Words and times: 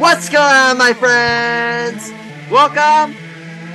What's 0.00 0.30
going 0.30 0.42
on, 0.42 0.78
my 0.78 0.94
friends? 0.94 2.10
Welcome 2.50 3.14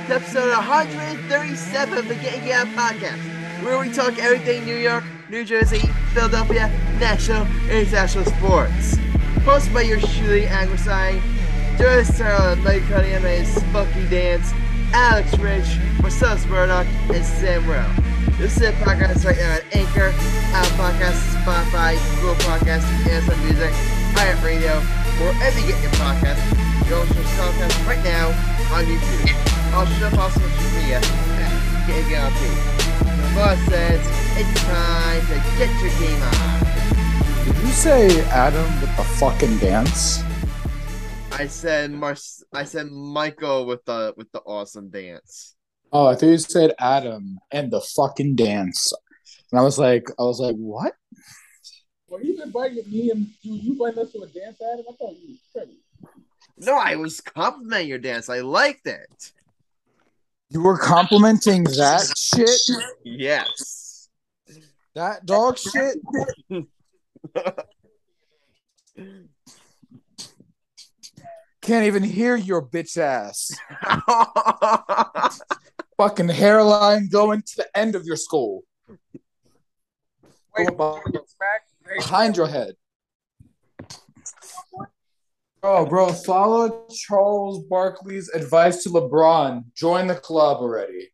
to 0.08 0.14
episode 0.16 0.50
137 0.50 1.96
of 1.96 2.08
the 2.08 2.16
Getting 2.16 2.50
Out 2.50 2.66
podcast, 2.66 3.22
where 3.62 3.78
we 3.78 3.92
talk 3.92 4.18
everything 4.18 4.64
New 4.64 4.74
York, 4.74 5.04
New 5.30 5.44
Jersey, 5.44 5.86
Philadelphia, 6.14 6.66
national, 6.98 7.46
international 7.70 8.24
sports. 8.24 8.96
Hosted 9.46 9.72
by 9.72 9.82
your 9.82 10.00
shooting 10.00 10.48
Anglerstein, 10.48 11.22
Joyce 11.78 12.18
Terrell, 12.18 12.56
Mike 12.56 12.82
Cunningham, 12.88 13.24
and 13.24 13.46
Spunky 13.46 14.08
Dance, 14.08 14.52
Alex 14.92 15.38
Reich, 15.38 15.64
Marcellus 16.00 16.44
Murdock, 16.46 16.88
and 17.14 17.24
Sam 17.24 17.64
Rowe. 17.70 17.88
This 18.36 18.56
is 18.56 18.62
a 18.62 18.72
podcast 18.72 19.24
right 19.24 19.36
now 19.36 19.52
at 19.52 19.64
Anchor, 19.72 20.12
Apple 20.52 20.76
Podcasts, 20.76 21.36
Spotify, 21.44 21.94
Google 22.20 22.34
Podcasts, 22.34 22.90
Amazon 23.06 23.44
Music, 23.44 23.72
Pirate 24.12 24.42
Radio, 24.42 24.82
wherever 25.18 25.58
you 25.60 25.66
get 25.68 25.82
your 25.82 25.92
podcast. 25.92 26.40
Can 26.84 26.94
also 26.94 27.14
podcast 27.14 27.86
right 27.86 28.04
now 28.04 28.28
on 28.72 28.84
YouTube. 28.84 29.32
Also, 29.74 30.16
also 30.16 30.40
social 30.40 30.70
media 30.78 30.98
at 30.98 32.12
Out 32.14 32.32
The 32.32 33.32
boss 33.34 33.58
says 33.68 34.00
it's 34.36 34.62
time 34.64 35.20
to 35.26 35.36
get 35.58 35.70
your 35.82 35.92
game 35.98 36.22
on. 36.22 36.66
Did 37.44 37.56
you 37.62 37.72
say 37.72 38.20
Adam 38.30 38.80
with 38.80 38.96
the 38.96 39.04
fucking 39.18 39.58
dance? 39.58 40.22
I 41.32 41.46
said 41.46 41.92
Mar- 41.92 42.16
I 42.52 42.64
said 42.64 42.90
Michael 42.90 43.66
with 43.66 43.84
the 43.84 44.14
with 44.16 44.30
the 44.32 44.40
awesome 44.40 44.88
dance. 44.90 45.54
Oh, 45.92 46.06
I 46.06 46.14
thought 46.14 46.26
you 46.26 46.38
said 46.38 46.72
Adam 46.78 47.38
and 47.50 47.70
the 47.70 47.80
fucking 47.80 48.36
dance. 48.36 48.92
And 49.52 49.60
I 49.60 49.62
was 49.62 49.78
like, 49.78 50.08
I 50.18 50.22
was 50.22 50.40
like, 50.40 50.56
what? 50.56 50.94
Well, 52.08 52.22
you 52.22 52.40
invited 52.42 52.90
me 52.90 53.10
and 53.10 53.26
you, 53.42 53.54
you 53.54 53.72
invited 53.72 53.98
us 53.98 54.12
to 54.12 54.22
a 54.22 54.26
dance, 54.26 54.60
Adam. 54.62 54.84
I 54.88 54.92
thought 54.96 55.16
you 55.20 55.28
was 55.28 55.38
crazy. 55.52 55.78
No, 56.58 56.76
I 56.76 56.96
was 56.96 57.20
complimenting 57.20 57.88
your 57.88 57.98
dance. 57.98 58.28
I 58.28 58.40
liked 58.40 58.86
it. 58.86 59.32
You 60.50 60.62
were 60.62 60.78
complimenting 60.78 61.64
that 61.64 62.12
shit? 62.16 62.60
Yes. 63.02 64.08
That 64.94 65.26
dog 65.26 65.58
shit? 65.58 65.98
Can't 71.60 71.86
even 71.86 72.04
hear 72.04 72.36
your 72.36 72.62
bitch 72.62 72.96
ass. 72.96 73.50
Fucking 75.96 76.28
hairline 76.28 77.08
going 77.08 77.42
to 77.42 77.56
the 77.56 77.68
end 77.76 77.96
of 77.96 78.04
your 78.06 78.16
skull. 78.16 78.62
Wait, 80.56 80.68
Oh, 80.78 81.00
smack. 81.04 81.65
Hey, 81.65 81.65
Behind 81.94 82.36
your 82.36 82.48
head. 82.48 82.74
Oh, 85.62 85.86
bro, 85.86 86.12
follow 86.12 86.86
Charles 86.90 87.64
Barkley's 87.64 88.28
advice 88.28 88.82
to 88.84 88.90
LeBron. 88.90 89.64
Join 89.74 90.06
the 90.06 90.14
club 90.14 90.58
already. 90.58 91.10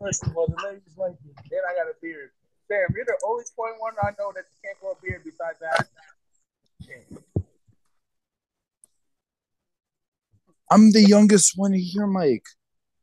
First 0.00 0.26
of 0.26 0.36
all, 0.36 0.46
the 0.46 0.62
ladies 0.66 0.96
like 0.96 1.14
you. 1.24 1.32
Then 1.50 1.60
I 1.68 1.74
got 1.74 1.88
a 1.88 1.94
beard. 2.02 2.30
Sam, 2.68 2.88
you're 2.94 3.04
the 3.04 3.18
only 3.26 3.44
point 3.56 3.74
one 3.78 3.94
I 4.02 4.10
know 4.18 4.32
that 4.34 4.44
can't 4.64 4.78
grow 4.80 4.92
a 4.92 4.96
beard 5.02 5.22
besides 5.24 5.58
that. 5.60 5.88
I'm 10.70 10.92
the 10.92 11.02
youngest 11.02 11.52
one 11.56 11.72
here, 11.72 12.06
Mike. 12.06 12.46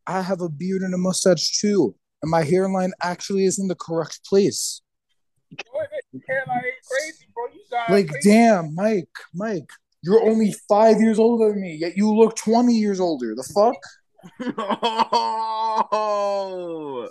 I 0.06 0.22
have 0.22 0.40
a 0.40 0.48
beard 0.48 0.82
and 0.82 0.92
a 0.92 0.98
mustache 0.98 1.60
too, 1.60 1.94
and 2.22 2.30
my 2.30 2.42
hairline 2.42 2.92
actually 3.02 3.44
is 3.44 3.58
in 3.58 3.68
the 3.68 3.76
correct 3.76 4.24
place. 4.24 4.82
Boy, 4.84 4.88
that 4.88 4.88
hairline 4.90 5.28
ain't 5.30 5.39
crazy, 5.58 7.26
bro. 7.34 7.44
You 7.52 7.60
got 7.70 7.90
Like, 7.90 8.08
crazy. 8.08 8.30
damn, 8.30 8.74
Mike, 8.74 9.08
Mike, 9.34 9.70
you're 10.02 10.22
only 10.22 10.54
five 10.68 11.00
years 11.00 11.18
older 11.18 11.50
than 11.50 11.60
me, 11.60 11.74
yet 11.74 11.96
you 11.96 12.14
look 12.14 12.36
20 12.36 12.72
years 12.74 13.00
older. 13.00 13.34
The 13.34 13.42
fuck? 13.42 13.74
oh. 15.92 17.08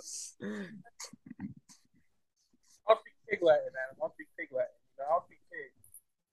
I'll 2.88 2.98
speak 2.98 3.14
pig 3.28 3.42
Latin, 3.42 3.66
Adam. 3.68 3.96
I'll 4.02 4.12
speak 4.12 4.28
pig 4.38 4.48
Latin. 4.52 4.70
I'll 5.10 5.24
speak 5.26 5.38
pig. 5.50 5.70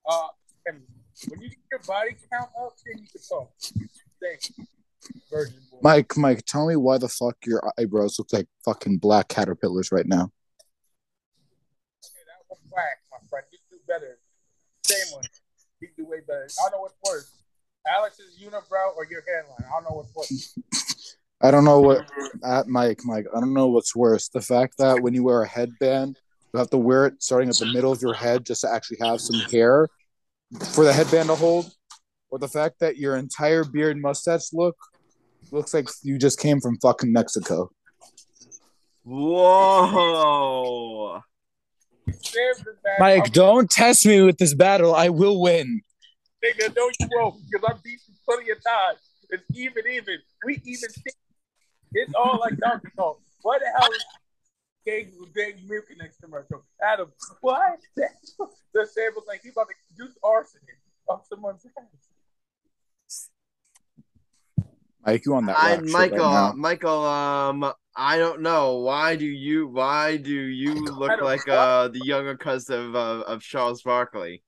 Uh, 0.05 0.27
when 1.29 1.41
you 1.41 1.49
get 1.49 1.57
your 1.71 1.79
body 1.87 2.15
count 2.31 2.49
up, 2.59 2.75
then 2.85 3.01
you 3.01 3.07
can 3.11 3.21
talk. 3.27 3.51
Thank. 4.21 4.41
Virgin 5.31 5.59
boy. 5.71 5.77
Mike, 5.81 6.17
Mike, 6.17 6.43
tell 6.45 6.67
me 6.67 6.75
why 6.75 6.97
the 6.97 7.07
fuck 7.07 7.37
your 7.45 7.61
eyebrows 7.79 8.19
look 8.19 8.27
like 8.33 8.47
fucking 8.65 8.97
black 8.97 9.27
caterpillars 9.29 9.91
right 9.91 10.05
now. 10.05 10.31
Okay, 13.27 13.27
that 13.27 13.27
was 13.27 13.27
whack, 13.27 13.27
my 13.27 13.29
friend. 13.29 13.45
You 13.51 13.59
do 13.69 13.77
better. 13.87 14.17
Same 14.83 15.13
one. 15.13 15.23
You 15.79 15.89
do 15.97 16.05
way 16.05 16.21
better. 16.27 16.47
I 16.59 16.63
don't 16.63 16.71
know 16.71 16.81
what's 16.81 16.95
worse. 17.05 17.31
Alex's 17.87 18.39
unibrow 18.41 18.95
or 18.95 19.05
your 19.09 19.21
hairline. 19.27 19.53
I 19.59 19.69
don't 19.69 19.83
know 19.83 19.97
what's 19.97 20.15
worse. 20.15 20.57
I 21.39 21.51
don't 21.51 21.65
know 21.65 21.79
what, 21.79 22.09
uh, 22.43 22.63
Mike, 22.67 23.01
Mike, 23.05 23.27
I 23.35 23.39
don't 23.39 23.53
know 23.53 23.67
what's 23.67 23.95
worse. 23.95 24.27
The 24.29 24.41
fact 24.41 24.79
that 24.79 25.03
when 25.03 25.13
you 25.13 25.23
wear 25.23 25.43
a 25.43 25.47
headband, 25.47 26.17
you 26.53 26.57
have 26.57 26.71
to 26.71 26.79
wear 26.79 27.05
it 27.05 27.21
starting 27.21 27.49
at 27.49 27.57
the 27.57 27.67
middle 27.67 27.91
of 27.91 28.01
your 28.01 28.15
head 28.15 28.43
just 28.45 28.61
to 28.61 28.73
actually 28.73 28.97
have 29.01 29.21
some 29.21 29.39
hair 29.51 29.87
for 30.73 30.83
the 30.83 30.91
headband 30.91 31.29
to 31.29 31.35
hold, 31.35 31.71
or 32.29 32.39
the 32.39 32.47
fact 32.47 32.79
that 32.79 32.97
your 32.97 33.17
entire 33.17 33.63
beard 33.63 33.95
and 33.95 34.01
mustache 34.01 34.51
look 34.53 34.75
looks 35.51 35.71
like 35.73 35.87
you 36.01 36.17
just 36.17 36.39
came 36.39 36.59
from 36.59 36.79
fucking 36.79 37.13
Mexico. 37.13 37.69
Whoa. 39.03 41.21
Sam's 42.13 42.59
is 42.59 42.77
bad. 42.83 42.99
Mike, 42.99 43.27
I'm, 43.27 43.31
don't 43.31 43.69
test 43.69 44.05
me 44.05 44.21
with 44.21 44.37
this 44.37 44.53
battle. 44.53 44.95
I 44.95 45.09
will 45.09 45.41
win. 45.41 45.81
nigga, 46.43 46.75
no, 46.75 46.89
you 46.99 47.07
won't, 47.11 47.35
because 47.49 47.69
I'm 47.69 47.79
beat 47.83 47.99
you 48.07 48.13
plenty 48.27 48.51
of 48.51 48.63
times. 48.63 48.99
It's 49.29 49.43
even, 49.53 49.83
even. 49.89 50.17
We 50.45 50.61
even. 50.65 50.89
It's 51.93 52.13
all 52.15 52.39
like 52.39 52.57
Donkey 52.57 52.89
Kong. 52.97 53.15
What 53.41 53.61
the 53.61 53.67
hell 53.79 53.91
is 53.91 54.05
Gang 54.85 55.11
Gang 55.35 55.53
Milk 55.67 55.85
next 55.97 56.19
commercial? 56.21 56.63
Adam, 56.81 57.11
what? 57.41 57.79
the 57.95 58.85
Sam 58.85 59.11
was 59.15 59.25
like, 59.27 59.41
he 59.43 59.49
about 59.49 59.67
to 59.67 60.03
use 60.03 60.17
arsenic 60.23 60.79
on 61.07 61.19
someone's 61.29 61.63
house. 61.63 62.07
Mike, 65.05 65.25
you 65.25 65.35
on 65.35 65.45
that? 65.45 65.57
I 65.57 65.75
rock 65.75 65.85
Michael 65.85 66.17
right. 66.19 66.53
Michael 66.55 67.05
um 67.05 67.73
I 67.99 68.19
don't 68.19 68.41
know 68.41 68.75
why 68.75 69.15
do 69.15 69.25
you 69.25 69.67
why 69.67 70.17
do 70.17 70.31
you 70.31 70.75
look 70.75 71.19
like 71.19 71.47
uh 71.47 71.87
the 71.87 71.99
younger 72.05 72.37
cousin 72.37 72.79
of 72.79 72.95
uh, 72.95 73.23
of 73.25 73.41
Charles 73.41 73.81
Barkley? 73.81 74.43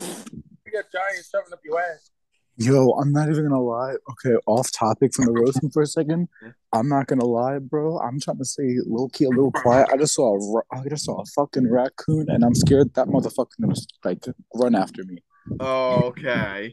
You 0.00 0.72
got 0.72 0.90
giants 0.90 1.28
shoving 1.30 1.52
up 1.52 1.60
your 1.62 1.78
ass. 1.78 2.10
Yo, 2.56 2.92
I'm 2.92 3.12
not 3.12 3.28
even 3.28 3.44
gonna 3.44 3.62
lie. 3.62 3.96
Okay, 4.12 4.34
off 4.46 4.72
topic 4.72 5.14
from 5.14 5.26
the 5.26 5.32
roasting 5.32 5.68
for 5.68 5.82
a 5.82 5.86
second. 5.86 6.28
I'm 6.72 6.88
not 6.88 7.06
gonna 7.06 7.26
lie, 7.26 7.58
bro. 7.58 7.98
I'm 7.98 8.18
trying 8.18 8.38
to 8.38 8.44
stay 8.46 8.76
low 8.86 9.08
key, 9.08 9.24
a 9.26 9.28
little 9.28 9.52
quiet. 9.52 9.86
I 9.92 9.98
just 9.98 10.14
saw 10.14 10.34
a, 10.34 10.54
ra- 10.54 10.62
I 10.72 10.88
just 10.88 11.04
saw 11.04 11.20
a 11.20 11.26
fucking 11.26 11.70
raccoon, 11.70 12.30
and 12.30 12.42
I'm 12.42 12.54
scared 12.54 12.94
that 12.94 13.08
motherfucker's 13.08 13.56
gonna 13.60 13.74
like 14.04 14.24
run 14.54 14.74
after 14.74 15.04
me. 15.04 15.18
Oh, 15.60 16.06
okay. 16.06 16.72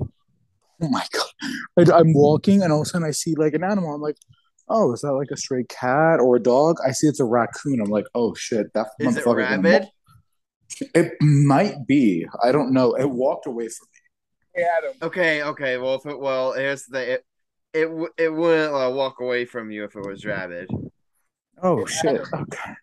Oh 0.82 0.90
my 0.90 1.06
god! 1.12 1.92
I, 1.92 2.00
I'm 2.00 2.14
walking, 2.14 2.64
and 2.64 2.72
all 2.72 2.82
of 2.82 2.88
a 2.88 2.90
sudden 2.90 3.08
I 3.08 3.12
see 3.12 3.36
like 3.36 3.54
an 3.54 3.64
animal. 3.66 3.94
I'm 3.94 4.02
like, 4.02 4.18
oh, 4.68 4.94
is 4.94 5.02
that 5.02 5.14
like 5.14 5.32
a 5.32 5.38
stray 5.38 5.66
cat 5.70 6.20
or 6.20 6.36
a 6.36 6.42
dog? 6.42 6.78
I 6.86 6.92
see 6.92 7.08
it's 7.08 7.20
a 7.20 7.26
raccoon. 7.26 7.80
I'm 7.82 7.90
like, 7.90 8.06
oh 8.16 8.34
shit, 8.36 8.74
that 8.74 8.88
Is 9.00 9.18
it 9.18 9.26
motherfucker's 9.26 9.50
gonna 9.50 9.62
rabid? 9.62 9.88
It 10.94 11.14
might 11.22 11.86
be. 11.88 12.26
I 12.44 12.52
don't 12.52 12.72
know. 12.74 12.94
It 12.94 13.10
walked 13.10 13.46
away 13.46 13.68
from 13.68 13.88
me. 13.94 14.00
Hey, 14.56 14.68
Adam. 14.78 14.98
Okay, 15.02 15.44
okay. 15.44 15.78
Well, 15.78 15.96
if 15.96 16.06
it 16.06 16.20
well, 16.20 16.54
here's 16.54 16.86
the. 16.86 17.14
It 17.14 17.26
it, 17.74 17.88
it 18.18 18.34
wouldn't 18.34 18.74
uh, 18.74 18.90
walk 18.90 19.20
away 19.20 19.44
from 19.44 19.70
you 19.70 19.84
if 19.84 19.96
it 19.96 20.06
was 20.06 20.26
rabid. 20.26 20.70
Oh 21.62 21.80
Yeah, 21.80 21.86
shit! 21.86 22.22
Adam. 22.22 22.42
Okay. 22.44 22.74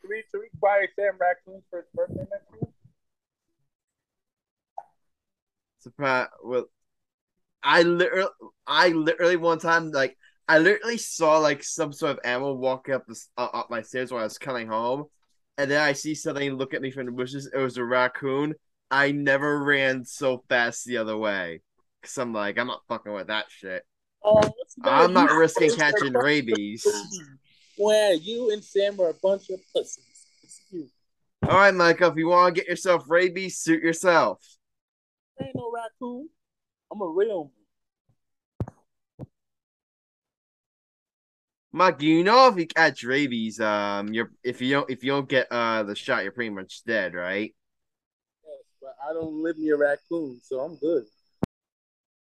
Should 0.00 0.10
we, 0.10 0.24
should 0.30 0.40
we 0.40 0.48
buy 0.60 0.86
Sam 0.96 1.12
raccoons 1.20 1.62
for 1.70 1.80
his 1.80 1.88
birthday 1.94 2.26
next 2.30 2.46
year? 2.54 2.70
Surprise! 5.80 6.28
Well, 6.42 6.66
I 7.62 7.82
literally, 7.82 8.30
I 8.66 8.88
literally 8.88 9.36
one 9.36 9.58
time 9.58 9.90
like 9.92 10.16
I 10.48 10.58
literally 10.58 10.98
saw 10.98 11.38
like 11.38 11.62
some 11.62 11.92
sort 11.92 12.12
of 12.12 12.20
animal 12.24 12.56
walk 12.56 12.88
up 12.88 13.06
the 13.06 13.18
uh, 13.36 13.48
up 13.52 13.70
my 13.70 13.82
stairs 13.82 14.10
while 14.10 14.20
I 14.20 14.24
was 14.24 14.38
coming 14.38 14.66
home, 14.66 15.04
and 15.58 15.70
then 15.70 15.80
I 15.80 15.92
see 15.92 16.14
something 16.14 16.54
look 16.54 16.74
at 16.74 16.82
me 16.82 16.90
from 16.90 17.06
the 17.06 17.12
bushes. 17.12 17.50
It 17.52 17.58
was 17.58 17.76
a 17.76 17.84
raccoon. 17.84 18.54
I 18.90 19.12
never 19.12 19.62
ran 19.62 20.04
so 20.04 20.44
fast 20.48 20.84
the 20.84 20.98
other 20.98 21.16
way 21.16 21.62
because 22.00 22.18
I'm 22.18 22.32
like 22.32 22.58
I'm 22.58 22.66
not 22.66 22.82
fucking 22.88 23.12
with 23.12 23.28
that 23.28 23.46
shit. 23.48 23.84
Oh, 24.24 24.40
I'm 24.84 25.12
not 25.12 25.32
risking 25.32 25.74
catching 25.74 26.12
rabies. 26.12 26.86
Well, 27.78 28.16
you 28.16 28.50
and 28.52 28.62
Sam 28.62 29.00
are 29.00 29.10
a 29.10 29.14
bunch 29.14 29.50
of 29.50 29.60
pussies. 29.74 30.26
Excuse 30.44 30.90
me. 31.42 31.48
All 31.48 31.56
right, 31.56 31.74
Michael, 31.74 32.10
if 32.10 32.16
you 32.16 32.28
want 32.28 32.54
to 32.54 32.60
get 32.60 32.68
yourself 32.68 33.04
rabies, 33.08 33.58
suit 33.58 33.82
yourself. 33.82 34.38
There 35.38 35.48
ain't 35.48 35.56
no 35.56 35.72
raccoon. 35.72 36.28
I'm 36.92 37.00
a 37.00 37.06
real 37.06 37.50
Mike, 41.72 42.02
you 42.02 42.22
know 42.22 42.48
if 42.48 42.56
you 42.56 42.66
catch 42.66 43.02
rabies, 43.02 43.58
um, 43.60 44.12
you're 44.12 44.30
if 44.44 44.60
you 44.60 44.72
don't 44.72 44.90
if 44.90 45.02
you 45.02 45.12
don't 45.12 45.28
get 45.28 45.46
uh 45.50 45.82
the 45.84 45.94
shot, 45.94 46.22
you're 46.22 46.32
pretty 46.32 46.50
much 46.50 46.82
dead, 46.84 47.14
right? 47.14 47.54
Yes, 48.44 48.58
but 48.80 48.94
I 49.08 49.12
don't 49.14 49.42
live 49.42 49.56
near 49.58 49.78
raccoons, 49.78 50.44
so 50.46 50.60
I'm 50.60 50.76
good. 50.76 51.04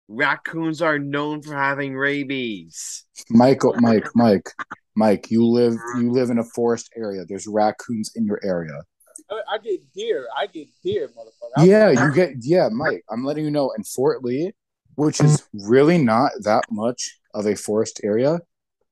Raccoons 0.08 0.80
are 0.82 0.98
known 0.98 1.42
for 1.42 1.54
having 1.54 1.96
rabies. 1.96 3.04
Michael, 3.30 3.74
Mike, 3.78 4.06
Mike, 4.14 4.50
Mike, 4.94 5.30
you 5.30 5.46
live 5.46 5.74
you 5.96 6.10
live 6.12 6.30
in 6.30 6.38
a 6.38 6.44
forest 6.44 6.90
area. 6.96 7.24
There's 7.26 7.46
raccoons 7.46 8.12
in 8.16 8.26
your 8.26 8.40
area. 8.42 8.82
I, 9.30 9.40
I 9.54 9.58
get 9.58 9.80
deer. 9.94 10.26
I 10.36 10.46
get 10.46 10.68
deer, 10.82 11.08
motherfucker. 11.08 11.52
I- 11.56 11.64
Yeah, 11.64 11.90
you 11.90 12.12
get 12.12 12.32
yeah, 12.40 12.68
Mike. 12.70 13.02
I'm 13.10 13.24
letting 13.24 13.44
you 13.44 13.50
know 13.50 13.70
in 13.76 13.84
Fort 13.84 14.22
Lee, 14.24 14.52
which 14.96 15.20
is 15.20 15.42
really 15.52 15.98
not 15.98 16.32
that 16.42 16.64
much 16.70 17.18
of 17.34 17.46
a 17.46 17.54
forest 17.54 18.00
area, 18.02 18.40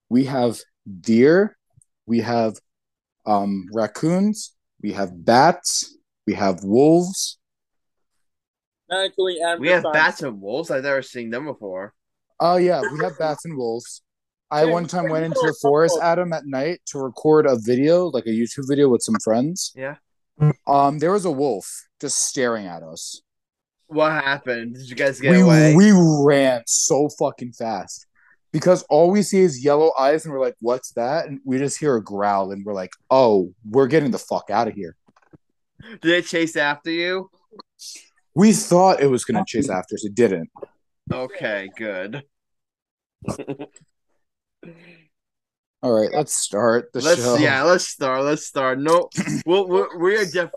we 0.08 0.24
have 0.24 0.58
deer, 1.00 1.56
we 2.06 2.20
have 2.20 2.56
um 3.24 3.66
raccoons, 3.72 4.54
we 4.82 4.92
have 4.92 5.24
bats, 5.24 5.96
we 6.26 6.34
have 6.34 6.62
wolves. 6.62 7.38
not 8.88 9.06
including 9.06 9.42
animals. 9.42 9.60
We 9.60 9.68
have 9.68 9.84
bats 9.92 10.22
and 10.22 10.40
wolves. 10.40 10.70
I've 10.70 10.84
never 10.84 11.02
seen 11.02 11.30
them 11.30 11.46
before. 11.46 11.92
Oh 12.38 12.56
yeah, 12.56 12.82
we 12.92 13.02
have 13.04 13.18
bats 13.18 13.44
and 13.44 13.56
wolves. 13.56 14.02
I 14.50 14.64
Yeah, 14.64 14.72
one 14.72 14.86
time 14.86 15.08
went 15.08 15.24
into 15.24 15.40
know 15.42 15.48
the 15.48 15.58
forest. 15.60 15.98
Adam, 16.00 16.32
at 16.32 16.46
night 16.46 16.80
to 16.86 16.98
record 16.98 17.46
a 17.46 17.56
video, 17.58 18.06
like 18.06 18.26
a 18.26 18.30
YouTube 18.30 18.68
video 18.68 18.88
with 18.88 19.02
some 19.02 19.16
friends. 19.24 19.72
Yeah. 19.74 19.96
Um, 20.66 20.98
there 20.98 21.12
was 21.12 21.24
a 21.24 21.30
wolf 21.30 21.88
just 22.00 22.18
staring 22.18 22.66
at 22.66 22.82
us. 22.82 23.22
What 23.88 24.12
happened? 24.12 24.74
Did 24.74 24.88
you 24.88 24.94
guys 24.94 25.20
get 25.20 25.32
we 25.32 25.40
away? 25.40 25.74
we 25.74 25.92
ran 25.92 26.62
so 26.66 27.08
fucking 27.18 27.52
fast 27.52 28.05
because 28.56 28.84
all 28.84 29.10
we 29.10 29.20
see 29.20 29.40
is 29.40 29.62
yellow 29.62 29.92
eyes, 29.98 30.24
and 30.24 30.32
we're 30.32 30.40
like, 30.40 30.56
"What's 30.60 30.92
that?" 30.92 31.26
And 31.26 31.40
we 31.44 31.58
just 31.58 31.78
hear 31.78 31.94
a 31.94 32.02
growl, 32.02 32.52
and 32.52 32.64
we're 32.64 32.72
like, 32.72 32.92
"Oh, 33.10 33.52
we're 33.68 33.86
getting 33.86 34.12
the 34.12 34.18
fuck 34.18 34.48
out 34.48 34.66
of 34.66 34.72
here." 34.72 34.96
Did 36.00 36.04
it 36.04 36.24
chase 36.24 36.56
after 36.56 36.90
you? 36.90 37.30
We 38.34 38.54
thought 38.54 39.02
it 39.02 39.08
was 39.08 39.26
gonna 39.26 39.44
chase 39.46 39.68
after 39.68 39.94
us. 39.94 40.06
It 40.06 40.14
didn't. 40.14 40.48
Okay, 41.12 41.68
good. 41.76 42.22
All 45.82 45.92
right, 45.92 46.08
let's 46.10 46.32
start 46.32 46.94
the 46.94 47.02
let's 47.02 47.22
show. 47.22 47.36
yeah, 47.36 47.62
let's 47.62 47.86
start. 47.86 48.22
Let's 48.22 48.46
start. 48.46 48.78
No, 48.78 49.10
we'll, 49.44 49.68
we're 49.68 49.98
we 49.98 50.16
are 50.16 50.24
def. 50.24 50.48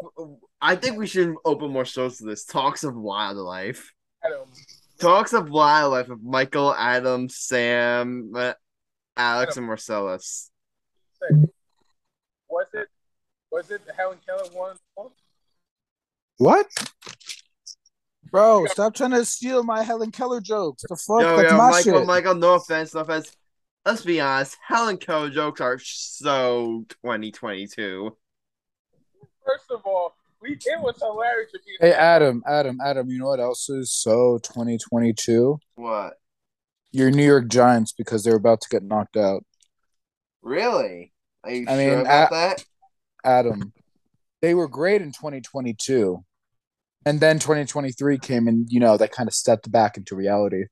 I 0.62 0.78
think 0.78 0.98
we 0.98 1.06
should 1.06 1.36
open 1.44 1.69
more 1.72 1.84
shows 1.84 2.19
to 2.19 2.24
this. 2.24 2.45
Talks 2.45 2.86
of 2.86 2.95
wildlife. 2.95 3.94
Adam. 5.00 5.12
Talks 5.12 5.34
of 5.34 5.50
wildlife 5.50 6.10
of 6.10 6.24
Michael, 6.24 6.74
Adam, 6.75 7.30
Sam, 7.30 8.31
Alex, 9.18 9.57
and 9.57 9.66
Marcellus. 9.66 10.51
Say, 11.22 11.48
Was 12.50 12.68
it? 12.74 12.88
Was 13.51 13.72
it 13.72 13.86
the 13.86 13.94
Helen 13.94 14.18
Keller 14.25 14.50
one? 14.54 14.75
What? 16.38 16.68
Bro, 18.31 18.68
stop 18.68 18.94
trying 18.94 19.12
to 19.12 19.25
steal 19.25 19.63
my 19.63 19.81
Helen 19.81 20.12
Keller 20.12 20.40
jokes. 20.40 20.84
The 20.88 20.96
fuck? 20.96 21.22
Yo, 21.22 21.38
That's 21.38 21.52
yo, 21.52 21.57
my 21.57 21.72
Michael, 21.72 22.00
shit. 22.00 22.07
Michael. 22.07 22.36
No 22.36 22.54
offense, 22.54 22.94
no 22.94 23.02
offense. 23.02 23.36
Let's 23.86 24.04
be 24.04 24.22
honest. 24.22 24.56
Helen 24.66 24.98
Keller 24.98 25.30
jokes 25.30 25.62
are 25.62 25.80
so 25.80 26.86
2022. 27.04 28.16
First 29.45 29.72
of 29.72 29.81
all, 29.84 30.16
we 30.42 30.52
it 30.52 30.82
was 30.82 30.98
hilarious. 31.00 31.52
If 31.54 31.62
you, 31.66 31.78
Hey, 31.80 31.94
Adam, 31.94 32.44
Adam, 32.48 32.80
Adam. 32.84 33.10
You 33.10 33.20
know 33.20 33.28
what 33.28 33.40
else 33.40 33.70
is 33.70 33.92
so 33.92 34.40
2022? 34.44 35.60
What? 35.76 36.14
Your 36.92 37.12
New 37.12 37.26
York 37.26 37.48
Giants 37.50 37.92
because 37.92 38.24
they're 38.24 38.36
about 38.36 38.62
to 38.62 38.70
get 38.70 38.84
knocked 38.84 39.18
out. 39.18 39.44
Really? 40.42 41.14
Are 41.44 41.52
you 41.52 41.66
I 41.68 41.76
sure 41.76 41.78
mean, 41.78 42.00
about 42.00 42.32
a- 42.32 42.34
that? 42.34 42.66
Adam, 43.24 43.74
they 44.42 44.54
were 44.54 44.68
great 44.68 45.02
in 45.02 45.12
2022. 45.12 46.24
And 47.06 47.20
then 47.20 47.40
2023 47.40 48.18
came 48.18 48.48
and, 48.48 48.68
you 48.70 48.80
know, 48.80 48.98
that 48.98 49.12
kind 49.12 49.28
of 49.28 49.34
stepped 49.34 49.72
back 49.72 49.98
into 49.98 50.16
reality. 50.16 50.66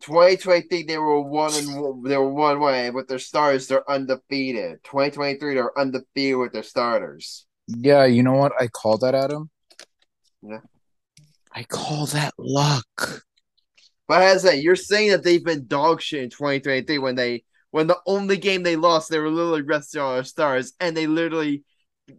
2023 0.00 0.82
they 0.84 0.98
were 0.98 1.20
one 1.22 1.52
and 1.54 2.04
they 2.04 2.16
were 2.16 2.30
one 2.30 2.60
way 2.60 2.90
with 2.90 3.08
their 3.08 3.18
starters. 3.18 3.66
They're 3.66 3.88
undefeated. 3.90 4.80
2023 4.84 5.54
they're 5.54 5.78
undefeated 5.78 6.38
with 6.38 6.52
their 6.52 6.62
starters. 6.62 7.46
Yeah, 7.66 8.04
you 8.04 8.22
know 8.22 8.34
what 8.34 8.52
I 8.60 8.68
call 8.68 8.98
that, 8.98 9.14
Adam? 9.14 9.50
Yeah. 10.42 10.60
I 11.52 11.62
call 11.62 12.06
that 12.06 12.34
luck. 12.38 13.22
But 14.06 14.22
as 14.22 14.44
I 14.44 14.50
say, 14.50 14.60
you're 14.60 14.76
saying 14.76 15.10
that 15.12 15.22
they've 15.22 15.44
been 15.44 15.66
dog 15.66 16.02
shit 16.02 16.22
in 16.24 16.30
2023 16.30 16.98
when 16.98 17.14
they 17.14 17.44
when 17.70 17.86
the 17.86 17.98
only 18.06 18.36
game 18.36 18.62
they 18.62 18.76
lost 18.76 19.08
they 19.10 19.18
were 19.18 19.30
literally 19.30 19.62
resting 19.62 20.00
all 20.00 20.14
their 20.14 20.24
stars 20.24 20.74
and 20.78 20.96
they 20.96 21.06
literally 21.06 21.64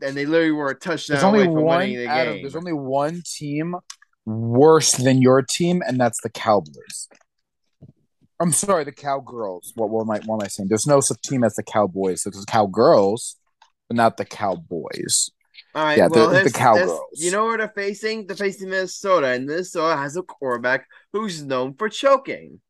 and 0.01 0.18
they 0.18 0.25
literally 0.25 0.51
were 0.51 0.71
a 0.71 0.75
touchdown 0.75 1.15
There's 1.15 1.24
only 1.24 1.39
away 1.44 1.53
from 1.53 1.63
one, 1.63 1.77
winning 1.80 1.97
the 1.97 2.07
Adam, 2.07 2.33
game. 2.33 2.44
there's 2.44 2.56
only 2.56 2.74
one 2.74 3.21
team 3.24 3.75
worse 4.25 4.94
than 4.94 5.21
your 5.21 5.42
team, 5.44 5.83
and 5.88 6.00
that's 6.00 6.19
the 6.21 6.30
Cowboys. 6.30 7.07
I'm 8.39 8.51
sorry, 8.51 8.83
the 8.83 8.92
Cowgirls. 8.92 9.71
What, 9.75 9.89
what, 9.89 10.01
am 10.01 10.12
I, 10.12 10.19
what 10.25 10.42
am 10.42 10.45
I 10.45 10.47
saying? 10.47 10.68
There's 10.69 10.88
no 10.88 11.00
such 11.00 11.21
team 11.21 11.44
as 11.44 11.56
the 11.56 11.63
Cowboys. 11.63 12.24
There's 12.24 12.44
the 12.44 12.51
Cowgirls, 12.51 13.38
but 13.88 13.95
not 13.95 14.18
the 14.18 14.25
Cowboys. 14.25 15.30
All 15.75 15.83
right, 15.83 15.98
Yeah, 15.98 16.07
well, 16.10 16.30
the- 16.30 16.44
the 16.44 16.51
Cowgirls. 16.51 17.01
You 17.18 17.31
know 17.31 17.45
where 17.45 17.57
they're 17.57 17.68
facing? 17.75 18.25
They're 18.27 18.38
facing 18.38 18.69
Minnesota, 18.69 19.27
and 19.27 19.45
Minnesota 19.45 19.98
has 19.98 20.16
a 20.16 20.24
quarterback 20.24 20.88
who's 21.12 21.44
known 21.44 21.74
for 21.74 21.89
choking. 21.89 22.62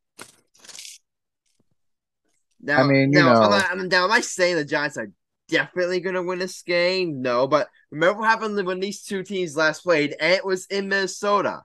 Now, 2.59 2.83
I 2.83 2.87
mean, 2.87 3.11
now, 3.11 3.33
know. 3.33 3.41
I'm 3.41 3.77
not, 3.77 3.87
now, 3.89 4.05
am 4.05 4.11
I 4.11 4.21
saying 4.21 4.55
the 4.55 4.65
Giants 4.65 4.97
are 4.97 5.11
definitely 5.49 5.99
going 5.99 6.15
to 6.15 6.23
win 6.23 6.39
this 6.39 6.63
game? 6.63 7.21
No, 7.21 7.45
but 7.47 7.67
remember 7.91 8.21
what 8.21 8.29
happened 8.29 8.65
when 8.65 8.79
these 8.79 9.03
two 9.03 9.21
teams 9.21 9.55
last 9.55 9.83
played, 9.83 10.15
and 10.19 10.33
it 10.33 10.43
was 10.43 10.65
in 10.65 10.89
Minnesota. 10.89 11.61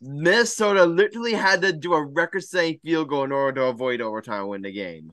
Minnesota 0.00 0.86
literally 0.86 1.34
had 1.34 1.60
to 1.60 1.74
do 1.74 1.92
a 1.92 2.02
record-setting 2.02 2.78
field 2.82 3.10
goal 3.10 3.24
in 3.24 3.32
order 3.32 3.60
to 3.60 3.66
avoid 3.66 4.00
overtime 4.00 4.48
win 4.48 4.62
the 4.62 4.72
game. 4.72 5.12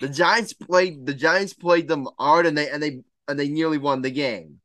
The 0.00 0.08
Giants 0.08 0.52
played. 0.52 1.06
The 1.06 1.14
Giants 1.14 1.54
played 1.54 1.86
them 1.86 2.08
hard, 2.18 2.46
and 2.46 2.58
they 2.58 2.68
and 2.68 2.82
they 2.82 3.00
and 3.30 3.38
they 3.38 3.48
nearly 3.48 3.78
won 3.78 4.02
the 4.02 4.10
game. 4.10 4.60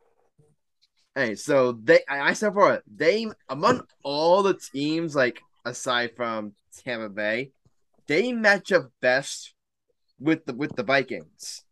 Hey, 1.15 1.35
so 1.35 1.71
they 1.71 2.01
I 2.09 2.29
I 2.29 2.33
said 2.33 2.53
for 2.53 2.73
it, 2.73 2.83
they 2.93 3.27
among 3.47 3.81
all 4.03 4.43
the 4.43 4.55
teams, 4.55 5.15
like 5.15 5.39
aside 5.63 6.11
from 6.17 6.53
Tampa 6.83 7.09
Bay, 7.09 7.51
they 8.07 8.33
match 8.33 8.71
up 8.73 8.91
best 9.01 9.53
with 10.19 10.45
the 10.45 10.53
with 10.53 10.75
the 10.75 10.83
Vikings. 10.83 11.63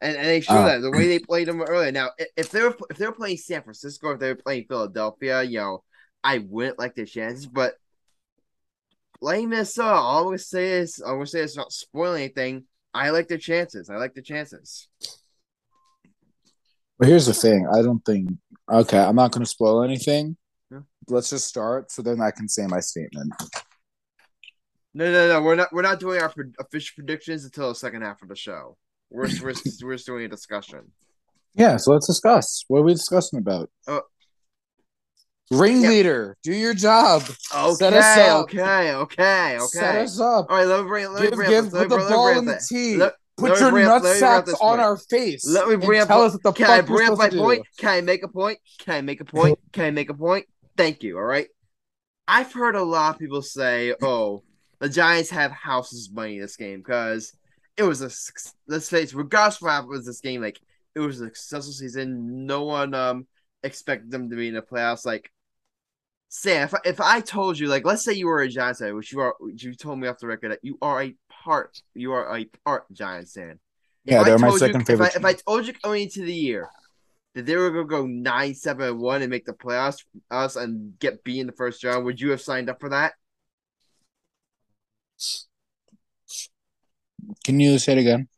And, 0.00 0.16
and 0.16 0.26
they 0.26 0.40
show 0.40 0.54
Uh. 0.54 0.66
that 0.66 0.80
the 0.82 0.90
way 0.90 1.06
they 1.06 1.18
played 1.20 1.48
them 1.48 1.62
earlier. 1.62 1.92
Now, 1.92 2.10
if 2.36 2.50
they're 2.50 2.74
if 2.90 2.96
they're 2.96 3.12
playing 3.12 3.36
San 3.38 3.62
Francisco, 3.62 4.10
if 4.10 4.18
they're 4.20 4.34
playing 4.34 4.66
Philadelphia, 4.68 5.42
you 5.42 5.58
know, 5.58 5.84
I 6.24 6.38
wouldn't 6.38 6.78
like 6.78 6.94
the 6.96 7.06
chances. 7.06 7.46
But 7.46 7.74
playing 9.20 9.50
Minnesota, 9.50 9.94
all 9.94 10.18
I'm 10.18 10.24
gonna 10.24 10.38
say 10.38 10.72
is 10.72 10.98
I'm 10.98 11.14
gonna 11.14 11.26
say 11.26 11.40
it's 11.40 11.56
not 11.56 11.72
spoiling 11.72 12.24
anything. 12.24 12.64
I 12.92 13.10
like 13.10 13.28
the 13.28 13.38
chances. 13.38 13.88
I 13.90 13.96
like 13.96 14.14
the 14.14 14.22
chances. 14.22 14.88
But 16.98 17.08
here's 17.08 17.26
the 17.26 17.34
thing. 17.34 17.66
I 17.72 17.82
don't 17.82 18.04
think. 18.04 18.30
Okay, 18.70 18.98
I'm 18.98 19.16
not 19.16 19.32
going 19.32 19.44
to 19.44 19.50
spoil 19.50 19.82
anything. 19.82 20.36
Yeah. 20.70 20.80
Let's 21.08 21.30
just 21.30 21.46
start, 21.48 21.90
so 21.90 22.02
then 22.02 22.20
I 22.20 22.30
can 22.30 22.48
say 22.48 22.66
my 22.66 22.80
statement. 22.80 23.32
No, 24.94 25.10
no, 25.10 25.28
no. 25.28 25.42
We're 25.42 25.56
not. 25.56 25.72
We're 25.72 25.82
not 25.82 25.98
doing 26.00 26.20
our 26.22 26.28
pre- 26.28 26.52
official 26.60 26.94
predictions 26.96 27.44
until 27.44 27.68
the 27.68 27.74
second 27.74 28.02
half 28.02 28.22
of 28.22 28.28
the 28.28 28.36
show. 28.36 28.76
We're 29.10 29.28
we're, 29.42 29.54
we're 29.82 29.94
just 29.96 30.06
doing 30.06 30.24
a 30.24 30.28
discussion. 30.28 30.92
Yeah, 31.54 31.76
so 31.76 31.92
let's 31.92 32.06
discuss. 32.06 32.64
What 32.68 32.78
are 32.80 32.82
we 32.84 32.94
discussing 32.94 33.38
about? 33.38 33.70
Uh, 33.86 34.00
Ringleader, 35.50 36.36
do 36.42 36.52
your 36.54 36.74
job. 36.74 37.22
Okay, 37.54 37.74
Set 37.74 37.92
us 37.92 38.18
up. 38.18 38.42
okay, 38.44 38.94
okay, 38.94 39.56
okay. 39.56 39.58
Set 39.66 39.96
us 39.96 40.18
up. 40.18 40.46
All 40.48 40.56
right, 40.56 40.66
let 40.66 40.82
me 40.82 40.86
bring. 40.88 41.12
Let 41.12 41.22
me 41.22 41.28
give 41.28 41.36
bring 41.36 41.50
give 41.50 41.72
let 41.72 41.82
me 41.82 41.88
the 41.88 41.96
bring- 41.96 42.00
let 42.00 42.10
me 42.10 42.14
ball 42.16 42.26
bring 42.26 42.38
in 42.38 42.44
the 42.46 42.52
up 42.54 42.58
that- 42.60 42.66
tee. 42.66 42.96
let- 42.96 42.98
me 42.98 42.98
bring 42.98 43.23
up- 43.38 43.60
your 43.60 43.70
bring 43.70 43.86
nutsacks 43.86 44.48
on 44.54 44.58
point. 44.58 44.80
our 44.80 44.96
face. 44.96 45.46
Let 45.46 45.68
me 45.68 45.76
bring 45.76 46.00
up. 46.00 46.08
tell 46.08 46.22
us 46.22 46.32
what 46.34 46.42
the 46.42 46.52
Can 46.52 46.70
I 46.70 46.80
fuck 46.80 46.88
we're 46.90 46.96
bring 46.96 47.10
up 47.10 47.18
my 47.18 47.28
to 47.28 47.36
do. 47.36 47.38
point? 47.42 47.66
Can 47.78 47.88
I 47.90 48.00
make 48.00 48.22
a 48.22 48.28
point? 48.28 48.58
Can 48.78 48.94
I 48.94 49.00
make 49.00 49.20
a 49.20 49.24
point? 49.24 49.58
Can 49.72 49.84
I 49.84 49.90
make 49.90 50.10
a 50.10 50.14
point? 50.14 50.46
Thank 50.76 51.02
you. 51.02 51.16
All 51.18 51.24
right. 51.24 51.48
I've 52.26 52.52
heard 52.52 52.74
a 52.76 52.82
lot 52.82 53.14
of 53.14 53.18
people 53.18 53.42
say, 53.42 53.94
"Oh, 54.02 54.42
the 54.78 54.88
Giants 54.88 55.30
have 55.30 55.50
houses 55.52 56.10
money 56.12 56.38
this 56.38 56.56
game 56.56 56.78
because 56.78 57.32
it 57.76 57.82
was 57.82 58.00
a 58.02 58.10
let's 58.68 58.88
face, 58.88 59.12
it, 59.12 59.16
regardless 59.16 59.56
of 59.56 59.62
what 59.62 59.70
happened 59.72 59.90
with 59.90 60.06
this 60.06 60.20
game, 60.20 60.40
like 60.40 60.60
it 60.94 61.00
was 61.00 61.20
a 61.20 61.26
successful 61.26 61.72
season. 61.72 62.46
No 62.46 62.62
one 62.64 62.94
um 62.94 63.26
expected 63.62 64.10
them 64.10 64.30
to 64.30 64.36
be 64.36 64.48
in 64.48 64.54
the 64.54 64.62
playoffs. 64.62 65.04
Like, 65.04 65.30
say 66.28 66.62
if 66.62 66.72
I, 66.74 66.78
if 66.84 67.00
I 67.00 67.20
told 67.20 67.58
you, 67.58 67.66
like, 67.66 67.84
let's 67.84 68.04
say 68.04 68.12
you 68.12 68.26
were 68.26 68.40
a 68.42 68.48
Giants 68.48 68.80
fan, 68.80 68.94
which 68.94 69.12
you 69.12 69.20
are, 69.20 69.34
which 69.40 69.62
you 69.64 69.74
told 69.74 69.98
me 69.98 70.08
off 70.08 70.18
the 70.18 70.26
record 70.26 70.52
that 70.52 70.60
you 70.62 70.78
are 70.80 71.02
a 71.02 71.14
part, 71.44 71.82
you 71.94 72.12
are 72.12 72.36
a 72.36 72.44
part 72.64 72.84
Giants 72.92 73.34
fan. 73.34 73.58
Yeah, 74.04 74.20
I 74.22 74.24
they're 74.24 74.38
my 74.38 74.48
told 74.48 74.60
you- 74.60 74.66
second 74.66 74.80
if 74.82 74.86
favorite 74.86 75.12
I, 75.14 75.18
if 75.18 75.24
I 75.24 75.32
told 75.34 75.66
you 75.66 75.72
going 75.82 76.02
into 76.04 76.22
the 76.24 76.32
year 76.34 76.68
that 77.34 77.46
they 77.46 77.56
were 77.56 77.70
gonna 77.70 77.84
go 77.86 78.06
nine, 78.06 78.54
seven, 78.54 78.88
and 78.88 78.98
one 78.98 79.20
and 79.22 79.30
make 79.30 79.44
the 79.44 79.52
playoffs, 79.52 80.04
us 80.30 80.56
and 80.56 80.98
get 80.98 81.22
B 81.24 81.40
in 81.40 81.46
the 81.46 81.52
first 81.52 81.82
round, 81.84 82.04
would 82.04 82.20
you 82.20 82.30
have 82.30 82.40
signed 82.40 82.68
up 82.70 82.80
for 82.80 82.88
that? 82.90 83.12
Can 87.44 87.60
you 87.60 87.78
say 87.78 87.92
it 87.92 87.98
again? 87.98 88.28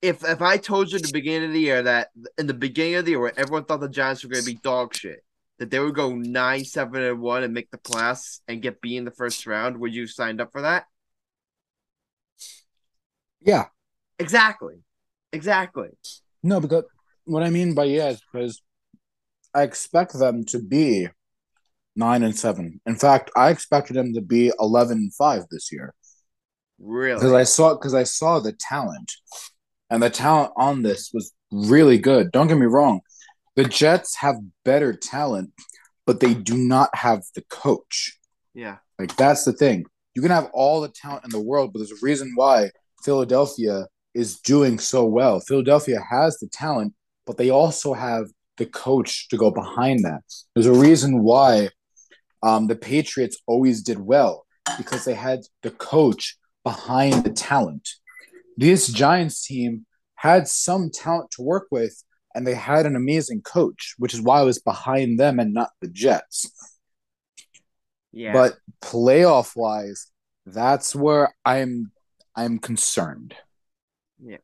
If 0.00 0.24
if 0.24 0.42
I 0.42 0.56
told 0.58 0.90
you 0.90 0.96
at 0.98 1.02
the 1.04 1.12
beginning 1.12 1.48
of 1.48 1.54
the 1.54 1.60
year 1.60 1.82
that 1.82 2.08
in 2.36 2.46
the 2.46 2.54
beginning 2.54 2.94
of 2.96 3.04
the 3.04 3.12
year 3.12 3.20
where 3.20 3.38
everyone 3.38 3.64
thought 3.64 3.80
the 3.80 3.88
Giants 3.88 4.22
were 4.22 4.30
gonna 4.30 4.44
be 4.44 4.54
dog 4.54 4.94
shit, 4.94 5.24
that 5.58 5.70
they 5.70 5.80
would 5.80 5.94
go 5.94 6.14
nine, 6.14 6.64
seven, 6.64 7.02
and 7.02 7.20
one 7.20 7.42
and 7.42 7.52
make 7.54 7.70
the 7.70 7.78
playoffs 7.78 8.40
and 8.46 8.62
get 8.62 8.80
B 8.80 8.96
in 8.96 9.04
the 9.04 9.10
first 9.10 9.46
round, 9.46 9.78
would 9.78 9.94
you 9.94 10.06
signed 10.06 10.40
up 10.40 10.52
for 10.52 10.62
that? 10.62 10.84
Yeah. 13.40 13.66
Exactly. 14.18 14.74
Exactly. 15.32 15.90
No, 16.42 16.60
because 16.60 16.84
what 17.24 17.42
I 17.42 17.50
mean 17.50 17.74
by 17.74 17.84
yeah 17.84 18.08
is 18.08 18.22
because 18.32 18.62
I 19.54 19.62
expect 19.62 20.18
them 20.18 20.44
to 20.46 20.58
be 20.58 21.08
nine 21.96 22.22
and 22.22 22.36
seven. 22.36 22.80
In 22.86 22.96
fact, 22.96 23.30
I 23.36 23.50
expected 23.50 23.94
them 23.94 24.14
to 24.14 24.20
be 24.20 24.52
eleven 24.58 24.98
and 24.98 25.14
five 25.14 25.44
this 25.50 25.70
year 25.72 25.94
Really? 26.78 27.16
because? 27.16 27.32
I 27.32 27.42
saw 27.44 27.74
because 27.74 27.94
I 27.94 28.04
saw 28.04 28.38
the 28.40 28.52
talent, 28.52 29.12
and 29.90 30.02
the 30.02 30.10
talent 30.10 30.52
on 30.56 30.82
this 30.82 31.10
was 31.12 31.32
really 31.50 31.98
good. 31.98 32.30
Don't 32.32 32.46
get 32.48 32.58
me 32.58 32.66
wrong, 32.66 33.00
the 33.56 33.64
Jets 33.64 34.16
have 34.16 34.36
better 34.64 34.92
talent, 34.92 35.52
but 36.06 36.20
they 36.20 36.34
do 36.34 36.56
not 36.56 36.94
have 36.94 37.22
the 37.34 37.42
coach. 37.50 38.18
Yeah. 38.54 38.76
Like 38.98 39.16
that's 39.16 39.44
the 39.44 39.52
thing. 39.52 39.84
You 40.14 40.22
can 40.22 40.30
have 40.30 40.50
all 40.52 40.80
the 40.80 40.88
talent 40.88 41.24
in 41.24 41.30
the 41.30 41.40
world, 41.40 41.72
but 41.72 41.80
there's 41.80 41.92
a 41.92 42.02
reason 42.02 42.32
why 42.34 42.70
Philadelphia 43.02 43.86
is 44.14 44.40
doing 44.40 44.78
so 44.78 45.04
well. 45.04 45.40
Philadelphia 45.40 46.00
has 46.10 46.38
the 46.38 46.48
talent, 46.48 46.94
but 47.26 47.36
they 47.36 47.50
also 47.50 47.92
have 47.94 48.26
the 48.56 48.66
coach 48.66 49.28
to 49.28 49.36
go 49.36 49.50
behind 49.50 50.04
that. 50.04 50.22
There's 50.54 50.66
a 50.66 50.72
reason 50.72 51.22
why 51.22 51.70
um, 52.42 52.66
the 52.66 52.76
Patriots 52.76 53.38
always 53.46 53.82
did 53.82 53.98
well 53.98 54.44
because 54.76 55.04
they 55.04 55.14
had 55.14 55.40
the 55.62 55.70
coach 55.70 56.36
behind 56.64 57.24
the 57.24 57.30
talent. 57.30 57.88
This 58.56 58.88
Giants 58.88 59.46
team 59.46 59.86
had 60.16 60.48
some 60.48 60.90
talent 60.90 61.30
to 61.32 61.42
work 61.42 61.68
with, 61.70 62.02
and 62.34 62.46
they 62.46 62.54
had 62.54 62.86
an 62.86 62.96
amazing 62.96 63.42
coach, 63.42 63.94
which 63.98 64.14
is 64.14 64.20
why 64.20 64.40
I 64.40 64.44
was 64.44 64.58
behind 64.58 65.18
them 65.18 65.38
and 65.38 65.54
not 65.54 65.70
the 65.80 65.88
Jets. 65.88 66.50
Yeah. 68.12 68.32
But 68.32 68.56
playoff 68.82 69.54
wise, 69.54 70.08
that's 70.44 70.94
where 70.94 71.34
I'm 71.44 71.92
I'm 72.38 72.60
concerned. 72.60 73.34
Yeah. 74.24 74.36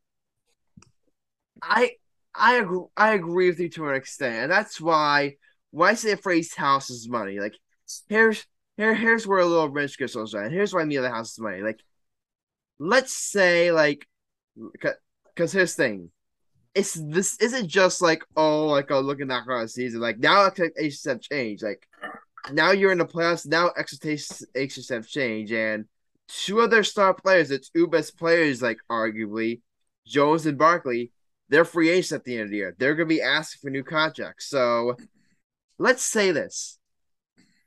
I 1.61 1.91
I 2.35 2.55
agree 2.55 2.83
I 2.97 3.13
agree 3.13 3.49
with 3.49 3.59
you 3.61 3.69
to 3.69 3.87
an 3.87 3.95
extent, 3.95 4.35
and 4.35 4.51
that's 4.51 4.81
why 4.81 5.37
when 5.71 5.91
I 5.91 5.93
say 5.93 6.11
the 6.11 6.21
phrase 6.21 6.53
house 6.53 6.89
is 6.89 7.07
money, 7.07 7.39
like 7.39 7.55
here's 8.09 8.45
here 8.75 8.93
here's 8.93 9.25
where 9.25 9.39
a 9.39 9.45
little 9.45 9.69
wrench 9.69 9.97
gets 9.97 10.13
those 10.13 10.33
right. 10.33 10.51
Here's 10.51 10.73
why 10.73 10.81
I 10.81 10.85
mean 10.85 11.01
the 11.01 11.09
house 11.09 11.31
is 11.31 11.39
money. 11.39 11.61
Like 11.61 11.79
let's 12.79 13.13
say 13.13 13.71
like 13.71 14.05
because 14.73 15.53
here's 15.53 15.75
the 15.77 15.83
thing. 15.83 16.11
It's 16.73 16.95
this 16.95 17.39
isn't 17.39 17.69
just 17.69 18.01
like 18.01 18.25
oh 18.35 18.67
like 18.67 18.91
oh 18.91 18.99
looking 18.99 19.27
back 19.27 19.47
on 19.47 19.61
the 19.61 19.69
season 19.69 20.01
like 20.01 20.19
now 20.19 20.45
expectations 20.45 21.05
have 21.05 21.21
changed 21.21 21.63
like 21.63 21.87
now 22.51 22.71
you're 22.71 22.91
in 22.91 22.97
the 22.97 23.05
playoffs 23.05 23.47
now 23.47 23.71
expectations 23.77 24.89
have 24.89 25.07
changed 25.07 25.53
and 25.53 25.85
two 26.27 26.59
of 26.59 26.71
their 26.71 26.83
star 26.83 27.13
players 27.13 27.51
two 27.73 27.87
best 27.87 28.17
players 28.17 28.61
like 28.61 28.77
arguably 28.89 29.61
Jones 30.05 30.45
and 30.45 30.57
Barkley 30.57 31.11
they're 31.49 31.65
free 31.65 31.89
agents 31.89 32.11
at 32.11 32.23
the 32.23 32.33
end 32.33 32.43
of 32.45 32.49
the 32.49 32.57
year. 32.57 32.75
They're 32.77 32.95
going 32.95 33.09
to 33.09 33.15
be 33.15 33.21
asking 33.21 33.59
for 33.61 33.69
new 33.69 33.83
contracts. 33.83 34.47
So 34.47 34.95
let's 35.77 36.03
say 36.03 36.31
this. 36.31 36.77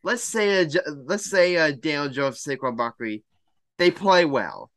Let's 0.02 0.24
say 0.24 0.64
uh, 0.64 0.68
let's 1.04 1.28
say 1.28 1.56
uh, 1.56 1.72
Daniel 1.72 2.08
Jones, 2.08 2.42
Saquon 2.42 2.76
Barkley, 2.76 3.24
they 3.78 3.90
play 3.90 4.24
well. 4.24 4.70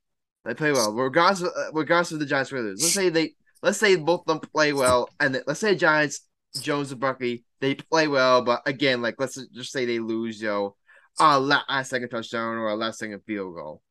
They 0.43 0.55
play 0.55 0.71
well, 0.71 0.93
regardless 0.93 1.41
of, 1.41 1.49
uh, 1.55 1.71
regardless 1.73 2.11
of 2.11 2.19
the 2.19 2.25
Giants 2.25 2.51
lose. 2.51 2.81
Let's 2.81 2.93
say 2.93 3.09
they 3.09 3.33
let's 3.61 3.77
say 3.77 3.95
both 3.95 4.21
of 4.21 4.25
them 4.25 4.39
play 4.39 4.73
well, 4.73 5.09
and 5.19 5.41
let's 5.45 5.59
say 5.59 5.75
Giants, 5.75 6.21
Jones 6.59 6.91
and 6.91 6.99
Barkley, 6.99 7.43
they 7.59 7.75
play 7.75 8.07
well, 8.07 8.41
but 8.41 8.63
again, 8.65 9.03
like 9.03 9.15
let's 9.19 9.35
just 9.53 9.71
say 9.71 9.85
they 9.85 9.99
lose, 9.99 10.41
yo, 10.41 10.75
a 11.19 11.39
last 11.39 11.89
second 11.89 12.09
touchdown 12.09 12.57
or 12.57 12.67
a 12.67 12.75
last 12.75 12.99
second 12.99 13.21
field 13.25 13.55
goal. 13.55 13.81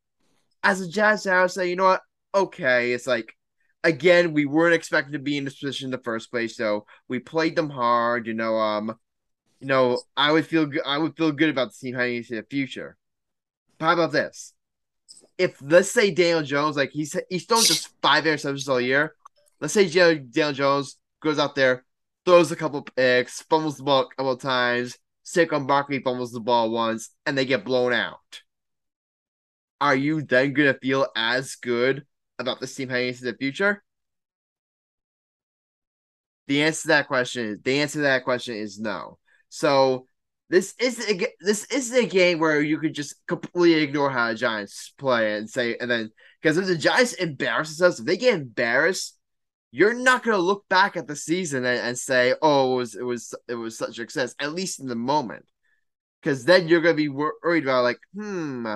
As 0.62 0.80
a 0.80 0.88
Giants, 0.88 1.26
I 1.26 1.42
would 1.42 1.50
say, 1.50 1.70
you 1.70 1.76
know 1.76 1.84
what? 1.84 2.02
Okay, 2.34 2.92
it's 2.92 3.06
like 3.06 3.34
again, 3.84 4.32
we 4.32 4.46
weren't 4.46 4.74
expected 4.74 5.12
to 5.12 5.18
be 5.18 5.36
in 5.36 5.44
this 5.44 5.58
position 5.58 5.86
in 5.86 5.90
the 5.90 5.98
first 5.98 6.30
place, 6.30 6.56
so 6.56 6.86
we 7.08 7.18
played 7.18 7.56
them 7.56 7.70
hard. 7.70 8.26
You 8.26 8.34
know, 8.34 8.56
um, 8.56 8.94
you 9.60 9.66
know, 9.66 10.00
I 10.16 10.32
would 10.32 10.46
feel 10.46 10.66
good. 10.66 10.82
I 10.84 10.98
would 10.98 11.16
feel 11.16 11.32
good 11.32 11.50
about 11.50 11.68
the 11.72 11.76
team 11.78 11.94
heading 11.94 12.16
into 12.16 12.36
the 12.36 12.42
future. 12.42 12.96
But 13.78 13.86
how 13.86 13.92
about 13.94 14.12
this? 14.12 14.54
If 15.38 15.60
let's 15.62 15.90
say 15.90 16.10
Daniel 16.10 16.42
Jones, 16.42 16.76
like 16.76 16.90
he's 16.90 17.16
he's 17.28 17.44
thrown 17.44 17.64
just 17.64 17.90
five 18.02 18.24
interceptions 18.24 18.68
all 18.68 18.80
year. 18.80 19.14
Let's 19.60 19.74
say 19.74 19.88
Daniel 19.88 20.52
Jones 20.52 20.98
goes 21.22 21.38
out 21.38 21.54
there, 21.54 21.84
throws 22.24 22.52
a 22.52 22.56
couple 22.56 22.82
picks, 22.82 23.42
fumbles 23.42 23.76
the 23.76 23.84
ball 23.84 24.02
a 24.02 24.14
couple 24.14 24.36
times. 24.36 24.96
Saquon 25.24 25.66
Barkley 25.66 26.00
fumbles 26.00 26.32
the 26.32 26.40
ball 26.40 26.70
once, 26.70 27.10
and 27.26 27.36
they 27.36 27.44
get 27.44 27.64
blown 27.64 27.92
out. 27.92 28.42
Are 29.80 29.96
you 29.96 30.22
then 30.22 30.52
gonna 30.52 30.74
feel 30.74 31.06
as 31.16 31.56
good 31.56 32.04
about 32.38 32.60
this 32.60 32.74
team 32.74 32.88
heading 32.88 33.08
into 33.08 33.24
the 33.24 33.34
future? 33.34 33.82
The 36.48 36.62
answer 36.62 36.82
to 36.82 36.88
that 36.88 37.06
question 37.06 37.46
is 37.46 37.60
the 37.62 37.80
answer 37.80 37.98
to 37.98 38.02
that 38.02 38.24
question 38.24 38.56
is 38.56 38.78
no. 38.78 39.18
So 39.50 40.06
this 40.48 40.74
is 40.80 40.98
a, 41.08 41.28
this 41.40 41.64
is 41.66 41.92
a 41.92 42.04
game 42.04 42.40
where 42.40 42.60
you 42.60 42.78
could 42.78 42.94
just 42.94 43.14
completely 43.28 43.82
ignore 43.82 44.10
how 44.10 44.28
the 44.28 44.34
Giants 44.34 44.92
play 44.98 45.36
and 45.36 45.48
say, 45.48 45.76
and 45.80 45.88
then 45.88 46.10
because 46.42 46.58
if 46.58 46.66
the 46.66 46.76
Giants 46.76 47.12
embarrass 47.12 47.68
themselves, 47.68 48.00
if 48.00 48.06
they 48.06 48.16
get 48.16 48.34
embarrassed, 48.34 49.16
you're 49.72 49.94
not 49.94 50.22
gonna 50.22 50.38
look 50.38 50.68
back 50.68 50.96
at 50.96 51.06
the 51.06 51.16
season 51.16 51.64
and, 51.64 51.80
and 51.80 51.98
say, 51.98 52.34
"Oh, 52.42 52.74
it 52.74 52.76
was 52.76 52.94
it 52.96 53.02
was 53.02 53.34
it 53.48 53.54
was 53.54 53.78
such 53.78 53.96
success." 53.96 54.34
At 54.40 54.52
least 54.52 54.80
in 54.80 54.86
the 54.86 54.96
moment, 54.96 55.46
because 56.20 56.44
then 56.44 56.68
you're 56.68 56.80
gonna 56.80 56.94
be 56.94 57.08
worried 57.08 57.64
about 57.64 57.84
like, 57.84 57.98
hmm, 58.14 58.74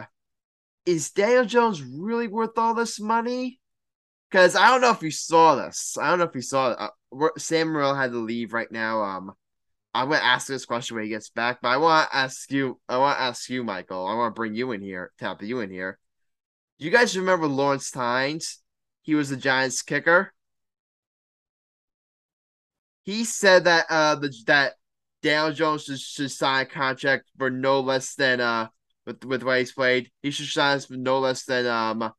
is 0.87 1.11
Daniel 1.11 1.45
Jones 1.45 1.83
really 1.83 2.29
worth 2.29 2.59
all 2.59 2.75
this 2.75 3.01
money? 3.01 3.61
Because 4.31 4.57
I 4.57 4.69
don't 4.69 4.81
know 4.81 4.91
if 4.91 5.03
you 5.03 5.11
saw 5.11 5.57
this. 5.57 5.97
I 6.01 6.11
don't 6.11 6.19
know 6.19 6.25
if 6.25 6.35
you 6.35 6.43
saw 6.43 6.73
it. 6.73 6.79
Uh, 6.81 7.29
Sam 7.39 7.69
Morril 7.69 7.97
had 7.97 8.13
to 8.13 8.19
leave 8.19 8.53
right 8.53 8.71
now. 8.71 9.03
Um, 9.03 9.33
I'm 9.95 10.09
gonna 10.09 10.23
ask 10.23 10.47
this 10.47 10.65
question 10.65 10.97
when 10.97 11.05
he 11.05 11.11
gets 11.11 11.31
back, 11.31 11.61
but 11.63 11.69
I 11.69 11.77
want 11.77 12.11
to 12.11 12.17
ask 12.17 12.51
you. 12.51 12.81
I 12.89 12.99
want 12.99 13.19
to 13.19 13.23
ask 13.23 13.49
you, 13.49 13.65
Michael. 13.65 14.07
I 14.07 14.15
want 14.15 14.35
to 14.35 14.39
bring 14.39 14.55
you 14.55 14.73
in 14.73 14.81
here, 14.81 15.13
tap 15.19 15.43
you 15.43 15.61
in 15.61 15.71
here. 15.71 15.99
Do 16.79 16.85
you 16.85 16.91
guys 16.91 17.17
remember 17.17 17.47
Lawrence 17.47 17.91
Tynes? 17.91 18.61
He 19.03 19.15
was 19.15 19.29
the 19.29 19.37
Giants 19.37 19.83
kicker. 19.83 20.33
He 23.05 23.25
said 23.25 23.65
that 23.65 23.87
uh 23.89 24.17
the 24.17 24.35
that 24.47 24.75
Daniel 25.23 25.53
Jones 25.55 25.85
should, 25.85 26.01
should 26.01 26.31
sign 26.31 26.63
a 26.63 26.67
contract 26.67 27.31
for 27.39 27.51
no 27.51 27.81
less 27.81 28.15
than 28.15 28.41
uh 28.41 28.69
with 29.07 29.25
with 29.25 29.43
what 29.43 29.59
he's 29.59 29.73
played. 29.73 30.11
He 30.23 30.31
should 30.31 30.47
sign 30.47 30.81
for 30.81 30.95
no 30.95 31.21
less 31.21 31.45
than 31.45 31.67
um 31.67 32.13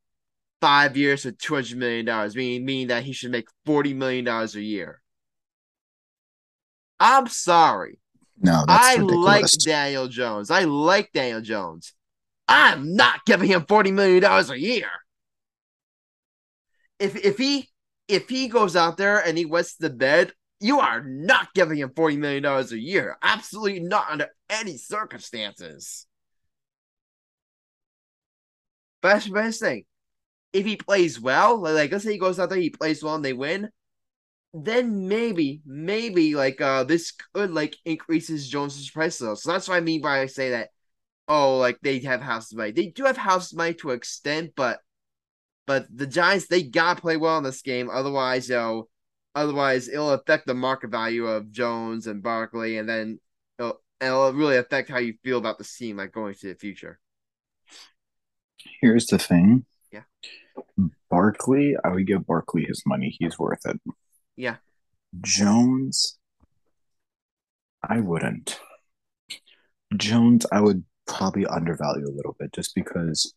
five 0.62 0.96
years 0.98 1.24
for 1.24 1.32
two 1.32 1.56
hundred 1.56 1.78
million 1.78 2.06
dollars, 2.06 2.36
meaning 2.36 2.66
meaning 2.66 2.88
that 2.88 3.04
he 3.04 3.14
should 3.14 3.32
make 3.32 3.48
forty 3.66 3.94
million 3.94 4.26
dollars 4.26 4.56
a 4.56 4.62
year. 4.62 5.02
I'm 7.00 7.28
sorry. 7.28 8.00
No, 8.40 8.64
that's 8.68 8.84
I 8.86 8.96
ridiculous. 8.96 9.26
like 9.26 9.52
Daniel 9.66 10.08
Jones. 10.08 10.52
I 10.52 10.64
like 10.64 11.12
Daniel 11.14 11.42
Jones. 11.42 11.94
I'm 12.48 12.96
not 12.96 13.26
giving 13.26 13.50
him 13.50 13.66
forty 13.68 13.92
million 13.92 14.22
dollars 14.22 14.50
a 14.50 14.60
year. 14.60 14.90
If 17.00 17.16
if 17.16 17.38
he 17.38 17.70
if 18.08 18.30
he 18.30 18.48
goes 18.48 18.76
out 18.76 18.98
there 18.98 19.20
and 19.20 19.38
he 19.38 19.46
wets 19.46 19.76
the 19.76 19.90
bed, 19.90 20.32
you 20.60 20.80
are 20.80 21.04
not 21.04 21.54
giving 21.54 21.78
him 21.78 21.92
forty 21.96 22.18
million 22.18 22.44
dollars 22.44 22.72
a 22.72 22.80
year. 22.80 23.18
Absolutely 23.22 23.82
not 23.82 24.10
under 24.10 24.30
any 24.50 24.78
circumstances. 24.78 26.08
But 29.02 29.14
that's 29.14 29.26
the 29.26 29.32
best 29.32 29.60
thing. 29.60 29.86
If 30.54 30.66
he 30.66 30.78
plays 30.78 31.20
well, 31.20 31.58
like 31.60 31.92
let's 31.92 32.04
say 32.06 32.14
he 32.14 32.18
goes 32.20 32.40
out 32.40 32.50
there, 32.50 32.60
he 32.60 32.70
plays 32.70 33.04
well, 33.04 33.16
and 33.16 33.26
they 33.26 33.34
win, 33.34 33.70
then 34.54 35.08
maybe, 35.08 35.62
maybe 35.66 36.36
like 36.36 36.62
uh 36.62 36.84
this 36.84 37.14
could 37.34 37.52
like 37.52 37.78
increases 37.86 38.50
Jones's 38.50 38.90
price 38.90 39.18
though. 39.18 39.36
So 39.36 39.52
that's 39.52 39.68
what 39.68 39.76
I 39.76 39.82
mean 39.82 40.02
by 40.02 40.22
I 40.22 40.28
say 40.28 40.52
that. 40.52 40.70
Oh, 41.28 41.58
like 41.58 41.80
they 41.82 42.00
have 42.02 42.22
house 42.22 42.54
money. 42.54 42.72
They 42.72 42.88
do 42.88 43.06
have 43.06 43.18
house 43.18 43.54
money 43.54 43.74
to 43.76 43.92
an 43.92 43.98
extent, 43.98 44.54
but 44.56 44.80
but 45.68 45.88
the 45.96 46.08
Giants 46.08 46.48
they 46.48 46.64
gotta 46.64 47.02
play 47.02 47.18
well 47.18 47.38
in 47.38 47.44
this 47.44 47.62
game. 47.62 47.90
Otherwise, 47.92 48.50
you 48.50 48.56
know, 48.56 48.90
otherwise 49.36 49.90
it'll 49.90 50.12
affect 50.12 50.48
the 50.48 50.54
market 50.54 50.90
value 50.90 51.28
of 51.28 51.52
Jones 51.52 52.08
and 52.08 52.24
Barkley, 52.24 52.78
and 52.78 52.88
then 52.88 53.20
it'll, 53.60 53.82
it'll 54.02 54.34
really 54.34 54.58
affect 54.58 54.90
how 54.90 54.98
you 54.98 55.16
feel 55.24 55.38
about 55.38 55.58
the 55.58 55.64
team 55.64 55.98
like 55.98 56.14
going 56.14 56.34
to 56.34 56.48
the 56.48 56.56
future. 56.56 57.00
Here's 58.82 59.06
the 59.08 59.20
thing. 59.20 59.66
Yeah. 59.92 60.04
Barkley, 61.10 61.76
I 61.84 61.90
would 61.90 62.08
give 62.08 62.26
Barkley 62.26 62.66
his 62.66 62.82
money. 62.86 63.16
He's 63.20 63.38
worth 63.38 63.66
it. 63.66 63.80
Yeah. 64.36 64.56
Jones, 65.22 66.18
I 67.88 68.00
wouldn't. 68.00 68.60
Jones, 69.96 70.46
I 70.52 70.62
would 70.62 70.84
probably 71.08 71.46
undervalue 71.46 72.08
a 72.08 72.16
little 72.16 72.36
bit 72.40 72.52
just 72.54 72.74
because 72.74 73.34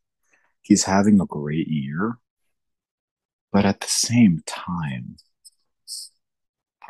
he's 0.62 0.84
having 0.84 1.20
a 1.20 1.26
great 1.26 1.68
year. 1.68 2.18
But 3.52 3.64
at 3.64 3.80
the 3.80 3.88
same 3.88 4.42
time, 4.46 5.16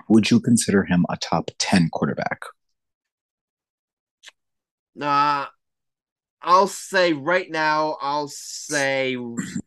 would 0.08 0.30
you 0.30 0.40
consider 0.40 0.84
him 0.84 1.06
a 1.08 1.16
top 1.16 1.50
10 1.58 1.88
quarterback? 1.90 2.42
Uh 5.00 5.46
I'll 6.42 6.68
say 6.68 7.12
right 7.14 7.50
now. 7.50 7.98
I'll 8.00 8.28
say 8.28 9.16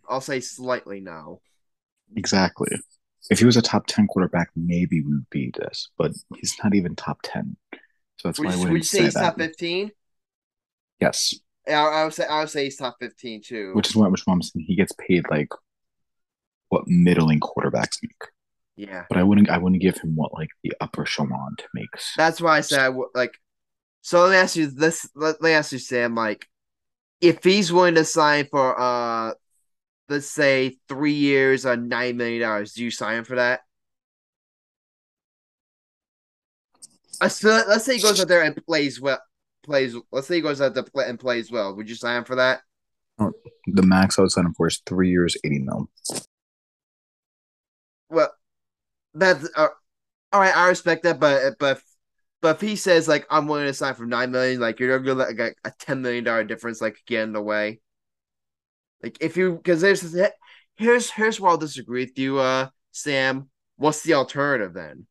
I'll 0.09 0.21
say 0.21 0.39
slightly 0.41 1.01
no. 1.01 1.41
Exactly. 2.15 2.69
If 3.29 3.39
he 3.39 3.45
was 3.45 3.57
a 3.57 3.61
top 3.61 3.85
ten 3.87 4.07
quarterback, 4.07 4.49
maybe 4.55 5.01
we 5.01 5.13
would 5.13 5.29
be 5.29 5.51
this, 5.57 5.89
but 5.97 6.11
he's 6.35 6.55
not 6.63 6.75
even 6.75 6.95
top 6.95 7.19
ten. 7.23 7.55
So 8.17 8.27
that's 8.27 8.39
Would 8.39 8.43
why 8.43 8.53
I 8.53 8.55
you, 8.55 8.57
wouldn't 8.57 8.71
would 8.71 8.83
you 8.83 8.87
say 8.87 9.03
say 9.03 9.03
he's 9.03 9.15
that. 9.15 9.15
top 9.17 9.37
fifteen? 9.37 9.93
Yes, 10.99 11.33
Yeah, 11.67 11.83
I 11.85 12.01
I 12.01 12.03
would 12.05 12.13
say 12.13 12.25
I 12.27 12.39
would 12.39 12.49
say 12.49 12.63
he's 12.65 12.77
top 12.77 12.97
fifteen 12.99 13.41
too. 13.41 13.81
which 13.81 13.89
is 13.89 13.95
what 13.95 14.11
which 14.11 14.25
one 14.25 14.35
I'm 14.35 14.41
saying 14.41 14.65
he 14.65 14.75
gets 14.75 14.93
paid 14.93 15.25
like 15.29 15.49
what 16.69 16.87
middling 16.87 17.39
quarterbacks 17.39 18.01
make. 18.01 18.29
Yeah, 18.75 19.03
But 19.09 19.17
I 19.19 19.23
wouldn't 19.23 19.49
I 19.49 19.57
wouldn't 19.57 19.81
give 19.81 19.97
him 19.97 20.15
what 20.15 20.33
like 20.33 20.49
the 20.63 20.73
upper 20.81 21.03
echelon 21.03 21.55
makes. 21.73 22.13
that's 22.15 22.41
why 22.41 22.57
I 22.57 22.61
said 22.61 22.79
I 22.79 22.89
would 22.89 23.09
like. 23.13 23.33
So 24.01 24.21
let 24.21 24.31
me 24.31 24.37
ask 24.37 24.55
you 24.55 24.67
this. 24.67 25.07
Let, 25.15 25.41
let 25.41 25.49
me 25.49 25.51
ask 25.51 25.71
you, 25.71 25.77
Sam. 25.77 26.15
Like, 26.15 26.47
if 27.19 27.43
he's 27.43 27.71
willing 27.71 27.95
to 27.95 28.05
sign 28.05 28.47
for 28.49 28.79
uh, 28.79 29.33
let's 30.09 30.27
say 30.27 30.77
three 30.87 31.13
years 31.13 31.65
on 31.65 31.87
nine 31.87 32.17
million 32.17 32.41
dollars, 32.41 32.73
do 32.73 32.83
you 32.83 32.91
sign 32.91 33.19
him 33.19 33.23
for 33.23 33.35
that? 33.35 33.61
Uh, 37.19 37.29
let's 37.43 37.85
say 37.85 37.97
he 37.97 38.01
goes 38.01 38.19
out 38.19 38.27
there 38.27 38.41
and 38.41 38.55
plays 38.65 38.99
well. 38.99 39.21
Plays. 39.63 39.95
Let's 40.11 40.27
say 40.27 40.35
he 40.35 40.41
goes 40.41 40.59
out 40.59 40.73
there 40.73 40.85
and 41.05 41.19
plays 41.19 41.51
well. 41.51 41.75
Would 41.75 41.87
you 41.87 41.95
sign 41.95 42.17
him 42.17 42.23
for 42.23 42.35
that? 42.37 42.61
The 43.19 43.83
max 43.83 44.17
I 44.17 44.23
would 44.23 44.31
sign 44.31 44.47
him 44.47 44.55
for 44.55 44.65
is 44.65 44.81
three 44.87 45.11
years, 45.11 45.37
eighty 45.43 45.59
mil. 45.59 45.87
Well, 48.09 48.33
that's 49.13 49.47
uh, 49.55 49.67
all 50.31 50.39
right. 50.39 50.55
I 50.55 50.69
respect 50.69 51.03
that, 51.03 51.19
but 51.19 51.55
but 51.59 51.81
but 52.41 52.55
if 52.55 52.61
he 52.61 52.75
says 52.75 53.07
like 53.07 53.25
I'm 53.29 53.47
willing 53.47 53.67
to 53.67 53.73
sign 53.73 53.93
for 53.95 54.05
nine 54.05 54.31
million, 54.31 54.59
like 54.59 54.79
you're 54.79 54.99
gonna 54.99 55.13
let 55.13 55.37
like, 55.37 55.57
a 55.63 55.71
ten 55.79 56.01
million 56.01 56.23
dollar 56.23 56.43
difference 56.43 56.81
like 56.81 56.97
get 57.05 57.23
in 57.23 57.33
the 57.33 57.41
way. 57.41 57.79
Like 59.03 59.17
if 59.21 59.37
you 59.37 59.55
because 59.55 59.81
there's 59.81 60.15
here's 60.75 61.11
here's 61.11 61.39
where 61.39 61.51
I'll 61.51 61.57
disagree 61.57 62.05
with 62.05 62.17
you, 62.17 62.39
uh, 62.39 62.69
Sam. 62.91 63.49
What's 63.77 64.03
the 64.03 64.13
alternative 64.13 64.73
then? 64.73 65.07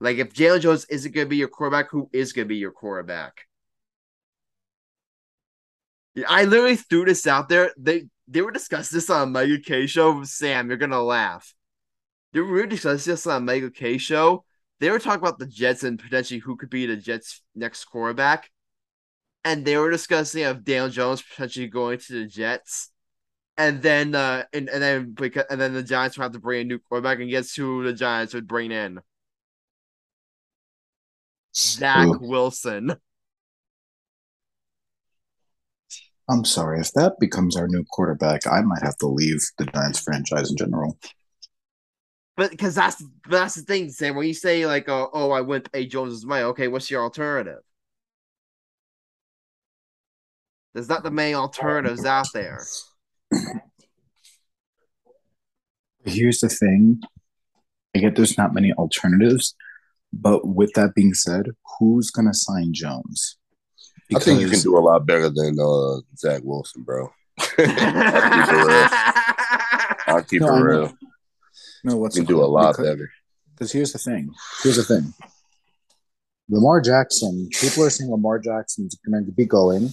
Like 0.00 0.18
if 0.18 0.32
Jalen 0.34 0.60
Jones 0.60 0.84
isn't 0.86 1.14
gonna 1.14 1.26
be 1.26 1.36
your 1.36 1.48
quarterback, 1.48 1.90
who 1.90 2.08
is 2.12 2.32
gonna 2.32 2.46
be 2.46 2.56
your 2.56 2.72
quarterback? 2.72 3.46
I 6.28 6.44
literally 6.44 6.76
threw 6.76 7.04
this 7.04 7.26
out 7.26 7.48
there. 7.48 7.72
They 7.76 8.06
they 8.28 8.42
were 8.42 8.52
discussing 8.52 8.96
this 8.96 9.10
on 9.10 9.28
a 9.28 9.30
Mega 9.30 9.58
K 9.60 9.86
show. 9.86 10.22
Sam, 10.24 10.68
you're 10.68 10.76
gonna 10.78 11.02
laugh. 11.02 11.53
They 12.34 12.40
were 12.40 12.66
discussing 12.66 13.12
this 13.12 13.28
on 13.28 13.42
a 13.42 13.44
Mega 13.44 13.70
K 13.70 13.96
show. 13.96 14.44
They 14.80 14.90
were 14.90 14.98
talking 14.98 15.20
about 15.20 15.38
the 15.38 15.46
Jets 15.46 15.84
and 15.84 15.98
potentially 15.98 16.40
who 16.40 16.56
could 16.56 16.68
be 16.68 16.84
the 16.84 16.96
Jets' 16.96 17.40
next 17.54 17.84
quarterback. 17.84 18.50
And 19.44 19.64
they 19.64 19.76
were 19.76 19.90
discussing 19.90 20.42
of 20.42 20.64
Daniel 20.64 20.88
Jones 20.88 21.22
potentially 21.22 21.68
going 21.68 21.98
to 22.00 22.12
the 22.12 22.26
Jets. 22.26 22.90
And 23.56 23.80
then 23.80 24.16
uh 24.16 24.44
and, 24.52 24.68
and 24.68 24.82
then 24.82 25.12
because 25.12 25.44
and 25.48 25.60
then 25.60 25.74
the 25.74 25.82
Giants 25.84 26.18
would 26.18 26.24
have 26.24 26.32
to 26.32 26.40
bring 26.40 26.62
a 26.62 26.64
new 26.64 26.80
quarterback 26.80 27.20
and 27.20 27.30
guess 27.30 27.54
who 27.54 27.84
the 27.84 27.92
Giants 27.92 28.34
would 28.34 28.48
bring 28.48 28.72
in? 28.72 29.00
Zach 31.54 32.08
Ooh. 32.08 32.18
Wilson. 32.20 32.96
I'm 36.28 36.44
sorry 36.44 36.80
if 36.80 36.90
that 36.94 37.20
becomes 37.20 37.56
our 37.56 37.68
new 37.68 37.84
quarterback, 37.84 38.44
I 38.48 38.60
might 38.62 38.82
have 38.82 38.96
to 38.96 39.06
leave 39.06 39.40
the 39.56 39.66
Giants 39.66 40.00
franchise 40.00 40.50
in 40.50 40.56
general. 40.56 40.98
But 42.36 42.50
because 42.50 42.74
that's 42.74 43.02
that's 43.28 43.54
the 43.54 43.62
thing, 43.62 43.90
Sam. 43.90 44.16
When 44.16 44.26
you 44.26 44.34
say 44.34 44.66
like, 44.66 44.88
oh, 44.88 45.08
oh, 45.12 45.30
I 45.30 45.40
went 45.40 45.70
pay 45.70 45.86
Jones's 45.86 46.26
money, 46.26 46.42
okay, 46.44 46.68
what's 46.68 46.90
your 46.90 47.02
alternative? 47.02 47.60
There's 50.72 50.88
not 50.88 51.04
the 51.04 51.10
main 51.12 51.36
alternatives 51.36 52.04
out 52.04 52.26
there. 52.34 52.64
Here's 56.04 56.40
the 56.40 56.48
thing. 56.48 57.00
I 57.94 58.00
get 58.00 58.16
there's 58.16 58.36
not 58.36 58.52
many 58.52 58.72
alternatives, 58.72 59.54
but 60.12 60.44
with 60.46 60.72
that 60.74 60.96
being 60.96 61.14
said, 61.14 61.50
who's 61.78 62.10
gonna 62.10 62.34
sign 62.34 62.74
Jones? 62.74 63.36
I 64.14 64.18
think 64.18 64.40
you 64.40 64.48
can 64.48 64.60
do 64.60 64.76
a 64.76 64.80
lot 64.80 65.06
better 65.06 65.30
than 65.30 65.56
uh, 65.60 66.00
Zach 66.16 66.42
Wilson, 66.44 66.82
bro. 66.82 67.12
I'll 70.08 70.22
keep 70.24 70.40
No, 70.42 70.48
it 70.48 70.50
I 70.50 70.60
know. 70.60 70.92
Real. 71.84 71.94
No, 71.94 72.00
what's 72.00 72.16
You 72.16 72.24
can 72.24 72.34
do 72.34 72.42
a 72.42 72.46
lot 72.46 72.72
Because- 72.72 72.86
better. 72.86 73.10
Because 73.54 73.72
here's 73.72 73.92
the 73.92 73.98
thing. 73.98 74.34
Here's 74.62 74.76
the 74.76 74.82
thing. 74.84 75.14
Lamar 76.48 76.80
Jackson. 76.80 77.48
People 77.52 77.84
are 77.84 77.90
saying 77.90 78.10
Lamar 78.10 78.38
Jackson's 78.38 78.96
going 79.08 79.24
to 79.24 79.30
be 79.32 79.46
going 79.46 79.90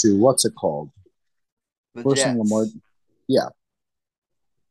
to 0.00 0.18
what's 0.18 0.44
it 0.44 0.54
called? 0.58 0.90
The 1.94 2.00
People 2.00 2.12
are 2.12 2.16
Jets. 2.16 2.38
Lamar. 2.38 2.64
Yeah. 3.28 3.48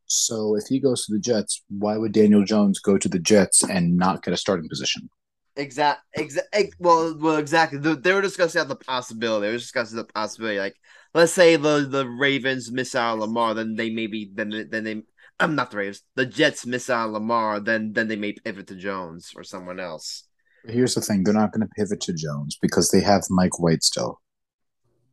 So 0.05 0.55
if 0.55 0.65
he 0.67 0.79
goes 0.79 1.05
to 1.05 1.13
the 1.13 1.19
Jets, 1.19 1.63
why 1.69 1.97
would 1.97 2.13
Daniel 2.13 2.43
Jones 2.43 2.79
go 2.79 2.97
to 2.97 3.07
the 3.07 3.19
Jets 3.19 3.63
and 3.63 3.95
not 3.95 4.23
get 4.23 4.33
a 4.33 4.37
starting 4.37 4.67
position? 4.67 5.09
Exact, 5.55 6.01
exact. 6.13 6.75
Well, 6.79 7.15
well, 7.19 7.37
exactly. 7.37 7.79
They, 7.79 7.93
they 7.95 8.13
were 8.13 8.21
discussing 8.21 8.65
the 8.67 8.75
possibility. 8.75 9.45
They 9.47 9.51
were 9.51 9.57
discussing 9.59 9.97
the 9.97 10.05
possibility. 10.05 10.57
Like, 10.57 10.75
let's 11.13 11.33
say 11.33 11.57
the 11.57 11.85
the 11.89 12.07
Ravens 12.07 12.71
miss 12.71 12.95
out 12.95 13.13
on 13.13 13.19
Lamar, 13.19 13.53
then 13.53 13.75
they 13.75 13.89
maybe 13.89 14.31
then 14.33 14.67
then 14.71 14.83
they. 14.83 15.03
I'm 15.39 15.55
not 15.55 15.71
the 15.71 15.77
Ravens. 15.77 16.01
The 16.15 16.25
Jets 16.25 16.65
miss 16.65 16.89
out 16.89 17.07
on 17.07 17.13
Lamar, 17.13 17.59
then 17.59 17.93
then 17.93 18.07
they 18.07 18.15
may 18.15 18.33
pivot 18.33 18.67
to 18.67 18.75
Jones 18.75 19.31
or 19.35 19.43
someone 19.43 19.79
else. 19.79 20.23
Here's 20.65 20.95
the 20.95 21.01
thing: 21.01 21.23
they're 21.23 21.33
not 21.33 21.51
going 21.51 21.65
to 21.65 21.73
pivot 21.75 22.01
to 22.01 22.13
Jones 22.13 22.57
because 22.61 22.89
they 22.89 23.01
have 23.01 23.23
Mike 23.29 23.59
White 23.59 23.83
still. 23.83 24.19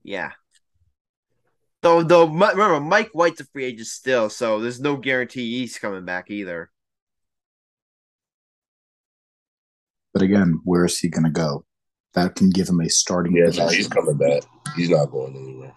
Yeah. 0.03 0.33
Though, 1.83 2.03
though, 2.03 2.27
remember 2.27 2.81
Mike 2.81 3.11
White's 3.13 3.41
a 3.41 3.45
free 3.45 3.67
agent 3.67 3.87
still, 3.87 4.29
so 4.29 4.61
there's 4.61 4.81
no 4.81 4.97
guarantee 4.97 5.61
he's 5.61 5.79
coming 5.79 6.05
back 6.05 6.31
either. 6.31 6.71
But 10.13 10.23
again, 10.23 10.61
where 10.65 10.85
is 10.85 10.99
he 10.99 11.09
going 11.09 11.25
to 11.25 11.31
go? 11.31 11.65
That 12.15 12.35
can 12.35 12.51
give 12.51 12.69
him 12.69 12.81
a 12.81 12.89
starting 12.89 13.37
Yeah, 13.37 13.51
no, 13.51 13.69
he's 13.69 13.87
coming 13.87 14.17
back. 14.17 14.43
He's 14.75 14.89
not 14.89 15.11
going 15.11 15.37
anywhere. 15.37 15.75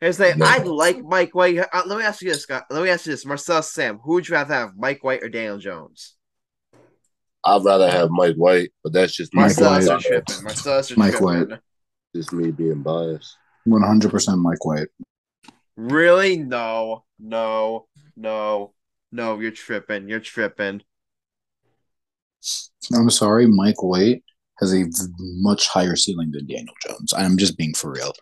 Here's 0.00 0.16
the 0.16 0.30
thing. 0.30 0.38
No. 0.38 0.46
I 0.46 0.58
like 0.58 1.02
Mike 1.04 1.34
White. 1.34 1.58
Uh, 1.58 1.82
let 1.86 1.98
me 1.98 2.04
ask 2.04 2.22
you 2.22 2.30
this, 2.30 2.42
Scott. 2.42 2.64
Let 2.70 2.82
me 2.82 2.88
ask 2.88 3.04
you 3.04 3.12
this, 3.12 3.26
Marcel 3.26 3.62
Sam. 3.62 3.98
Who 3.98 4.14
would 4.14 4.28
you 4.28 4.34
rather 4.34 4.54
have, 4.54 4.72
Mike 4.76 5.04
White 5.04 5.22
or 5.22 5.28
Daniel 5.28 5.58
Jones? 5.58 6.16
I'd 7.44 7.64
rather 7.64 7.90
have 7.90 8.10
Mike 8.10 8.36
White, 8.36 8.70
but 8.82 8.92
that's 8.92 9.14
just 9.14 9.34
me. 9.34 9.42
Mike 9.42 9.58
Marcel, 9.60 9.70
White. 9.72 9.82
you're 9.82 9.94
That's 9.94 10.06
tripping. 10.06 10.44
Marcel, 10.44 10.96
Mike. 10.96 11.20
White. 11.20 11.60
just 12.14 12.32
me 12.32 12.50
being 12.50 12.82
biased. 12.82 13.36
One 13.64 13.82
hundred 13.82 14.10
percent 14.10 14.38
Mike 14.38 14.64
White. 14.64 14.88
Really? 15.76 16.38
No, 16.38 17.04
no, 17.18 17.86
no, 18.16 18.72
no. 19.12 19.38
You're 19.38 19.50
tripping. 19.50 20.08
You're 20.08 20.20
tripping. 20.20 20.82
I'm 22.94 23.10
sorry, 23.10 23.46
Mike 23.46 23.82
White 23.82 24.22
has 24.60 24.72
a 24.74 24.84
much 25.18 25.68
higher 25.68 25.96
ceiling 25.96 26.30
than 26.32 26.46
Daniel 26.46 26.74
Jones. 26.86 27.12
I'm 27.14 27.36
just 27.36 27.58
being 27.58 27.74
for 27.74 27.92
real. 27.92 28.12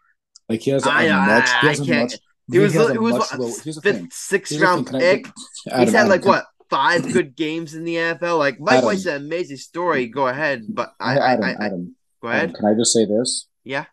Like 0.48 0.61
he 0.62 0.70
has 0.70 0.87
a 0.87 0.90
I- 0.90 1.08
I- 1.08 1.26
much. 1.26 1.50
He 1.61 1.66
has 1.66 1.80
a 1.80 1.84
can't- 1.84 2.11
much. 2.12 2.20
He 2.50 2.58
was, 2.58 2.74
it 2.74 3.00
was 3.02 3.12
much 3.14 3.34
low- 3.38 3.46
here's 3.62 3.76
the 3.76 3.82
fifth, 3.82 3.96
thing. 3.96 4.08
sixth 4.11 4.52
Here's 4.52 4.62
round 4.62 4.88
thing. 4.88 5.00
Can 5.00 5.08
I- 5.08 5.14
pick. 5.16 5.26
Adam, 5.70 5.80
He's 5.80 5.92
had 5.92 5.98
Adam, 6.00 6.08
like 6.11 6.24
what 6.24 6.46
five 6.70 7.12
good 7.12 7.37
games 7.37 7.74
in 7.74 7.84
the 7.84 7.96
NFL. 7.96 8.38
Like 8.38 8.58
Mike. 8.58 8.82
White's 8.84 9.04
an 9.06 9.16
amazing 9.16 9.58
story. 9.58 10.06
Go 10.06 10.28
ahead, 10.28 10.64
but 10.68 10.94
I, 10.98 11.18
I, 11.18 11.32
Adam, 11.32 11.44
I, 11.44 11.48
I 11.48 11.66
Adam, 11.66 11.96
go 12.22 12.28
ahead. 12.28 12.54
Can 12.54 12.64
I 12.64 12.74
just 12.74 12.92
say 12.94 13.04
this? 13.04 13.46
Yeah. 13.64 13.84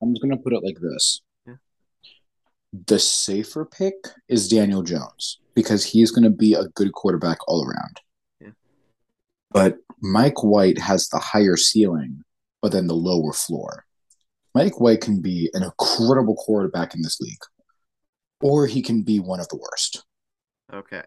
I'm 0.00 0.14
just 0.14 0.22
gonna 0.22 0.38
put 0.38 0.54
it 0.54 0.62
like 0.64 0.78
this. 0.80 1.20
Yeah. 1.46 1.54
The 2.86 2.98
safer 2.98 3.64
pick 3.66 3.94
is 4.28 4.48
Daniel 4.48 4.82
Jones 4.82 5.38
because 5.54 5.84
he's 5.84 6.10
gonna 6.10 6.30
be 6.30 6.54
a 6.54 6.64
good 6.68 6.92
quarterback 6.92 7.38
all 7.46 7.62
around. 7.66 8.00
Yeah. 8.40 8.50
But 9.50 9.76
Mike 10.00 10.42
White 10.42 10.78
has 10.78 11.08
the 11.08 11.18
higher 11.18 11.56
ceiling, 11.58 12.22
but 12.62 12.72
then 12.72 12.86
the 12.86 12.94
lower 12.94 13.32
floor. 13.34 13.84
Mike 14.54 14.80
White 14.80 15.00
can 15.00 15.20
be 15.20 15.50
an 15.54 15.62
incredible 15.62 16.34
quarterback 16.36 16.94
in 16.94 17.02
this 17.02 17.20
league, 17.20 17.42
or 18.40 18.66
he 18.66 18.82
can 18.82 19.02
be 19.02 19.20
one 19.20 19.40
of 19.40 19.48
the 19.48 19.56
worst. 19.56 20.04
Okay. 20.72 21.02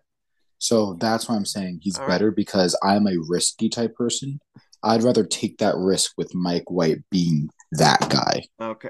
So 0.58 0.96
that's 1.00 1.28
why 1.28 1.36
I'm 1.36 1.46
saying 1.46 1.80
he's 1.82 1.98
All 1.98 2.06
right. 2.06 2.14
better 2.14 2.32
because 2.32 2.78
I'm 2.84 3.08
a 3.08 3.18
risky 3.28 3.68
type 3.68 3.96
person. 3.96 4.40
I'd 4.84 5.04
rather 5.04 5.26
take 5.26 5.58
that 5.58 5.76
risk 5.76 6.14
with 6.18 6.34
Mike 6.34 6.70
White 6.70 7.00
being 7.10 7.50
that 7.74 8.00
guy. 8.10 8.44
Okay. 8.60 8.90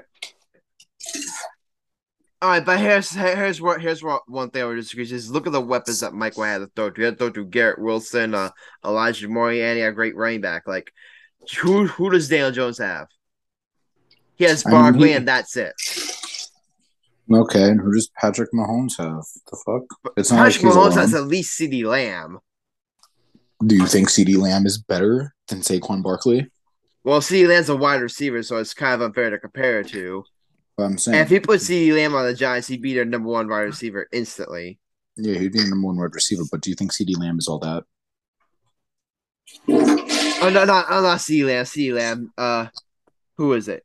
All 2.42 2.48
right, 2.48 2.64
but 2.64 2.80
here's 2.80 3.10
here's 3.12 3.60
what 3.60 3.80
here's 3.80 4.02
what 4.02 4.28
one 4.28 4.50
thing 4.50 4.62
I 4.62 4.66
would 4.66 4.74
disagree 4.74 5.04
is 5.04 5.30
look 5.30 5.46
at 5.46 5.52
the 5.52 5.60
weapons 5.60 6.00
that 6.00 6.12
Mike 6.12 6.36
White 6.36 6.48
had 6.48 6.58
to 6.58 6.70
throw 6.74 6.90
to. 6.90 7.00
He 7.00 7.04
had 7.04 7.18
to 7.18 7.18
throw 7.18 7.30
to 7.30 7.44
Garrett 7.44 7.80
Wilson, 7.80 8.34
uh, 8.34 8.50
Elijah 8.84 9.28
Moore, 9.28 9.50
and 9.50 9.76
he 9.76 9.80
had 9.80 9.90
a 9.90 9.94
great 9.94 10.16
running 10.16 10.40
back. 10.40 10.66
Like, 10.66 10.92
who 11.60 11.86
who 11.86 12.10
does 12.10 12.28
Daniel 12.28 12.50
Jones 12.50 12.78
have? 12.78 13.06
He 14.42 14.48
has 14.48 14.66
I 14.66 14.70
mean, 14.70 14.80
Barkley, 14.80 15.12
and 15.12 15.28
that's 15.28 15.56
it. 15.56 15.72
Okay, 17.32 17.62
and 17.62 17.80
who 17.80 17.94
does 17.94 18.10
Patrick 18.20 18.50
Mahomes 18.52 18.98
have? 18.98 19.22
The 19.48 19.56
fuck? 19.64 20.12
It's 20.16 20.32
not 20.32 20.38
Patrick 20.38 20.64
he's 20.64 20.72
Mahomes 20.74 20.74
alone. 20.74 20.98
has 20.98 21.14
at 21.14 21.28
least 21.28 21.56
CeeDee 21.56 21.84
Lamb. 21.84 22.40
Do 23.64 23.76
you 23.76 23.86
think 23.86 24.08
CeeDee 24.08 24.36
Lamb 24.36 24.66
is 24.66 24.78
better 24.78 25.32
than 25.46 25.60
Saquon 25.60 26.02
Barkley? 26.02 26.50
Well, 27.04 27.20
CeeDee 27.20 27.46
Lamb's 27.46 27.68
a 27.68 27.76
wide 27.76 28.00
receiver, 28.02 28.42
so 28.42 28.56
it's 28.56 28.74
kind 28.74 28.94
of 28.94 29.02
unfair 29.02 29.30
to 29.30 29.38
compare 29.38 29.78
it 29.78 29.90
to. 29.90 30.24
But 30.76 30.82
I'm 30.86 30.98
saying, 30.98 31.18
And 31.18 31.24
if 31.24 31.30
he 31.30 31.38
put 31.38 31.60
CeeDee 31.60 31.94
Lamb 31.94 32.16
on 32.16 32.26
the 32.26 32.34
Giants, 32.34 32.66
he'd 32.66 32.82
be 32.82 32.94
their 32.94 33.04
number 33.04 33.28
one 33.28 33.48
wide 33.48 33.60
receiver 33.60 34.08
instantly. 34.12 34.80
yeah, 35.16 35.38
he'd 35.38 35.52
be 35.52 35.60
the 35.60 35.70
number 35.70 35.86
one 35.86 35.98
wide 35.98 36.16
receiver. 36.16 36.42
But 36.50 36.62
do 36.62 36.70
you 36.70 36.74
think 36.74 36.90
CeeDee 36.90 37.16
Lamb 37.16 37.38
is 37.38 37.46
all 37.46 37.60
that? 37.60 37.84
Oh 39.68 40.50
no, 40.52 40.64
not 40.64 40.86
oh, 40.90 41.00
not 41.00 41.18
CeeDee 41.18 41.46
Lamb. 41.46 41.64
CeeDee 41.64 41.94
Lamb. 41.94 42.32
Uh, 42.36 42.66
who 43.36 43.52
is 43.52 43.68
it? 43.68 43.84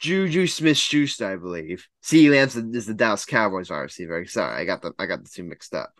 Juju 0.00 0.46
Smith 0.46 0.78
Schuster, 0.78 1.30
I 1.30 1.36
believe. 1.36 1.86
CeeDee 2.02 2.30
Lamb 2.30 2.74
is 2.74 2.86
the, 2.86 2.94
Dallas 2.94 3.26
Cowboys 3.26 3.70
wide 3.70 3.80
receiver. 3.80 4.24
Sorry, 4.26 4.60
I 4.60 4.64
got 4.64 4.80
the 4.80 4.92
I 4.98 5.06
got 5.06 5.22
the 5.22 5.28
two 5.28 5.44
mixed 5.44 5.74
up. 5.74 5.92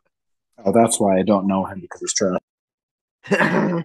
Oh, 0.65 0.73
that's 0.73 0.99
why 0.99 1.19
I 1.19 1.23
don't 1.23 1.47
know 1.47 1.65
him 1.67 1.81
because 1.81 2.01
he's 2.01 2.15
trash. 2.15 2.39
and 3.31 3.85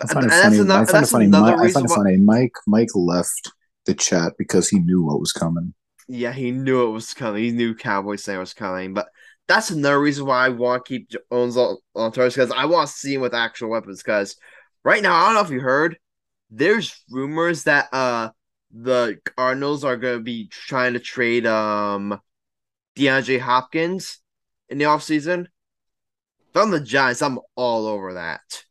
I 0.00 0.06
find 0.06 0.26
it 0.26 0.30
that's 0.30 0.42
funny. 0.42 0.58
another, 0.58 0.82
I 0.82 0.84
find 0.84 0.88
it 0.88 0.92
that's 0.92 1.10
funny. 1.12 1.24
another 1.26 1.56
Mi- 1.56 1.62
reason 1.62 1.82
find 1.82 1.90
why. 1.90 1.96
funny. 1.96 2.16
Mike 2.16 2.54
Mike 2.66 2.88
left 2.94 3.52
the 3.86 3.94
chat 3.94 4.32
because 4.36 4.68
he 4.68 4.80
knew 4.80 5.04
what 5.04 5.20
was 5.20 5.32
coming. 5.32 5.72
Yeah, 6.08 6.32
he 6.32 6.50
knew 6.50 6.88
it 6.88 6.90
was 6.90 7.14
coming. 7.14 7.44
He 7.44 7.52
knew 7.52 7.74
Cowboys 7.74 8.24
thing 8.24 8.38
was 8.38 8.54
coming. 8.54 8.94
But 8.94 9.08
that's 9.46 9.70
another 9.70 10.00
reason 10.00 10.26
why 10.26 10.46
I 10.46 10.48
want 10.48 10.84
to 10.84 10.88
keep 10.88 11.08
Jones 11.08 11.56
on, 11.56 11.76
on 11.94 12.10
because 12.10 12.50
I 12.50 12.64
want 12.64 12.88
to 12.88 12.94
see 12.94 13.14
him 13.14 13.20
with 13.20 13.34
actual 13.34 13.70
weapons. 13.70 14.02
Because 14.02 14.36
right 14.84 15.02
now, 15.02 15.14
I 15.14 15.26
don't 15.26 15.34
know 15.34 15.40
if 15.42 15.50
you 15.50 15.60
heard, 15.60 15.96
there's 16.52 17.02
rumors 17.10 17.64
that 17.64 17.88
uh 17.92 18.30
the 18.70 19.18
Cardinals 19.36 19.84
are 19.84 19.96
to 19.96 20.20
be 20.20 20.48
trying 20.48 20.92
to 20.92 21.00
trade 21.00 21.46
um 21.46 22.20
DeAndre 22.96 23.40
Hopkins 23.40 24.18
in 24.68 24.78
the 24.78 24.84
offseason. 24.84 25.46
If 26.50 26.56
I'm 26.56 26.70
the 26.70 26.80
Giants, 26.80 27.22
I'm 27.22 27.38
all 27.56 27.86
over 27.86 28.14
that. 28.14 28.64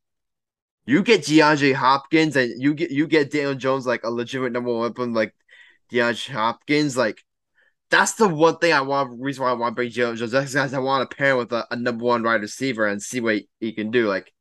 You 0.86 1.02
get 1.02 1.22
DeAndre 1.22 1.74
Hopkins 1.74 2.36
and 2.36 2.62
you 2.62 2.76
get 2.76 2.91
you 2.91 3.08
get 3.08 3.32
Daniel 3.32 3.56
Jones 3.56 3.88
like 3.88 4.04
a 4.04 4.12
legitimate 4.12 4.52
number 4.52 4.72
one 4.72 4.82
weapon 4.82 5.13
like 5.13 5.34
DeAndre 5.91 6.30
Hopkins, 6.30 6.96
like 6.96 7.24
that's 7.89 8.13
the 8.13 8.28
one 8.28 8.58
thing 8.58 8.74
I 8.74 8.82
want. 8.82 9.20
Reason 9.20 9.44
why 9.44 9.50
I 9.50 9.54
want 9.54 9.74
to 9.74 9.76
bring 9.76 9.89
Daniel 9.89 10.15
Jones. 10.15 10.32
Because 10.32 10.74
I 10.74 10.80
want 10.80 11.10
to 11.10 11.15
pair 11.15 11.32
him 11.32 11.38
with 11.38 11.52
a, 11.52 11.67
a 11.72 11.76
number 11.76 12.06
one 12.06 12.24
wide 12.24 12.41
receiver 12.41 12.88
and 12.88 13.02
see 13.02 13.20
what 13.20 13.41
he 13.60 13.74
can 13.74 13.91
do. 13.91 14.08
Like, 14.08 14.32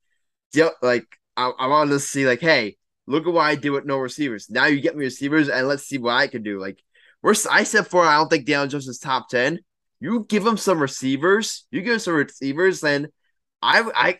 like 0.82 1.06
I, 1.36 1.50
I 1.58 1.66
wanted 1.66 1.90
to 1.92 2.00
see 2.00 2.26
like, 2.26 2.40
hey, 2.40 2.76
look 3.06 3.26
at 3.26 3.32
what 3.32 3.42
I 3.44 3.54
did 3.54 3.70
with 3.70 3.84
no 3.84 3.98
receivers. 3.98 4.48
Now 4.50 4.66
you 4.66 4.80
get 4.80 4.96
me 4.96 5.04
receivers 5.04 5.48
and 5.48 5.66
let's 5.68 5.84
see 5.84 5.98
what 5.98 6.14
I 6.14 6.26
can 6.26 6.42
do. 6.42 6.60
Like, 6.60 6.82
we're 7.22 7.34
I 7.50 7.64
said 7.64 7.86
for 7.86 8.04
I 8.04 8.16
don't 8.16 8.28
think 8.28 8.46
Daniel 8.46 8.68
Jones 8.68 8.88
is 8.88 8.98
top 8.98 9.28
ten. 9.28 9.60
You 10.00 10.24
give 10.28 10.46
him 10.46 10.56
some 10.56 10.80
receivers. 10.80 11.66
You 11.70 11.82
give 11.82 11.94
him 11.94 11.98
some 11.98 12.14
receivers, 12.14 12.80
then 12.80 13.08
I 13.60 13.82
I 13.94 14.18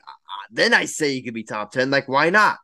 then 0.51 0.75
I 0.75 0.85
say 0.85 1.15
he 1.15 1.23
could 1.23 1.35
be 1.35 1.45
top 1.45 1.73
ten. 1.73 1.91
Like, 1.91 2.09
why 2.09 2.31
not? 2.31 2.59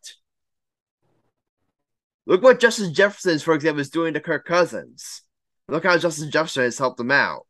Look 2.27 2.43
what 2.43 2.61
Justin 2.61 2.93
Jefferson, 2.93 3.39
for 3.39 3.55
example, 3.55 3.81
is 3.81 3.91
doing 3.91 4.15
to 4.15 4.21
Kirk 4.21 4.45
Cousins. 4.45 5.23
Look 5.69 5.85
how 5.85 5.97
Justin 5.97 6.31
Jefferson 6.31 6.65
has 6.65 6.79
helped 6.79 7.01
him 7.01 7.13
out. 7.13 7.47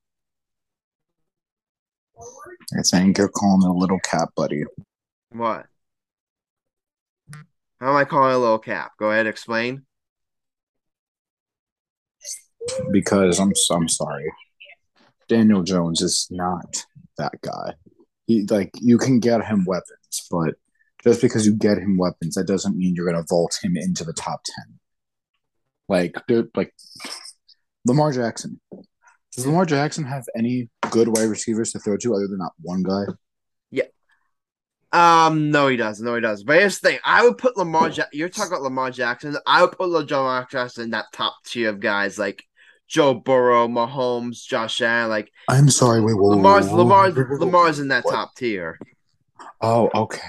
I 2.19 2.83
think 2.83 3.19
you're 3.19 3.29
calling 3.29 3.67
a 3.67 3.73
little 3.73 3.99
cat, 4.01 4.29
buddy. 4.37 4.65
What? 5.31 5.67
How 7.81 7.91
am 7.91 7.97
I 7.97 8.05
calling 8.05 8.35
a 8.35 8.39
little 8.39 8.59
cap? 8.59 8.93
Go 8.99 9.11
ahead, 9.11 9.27
explain. 9.27 9.83
Because 12.91 13.39
I'm 13.39 13.53
I'm 13.71 13.89
sorry, 13.89 14.33
Daniel 15.29 15.63
Jones 15.63 16.01
is 16.01 16.27
not 16.31 16.85
that 17.19 17.35
guy. 17.43 17.75
He 18.27 18.47
like 18.51 18.71
you 18.75 18.99
can 18.99 19.21
get 19.21 19.45
him 19.45 19.65
weapons, 19.65 20.27
but 20.31 20.55
just 21.05 21.21
because 21.21 21.47
you 21.47 21.53
get 21.53 21.79
him 21.79 21.97
weapons, 21.97 22.35
that 22.35 22.47
doesn't 22.47 22.77
mean 22.77 22.95
you're 22.95 23.07
gonna 23.07 23.25
vault 23.29 23.59
him 23.63 23.77
into 23.77 24.05
the 24.05 24.13
top 24.13 24.41
ten. 24.45 24.79
Like, 25.89 26.17
dude, 26.27 26.51
like 26.57 26.75
Lamar 27.85 28.11
Jackson. 28.13 28.61
Does 29.33 29.47
Lamar 29.47 29.67
Jackson 29.67 30.05
have 30.05 30.25
any 30.37 30.71
good 30.91 31.09
wide 31.09 31.29
receivers 31.29 31.71
to 31.73 31.79
throw 31.79 31.97
to 31.99 32.15
other 32.15 32.27
than 32.27 32.39
that 32.39 32.53
one 32.63 32.83
guy? 32.83 33.05
Um, 34.93 35.51
no, 35.51 35.69
he 35.69 35.77
doesn't. 35.77 36.05
No, 36.05 36.15
he 36.15 36.21
doesn't. 36.21 36.47
But 36.47 36.59
here's 36.61 36.79
the 36.79 36.89
thing: 36.91 36.99
I 37.05 37.25
would 37.25 37.39
put 37.39 37.57
Lamar. 37.57 37.89
Ja- 37.91 38.05
You're 38.13 38.29
talking 38.29 38.53
about 38.53 38.63
Lamar 38.63 38.91
Jackson. 38.91 39.37
I 39.47 39.63
would 39.63 39.73
put 39.73 39.89
Lamar 39.89 40.47
Jackson 40.51 40.85
in 40.85 40.91
that 40.91 41.07
top 41.13 41.35
tier 41.45 41.71
of 41.71 41.81
guys 41.81 42.19
like 42.19 42.45
Joe 42.89 43.15
Burrow, 43.15 43.67
Mahomes, 43.69 44.45
Josh 44.47 44.81
Allen. 44.81 45.11
Like 45.11 45.31
I'm 45.49 45.69
sorry, 45.71 46.01
wait, 46.01 46.15
whoa, 46.15 46.23
whoa, 46.23 46.37
Lamar's, 46.37 46.69
whoa, 46.69 46.77
Lamar's, 46.77 47.15
whoa. 47.15 47.37
Lamar's 47.39 47.79
in 47.81 47.89
that 47.89 48.05
What? 48.05 48.13
top 48.13 48.35
tier. 48.37 48.79
Oh, 49.61 49.91
okay. 49.95 50.21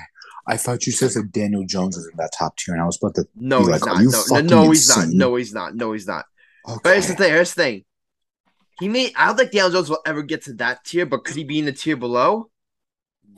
I 0.50 0.56
thought 0.58 0.86
you 0.86 0.92
said 0.94 1.12
that 1.12 1.32
Daniel 1.32 1.66
Jones 1.66 1.98
was 1.98 2.06
in 2.08 2.14
that 2.18 2.32
top 2.38 2.58
tier, 2.58 2.74
and 2.74 2.82
I 2.82 2.86
was 2.86 2.98
about 2.98 3.16
to. 3.16 3.28
No, 3.36 3.60
he's 3.60 3.70
like, 3.70 3.82
not. 3.86 4.02
No, 4.02 4.40
no, 4.40 4.64
no, 4.64 4.70
he's 4.72 4.90
not. 4.90 5.08
No, 5.10 5.36
he's 5.36 5.54
not. 5.54 5.76
No, 5.76 5.92
he's 5.92 6.08
not. 6.08 6.26
Okay. 6.68 6.80
But 6.84 6.94
here's 6.94 7.08
the 7.08 7.16
thing. 7.16 7.32
Here's 7.32 7.54
the 7.54 7.62
thing. 7.64 7.86
He 8.80 8.88
may. 8.90 9.12
I 9.16 9.28
don't 9.28 9.38
think 9.38 9.52
Daniel 9.52 9.72
Jones 9.72 9.90
will 9.90 10.02
ever 10.06 10.24
get 10.24 10.44
to 10.46 10.54
that 10.54 10.84
tier, 10.86 11.06
but 11.06 11.26
could 11.26 11.36
he 11.36 11.44
be 11.44 11.60
in 11.60 11.66
the 11.66 11.74
tier 11.74 11.98
below? 11.98 12.50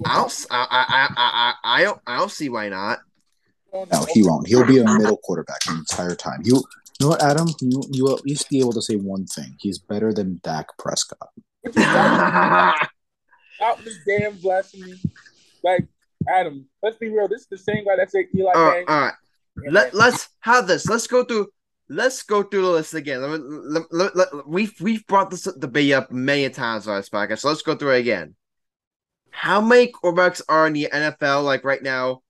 I 0.06 0.16
don't. 0.16 0.26
s- 0.26 0.48
I. 0.50 0.66
I. 0.70 0.86
I. 0.90 1.54
I. 1.64 1.80
I 1.80 1.84
don't. 1.84 2.02
I 2.08 2.18
don't 2.18 2.32
see 2.32 2.50
why 2.50 2.70
not. 2.70 3.00
No, 3.74 4.06
he 4.14 4.24
won't. 4.24 4.48
He'll 4.48 4.66
be 4.66 4.80
a 4.80 4.84
middle 4.84 5.18
quarterback 5.18 5.60
the 5.66 5.74
entire 5.74 6.16
time. 6.16 6.42
You, 6.44 6.56
you 6.56 6.64
know 7.02 7.10
what, 7.10 7.22
Adam? 7.24 7.48
You, 7.62 7.84
you 7.92 8.16
at 8.16 8.26
least 8.26 8.50
be 8.50 8.60
able 8.60 8.74
to 8.74 8.82
say 8.82 8.96
one 8.96 9.26
thing. 9.28 9.56
He's 9.60 9.78
better 9.78 10.12
than 10.12 10.40
Dak 10.44 10.68
Prescott. 10.80 11.30
Stop 11.72 12.90
this 13.84 13.98
damn 14.08 14.36
blasphemy. 14.38 15.00
Like, 15.64 15.88
Adam, 16.28 16.66
let's 16.82 16.98
be 16.98 17.10
real. 17.10 17.28
This 17.28 17.42
is 17.42 17.48
the 17.48 17.58
same 17.58 17.86
guy 17.86 17.96
that 17.98 18.10
said 18.12 18.26
Eli 18.36 18.52
All 18.54 18.66
right, 18.66 18.86
all 18.88 19.00
right. 19.02 19.14
Let, 19.70 19.94
let's 19.94 20.30
have 20.40 20.68
this. 20.68 20.88
Let's 20.88 21.08
go 21.08 21.24
through. 21.24 21.48
Let's 21.90 22.22
go 22.24 22.44
through 22.44 22.62
the 22.62 22.70
list 22.70 22.94
again. 22.94 23.22
Let, 23.22 23.40
me- 23.42 23.46
let, 23.48 23.84
let, 23.92 24.16
let- 24.16 24.48
we've 24.48 24.74
we've 24.80 25.06
brought 25.08 25.30
this 25.32 25.44
debate 25.60 25.92
up 25.94 26.12
many 26.12 26.50
times 26.50 26.88
on 26.88 26.98
this 26.98 27.10
podcast. 27.10 27.40
So 27.40 27.50
let's 27.50 27.62
go 27.62 27.76
through 27.76 27.92
it 27.96 28.00
again. 28.00 28.36
How 29.40 29.62
many 29.62 29.90
quarterbacks 29.90 30.42
are 30.50 30.68
in 30.68 30.74
the 30.74 30.90
NFL 30.92 31.46
like 31.46 31.64
right 31.64 31.82
now? 31.82 32.24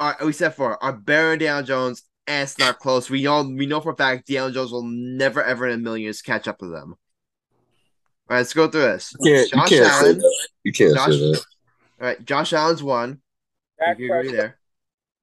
Are 0.00 0.16
we 0.24 0.32
said 0.32 0.54
for 0.54 0.82
are 0.82 0.92
better 0.94 1.30
than 1.30 1.40
Daniel 1.40 1.62
Jones, 1.62 2.02
and 2.26 2.44
it's 2.44 2.58
not 2.58 2.78
close. 2.78 3.10
We 3.10 3.26
all 3.26 3.44
we 3.46 3.66
know 3.66 3.80
for 3.82 3.92
a 3.92 3.96
fact 3.96 4.26
Daniel 4.26 4.50
Jones 4.50 4.72
will 4.72 4.82
never 4.84 5.42
ever 5.44 5.66
in 5.68 5.74
a 5.74 5.82
million 5.82 6.04
years 6.04 6.22
catch 6.22 6.48
up 6.48 6.58
to 6.60 6.66
them. 6.66 6.94
All 8.28 8.34
right, 8.34 8.38
let's 8.38 8.54
go 8.54 8.68
through 8.68 8.80
this. 8.82 9.14
You 9.20 9.34
can't, 9.34 9.52
you 9.52 9.58
Josh 9.58 9.68
can't 9.68 9.86
say 9.86 10.06
Allen. 10.06 10.18
that. 10.18 10.48
You 10.64 10.72
can't 10.72 10.94
Josh- 10.94 11.10
say 11.10 11.18
that. 11.32 11.44
All 12.00 12.06
right, 12.06 12.24
Josh 12.24 12.52
Allen's 12.54 12.82
one. 12.82 13.20
Dak 13.78 13.98
You 13.98 14.14
agree 14.14 14.32
there. 14.32 14.58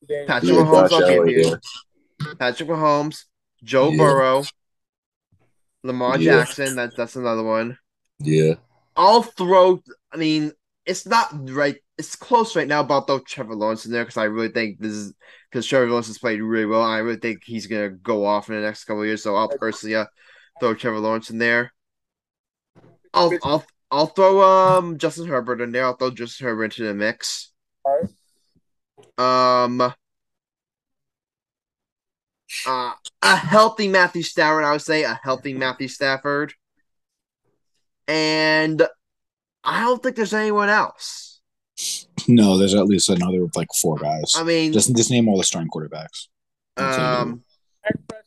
Daniel 0.07 0.27
Patrick 0.27 0.51
Yeah, 0.53 0.57
Mahomes, 0.59 0.89
Josh 0.89 1.01
I'll 1.01 1.25
give 1.25 1.27
you. 1.35 1.57
yeah. 2.21 2.33
Patrick 2.39 2.69
Mahomes, 2.69 3.23
Joe 3.63 3.89
Yeah. 3.89 3.97
Burrow, 3.97 4.43
Lamar 5.83 6.17
Yeah. 6.19 6.37
Jackson. 6.43 6.75
That's 6.75 6.95
that's 6.95 7.15
another 7.15 7.43
one. 7.43 7.77
Yeah. 8.19 8.53
I'll 8.95 9.23
throw. 9.23 9.81
I 10.11 10.17
mean, 10.17 10.51
it's 10.85 11.05
not 11.05 11.49
right. 11.49 11.77
It's 11.97 12.15
close 12.15 12.55
right 12.55 12.67
now. 12.67 12.81
About 12.81 13.07
throw 13.07 13.19
Trevor 13.19 13.55
Lawrence 13.55 13.85
in 13.85 13.91
there 13.91 14.03
because 14.03 14.17
I 14.17 14.25
really 14.25 14.49
think 14.49 14.79
this 14.79 14.91
is 14.91 15.13
because 15.49 15.65
Trevor 15.65 15.89
Lawrence 15.89 16.07
has 16.07 16.17
played 16.17 16.41
really 16.41 16.65
well. 16.65 16.81
I 16.81 16.99
really 16.99 17.19
think 17.19 17.43
he's 17.43 17.67
gonna 17.67 17.89
go 17.89 18.25
off 18.25 18.49
in 18.49 18.55
the 18.55 18.61
next 18.61 18.83
couple 18.85 19.05
years. 19.05 19.23
So 19.23 19.35
I'll 19.35 19.49
personally 19.49 19.95
uh, 19.95 20.05
throw 20.59 20.73
Trevor 20.73 20.99
Lawrence 20.99 21.29
in 21.29 21.37
there. 21.37 21.73
I'll 23.13 23.31
I'll 23.43 23.65
I'll 23.91 24.07
throw 24.07 24.41
um 24.41 24.97
Justin 24.97 25.27
Herbert 25.27 25.61
in 25.61 25.71
there. 25.71 25.85
I'll 25.85 25.95
throw 25.95 26.11
Justin 26.11 26.47
Herbert 26.47 26.65
into 26.65 26.83
the 26.83 26.93
mix. 26.93 27.51
Um. 29.17 29.93
Uh, 32.67 32.91
a 33.23 33.35
healthy 33.35 33.87
Matthew 33.87 34.21
Stafford, 34.21 34.63
I 34.63 34.73
would 34.73 34.81
say 34.81 35.03
a 35.03 35.19
healthy 35.23 35.55
Matthew 35.55 35.87
Stafford, 35.87 36.53
and 38.07 38.87
I 39.63 39.81
don't 39.81 40.01
think 40.03 40.15
there's 40.15 40.33
anyone 40.33 40.69
else. 40.69 41.39
No, 42.27 42.57
there's 42.57 42.75
at 42.75 42.85
least 42.85 43.09
another 43.09 43.47
like 43.55 43.67
four 43.81 43.97
guys. 43.97 44.33
I 44.35 44.43
mean, 44.43 44.71
Just 44.73 44.95
just 44.95 45.09
name 45.11 45.27
all 45.27 45.37
the 45.37 45.43
starting 45.43 45.69
quarterbacks. 45.69 46.27
um, 46.77 47.43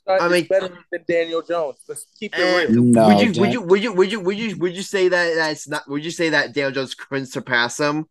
I 0.09 0.29
mean- 0.29 0.47
better 0.47 0.69
than 0.93 1.05
Daniel 1.09 1.43
Jones. 1.43 1.79
Let's 1.89 2.07
keep 2.19 2.35
it 2.37 2.69
real. 2.71 2.83
No, 2.83 3.09
would 3.09 3.21
you 3.21 3.33
would 3.41 3.53
you 3.53 3.61
would 3.63 3.83
you 3.83 3.93
would 3.93 4.11
you 4.13 4.21
would 4.21 4.39
you 4.39 4.57
would 4.57 4.77
you 4.77 4.83
say 4.83 5.09
that 5.09 5.35
that's 5.35 5.67
not? 5.69 5.89
Would 5.89 6.05
you 6.05 6.11
say 6.11 6.29
that 6.31 6.53
Daniel 6.55 6.73
Jones 6.73 6.95
couldn't 6.95 7.27
surpass 7.27 7.79
him? 7.81 8.07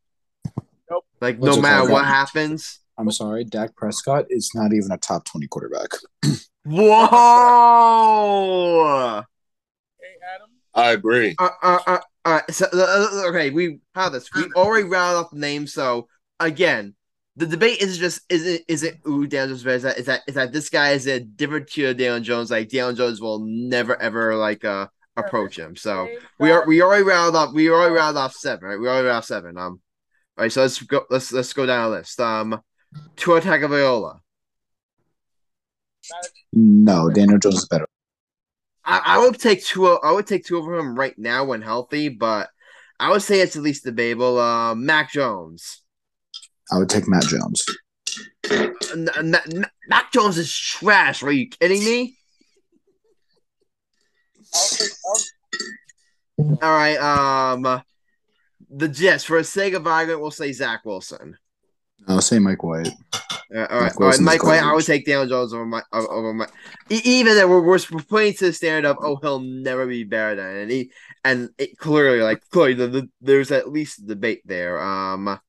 Nope. 0.90 1.06
Like 1.22 1.38
What's 1.38 1.56
no 1.56 1.62
matter 1.62 1.80
called? 1.80 1.92
what 1.92 2.06
happens. 2.06 2.80
I'm 2.98 3.12
sorry, 3.12 3.44
Dak 3.44 3.76
Prescott 3.76 4.26
is 4.30 4.52
not 4.56 4.72
even 4.74 4.92
a 4.92 4.98
top 4.98 5.26
twenty 5.26 5.48
quarterback. 5.48 5.90
Whoa! 7.86 9.22
Hey, 10.00 10.16
Adam. 10.34 10.50
I 10.76 10.92
agree. 10.92 11.36
Uh, 11.40 11.50
uh, 11.64 11.80
uh, 11.88 12.00
uh, 12.26 12.42
so, 12.50 12.66
uh, 12.74 12.78
uh, 12.78 13.30
okay, 13.30 13.50
we 13.50 13.80
have 13.96 14.12
this. 14.12 14.30
We 14.34 14.44
already 14.56 14.88
rounded 14.88 15.20
off 15.20 15.32
the 15.32 15.40
names. 15.40 15.74
So 15.74 16.08
again, 16.40 16.96
the 17.38 17.46
debate 17.46 17.82
is 17.82 17.98
just 17.98 18.22
is 18.30 18.46
it 18.46 18.64
is 18.68 18.84
it 18.84 19.00
ooh 19.08 19.28
Daniel 19.28 19.58
Jones? 19.58 19.66
Is 19.66 19.84
that 19.84 19.98
is 19.98 20.06
that 20.06 20.22
is 20.28 20.36
that 20.36 20.52
this 20.52 20.70
guy 20.70 20.92
is 20.92 21.08
a 21.08 21.20
different 21.20 21.68
tier 21.68 21.92
of 21.92 21.98
Daniel 21.98 22.20
Jones? 22.20 22.52
Like 22.52 22.70
Daniel 22.70 22.94
Jones 22.94 23.22
will 23.22 23.40
never 23.40 24.00
ever 24.02 24.36
like 24.36 24.66
uh 24.66 24.88
approach 25.18 25.58
him. 25.58 25.76
So 25.76 26.08
we 26.40 26.52
are 26.52 26.66
we 26.66 26.82
already 26.82 27.04
rounded 27.04 27.38
off 27.38 27.54
we 27.54 27.70
already 27.70 27.94
rounded 27.94 28.20
off 28.20 28.34
seven, 28.34 28.68
right? 28.68 28.80
We 28.80 28.88
already 28.88 29.08
rounded 29.08 29.18
off 29.18 29.26
seven. 29.26 29.58
Um, 29.58 29.82
all 30.38 30.44
right. 30.44 30.52
So 30.52 30.62
let's 30.62 30.82
go. 30.82 31.06
Let's 31.10 31.32
let's 31.32 31.54
go 31.54 31.66
down 31.66 31.92
the 31.92 31.98
list. 31.98 32.20
Um, 32.20 32.62
Tua 33.16 33.42
Tagovailoa, 33.42 34.20
No, 36.54 37.10
Daniel 37.10 37.38
Jones 37.40 37.56
is 37.56 37.68
better. 37.68 37.85
I, 38.86 39.02
I 39.06 39.20
would 39.20 39.40
take 39.40 39.66
Tua. 39.66 39.96
I 40.04 40.12
would 40.12 40.28
take 40.28 40.46
Tua 40.46 40.60
over 40.60 40.76
him 40.76 40.98
right 40.98 41.18
now 41.18 41.46
when 41.46 41.62
healthy, 41.62 42.10
but 42.10 42.50
I 43.00 43.12
would 43.12 43.22
say 43.22 43.42
it's 43.42 43.56
at 43.56 43.64
least 43.64 43.84
debatable. 43.84 44.40
Uh, 44.40 44.76
Mac 44.76 45.12
Jones. 45.12 45.82
I 46.72 46.78
would 46.78 46.90
take 46.90 47.08
Mac 47.08 47.24
Jones. 47.24 47.66
N- 48.52 49.10
N- 49.18 49.36
N- 49.36 49.66
Mac 49.88 50.12
Jones 50.12 50.38
is 50.38 50.56
trash. 50.56 51.24
Are 51.24 51.32
you 51.32 51.50
kidding 51.50 51.84
me? 51.84 52.18
I'll 54.54 54.68
take, 54.70 54.90
I'll, 56.40 56.58
All 56.62 56.76
right. 56.76 56.98
Um, 56.98 57.82
the 58.70 58.88
Jets 58.88 59.24
for 59.24 59.38
the 59.38 59.44
sake 59.44 59.74
of 59.74 59.88
argument, 59.88 60.22
we'll 60.22 60.32
say 60.32 60.52
Zach 60.52 60.86
Wilson. 60.86 61.38
I'll 62.08 62.22
say 62.22 62.40
Mike 62.40 62.64
White. 62.64 62.90
Uh, 63.54 63.68
all 63.70 63.80
right, 63.80 63.82
Mike 63.82 64.02
all 64.02 64.08
right, 64.08 64.20
Mike 64.20 64.44
White. 64.44 64.62
I 64.62 64.74
would 64.74 64.86
take 64.86 65.06
Daniel 65.06 65.28
Jones 65.28 65.54
over 65.54 65.66
my 65.66 65.82
over 65.92 66.34
my. 66.34 66.48
e- 66.90 67.02
Even 67.04 67.36
that 67.36 67.50
we're, 67.50 67.62
we're 67.62 67.80
putting 67.80 68.34
to 68.34 68.46
the 68.46 68.54
standard 68.54 68.88
of 68.90 68.98
oh 69.02 69.18
he'll 69.18 69.40
never 69.40 69.86
be 69.86 70.04
better 70.04 70.36
than 70.36 70.56
and 70.58 70.72
he 70.72 70.92
and 71.24 71.50
it 71.58 71.78
clearly 71.78 72.22
like 72.22 72.42
clearly 72.50 72.74
the, 72.74 72.88
the, 72.88 73.10
there's 73.22 73.52
at 73.52 73.72
least 73.72 74.00
a 74.00 74.06
debate 74.06 74.42
there. 74.46 74.82
Um. 74.82 75.40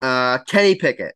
Uh, 0.00 0.38
Kenny 0.48 0.74
Pickett. 0.74 1.14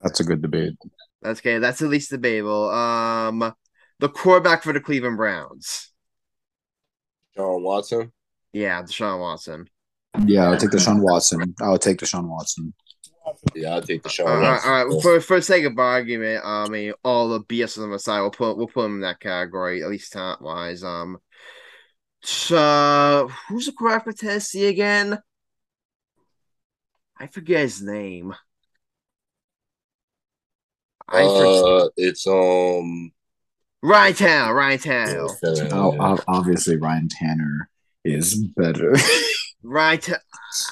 That's 0.00 0.20
a 0.20 0.24
good 0.24 0.40
debate. 0.42 0.74
That's 1.22 1.40
okay. 1.40 1.58
That's 1.58 1.82
at 1.82 1.88
least 1.88 2.10
debatable. 2.10 2.70
Um, 2.70 3.52
the 3.98 4.08
quarterback 4.08 4.62
for 4.62 4.72
the 4.72 4.80
Cleveland 4.80 5.16
Browns. 5.16 5.92
John 7.36 7.62
Watson. 7.62 8.12
Yeah, 8.52 8.82
Deshaun 8.82 9.20
Watson. 9.20 9.68
Yeah, 10.26 10.50
I'll 10.50 10.56
take 10.56 10.70
Deshaun 10.70 11.00
Watson. 11.00 11.54
I'll 11.60 11.78
take 11.78 11.98
Deshaun 11.98 12.28
Watson. 12.28 12.74
Yeah, 13.54 13.74
I'll 13.74 13.82
take 13.82 14.02
Deshaun 14.02 14.26
All 14.26 14.40
right, 14.40 14.52
Watson. 14.52 14.70
all 14.70 14.86
right. 14.86 15.02
For 15.02 15.20
for 15.20 15.36
the 15.36 15.42
sake 15.42 15.64
of 15.64 15.78
argument, 15.78 16.44
I 16.44 16.68
mean, 16.68 16.92
all 17.04 17.28
the 17.28 17.40
BS 17.40 17.80
on 17.80 17.90
the 17.90 17.98
side, 17.98 18.20
we'll 18.20 18.30
put 18.30 18.56
we'll 18.56 18.66
put 18.66 18.86
him 18.86 18.96
in 18.96 19.00
that 19.02 19.20
category, 19.20 19.82
at 19.82 19.88
least 19.88 20.12
talent 20.12 20.42
wise. 20.42 20.82
Um, 20.82 21.18
so 22.22 23.30
who's 23.48 23.66
the 23.66 23.72
quarterback 23.72 24.04
for 24.04 24.12
Tennessee 24.12 24.66
again? 24.66 25.18
I 27.18 27.26
forget 27.28 27.60
his 27.60 27.82
name. 27.82 28.34
I 31.08 31.22
forget. 31.22 31.64
Uh, 31.64 31.88
it's 31.96 32.26
um. 32.26 33.12
Ryan 33.82 34.14
Tannehill. 34.14 34.54
Ryan 34.54 34.78
Tannehill. 34.78 35.72
Oh, 35.72 36.18
obviously, 36.28 36.76
Ryan 36.76 37.08
Tanner 37.08 37.70
is 38.04 38.34
better. 38.56 38.96
Ta- 39.62 40.16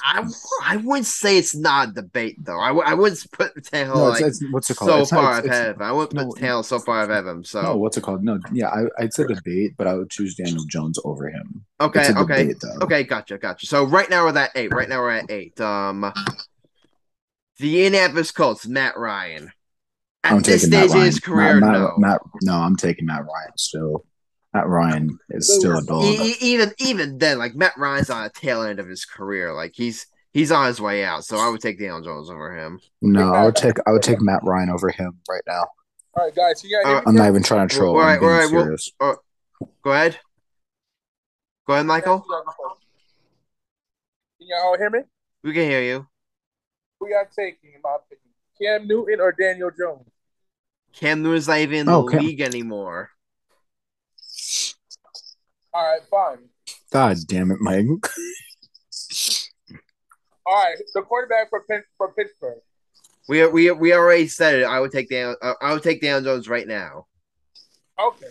I 0.03 0.27
I 0.63 0.77
wouldn't 0.77 1.05
say 1.05 1.37
it's 1.37 1.55
not 1.55 1.89
a 1.89 1.91
debate 1.91 2.43
though. 2.43 2.59
I, 2.59 2.71
I 2.71 2.93
wouldn't 2.95 3.31
put 3.31 3.55
Tannehill 3.55 3.95
no, 3.95 4.11
it's, 4.11 4.21
like 4.21 4.29
it's, 4.29 4.43
what's 4.51 4.69
it 4.71 4.77
called? 4.77 4.89
so 4.89 5.01
It's 5.01 5.09
far 5.11 5.31
ahead 5.31 5.45
of 5.45 5.75
him. 5.75 5.81
I 5.81 5.91
wouldn't 5.91 6.13
no, 6.13 6.27
put 6.27 6.39
Tannehill 6.41 6.65
so 6.65 6.79
far 6.79 7.03
ahead 7.03 7.11
of 7.11 7.27
him. 7.27 7.43
So 7.43 7.61
No, 7.61 7.77
what's 7.77 7.97
it 7.97 8.01
called? 8.01 8.23
No, 8.23 8.39
yeah, 8.51 8.69
I, 8.69 8.85
I'd 8.97 9.13
say 9.13 9.25
debate, 9.27 9.75
but 9.77 9.85
I 9.87 9.93
would 9.93 10.09
choose 10.09 10.35
Daniel 10.35 10.63
Jones 10.67 10.99
over 11.05 11.29
him. 11.29 11.63
okay, 11.79 12.11
okay. 12.17 12.47
debate. 12.47 12.63
Okay, 12.81 13.03
gotcha, 13.03 13.37
gotcha. 13.37 13.67
So 13.67 13.85
right 13.85 14.09
now 14.09 14.25
we're 14.25 14.37
at 14.37 14.51
eight. 14.55 14.73
Right 14.73 14.89
now 14.89 14.99
we're 15.01 15.11
at 15.11 15.29
eight. 15.29 15.59
Um, 15.61 16.11
the 17.59 17.85
Indianapolis 17.85 18.31
Colts, 18.31 18.65
Matt 18.67 18.97
Ryan. 18.97 19.51
At 20.23 20.33
I'm 20.33 20.41
this 20.41 20.63
taking 20.63 20.69
Matt 20.71 20.89
stage 20.89 20.91
in 20.91 20.97
Ryan. 20.97 21.05
his 21.05 21.19
career, 21.19 21.55
Matt, 21.59 21.71
no. 21.73 21.79
Matt, 21.79 21.99
Matt- 21.99 22.21
no, 22.43 22.53
I'm 22.53 22.75
taking 22.75 23.05
Matt 23.05 23.21
Ryan 23.21 23.57
still. 23.57 24.03
Matt 24.53 24.67
Ryan 24.67 25.19
is 25.29 25.47
still 25.53 25.77
a 25.77 25.81
dog. 25.83 26.03
E- 26.03 26.35
even 26.41 26.71
even 26.79 27.17
then, 27.19 27.37
like 27.37 27.55
Matt 27.55 27.77
Ryan's 27.77 28.09
on 28.09 28.23
the 28.23 28.29
tail 28.31 28.63
end 28.63 28.79
of 28.79 28.87
his 28.87 29.05
career. 29.05 29.53
Like 29.53 29.73
he's 29.75 30.07
he's 30.33 30.51
on 30.51 30.65
his 30.67 30.81
way 30.81 31.03
out. 31.05 31.23
So 31.23 31.37
I 31.37 31.49
would 31.49 31.61
take 31.61 31.77
Daniel 31.77 32.01
Jones 32.01 32.29
over 32.29 32.57
him. 32.57 32.79
No, 33.01 33.33
I 33.33 33.45
would 33.45 33.55
take 33.55 33.77
I 33.85 33.91
would 33.91 34.01
take 34.03 34.21
Matt 34.21 34.41
Ryan 34.43 34.69
over 34.71 34.89
him 34.89 35.19
right 35.29 35.43
now. 35.47 35.65
all 36.15 36.25
right, 36.25 36.35
guys. 36.35 36.63
You 36.63 36.81
got 36.83 36.91
Uh, 36.91 37.01
I'm 37.05 37.15
not 37.15 37.27
even 37.27 37.43
trying 37.43 37.67
to 37.67 37.75
troll. 37.75 37.95
All 37.95 38.01
right, 38.01 38.13
I'm 38.15 38.19
being 38.19 38.31
all 38.31 38.37
right, 38.39 38.51
well- 38.51 38.63
serious. 38.63 38.91
Go 39.83 39.91
ahead. 39.91 40.17
Go 41.67 41.73
ahead, 41.73 41.85
Michael. 41.85 42.19
Can 44.39 44.47
y'all 44.47 44.77
hear 44.77 44.89
me? 44.89 44.99
We 45.43 45.53
can 45.53 45.69
hear 45.69 45.81
you. 45.81 46.07
We 46.99 47.11
y'all 47.11 47.25
taking, 47.33 47.73
in 47.75 47.81
my 47.83 47.95
opinion? 47.97 48.25
Cam 48.59 48.87
Newton 48.87 49.21
or 49.21 49.31
Daniel 49.31 49.69
Jones? 49.77 50.07
Cam 50.93 51.21
Newton's 51.21 51.47
not 51.47 51.59
even 51.59 51.75
in 51.79 51.85
the 51.85 51.93
Oh, 51.93 52.03
Cam- 52.07 52.23
league 52.23 52.41
anymore. 52.41 53.11
All 55.79 55.85
right, 55.85 56.01
fine. 56.11 56.39
God 56.91 57.15
damn 57.25 57.51
it, 57.51 57.61
Mike. 57.61 57.85
All 60.45 60.55
right, 60.55 60.75
the 60.93 61.01
quarterback 61.03 61.49
for 61.49 61.63
Pitts- 61.69 61.87
for 61.97 62.11
Pittsburgh. 62.11 62.59
We 63.29 63.47
we 63.47 63.71
we 63.71 63.93
already 63.93 64.27
said 64.27 64.55
it. 64.55 64.65
I 64.65 64.81
would 64.81 64.91
take 64.91 65.07
Dan. 65.07 65.35
Uh, 65.41 65.53
I 65.61 65.71
would 65.71 65.81
take 65.81 66.01
Dan 66.01 66.25
Jones 66.25 66.49
right 66.49 66.67
now. 66.67 67.05
Okay. 67.97 68.27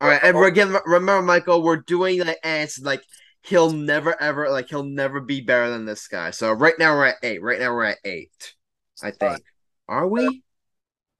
All 0.00 0.08
right, 0.08 0.20
and 0.22 0.34
we're 0.34 0.48
again 0.48 0.74
remember, 0.86 1.20
Michael, 1.20 1.62
we're 1.62 1.82
doing 1.82 2.20
the 2.20 2.46
ants 2.46 2.80
like 2.80 3.02
he'll 3.42 3.70
never 3.70 4.18
ever 4.22 4.48
like 4.48 4.70
he'll 4.70 4.84
never 4.84 5.20
be 5.20 5.42
better 5.42 5.68
than 5.68 5.84
this 5.84 6.08
guy. 6.08 6.30
So 6.30 6.50
right 6.50 6.78
now 6.78 6.94
we're 6.94 7.08
at 7.08 7.16
eight. 7.22 7.42
Right 7.42 7.60
now 7.60 7.74
we're 7.74 7.84
at 7.84 7.98
eight. 8.06 8.54
I 9.02 9.10
think. 9.10 9.42
Are 9.86 10.08
we? 10.08 10.42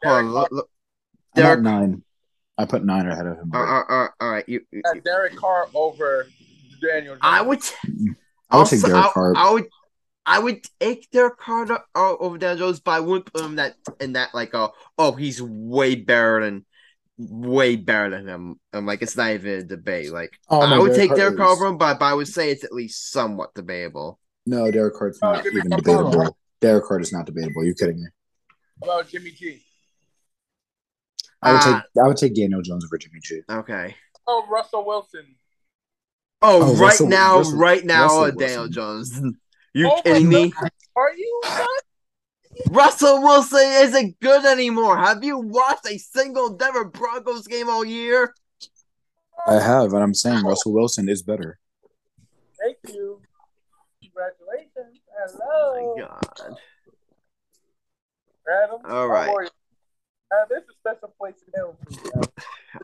Hold 0.04 0.16
on, 0.16 0.32
look, 0.32 0.48
look. 0.50 0.70
I'm 1.36 1.42
Derek, 1.42 1.58
at 1.58 1.64
nine. 1.64 2.02
I 2.56 2.64
put 2.66 2.84
nine 2.84 3.06
ahead 3.08 3.26
of 3.26 3.36
him. 3.38 3.50
uh, 3.52 3.58
uh, 3.58 3.82
uh, 3.88 4.08
all 4.20 4.30
right, 4.30 4.48
you. 4.48 4.60
you- 4.70 4.82
Got 4.82 5.02
Derek 5.04 5.36
Carr 5.36 5.66
over 5.74 6.26
Daniel 6.80 7.14
Jones. 7.14 7.20
I 7.22 7.42
would. 7.42 7.60
I 8.50 8.58
would 8.58 8.66
take 8.68 8.82
Derek 8.82 9.12
Carr. 9.12 9.36
I 9.36 9.50
would. 9.52 9.64
I 10.26 10.38
would 10.38 10.64
take 10.80 11.10
Derek 11.10 11.36
Carr 11.38 11.66
to- 11.66 11.82
uh, 11.94 12.16
over 12.18 12.38
Dan 12.38 12.56
Jones, 12.56 12.80
but 12.80 12.92
I 12.92 13.00
wouldn't 13.00 13.30
put 13.32 13.44
him 13.44 13.56
that 13.56 13.74
in 14.00 14.12
that 14.14 14.34
like 14.34 14.54
uh, 14.54 14.68
oh 14.98 15.12
he's 15.12 15.42
way 15.42 15.96
better 15.96 16.42
than 16.44 16.64
way 17.18 17.76
better 17.76 18.10
than 18.10 18.28
him. 18.28 18.60
I'm 18.72 18.86
like 18.86 19.02
it's 19.02 19.16
not 19.16 19.32
even 19.32 19.50
a 19.50 19.62
debate. 19.64 20.12
Like 20.12 20.38
Oh, 20.48 20.62
I 20.62 20.70
no, 20.70 20.82
would 20.82 20.94
take 20.94 21.14
Derek 21.14 21.36
Carr 21.36 21.52
is- 21.52 21.58
over 21.58 21.66
him, 21.66 21.76
but, 21.78 21.98
but 21.98 22.06
I 22.06 22.14
would 22.14 22.28
say 22.28 22.50
it's 22.50 22.64
at 22.64 22.72
least 22.72 23.10
somewhat 23.10 23.52
debatable. 23.54 24.18
No, 24.46 24.70
Derek 24.70 24.94
Carr's 24.94 25.18
not 25.20 25.44
even 25.44 25.68
debatable. 25.68 26.36
Derek 26.60 26.84
Carr 26.86 27.00
is 27.00 27.12
not 27.12 27.26
debatable. 27.26 27.62
Are 27.62 27.64
you 27.64 27.74
kidding 27.74 27.96
me? 28.02 28.06
How 28.82 28.90
about 29.00 29.08
Jimmy 29.10 29.30
G? 29.30 29.62
I 31.44 31.52
would 31.52 31.60
Uh, 31.60 31.64
take 31.82 32.04
I 32.04 32.08
would 32.08 32.16
take 32.16 32.34
Daniel 32.34 32.62
Jones 32.62 32.84
over 32.84 32.98
Jimmy 32.98 33.20
G. 33.22 33.42
Okay. 33.48 33.94
Oh, 34.26 34.46
Russell 34.50 34.84
Wilson. 34.84 35.36
Oh, 36.42 36.62
Oh, 36.62 36.72
right 36.74 36.80
Russell- 36.80 37.08
now, 37.08 37.38
Russell- 37.38 37.58
right 37.58 37.84
now, 37.84 38.02
Russell 38.04 38.20
uh, 38.22 38.30
Daniel 38.32 38.62
Wilson. 38.62 38.72
Jones. 38.72 39.20
You 39.76 39.88
Oh 39.90 40.00
kidding 40.02 40.28
me? 40.28 40.50
God. 40.50 40.70
Are 40.94 41.12
you? 41.16 41.42
Russell 42.70 43.20
Wilson 43.22 43.58
isn't 43.60 44.20
good 44.20 44.44
anymore. 44.44 44.96
Have 44.96 45.24
you 45.24 45.38
watched 45.38 45.84
a 45.88 45.98
single 45.98 46.50
Denver 46.50 46.84
Broncos 46.84 47.48
game 47.48 47.68
all 47.68 47.84
year? 47.84 48.32
I 49.48 49.54
have, 49.54 49.92
and 49.92 50.00
I'm 50.02 50.14
saying 50.14 50.44
Russell 50.44 50.72
Wilson 50.72 51.08
is 51.08 51.22
better. 51.24 51.58
Thank 52.60 52.76
you. 52.94 53.20
Congratulations. 54.00 55.00
Oh 55.42 55.94
my 55.96 56.02
God. 56.02 56.56
Adam. 58.62 58.80
All 58.88 59.08
right. 59.08 59.48
How 60.34 60.40
are 60.40 60.40
you? 60.40 60.42
Uh, 60.42 60.46
there's 60.48 60.62
a 60.68 60.74
special 60.80 61.14
place 61.18 61.34
in 61.46 61.52
hell 61.54 61.76
for 61.84 61.92
you. 61.92 62.12
Adam. 62.16 62.30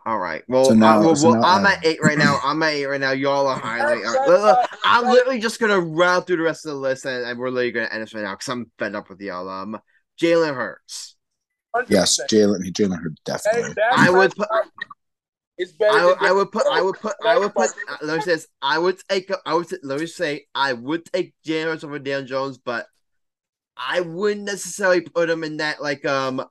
All 0.07 0.19
right. 0.19 0.43
Well, 0.49 0.67
So 0.67 0.75
now- 0.75 0.99
uh, 0.99 1.05
well, 1.05 1.17
so 1.17 1.31
well, 1.31 1.41
now 1.41 1.49
I'm 1.49 1.67
at 1.67 1.85
eight 1.85 1.99
right 2.03 2.17
now. 2.19 2.39
I'm 2.45 2.63
at 2.63 2.73
eight 2.75 2.87
right 2.87 3.01
now. 3.01 3.11
Y'all 3.11 3.47
are 3.47 3.59
highly. 3.59 4.03
That's- 4.03 4.15
all 4.17 4.21
right, 4.21 4.29
look, 4.31 4.43
look, 4.43 4.71
I'm 4.85 5.03
that's- 5.05 5.15
literally 5.15 5.41
just 5.41 5.61
gonna 5.61 5.81
round 5.81 6.27
through 6.27 6.37
the 6.37 6.43
rest 6.43 6.65
of 6.67 6.73
the 6.73 6.79
list, 6.79 7.05
and, 7.07 7.25
and 7.27 7.39
we're 7.39 7.49
literally 7.51 7.73
gonna 7.73 7.89
end 7.93 8.03
this 8.03 8.15
right 8.15 8.23
now 8.23 8.33
because 8.35 8.49
I'm 8.49 8.71
fed 8.79 8.95
up 8.95 9.09
with 9.11 9.21
y'all. 9.21 9.49
Um, 9.49 9.79
Jalen 10.21 10.55
Hurts. 10.55 11.17
100%. 11.75 11.87
Yes, 11.89 12.21
Jalen 12.31 12.63
Jalen 12.73 13.01
Hurts 13.03 13.21
definitely. 13.25 13.75
that 13.75 13.93
I 13.93 14.11
would 14.11 14.35
put. 14.35 14.49
It's 15.57 15.73
better. 15.73 16.17
I, 16.21 16.29
I 16.29 16.33
would 16.33 16.51
put. 16.51 16.67
I 16.67 16.81
would 16.83 16.99
put. 16.99 17.15
I 17.25 17.39
would 17.39 17.55
put. 17.55 17.71
That's 17.89 18.03
uh, 18.03 18.07
Let 18.07 18.17
me 18.17 18.23
say 18.23 18.31
this. 18.33 18.49
I 18.63 18.79
would 18.79 18.99
take. 19.09 19.31
I 19.45 19.55
would. 19.55 19.67
Let 19.83 20.01
me 20.01 20.07
say. 20.07 20.47
I 20.55 20.73
would 20.73 21.05
take 21.05 21.35
Jalen 21.47 21.65
Hurts 21.65 21.85
over 21.85 21.99
Dan 21.99 22.27
Jones, 22.27 22.59
but 22.59 22.87
I 23.77 24.01
wouldn't 24.01 24.47
necessarily 24.47 25.01
put 25.03 25.29
him 25.31 25.45
in 25.45 25.59
that 25.59 25.83
like 25.83 26.05
um, 26.07 26.45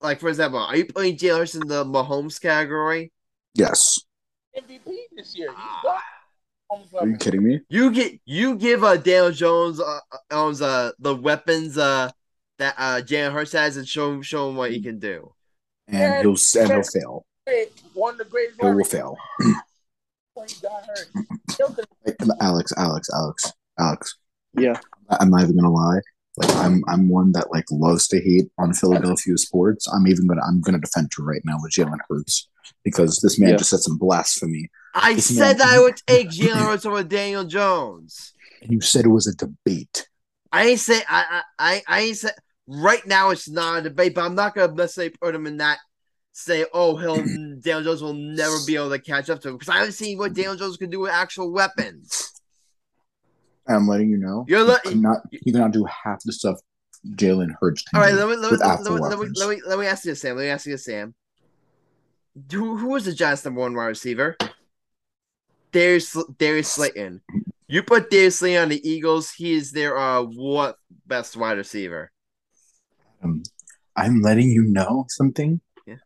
like 0.00 0.20
for 0.20 0.28
example, 0.28 0.58
are 0.58 0.76
you 0.76 0.84
putting 0.86 1.16
Jalen 1.16 1.38
Hurts 1.38 1.54
in 1.54 1.66
the 1.66 1.84
Mahomes 1.84 2.40
category? 2.40 3.12
Yes. 3.54 3.98
MVP 4.56 4.94
this 5.16 5.36
year. 5.36 5.48
Ah. 5.56 6.02
Are 6.98 7.06
you 7.06 7.16
kidding 7.16 7.44
me? 7.44 7.60
You 7.68 7.90
get 7.92 8.18
you 8.24 8.56
give 8.56 8.82
uh 8.82 8.96
Daniel 8.96 9.30
Jones 9.30 9.80
uh, 9.80 10.00
owns 10.30 10.60
uh 10.60 10.90
the 10.98 11.14
weapons 11.14 11.78
uh 11.78 12.10
that 12.58 12.74
uh 12.76 13.00
Jalen 13.02 13.32
Hurts 13.32 13.52
has 13.52 13.76
and 13.76 13.86
show 13.86 14.12
him 14.12 14.22
show 14.22 14.48
him 14.48 14.56
what 14.56 14.72
he 14.72 14.82
can 14.82 14.98
do. 14.98 15.32
And 15.88 16.22
he'll 16.22 16.36
and 16.60 16.72
he'll 16.72 16.82
fail. 16.82 17.26
One 17.94 18.14
of 18.14 18.18
the 18.18 18.24
greatest 18.24 18.60
He 18.60 18.66
will 18.66 18.84
fail. 18.84 19.16
when 20.34 20.48
he 20.48 20.54
got 20.60 20.84
hurt. 20.86 21.06
Still 21.50 21.68
couldn't- 21.68 21.88
Like, 22.04 22.38
Alex, 22.40 22.72
Alex, 22.76 23.08
Alex, 23.14 23.52
Alex. 23.78 24.18
Yeah. 24.58 24.78
I'm 25.08 25.30
not 25.30 25.42
even 25.42 25.56
gonna 25.56 25.70
lie. 25.70 26.00
Like 26.36 26.54
I'm 26.56 26.84
I'm 26.88 27.08
one 27.08 27.32
that 27.32 27.50
like 27.50 27.64
loves 27.70 28.08
to 28.08 28.20
hate 28.20 28.50
on 28.58 28.74
Philadelphia 28.74 29.36
sports. 29.38 29.88
I'm 29.88 30.06
even 30.06 30.26
gonna 30.26 30.42
I'm 30.46 30.60
gonna 30.60 30.78
defend 30.80 31.10
you 31.16 31.24
right 31.24 31.40
now 31.44 31.56
with 31.62 31.72
Jalen 31.72 31.98
Hurts 32.08 32.48
because 32.84 33.20
this 33.20 33.38
man 33.38 33.50
Yeah. 33.50 33.56
just 33.56 33.70
said 33.70 33.80
some 33.80 33.96
blasphemy. 33.98 34.68
I 34.94 35.14
This 35.14 35.34
said 35.34 35.38
man- 35.44 35.58
that 35.58 35.68
I 35.68 35.78
would 35.78 35.96
take 36.06 36.28
Jalen 36.30 36.66
Hurts 36.66 36.84
over 36.86 37.02
Daniel 37.02 37.44
Jones. 37.44 38.34
And 38.62 38.72
you 38.72 38.80
said 38.80 39.04
it 39.06 39.08
was 39.08 39.26
a 39.26 39.34
debate. 39.34 40.08
I 40.52 40.66
ain't 40.68 40.80
say 40.80 41.00
I 41.08 41.42
I 41.58 41.72
I, 41.74 41.82
I 41.88 42.00
ain't 42.02 42.16
say 42.18 42.30
right 42.66 43.06
now 43.06 43.30
it's 43.30 43.48
not 43.48 43.78
a 43.78 43.82
debate, 43.82 44.14
but 44.14 44.24
I'm 44.24 44.34
not 44.34 44.54
gonna 44.54 44.74
necessarily 44.74 45.14
put 45.20 45.34
him 45.34 45.46
in 45.46 45.56
that. 45.58 45.78
Say, 46.32 46.66
oh, 46.74 46.96
he'll 46.96 47.16
Daniel 47.60 47.82
Jones 47.82 48.02
will 48.02 48.12
never 48.12 48.58
be 48.66 48.76
able 48.76 48.90
to 48.90 48.98
catch 48.98 49.30
up 49.30 49.40
to 49.40 49.48
him 49.48 49.54
because 49.54 49.70
I 49.70 49.78
haven't 49.78 49.92
seen 49.92 50.18
what 50.18 50.34
Daniel 50.34 50.56
Jones 50.56 50.76
can 50.76 50.90
do 50.90 51.00
with 51.00 51.10
actual 51.10 51.50
weapons. 51.50 52.35
I'm 53.68 53.88
letting 53.88 54.10
you 54.10 54.16
know. 54.16 54.44
You're 54.48 54.64
le- 54.64 54.80
not. 54.94 55.22
He 55.30 55.52
cannot 55.52 55.72
do 55.72 55.84
half 55.84 56.22
the 56.24 56.32
stuff 56.32 56.58
Jalen 57.14 57.54
Hurts 57.60 57.82
can 57.82 57.98
All 57.98 58.06
right, 58.06 58.14
let 58.14 58.28
me 58.28 58.36
let 58.36 58.52
me, 58.52 58.58
let, 58.58 58.80
me, 58.80 59.00
let, 59.00 59.18
me, 59.18 59.28
let 59.34 59.48
me 59.48 59.62
let 59.66 59.78
me 59.78 59.86
ask 59.86 60.04
you 60.04 60.12
this, 60.12 60.20
Sam. 60.20 60.36
Let 60.36 60.42
me 60.42 60.48
ask 60.48 60.66
you 60.66 60.72
this, 60.72 60.84
Sam. 60.84 61.14
Who 62.52 62.76
who 62.76 62.88
was 62.88 63.04
the 63.04 63.12
Giants' 63.12 63.44
number 63.44 63.60
one 63.60 63.74
wide 63.74 63.86
receiver? 63.86 64.36
Darius 65.72 66.16
Darius 66.38 66.72
Slayton. 66.72 67.20
You 67.68 67.82
put 67.82 68.10
Darius 68.10 68.38
Slayton 68.38 68.62
on 68.62 68.68
the 68.68 68.88
Eagles. 68.88 69.30
He 69.30 69.52
is 69.52 69.72
their 69.72 69.96
uh 69.96 70.22
what 70.22 70.76
best 71.06 71.36
wide 71.36 71.58
receiver? 71.58 72.10
Um, 73.22 73.42
I'm 73.94 74.20
letting 74.20 74.50
you 74.50 74.62
know 74.62 75.06
something. 75.08 75.60
Yeah. 75.86 75.96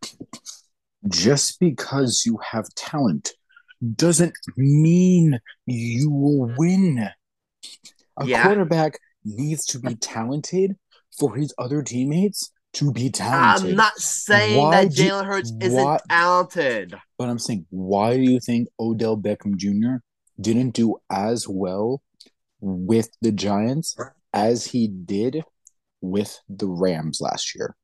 Just 1.08 1.58
because 1.60 2.24
you 2.26 2.38
have 2.38 2.68
talent 2.74 3.32
doesn't 3.94 4.34
mean 4.56 5.40
you 5.66 6.10
will 6.10 6.52
win. 6.56 7.08
A 8.20 8.26
Yeah. 8.26 8.42
quarterback 8.44 8.98
needs 9.24 9.64
to 9.66 9.78
be 9.78 9.94
talented 9.96 10.76
for 11.18 11.34
his 11.36 11.52
other 11.58 11.82
teammates 11.82 12.52
to 12.74 12.92
be 12.92 13.10
talented. 13.10 13.70
I'm 13.70 13.76
not 13.76 13.98
saying 13.98 14.58
Why 14.62 14.84
that 14.84 14.92
Jalen 14.92 15.24
Hurts 15.26 15.52
isn't 15.60 15.82
why- 15.84 15.98
talented. 16.08 16.94
But 17.18 17.28
I'm 17.28 17.38
saying, 17.38 17.66
why 17.70 18.16
do 18.16 18.22
you 18.22 18.38
think 18.40 18.68
Odell 18.78 19.16
Beckham 19.16 19.56
Jr. 19.56 20.02
didn't 20.40 20.70
do 20.70 20.96
as 21.10 21.48
well 21.48 22.02
with 22.60 23.10
the 23.20 23.32
Giants 23.32 23.96
as 24.32 24.66
he 24.66 24.86
did 24.86 25.42
with 26.00 26.38
the 26.48 26.68
Rams 26.68 27.20
last 27.20 27.54
year? 27.54 27.76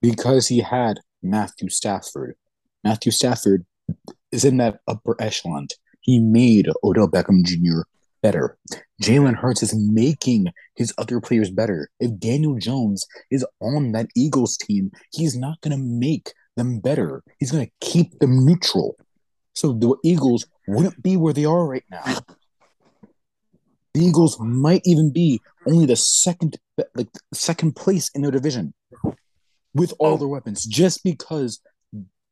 Because 0.00 0.48
he 0.48 0.60
had 0.60 1.00
Matthew 1.22 1.68
Stafford. 1.68 2.36
Matthew 2.84 3.10
Stafford 3.10 3.66
is 4.30 4.44
in 4.44 4.58
that 4.58 4.80
upper 4.86 5.16
echelon. 5.20 5.66
He 6.00 6.20
made 6.20 6.68
Odell 6.84 7.08
Beckham 7.08 7.42
Jr. 7.44 7.82
better. 8.26 8.58
Jalen 9.00 9.36
Hurts 9.36 9.62
is 9.62 9.72
making 9.74 10.46
his 10.74 10.92
other 10.98 11.20
players 11.20 11.50
better. 11.50 11.88
If 12.00 12.18
Daniel 12.18 12.56
Jones 12.58 13.06
is 13.30 13.46
on 13.60 13.92
that 13.92 14.08
Eagles 14.16 14.56
team, 14.56 14.90
he's 15.12 15.36
not 15.36 15.60
going 15.60 15.76
to 15.76 15.82
make 15.82 16.32
them 16.56 16.80
better. 16.80 17.22
He's 17.38 17.52
going 17.52 17.66
to 17.66 17.72
keep 17.80 18.18
them 18.18 18.44
neutral. 18.44 18.96
So 19.54 19.72
the 19.72 19.94
Eagles 20.02 20.46
wouldn't 20.66 21.00
be 21.04 21.16
where 21.16 21.32
they 21.32 21.44
are 21.44 21.66
right 21.68 21.84
now. 21.88 22.04
The 23.94 24.04
Eagles 24.08 24.38
might 24.40 24.82
even 24.84 25.12
be 25.12 25.40
only 25.68 25.86
the 25.86 25.96
second, 25.96 26.58
like 26.96 27.08
second 27.32 27.76
place 27.76 28.10
in 28.14 28.22
their 28.22 28.32
division 28.32 28.74
with 29.72 29.94
all 30.00 30.18
their 30.18 30.34
weapons, 30.36 30.64
just 30.64 31.04
because 31.04 31.60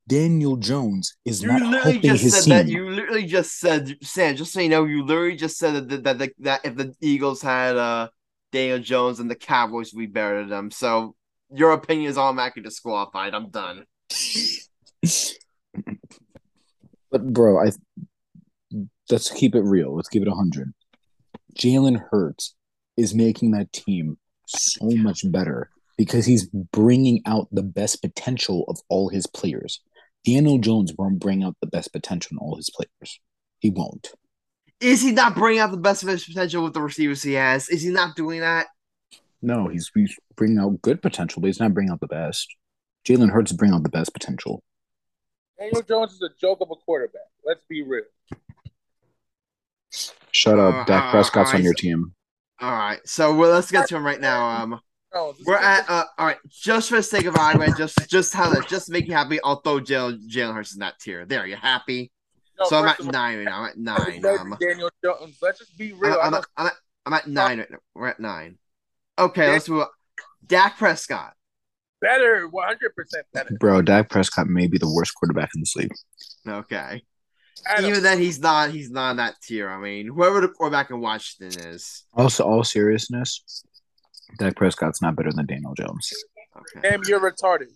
Daniel 0.06 0.56
Jones 0.56 1.16
is 1.24 1.42
You 1.42 1.48
not 1.48 1.82
helping 1.82 2.02
his 2.02 2.34
said 2.34 2.44
team. 2.44 2.54
that. 2.54 2.68
You 2.68 2.90
literally 2.90 3.26
just 3.26 3.58
said, 3.58 3.96
Sam. 4.02 4.36
Just 4.36 4.52
so 4.52 4.60
you 4.60 4.68
know, 4.68 4.84
you 4.84 5.04
literally 5.04 5.36
just 5.36 5.56
said 5.56 5.88
that 5.88 6.04
that, 6.04 6.18
that, 6.18 6.32
that 6.40 6.60
if 6.64 6.76
the 6.76 6.94
Eagles 7.00 7.40
had 7.40 7.76
uh 7.76 8.08
Daniel 8.52 8.78
Jones 8.78 9.18
and 9.20 9.30
the 9.30 9.34
Cowboys 9.34 9.92
better 9.92 10.40
than 10.40 10.48
them. 10.48 10.70
So 10.70 11.14
your 11.50 11.72
opinion 11.72 12.10
is 12.10 12.18
automatically 12.18 12.62
disqualified. 12.62 13.34
I'm 13.34 13.50
done. 13.50 13.84
But 17.10 17.32
bro, 17.32 17.64
I 17.64 17.70
let's 19.08 19.30
keep 19.30 19.54
it 19.54 19.60
real. 19.60 19.94
Let's 19.94 20.08
keep 20.08 20.22
it 20.22 20.28
hundred. 20.28 20.74
Jalen 21.56 22.02
Hurts 22.10 22.56
is 22.96 23.14
making 23.14 23.52
that 23.52 23.72
team 23.72 24.18
so 24.48 24.86
much 24.96 25.20
better 25.30 25.70
because 25.96 26.26
he's 26.26 26.48
bringing 26.48 27.22
out 27.24 27.46
the 27.52 27.62
best 27.62 28.02
potential 28.02 28.64
of 28.66 28.80
all 28.88 29.10
his 29.10 29.28
players. 29.28 29.80
Daniel 30.24 30.58
Jones 30.58 30.92
won't 30.96 31.18
bring 31.18 31.42
out 31.42 31.56
the 31.60 31.66
best 31.66 31.92
potential 31.92 32.32
in 32.32 32.38
all 32.38 32.56
his 32.56 32.70
players. 32.70 33.20
He 33.58 33.70
won't. 33.70 34.12
Is 34.80 35.02
he 35.02 35.12
not 35.12 35.34
bringing 35.34 35.60
out 35.60 35.70
the 35.70 35.76
best 35.76 36.02
of 36.02 36.08
his 36.08 36.24
potential 36.24 36.64
with 36.64 36.74
the 36.74 36.82
receivers 36.82 37.22
he 37.22 37.34
has? 37.34 37.68
Is 37.68 37.82
he 37.82 37.90
not 37.90 38.16
doing 38.16 38.40
that? 38.40 38.66
No, 39.40 39.68
he's, 39.68 39.90
he's 39.94 40.16
bringing 40.36 40.58
out 40.58 40.80
good 40.82 41.02
potential, 41.02 41.40
but 41.40 41.46
he's 41.46 41.60
not 41.60 41.74
bringing 41.74 41.92
out 41.92 42.00
the 42.00 42.06
best. 42.06 42.48
Jalen 43.06 43.30
Hurts 43.30 43.50
is 43.50 43.56
bringing 43.56 43.74
out 43.74 43.82
the 43.82 43.90
best 43.90 44.12
potential. 44.12 44.62
Daniel 45.58 45.82
Jones 45.82 46.12
is 46.12 46.22
a 46.22 46.30
joke 46.40 46.58
of 46.60 46.70
a 46.70 46.74
quarterback. 46.74 47.22
Let's 47.44 47.64
be 47.68 47.82
real. 47.82 48.04
Shut 50.30 50.58
up. 50.58 50.74
Uh, 50.74 50.84
Dak 50.84 51.04
uh, 51.04 51.10
Prescott's 51.10 51.54
on 51.54 51.62
your 51.62 51.74
so- 51.76 51.82
team. 51.82 52.14
All 52.60 52.70
right, 52.70 53.00
so 53.04 53.34
well, 53.34 53.50
let's 53.50 53.70
get 53.70 53.88
to 53.88 53.96
him 53.96 54.06
right 54.06 54.20
now. 54.20 54.46
Um, 54.62 54.80
Jones, 55.14 55.38
we're 55.46 55.56
at 55.56 55.88
uh, 55.88 56.04
all 56.18 56.26
right. 56.26 56.38
Just 56.48 56.88
for 56.88 56.96
the 56.96 57.02
sake 57.02 57.26
of 57.26 57.36
argument, 57.36 57.76
just 57.76 58.08
just 58.08 58.34
how 58.34 58.50
that 58.52 58.68
just 58.68 58.86
to 58.86 58.92
make 58.92 59.06
you 59.06 59.14
happy, 59.14 59.38
I'll 59.44 59.60
throw 59.60 59.80
Jalen 59.80 60.28
Jalen 60.28 60.54
Hurts 60.54 60.74
in 60.74 60.80
that 60.80 60.98
tier. 60.98 61.24
There, 61.24 61.46
you 61.46 61.56
happy? 61.56 62.10
No, 62.58 62.66
so 62.66 62.78
I'm 62.78 62.88
first 62.88 63.00
at 63.00 63.12
nine 63.12 63.38
right 63.38 63.44
now. 63.44 63.58
I'm 63.58 63.66
at 63.66 63.78
nine. 63.78 64.20
better 64.20 64.38
Um, 64.40 64.56
Daniel 64.60 64.90
Jones. 65.04 65.36
Let's 65.42 65.58
just 65.58 65.76
be 65.76 65.92
I'm, 65.92 66.00
real. 66.00 66.14
I 66.14 66.26
I'm, 66.26 66.34
at, 66.34 66.44
I'm, 66.56 66.66
at, 66.66 66.72
I'm 67.06 67.12
at 67.12 67.26
nine 67.26 67.58
right 67.58 67.70
now. 67.70 67.78
We're 67.94 68.08
at 68.08 68.20
nine. 68.20 68.58
Okay, 69.18 69.50
let's 69.50 69.68
move 69.68 69.82
on. 69.82 69.88
Dak 70.46 70.76
Prescott. 70.78 71.34
better, 72.00 72.46
100 72.48 72.94
percent 72.94 73.26
better. 73.32 73.56
Bro, 73.58 73.82
Dak 73.82 74.08
Prescott 74.08 74.46
may 74.48 74.66
be 74.66 74.78
the 74.78 74.92
worst 74.92 75.14
quarterback 75.14 75.50
in 75.54 75.62
the 75.62 75.72
league. 75.76 75.92
Okay. 76.46 77.02
Adam, 77.66 77.84
Even 77.86 78.02
then, 78.02 78.18
he's 78.18 78.40
not. 78.40 78.70
He's 78.70 78.90
not 78.90 79.12
in 79.12 79.16
that 79.18 79.36
tier. 79.42 79.70
I 79.70 79.78
mean, 79.78 80.08
whoever 80.08 80.40
the 80.40 80.48
quarterback 80.48 80.90
in 80.90 81.00
Washington 81.00 81.72
is. 81.72 82.04
Also, 82.12 82.44
all 82.44 82.62
seriousness, 82.62 83.64
Dak 84.38 84.56
Prescott's 84.56 85.02
not 85.02 85.16
better 85.16 85.32
than 85.32 85.46
Daniel 85.46 85.74
Jones. 85.74 86.12
Okay. 86.56 86.88
damn, 86.88 87.02
you're 87.06 87.20
retarded. 87.20 87.68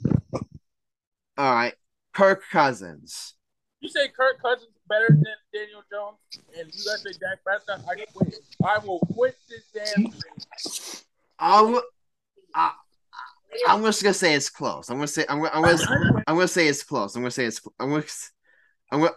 All 1.36 1.54
right. 1.54 1.74
Kirk 2.14 2.42
Cousins. 2.50 3.34
You 3.80 3.88
say 3.88 4.08
Kirk 4.08 4.42
Cousins 4.42 4.72
better 4.88 5.08
than 5.08 5.24
Daniel 5.52 5.82
Jones, 5.90 6.18
and 6.58 6.66
you 6.66 6.84
guys 6.84 7.02
say 7.02 7.12
Dak 7.20 7.42
Prescott. 7.44 7.80
I 7.88 8.04
quit. 8.12 8.34
I 8.64 8.78
will 8.78 8.98
quit 9.14 9.36
this 9.48 9.64
damn 9.72 10.10
thing. 10.10 11.02
I'm, 11.38 11.78
I, 12.54 12.72
I'm 13.68 13.82
just 13.84 14.02
gonna 14.02 14.14
say 14.14 14.34
it's 14.34 14.50
close. 14.50 14.90
I'm 14.90 14.96
gonna 14.96 15.06
say 15.06 15.24
I'm 15.28 15.38
gonna, 15.38 15.50
I'm 15.54 15.62
gonna, 15.62 16.22
I'm 16.26 16.34
gonna 16.34 16.48
say 16.48 16.66
it's 16.66 16.82
close. 16.82 17.14
I'm 17.14 17.22
gonna 17.22 17.30
say 17.30 17.44
it's 17.44 17.60
I'm 17.78 17.90
gonna 17.90 18.04
I'm 18.90 19.00
gonna 19.00 19.12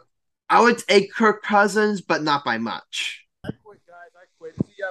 I 0.47 0.61
would 0.61 0.77
take 0.77 1.13
Kirk 1.13 1.41
Cousins, 1.41 2.01
but 2.01 2.21
not 2.21 2.45
by 2.45 2.57
much. 2.59 3.25
I 3.43 3.49
quit, 3.63 3.79
guys. 3.87 4.11
I 4.15 4.25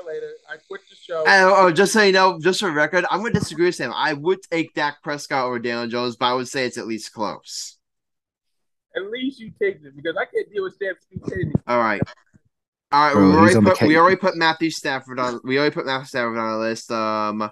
quit. 0.03 0.15
Later. 0.15 0.33
I 0.49 0.57
quit 0.69 0.81
the 0.89 0.97
show. 0.97 1.25
And, 1.27 1.51
oh, 1.55 1.71
just 1.73 1.93
so 1.93 2.03
you 2.03 2.13
know, 2.13 2.39
just 2.41 2.61
for 2.61 2.71
record, 2.71 3.05
I'm 3.11 3.21
gonna 3.21 3.33
disagree 3.35 3.67
with 3.67 3.79
him. 3.79 3.93
I 3.95 4.13
would 4.13 4.43
take 4.43 4.75
Dak 4.75 5.03
Prescott 5.03 5.47
over 5.47 5.59
Daniel 5.59 5.89
Jones, 5.89 6.17
but 6.17 6.27
I 6.27 6.35
would 6.35 6.49
say 6.49 6.65
it's 6.67 6.79
at 6.79 6.87
least 6.87 7.13
close. 7.13 7.77
At 8.97 9.05
least 9.11 9.39
you 9.39 9.53
take 9.61 9.77
it 9.77 9.95
because 9.95 10.17
I 10.17 10.25
can't 10.25 10.51
deal 10.53 10.65
with 10.65 10.77
Sam's 10.77 10.99
stupidity. 11.03 11.53
All 11.67 11.79
right. 11.79 12.03
All 12.93 13.05
right, 13.07 13.13
Bro, 13.13 13.31
we 13.31 13.37
already 13.37 13.61
put 13.61 13.83
we 13.83 13.97
already 13.97 14.17
put 14.17 14.37
Matthew 14.37 14.71
Stafford 14.71 15.21
on 15.21 15.41
we 15.45 15.59
already 15.59 15.73
put 15.73 15.87
Matthew 15.87 16.07
Stafford 16.07 16.39
on 16.39 16.53
the 16.53 16.59
list. 16.59 16.91
Um 16.91 17.51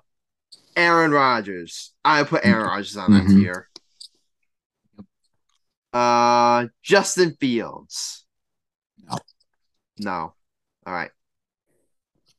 Aaron 0.74 1.12
Rodgers. 1.12 1.92
I 2.04 2.24
put 2.24 2.44
Aaron 2.44 2.66
Rodgers 2.66 2.96
on 2.96 3.12
that 3.12 3.24
Mhm. 3.24 3.40
tier. 3.40 3.68
Uh 5.92 6.66
Justin 6.82 7.36
Fields. 7.38 8.26
No. 9.08 9.18
No. 9.98 10.34
All 10.86 10.92
right. 10.92 11.10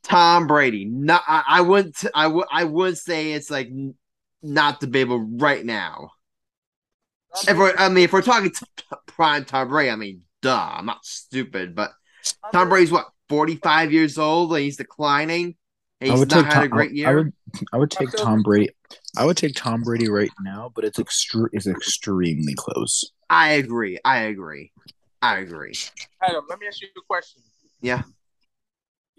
Tom 0.10 0.48
Brady. 0.48 0.86
No, 0.86 1.20
I, 1.28 1.44
I 1.48 1.62
wouldn't 1.62 2.04
I 2.14 2.28
would 2.28 2.48
I 2.52 2.64
would 2.64 2.98
say 2.98 3.34
it's 3.34 3.50
like 3.52 3.68
n- 3.68 3.96
not 4.42 4.80
debatable 4.80 5.20
right 5.20 5.64
now. 5.66 6.10
If 7.48 7.58
we're, 7.58 7.76
I 7.78 7.90
mean, 7.90 8.06
if 8.06 8.12
we're 8.14 8.24
talking 8.24 8.50
t- 8.50 8.66
t- 8.76 8.84
prime 9.06 9.46
Tom 9.46 9.70
Brady, 9.70 9.92
I 9.92 9.96
mean, 9.96 10.22
duh, 10.42 10.70
I'm 10.74 10.88
not 10.88 11.06
stupid, 11.06 11.76
but 11.76 11.92
Tom 12.52 12.70
Brady's 12.70 12.92
what, 12.92 13.06
45 13.30 13.94
years 13.94 14.18
old 14.18 14.52
and 14.52 14.62
he's 14.62 14.78
declining? 14.78 15.56
And 16.02 16.10
I 16.10 16.14
he's 16.14 16.20
would 16.22 16.30
not 16.32 16.46
take 16.46 16.54
had 16.54 16.64
a 16.64 16.70
Tom, 16.70 16.78
great 16.78 16.92
year? 16.94 17.08
I 17.10 17.14
would 17.16 17.34
I 17.74 17.78
would 17.78 17.92
take 17.92 18.12
Tom 18.12 18.42
Brady. 18.42 18.70
I 19.16 19.26
would 19.26 19.38
take 19.38 19.54
Tom 19.56 19.84
Brady 19.84 20.10
right 20.10 20.32
now, 20.42 20.72
but 20.74 20.86
it's 20.86 20.98
extre- 20.98 21.50
it's 21.52 21.68
extremely 21.68 22.56
close. 22.56 23.12
I 23.30 23.52
agree. 23.52 24.00
I 24.04 24.22
agree. 24.22 24.72
I 25.22 25.38
agree. 25.40 25.74
Adam, 26.24 26.46
let 26.50 26.60
me 26.60 26.68
ask 26.68 26.82
you 26.82 26.88
a 26.98 27.02
question. 27.08 27.44
Yeah. 27.82 28.02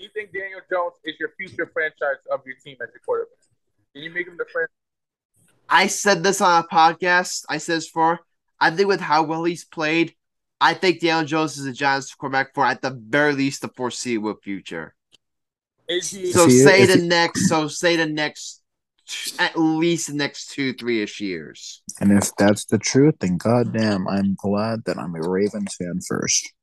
Do 0.00 0.04
you 0.04 0.10
think 0.14 0.32
Daniel 0.32 0.60
Jones 0.72 0.94
is 1.04 1.16
your 1.20 1.28
future 1.36 1.70
franchise 1.74 2.24
of 2.32 2.40
your 2.46 2.56
team 2.64 2.78
as 2.82 2.88
your 2.94 3.02
quarterback? 3.04 3.36
Can 3.92 4.02
you 4.02 4.10
make 4.10 4.26
him 4.26 4.38
the 4.38 4.46
franchise? 4.50 4.72
I 5.68 5.88
said 5.88 6.22
this 6.22 6.40
on 6.40 6.64
a 6.64 6.66
podcast. 6.66 7.44
I 7.50 7.58
said 7.58 7.76
this 7.76 7.88
for. 7.88 8.18
I 8.58 8.70
think 8.70 8.88
with 8.88 9.02
how 9.02 9.24
well 9.24 9.44
he's 9.44 9.66
played, 9.66 10.14
I 10.58 10.72
think 10.72 11.00
Daniel 11.00 11.26
Jones 11.26 11.58
is 11.58 11.66
a 11.66 11.72
Giants 11.74 12.14
quarterback 12.14 12.54
for 12.54 12.64
at 12.64 12.80
the 12.80 12.92
very 12.92 13.34
least 13.34 13.60
the 13.60 13.68
foreseeable 13.68 14.36
future. 14.42 14.94
Is 15.86 16.08
he? 16.08 16.32
So 16.32 16.48
See, 16.48 16.64
say 16.64 16.82
if 16.84 16.88
the 16.88 17.02
he- 17.02 17.06
next. 17.06 17.46
So 17.50 17.68
say 17.68 17.96
the 17.96 18.06
next. 18.06 18.62
At 19.38 19.58
least 19.58 20.06
the 20.06 20.14
next 20.14 20.52
two, 20.52 20.72
three 20.72 21.02
ish 21.02 21.20
years. 21.20 21.82
And 22.00 22.10
if 22.12 22.30
that's 22.38 22.64
the 22.64 22.78
truth, 22.78 23.16
then 23.20 23.36
goddamn, 23.36 24.08
I'm 24.08 24.34
glad 24.34 24.84
that 24.86 24.96
I'm 24.98 25.14
a 25.14 25.20
Ravens 25.28 25.74
fan 25.74 26.00
first. 26.08 26.54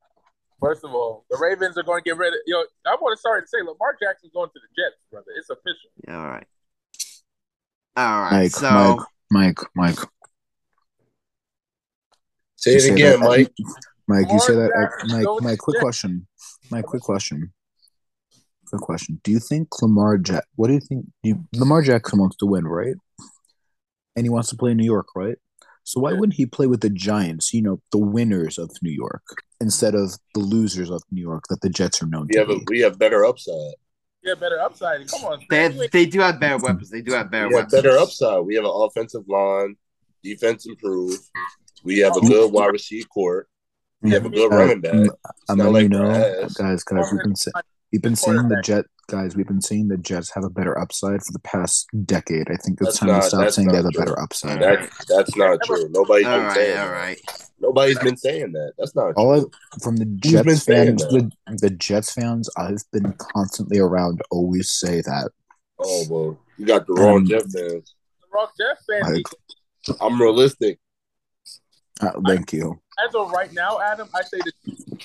First 0.60 0.84
of 0.84 0.90
all, 0.92 1.24
the 1.30 1.38
Ravens 1.40 1.78
are 1.78 1.82
going 1.84 2.02
to 2.02 2.04
get 2.10 2.16
rid 2.16 2.32
of. 2.34 2.40
Yo, 2.46 2.58
I 2.86 2.96
want 3.00 3.16
to 3.16 3.20
start 3.20 3.44
to 3.44 3.48
say 3.48 3.58
Lamar 3.58 3.96
Jackson's 4.02 4.32
going 4.32 4.48
to 4.50 4.54
the 4.54 4.82
Jets, 4.82 4.96
brother. 5.10 5.26
It's 5.38 5.50
official. 5.50 5.90
Yeah, 6.06 6.18
all 6.18 6.26
right. 6.28 6.46
All 7.96 8.20
right. 8.22 8.32
Mike, 8.42 8.50
so 8.50 9.04
Mike, 9.30 9.58
Mike, 9.76 9.96
Mike. 9.96 10.08
Say 12.56 12.74
it 12.74 12.80
say 12.80 12.92
again, 12.92 13.20
that- 13.20 13.28
Mike. 13.28 13.52
Mike, 14.08 14.26
you 14.32 14.40
say 14.40 14.54
that. 14.54 14.70
Lamar 14.70 14.90
Jackson 14.90 15.16
Mike, 15.16 15.24
goes 15.26 15.42
Mike, 15.42 15.58
quick 15.58 15.74
Jets. 15.76 15.82
question. 15.82 16.26
Mike, 16.70 16.84
quick 16.86 17.02
question. 17.02 17.52
Quick 18.68 18.80
question. 18.82 19.20
Do 19.22 19.30
you 19.30 19.38
think 19.38 19.68
Lamar 19.82 20.18
Jack? 20.18 20.44
What 20.56 20.68
do 20.68 20.74
you 20.74 20.80
think? 20.80 21.06
You, 21.22 21.44
Lamar 21.54 21.82
Jackson 21.82 22.18
wants 22.18 22.36
to 22.38 22.46
win, 22.46 22.66
right? 22.66 22.94
And 24.16 24.24
he 24.24 24.30
wants 24.30 24.48
to 24.50 24.56
play 24.56 24.72
in 24.72 24.76
New 24.78 24.84
York, 24.84 25.08
right? 25.14 25.36
So 25.88 26.00
why 26.00 26.12
wouldn't 26.12 26.34
he 26.34 26.44
play 26.44 26.66
with 26.66 26.82
the 26.82 26.90
Giants? 26.90 27.54
You 27.54 27.62
know, 27.62 27.80
the 27.92 27.98
winners 27.98 28.58
of 28.58 28.70
New 28.82 28.90
York, 28.90 29.22
instead 29.58 29.94
of 29.94 30.12
the 30.34 30.40
losers 30.40 30.90
of 30.90 31.02
New 31.10 31.22
York 31.22 31.44
that 31.48 31.62
the 31.62 31.70
Jets 31.70 32.02
are 32.02 32.06
known 32.06 32.26
We 32.28 32.34
to 32.34 32.38
have 32.40 32.50
a, 32.50 32.58
we 32.68 32.80
have 32.80 32.98
better 32.98 33.24
upside. 33.24 33.72
Yeah, 34.22 34.34
better 34.34 34.60
upside. 34.60 35.08
Come 35.08 35.24
on. 35.24 35.38
they 35.38 35.44
Stan, 35.46 35.72
you 35.76 35.82
ain't- 35.84 35.92
they 35.92 36.04
do 36.04 36.20
have 36.20 36.38
better 36.40 36.58
weapons. 36.58 36.90
They 36.90 37.00
do 37.00 37.12
have 37.14 37.30
better 37.30 37.48
We 37.48 37.54
have 37.54 37.64
weapons. 37.72 37.82
better 37.82 37.96
upside. 37.96 38.44
We 38.44 38.54
have 38.56 38.64
an 38.64 38.70
offensive 38.74 39.22
line, 39.28 39.76
defense 40.22 40.66
improved. 40.66 41.22
We 41.84 42.00
have 42.00 42.14
a 42.18 42.20
good 42.20 42.52
wide 42.52 42.66
receiver 42.72 43.08
court. 43.08 43.48
We 44.02 44.10
have 44.10 44.26
a 44.26 44.28
good 44.28 44.52
Uh, 44.52 44.56
running 44.56 44.80
back. 44.82 44.92
It's 44.94 45.10
I'm 45.48 45.56
not 45.56 45.72
letting 45.72 45.90
like 45.92 46.02
you 46.02 46.08
know, 46.12 46.48
guys, 46.54 46.84
guys. 46.84 47.12
We've 47.12 47.22
been 47.22 47.34
sa- 47.36 47.50
we've 47.92 48.02
been 48.02 48.12
Good 48.12 48.18
saying 48.18 48.36
the 48.36 48.42
quarterback. 48.42 48.64
Jet 48.64 48.84
guys. 49.08 49.34
We've 49.36 49.46
been 49.46 49.60
saying 49.60 49.88
the 49.88 49.96
Jets 49.96 50.30
have 50.34 50.44
a 50.44 50.50
better 50.50 50.78
upside 50.78 51.20
for 51.22 51.32
the 51.32 51.40
past 51.40 51.88
decade. 52.04 52.48
I 52.50 52.56
think 52.56 52.80
it's 52.80 52.90
That's 52.90 52.98
time 52.98 53.08
not- 53.08 53.22
to 53.22 53.28
stop 53.28 53.50
saying 53.50 53.68
they 53.68 53.74
not 53.82 53.84
have 53.84 53.94
a 53.94 53.98
better 53.98 54.20
upside. 54.20 54.60
That 54.62 54.88
that's 55.08 55.34
not 55.36 55.58
true. 55.64 55.88
Nobody's 55.90 56.26
All 56.26 56.36
been 56.38 56.46
right, 56.46 56.54
saying 56.54 56.78
all 56.78 56.86
that. 56.86 56.92
right. 56.92 57.20
Nobody's 57.60 57.98
been 57.98 58.16
saying 58.16 58.52
that. 58.52 58.74
That's 58.78 58.94
not 58.94 59.14
true. 59.14 59.14
All 59.16 59.40
I, 59.40 59.78
from 59.82 59.96
the 59.96 60.04
Jets 60.04 60.64
fans, 60.64 61.02
the, 61.08 61.30
the 61.48 61.70
Jets 61.70 62.12
fans 62.12 62.48
I've 62.56 62.82
been 62.92 63.12
constantly 63.14 63.78
around 63.80 64.20
always 64.30 64.70
say 64.70 65.00
that. 65.00 65.30
Oh 65.80 66.04
well, 66.08 66.38
you 66.56 66.66
got 66.66 66.86
the 66.86 66.92
wrong 66.94 67.18
Um, 67.18 67.26
Jeff 67.26 67.42
fans. 67.42 67.52
The 67.54 68.26
Rock 68.32 68.52
Jeff 68.58 68.78
fan. 68.88 69.12
Like, 69.14 69.96
I'm 70.00 70.20
realistic. 70.20 70.78
uh, 72.00 72.12
thank 72.26 72.52
you. 72.52 72.80
As 73.06 73.14
of 73.14 73.30
right 73.32 73.52
now, 73.52 73.80
Adam, 73.80 74.08
I 74.14 74.22
say 74.22 74.38
the 74.38 74.52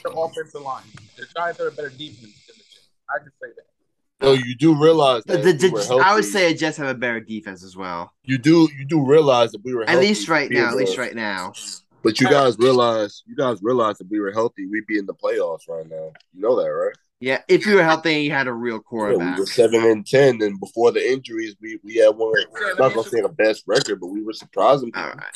the 0.04 0.10
offensive 0.12 0.62
line. 0.62 0.84
The 1.18 1.26
Giants 1.36 1.60
are 1.60 1.68
a 1.68 1.72
better 1.72 1.90
defense 1.90 2.22
than 2.48 2.56
the 2.58 2.64
Jets. 2.64 2.90
I 3.10 3.18
can 3.20 3.32
say 3.42 3.50
that. 3.56 3.66
No, 4.24 4.34
you 4.34 4.56
do 4.56 4.74
realize 4.74 5.24
that 5.26 5.44
the, 5.44 5.50
if 5.50 5.62
we 5.62 5.70
healthy, 5.70 6.00
I 6.00 6.16
would 6.16 6.26
say 6.26 6.52
the 6.52 6.58
Jets 6.58 6.78
have 6.78 6.88
a 6.88 6.94
better 6.94 7.20
defense 7.20 7.64
as 7.64 7.76
well. 7.76 8.12
you 8.24 8.38
do 8.38 8.70
you 8.78 8.86
do 8.86 9.06
realize 9.06 9.52
that 9.52 9.64
we 9.64 9.74
were 9.74 9.88
At 9.90 10.00
least 10.00 10.30
right 10.30 10.50
now. 10.50 10.70
At 10.70 10.78
least 10.78 10.98
right 10.98 11.14
now. 11.14 11.54
But 12.04 12.20
you 12.20 12.30
guys 12.30 12.58
realize 12.58 13.24
you 13.26 13.36
guys 13.36 13.60
realize 13.62 14.00
if 14.00 14.08
we 14.10 14.20
were 14.20 14.32
healthy, 14.32 14.66
we'd 14.66 14.88
be 14.88 14.98
in 14.98 15.06
the 15.06 15.14
playoffs 15.14 15.68
right 15.68 15.88
now. 15.90 16.12
You 16.34 16.42
know 16.42 16.56
that, 16.62 16.70
right? 16.70 16.96
Yeah, 17.20 17.40
if 17.48 17.66
you 17.66 17.76
were 17.76 17.84
healthy 17.84 18.14
and 18.16 18.24
you 18.26 18.32
had 18.32 18.48
a 18.48 18.54
real 18.54 18.82
Yeah, 18.92 19.14
we 19.14 19.40
were 19.40 19.46
seven 19.46 19.86
and 19.86 20.06
ten, 20.06 20.42
and 20.42 20.60
before 20.60 20.92
the 20.92 21.06
injuries, 21.10 21.56
we 21.62 21.80
we 21.84 21.96
had 21.96 22.10
one. 22.10 22.34
I'm 22.38 22.78
not 22.78 22.94
gonna 22.94 23.04
say 23.04 23.18
you- 23.18 23.24
the 23.24 23.34
best 23.34 23.64
record, 23.68 24.00
but 24.02 24.08
we 24.08 24.22
were 24.22 24.34
surprising. 24.34 24.92
All 24.96 25.04
people. 25.04 25.20
right. 25.20 25.34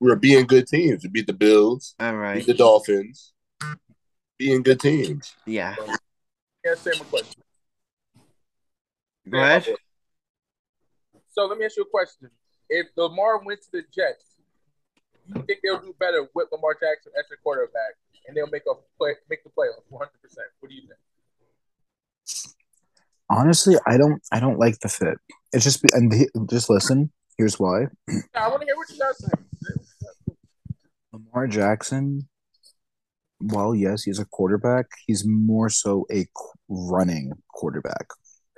We 0.00 0.08
were 0.08 0.16
being 0.16 0.46
good 0.46 0.66
teams. 0.66 1.02
We 1.04 1.10
beat 1.10 1.26
the 1.26 1.32
Bills, 1.32 1.94
All 2.00 2.16
right. 2.16 2.36
beat 2.36 2.46
the 2.46 2.54
Dolphins, 2.54 3.32
being 4.38 4.62
good 4.62 4.80
teams. 4.80 5.34
Yeah. 5.46 5.74
Yeah, 6.64 6.74
same 6.74 7.04
question. 7.04 7.42
Go 9.30 9.38
um, 9.38 9.44
ahead. 9.44 9.66
So 11.32 11.46
let 11.46 11.58
me 11.58 11.64
ask 11.64 11.76
you 11.76 11.82
a 11.82 11.90
question. 11.90 12.30
If 12.68 12.86
Lamar 12.96 13.42
went 13.44 13.62
to 13.62 13.72
the 13.72 13.82
Jets, 13.94 14.36
you 15.26 15.34
think 15.42 15.60
they'll 15.62 15.80
do 15.80 15.94
better 15.98 16.28
with 16.34 16.48
Lamar 16.52 16.74
Jackson 16.74 17.12
as 17.18 17.28
their 17.28 17.38
quarterback, 17.42 17.94
and 18.26 18.36
they'll 18.36 18.50
make 18.50 18.62
a 18.70 18.74
play, 18.98 19.14
make 19.28 19.44
the 19.44 19.50
playoffs 19.50 19.84
100. 19.88 20.10
percent 20.22 20.46
What 20.60 20.68
do 20.70 20.74
you 20.74 20.82
think? 20.82 20.92
Honestly, 23.28 23.76
I 23.86 23.96
don't. 23.96 24.22
I 24.32 24.40
don't 24.40 24.58
like 24.58 24.78
the 24.80 24.88
fit. 24.88 25.18
It's 25.52 25.64
just 25.64 25.82
be- 25.82 25.90
and 25.92 26.12
he- 26.12 26.28
just 26.48 26.70
listen. 26.70 27.10
Here's 27.38 27.58
why. 27.58 27.86
I 28.34 28.48
want 28.48 28.60
to 28.60 28.66
hear 28.66 28.76
what 28.76 28.88
you 28.90 28.98
guys 28.98 29.18
say. 29.18 29.28
Lamar 31.12 31.46
Jackson, 31.46 32.28
Well, 33.40 33.74
yes, 33.74 34.04
he's 34.04 34.18
a 34.18 34.24
quarterback, 34.24 34.86
he's 35.06 35.24
more 35.26 35.68
so 35.68 36.06
a 36.10 36.26
running 36.68 37.32
quarterback. 37.52 38.06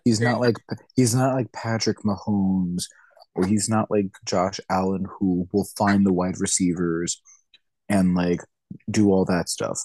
He's 0.08 0.20
not 0.20 0.40
like 0.40 0.56
he's 0.96 1.14
not 1.14 1.34
like 1.34 1.52
Patrick 1.52 1.98
Mahomes 1.98 2.84
or 3.34 3.46
he's 3.46 3.68
not 3.68 3.90
like 3.90 4.06
Josh 4.24 4.58
Allen 4.70 5.06
who 5.18 5.46
will 5.52 5.68
find 5.76 6.06
the 6.06 6.12
wide 6.12 6.40
receivers 6.40 7.20
and 7.88 8.14
like 8.14 8.40
do 8.90 9.10
all 9.12 9.24
that 9.26 9.48
stuff. 9.48 9.80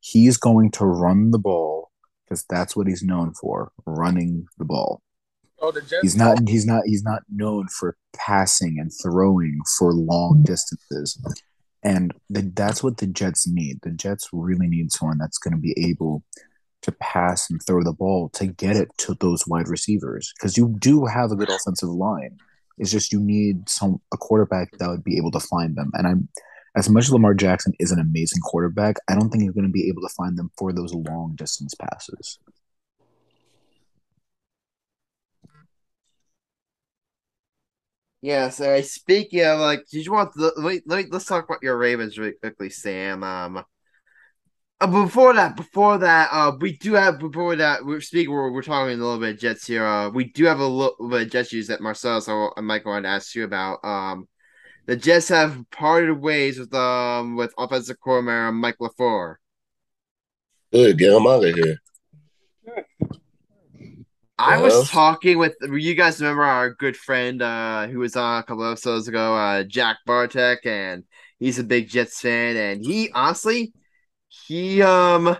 He's 0.00 0.36
going 0.36 0.70
to 0.72 0.84
run 0.84 1.30
the 1.30 1.38
ball 1.38 1.90
because 2.24 2.44
that's 2.50 2.76
what 2.76 2.86
he's 2.86 3.02
known 3.02 3.32
for, 3.34 3.72
running 3.86 4.46
the 4.58 4.64
ball. 4.64 5.02
Oh, 5.60 5.70
the 5.70 5.80
Jets. 5.80 6.02
He's 6.02 6.16
not 6.16 6.48
he's 6.48 6.66
not 6.66 6.82
he's 6.84 7.04
not 7.04 7.22
known 7.32 7.68
for 7.68 7.96
passing 8.14 8.78
and 8.78 8.90
throwing 9.02 9.60
for 9.78 9.92
long 9.94 10.38
mm-hmm. 10.38 10.44
distances. 10.44 11.18
And 11.82 12.12
the, 12.28 12.42
that's 12.54 12.82
what 12.82 12.96
the 12.96 13.06
Jets 13.06 13.46
need. 13.46 13.78
The 13.82 13.90
Jets 13.90 14.28
really 14.32 14.66
need 14.66 14.90
someone 14.90 15.18
that's 15.18 15.38
going 15.38 15.54
to 15.54 15.60
be 15.60 15.74
able 15.78 16.24
to 16.84 16.92
pass 16.92 17.50
and 17.50 17.60
throw 17.66 17.82
the 17.82 17.92
ball 17.92 18.28
to 18.30 18.46
get 18.46 18.76
it 18.76 18.88
to 18.98 19.14
those 19.20 19.46
wide 19.46 19.68
receivers 19.68 20.32
because 20.36 20.56
you 20.56 20.74
do 20.78 21.06
have 21.06 21.32
a 21.32 21.36
good 21.36 21.50
offensive 21.50 21.88
line. 21.88 22.38
It's 22.78 22.90
just 22.90 23.12
you 23.12 23.20
need 23.20 23.68
some 23.68 24.00
a 24.12 24.16
quarterback 24.16 24.76
that 24.78 24.88
would 24.88 25.04
be 25.04 25.16
able 25.16 25.30
to 25.32 25.40
find 25.40 25.76
them. 25.76 25.90
And 25.94 26.06
I'm 26.06 26.28
as 26.76 26.90
much 26.90 27.04
as 27.04 27.12
Lamar 27.12 27.34
Jackson 27.34 27.72
is 27.78 27.92
an 27.92 28.00
amazing 28.00 28.40
quarterback, 28.42 28.96
I 29.08 29.14
don't 29.14 29.30
think 29.30 29.44
he's 29.44 29.52
going 29.52 29.66
to 29.66 29.72
be 29.72 29.88
able 29.88 30.02
to 30.02 30.14
find 30.16 30.36
them 30.36 30.50
for 30.58 30.72
those 30.72 30.92
long 30.92 31.34
distance 31.36 31.74
passes. 31.74 32.38
Yeah, 38.22 38.48
so 38.48 38.80
speaking 38.80 39.44
of 39.44 39.60
like, 39.60 39.86
did 39.90 40.06
you 40.06 40.12
want 40.12 40.32
to, 40.32 40.52
let 40.56 40.58
me, 40.58 40.80
let 40.86 41.04
me 41.04 41.10
let's 41.10 41.26
talk 41.26 41.44
about 41.44 41.62
your 41.62 41.76
Ravens 41.76 42.18
really 42.18 42.32
quickly, 42.32 42.70
Sam. 42.70 43.22
Um, 43.22 43.64
before 44.80 45.34
that, 45.34 45.56
before 45.56 45.98
that, 45.98 46.28
uh, 46.32 46.52
we 46.60 46.76
do 46.76 46.94
have 46.94 47.18
before 47.18 47.56
that 47.56 47.84
we're 47.84 48.00
speaking. 48.00 48.32
We're, 48.32 48.50
we're 48.50 48.62
talking 48.62 48.98
a 48.98 49.02
little 49.02 49.20
bit 49.20 49.34
of 49.34 49.40
Jets 49.40 49.66
here. 49.66 49.86
Uh, 49.86 50.10
we 50.10 50.24
do 50.24 50.44
have 50.44 50.60
a 50.60 50.66
little 50.66 51.08
bit 51.08 51.22
of 51.22 51.30
Jets 51.30 51.52
news 51.52 51.68
that 51.68 51.80
Marcellus 51.80 52.28
and 52.28 52.66
Mike 52.66 52.84
wanted 52.84 53.02
to 53.02 53.08
ask 53.08 53.34
you 53.34 53.44
about. 53.44 53.84
Um, 53.84 54.28
the 54.86 54.96
Jets 54.96 55.28
have 55.28 55.64
parted 55.70 56.12
ways 56.12 56.58
with 56.58 56.74
um 56.74 57.36
with 57.36 57.54
offensive 57.56 57.98
coordinator 58.00 58.52
Mike 58.52 58.76
LaFleur. 58.80 59.36
Good, 60.72 60.98
get 60.98 61.12
him 61.12 61.26
out 61.26 61.44
of 61.44 61.54
here. 61.54 61.80
I 64.36 64.60
was 64.60 64.90
talking 64.90 65.38
with 65.38 65.54
you 65.62 65.94
guys 65.94 66.20
remember 66.20 66.42
our 66.42 66.74
good 66.74 66.96
friend 66.96 67.40
uh 67.40 67.86
who 67.86 68.00
was 68.00 68.16
on 68.16 68.40
a 68.40 68.42
couple 68.42 68.64
episodes 68.64 69.08
ago, 69.08 69.34
uh 69.34 69.62
Jack 69.62 69.98
Bartek, 70.04 70.66
and 70.66 71.04
he's 71.38 71.58
a 71.58 71.64
big 71.64 71.88
Jets 71.88 72.20
fan, 72.20 72.56
and 72.56 72.84
he 72.84 73.10
honestly 73.14 73.72
he 74.46 74.82
um 74.82 75.36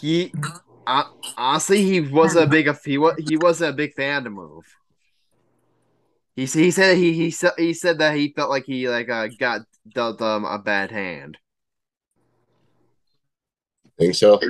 he 0.00 0.32
uh, 0.86 1.04
honestly 1.36 1.82
he 1.82 2.00
wasn't 2.00 2.44
a 2.44 2.48
big 2.48 2.68
he 2.84 2.98
was 2.98 3.14
he 3.18 3.36
wasn't 3.36 3.70
a 3.70 3.76
big 3.76 3.94
fan 3.94 4.18
of 4.18 4.24
the 4.24 4.30
move. 4.30 4.64
He 6.34 6.46
he 6.46 6.70
said 6.70 6.96
he 6.96 7.12
he 7.12 7.30
said 7.30 7.52
he 7.56 7.74
said 7.74 7.98
that 7.98 8.16
he 8.16 8.32
felt 8.34 8.50
like 8.50 8.64
he 8.64 8.88
like 8.88 9.08
uh 9.08 9.28
got 9.38 9.62
dealt 9.92 10.22
um 10.22 10.44
a 10.44 10.58
bad 10.58 10.90
hand. 10.90 11.38
Think 13.98 14.14
so? 14.14 14.40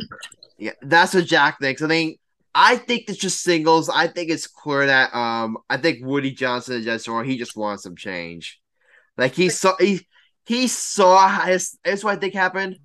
Yeah, 0.58 0.72
that's 0.82 1.14
what 1.14 1.24
Jack 1.24 1.58
thinks. 1.60 1.80
I 1.82 1.88
think 1.88 2.20
I 2.54 2.76
think 2.76 3.04
it's 3.08 3.18
just 3.18 3.42
singles. 3.42 3.88
I 3.88 4.08
think 4.08 4.30
it's 4.30 4.46
clear 4.46 4.86
that 4.86 5.14
um 5.14 5.58
I 5.70 5.76
think 5.76 6.04
Woody 6.04 6.32
Johnson 6.32 6.76
is 6.76 6.84
just 6.84 7.08
or 7.08 7.24
he 7.24 7.38
just 7.38 7.56
wants 7.56 7.84
some 7.84 7.96
change. 7.96 8.60
Like 9.16 9.34
he 9.34 9.48
saw 9.48 9.74
he 9.78 10.06
he 10.44 10.66
saw 10.66 11.28
his 11.44 11.78
that's 11.84 12.04
what 12.04 12.16
I 12.16 12.20
think 12.20 12.34
happened. 12.34 12.78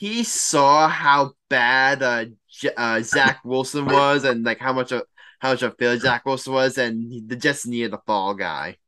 He 0.00 0.24
saw 0.24 0.88
how 0.88 1.32
bad 1.50 2.02
uh, 2.02 2.24
J- 2.48 2.72
uh 2.74 3.02
Zach 3.02 3.44
Wilson 3.44 3.84
was 3.84 4.24
and 4.24 4.44
like 4.44 4.58
how 4.58 4.72
much 4.72 4.92
of 4.92 5.02
how 5.40 5.50
much 5.50 5.60
of 5.62 5.76
failure 5.78 5.98
Zach 5.98 6.24
Wilson 6.24 6.54
was 6.54 6.78
and 6.78 7.02
he, 7.12 7.20
the 7.20 7.36
Jets 7.36 7.66
needed 7.66 7.92
the 7.92 8.00
fall 8.06 8.32
guy. 8.32 8.78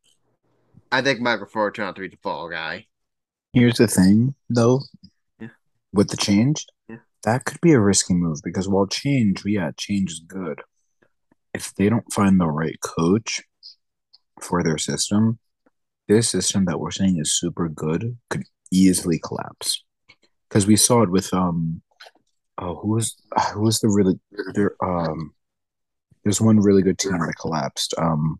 I 0.91 1.03
think 1.03 1.21
Mike 1.21 1.41
LaFleur 1.41 1.75
turned 1.75 1.89
out 1.91 1.97
to 1.97 2.01
be 2.01 2.09
the 2.09 2.17
fall 2.23 2.49
guy. 2.49 2.87
Here's 3.53 3.77
the 3.77 3.87
thing, 3.89 4.35
though, 4.49 4.81
Yeah. 5.39 5.49
with 5.93 6.09
the 6.09 6.17
change, 6.17 6.65
Yeah. 6.89 6.97
that 7.25 7.45
could 7.45 7.61
be 7.61 7.73
a 7.73 7.81
risky 7.81 8.15
move 8.15 8.39
because 8.43 8.67
while 8.67 8.87
change, 8.87 9.43
yeah, 9.45 9.71
change 9.77 10.13
is 10.13 10.21
good. 10.27 10.63
If 11.53 11.75
they 11.75 11.91
don't 11.91 12.11
find 12.11 12.41
the 12.41 12.49
right 12.49 12.79
coach 12.81 13.43
for 14.41 14.63
their 14.63 14.79
system, 14.79 15.39
this 16.09 16.31
system 16.31 16.65
that 16.65 16.81
we're 16.81 16.91
saying 16.91 17.19
is 17.19 17.39
super 17.39 17.69
good 17.69 18.17
could 18.31 18.45
easily 18.71 19.19
collapse. 19.19 19.85
Because 20.53 20.67
we 20.67 20.77
saw 20.77 21.01
it 21.01 21.11
with 21.11 21.33
um, 21.33 21.81
oh, 22.59 22.75
who 22.75 22.89
was 22.89 23.17
who 23.55 23.63
was 23.63 23.81
the 23.81 23.89
really 23.89 24.21
there 24.53 24.77
um, 24.85 25.33
there's 26.25 26.43
one 26.43 26.61
really 26.61 26.83
good 26.83 26.99
team 26.99 27.13
that 27.13 27.35
collapsed. 27.41 27.95
Um, 27.97 28.39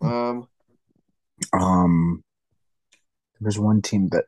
Um 0.00 0.48
Um, 1.52 2.24
there's 3.40 3.58
one 3.58 3.82
team 3.82 4.08
that 4.08 4.24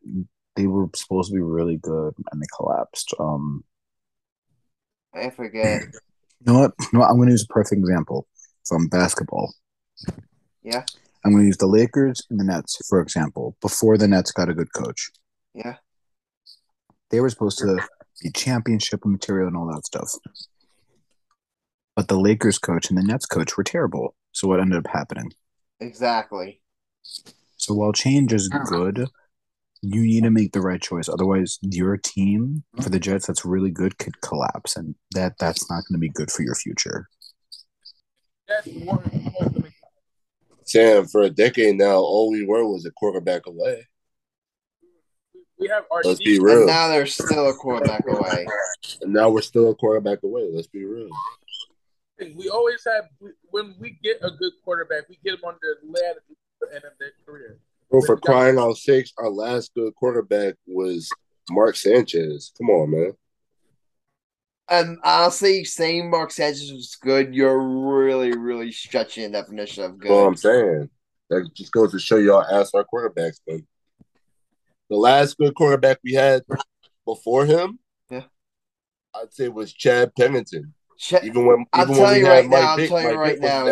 they 0.54 0.68
were 0.68 0.86
supposed 0.94 1.30
to 1.30 1.34
be 1.34 1.42
really 1.42 1.78
good 1.78 2.14
and 2.30 2.40
they 2.40 2.46
collapsed. 2.56 3.12
Um, 3.18 3.64
I 5.12 5.30
forget. 5.30 5.82
you 5.82 6.52
know 6.52 6.60
what? 6.60 6.74
You 6.78 6.88
know 6.92 7.00
what? 7.00 7.10
I'm 7.10 7.16
going 7.16 7.26
to 7.26 7.32
use 7.32 7.46
a 7.48 7.52
perfect 7.52 7.80
example 7.80 8.28
from 8.64 8.86
basketball. 8.86 9.52
Yeah. 10.62 10.84
I'm 11.24 11.32
going 11.32 11.42
to 11.42 11.46
use 11.46 11.56
the 11.56 11.66
Lakers 11.66 12.22
and 12.30 12.38
the 12.38 12.44
Nets, 12.44 12.86
for 12.88 13.00
example, 13.00 13.56
before 13.60 13.96
the 13.96 14.06
Nets 14.06 14.30
got 14.30 14.48
a 14.48 14.54
good 14.54 14.72
coach. 14.74 15.10
Yeah. 15.54 15.76
They 17.10 17.20
were 17.20 17.30
supposed 17.30 17.58
to 17.58 17.78
be 18.22 18.30
championship 18.30 19.04
material 19.04 19.48
and 19.48 19.56
all 19.56 19.72
that 19.72 19.86
stuff. 19.86 20.12
But 21.96 22.08
the 22.08 22.18
Lakers 22.18 22.58
coach 22.58 22.88
and 22.88 22.98
the 22.98 23.02
Nets 23.02 23.26
coach 23.26 23.56
were 23.56 23.64
terrible. 23.64 24.14
So 24.32 24.48
what 24.48 24.60
ended 24.60 24.78
up 24.78 24.92
happening? 24.92 25.32
Exactly. 25.80 26.60
So 27.56 27.74
while 27.74 27.92
change 27.92 28.32
is 28.32 28.48
good, 28.48 29.06
you 29.82 30.02
need 30.02 30.24
to 30.24 30.30
make 30.30 30.52
the 30.52 30.60
right 30.60 30.80
choice. 30.80 31.08
Otherwise, 31.08 31.58
your 31.62 31.96
team 31.96 32.64
for 32.80 32.88
the 32.88 32.98
Jets 32.98 33.26
that's 33.26 33.44
really 33.44 33.70
good 33.70 33.98
could 33.98 34.20
collapse, 34.22 34.76
and 34.76 34.94
that 35.14 35.34
that's 35.38 35.70
not 35.70 35.84
going 35.86 35.94
to 35.94 35.98
be 35.98 36.08
good 36.08 36.30
for 36.30 36.42
your 36.42 36.54
future. 36.54 37.08
That's 38.48 38.66
more 38.72 39.02
important 39.12 39.56
to 39.56 39.62
me. 39.62 39.70
Sam, 40.64 41.06
for 41.06 41.22
a 41.22 41.30
decade 41.30 41.76
now, 41.76 41.96
all 41.96 42.30
we 42.30 42.44
were 42.44 42.66
was 42.66 42.86
a 42.86 42.90
quarterback 42.90 43.46
away. 43.46 43.86
We 45.64 45.70
have 45.70 45.84
our 45.90 46.02
Let's 46.04 46.20
be 46.20 46.38
real. 46.38 46.58
And 46.58 46.66
now 46.66 46.88
they're 46.88 47.06
still 47.06 47.48
a 47.48 47.54
quarterback 47.54 48.04
away. 48.06 48.46
And 49.00 49.14
now 49.14 49.30
we're 49.30 49.40
still 49.40 49.70
a 49.70 49.74
quarterback 49.74 50.22
away. 50.22 50.46
Let's 50.52 50.66
be 50.66 50.84
real. 50.84 51.08
We 52.36 52.50
always 52.50 52.84
have 52.84 53.04
when 53.50 53.74
we 53.80 53.98
get 54.04 54.18
a 54.22 54.30
good 54.30 54.52
quarterback, 54.62 55.08
we 55.08 55.18
get 55.24 55.40
them 55.40 55.40
on 55.46 55.54
the 55.62 55.76
ladder 55.88 56.20
at 56.20 56.36
the 56.60 56.74
end 56.74 56.84
of 56.84 56.92
their 57.00 57.12
career. 57.24 57.58
Bro, 57.90 58.02
for 58.02 58.18
crying 58.18 58.58
out 58.58 58.76
sakes, 58.76 59.14
our 59.16 59.30
last 59.30 59.72
good 59.74 59.94
quarterback 59.94 60.56
was 60.66 61.08
Mark 61.48 61.76
Sanchez. 61.76 62.52
Come 62.58 62.68
on, 62.68 62.90
man. 62.90 63.12
And 64.68 64.98
honestly, 65.02 65.64
saying 65.64 66.10
Mark 66.10 66.30
Sanchez 66.30 66.70
was 66.70 66.94
good, 67.00 67.34
you're 67.34 67.58
really, 67.58 68.36
really 68.36 68.70
stretching 68.70 69.32
the 69.32 69.40
definition 69.40 69.84
of 69.84 69.98
good. 69.98 70.10
what 70.10 70.26
I'm 70.26 70.36
saying. 70.36 70.90
That 71.30 71.48
just 71.54 71.72
goes 71.72 71.92
to 71.92 71.98
show 71.98 72.16
y'all 72.16 72.42
ask 72.42 72.74
our 72.74 72.84
quarterbacks, 72.84 73.40
but 73.46 73.60
the 74.90 74.96
last 74.96 75.36
good 75.38 75.54
quarterback 75.54 75.98
we 76.04 76.12
had 76.14 76.42
before 77.06 77.46
him, 77.46 77.78
Yeah. 78.10 78.24
I'd 79.14 79.32
say 79.32 79.48
was 79.48 79.72
Chad 79.72 80.14
Pennington. 80.16 80.74
Even 81.22 81.46
when 81.46 81.66
I'll 81.72 81.84
even 81.84 81.96
tell 81.96 82.06
when 82.06 82.14
we 82.14 82.20
you 82.20 82.26
had 82.26 82.30
right 82.30 82.48
Mike 82.48 82.60
now, 82.60 82.68
I'll 82.72 82.78
tell 82.86 83.02
you 83.02 83.08
Mike 83.08 83.18
right 83.18 83.40
Vick 83.40 83.40
now. 83.40 83.66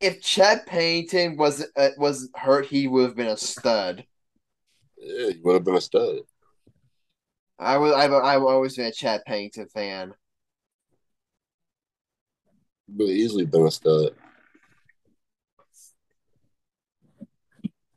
if 0.00 0.22
Chad 0.22 0.66
Pennington 0.66 1.36
was 1.36 1.64
uh, 1.76 1.90
was 1.98 2.28
hurt, 2.34 2.66
he 2.66 2.88
would 2.88 3.04
have 3.04 3.16
been 3.16 3.28
a 3.28 3.36
stud. 3.36 4.04
Yeah, 4.96 5.30
he 5.30 5.40
would 5.42 5.54
have 5.54 5.64
been 5.64 5.76
a 5.76 5.80
stud. 5.80 6.20
I 7.58 7.78
was 7.78 7.92
I've, 7.94 8.12
I've 8.12 8.42
always 8.42 8.76
been 8.76 8.86
a 8.86 8.92
Chad 8.92 9.22
Pennington 9.26 9.66
fan. 9.68 10.14
Would 12.88 13.08
have 13.08 13.16
easily 13.16 13.44
been 13.44 13.66
a 13.66 13.70
stud. 13.72 14.14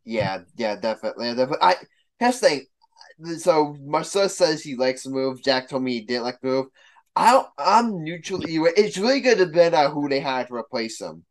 Yeah, 0.04 0.44
yeah, 0.56 0.76
definitely, 0.76 1.30
definitely. 1.30 1.58
I 1.62 1.76
here's 2.20 2.40
the 2.40 2.48
thing. 2.48 3.38
So 3.38 3.76
Marcel 3.82 4.30
says 4.30 4.62
he 4.62 4.76
likes 4.76 5.04
the 5.04 5.10
move. 5.10 5.42
Jack 5.42 5.70
told 5.70 5.84
me 5.84 5.94
he 5.94 6.02
didn't 6.02 6.24
like 6.24 6.40
the 6.42 6.48
move. 6.48 6.66
I 7.16 7.44
I'm 7.58 8.04
neutral. 8.04 8.42
It's 8.44 8.98
really 8.98 9.22
good 9.22 9.38
to 9.38 9.46
depend 9.46 9.74
on 9.74 9.92
who 9.92 10.10
they 10.10 10.20
had 10.20 10.48
to 10.48 10.56
replace 10.56 11.00
him. 11.00 11.24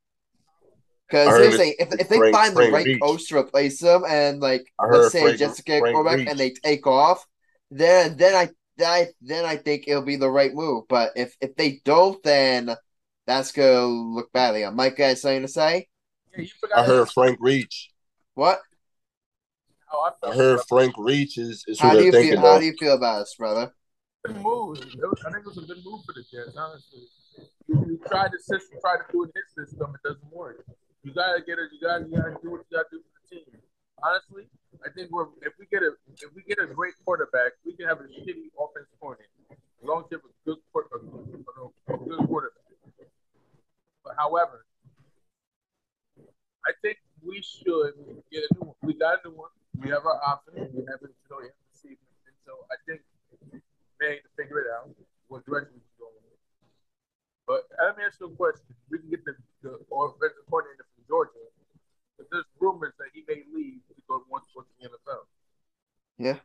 Because 1.07 1.28
I 1.28 1.30
heard 1.32 1.41
here's 1.41 1.53
the 1.53 1.59
thing: 1.59 1.74
if, 1.78 2.01
if 2.01 2.09
they 2.09 2.16
Frank- 2.16 2.35
find 2.35 2.57
the 2.57 2.70
right 2.70 2.87
Reich. 2.87 3.01
coach 3.01 3.28
to 3.28 3.39
replace 3.39 3.82
him, 3.82 4.05
and 4.09 4.41
like 4.41 4.64
I 4.78 4.87
heard 4.87 5.03
let's 5.03 5.12
say 5.12 5.20
Frank- 5.20 5.39
just 5.39 5.64
get 5.64 5.80
quarterback 5.80 6.26
and 6.26 6.39
they 6.39 6.51
take 6.51 6.87
off, 6.87 7.26
then 7.70 8.16
then 8.16 8.35
I 8.35 8.49
then 8.78 8.91
I 8.91 9.07
then 9.20 9.45
I 9.45 9.57
think 9.57 9.85
it'll 9.87 10.03
be 10.03 10.16
the 10.16 10.30
right 10.30 10.55
move. 10.55 10.85
But 10.89 11.12
if 11.16 11.37
if 11.41 11.55
they 11.57 11.82
don't, 11.85 12.22
then 12.22 12.74
that's 13.26 13.53
gonna 13.53 13.87
look 13.87 14.32
badly. 14.32 14.64
on 14.64 14.76
Mike, 14.76 14.97
got 14.97 15.18
something 15.18 15.43
to 15.43 15.49
say? 15.49 15.89
Yeah, 16.32 16.45
you. 16.45 16.49
I 16.74 16.85
heard 16.85 17.11
Frank 17.11 17.39
Reich. 17.41 17.72
What? 18.35 18.61
How 19.95 20.12
I, 20.24 20.30
I 20.30 20.34
heard 20.34 20.61
Frank 20.68 20.95
Reich 20.99 21.38
is, 21.38 21.64
is 21.68 21.78
who 21.78 21.86
How 21.86 21.92
do 21.92 21.99
they're 21.99 22.07
you 22.07 22.12
thinking 22.12 22.32
feel? 22.32 22.40
How 22.40 22.59
do 22.59 22.64
you 22.64 22.74
feel 22.78 22.95
about 22.95 23.20
this, 23.20 23.34
brother? 23.38 23.72
good 24.24 24.36
move. 24.36 24.78
Was, 24.78 24.80
I 25.26 25.30
think 25.30 25.47
it 25.47 25.55
was 25.55 25.59
a 25.59 25.66
good 25.66 25.84
move 25.84 26.01
for 26.05 26.14
the 26.14 26.24
Jets, 26.26 26.57
honestly. 26.57 27.07
You, 27.68 27.84
you 27.86 28.01
tried 28.09 28.32
the 28.32 28.38
system, 28.38 28.78
tried 28.80 29.07
to 29.07 29.12
do 29.12 29.24
it 29.24 29.30
in 29.34 29.42
his 29.42 29.68
system, 29.68 29.95
it 29.95 30.03
doesn't 30.03 30.32
work. 30.32 30.64
You 31.03 31.12
gotta 31.12 31.42
get 31.47 31.59
it. 31.59 31.70
You 31.72 31.80
gotta, 31.80 32.05
you 32.11 32.16
gotta 32.16 32.36
do 32.42 32.51
what 32.51 32.64
you 32.66 32.76
gotta 32.76 32.88
do 32.90 32.99
for 32.99 33.12
the 33.22 33.36
team. 33.36 33.61
Honestly, 34.03 34.49
I 34.84 34.90
think 34.90 35.12
we're 35.12 35.30
if 35.42 35.53
we 35.59 35.66
get 35.70 35.82
a 35.82 35.92
if 36.18 36.34
we 36.34 36.42
get 36.42 36.59
a 36.59 36.66
great 36.66 36.95
quarterback, 37.05 37.53
we 37.64 37.76
can 37.76 37.86
have 37.86 38.01
a 38.01 38.09
shitty 38.09 38.51
offense 38.59 38.88
coordinator. 38.99 39.30
As 39.53 39.86
long 39.86 40.03
as 40.03 40.11
you 40.11 40.18
have 40.18 40.26
a 40.26 40.34
good 40.49 40.59
quarter, 40.72 40.88
a 40.97 40.99
good, 40.99 41.45
a 41.88 41.97
good 41.99 42.26
quarterback. 42.26 42.66
But 44.03 44.14
however, 44.18 44.64
I 46.66 46.72
think 46.82 46.99
we 47.22 47.42
should 47.42 47.95
get 48.32 48.42
a 48.51 48.55
new 48.55 48.66
one. 48.72 48.76
We 48.82 48.95
got 48.95 49.20
a 49.24 49.28
new 49.28 49.36
one. 49.36 49.51
We 49.81 49.91
have 49.91 50.07
our 50.07 50.20
options. 50.22 50.70
We 50.72 50.85
have 50.87 51.03
it, 51.03 51.12
you 51.12 51.29
know, 51.31 51.43
we 51.43 51.51
have 51.51 51.59
to 51.59 51.75
see. 51.75 51.97
And 52.27 52.37
so 52.47 52.53
I 52.70 52.77
think 52.87 53.03
they 54.01 54.20
need 54.20 54.25
to 54.25 54.33
figure 54.37 54.61
it 54.61 54.68
out 54.70 54.91
what 55.29 55.45
direction 55.47 55.75
we 55.75 55.83
can 55.83 55.97
go. 55.99 56.09
in. 56.14 56.25
But 57.47 57.68
let 57.83 57.97
me 57.97 58.05
ask 58.07 58.20
you 58.20 58.31
a 58.31 58.37
question. 58.37 58.72
We 58.91 58.99
can 58.99 59.11
get 59.11 59.25
the, 59.25 59.35
the 59.62 59.77
offensive 59.93 60.47
coordinator 60.49 60.87
from 60.95 61.05
Georgia. 61.09 61.45
But 62.16 62.27
there's 62.31 62.49
rumors 62.61 62.95
that 62.99 63.11
he 63.12 63.25
may 63.27 63.43
leave 63.53 63.83
to 63.91 63.95
go 64.09 64.22
once 64.31 64.47
once 64.55 64.68
in 64.79 64.87
the 64.87 64.95
NFL. 64.95 65.27
Yeah. 66.18 66.39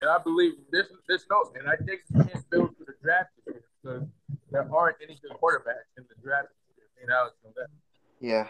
And 0.00 0.10
I 0.10 0.18
believe 0.18 0.54
this 0.72 0.88
this 1.08 1.26
no 1.30 1.52
and 1.54 1.68
I 1.68 1.76
think 1.76 2.00
we 2.10 2.24
can't 2.24 2.50
build 2.50 2.74
for 2.76 2.84
the 2.84 2.94
draft 3.02 3.30
year 3.46 3.62
because 3.82 4.08
there 4.50 4.66
aren't 4.74 4.96
any 5.02 5.18
good 5.22 5.36
quarterbacks 5.38 5.92
in 5.96 6.04
the 6.08 6.16
draft 6.24 6.48
this 6.48 6.74
year. 6.76 6.88
And 7.02 7.10
Alex 7.12 7.36
know 7.44 7.52
that. 7.54 7.68
Yeah. 8.18 8.48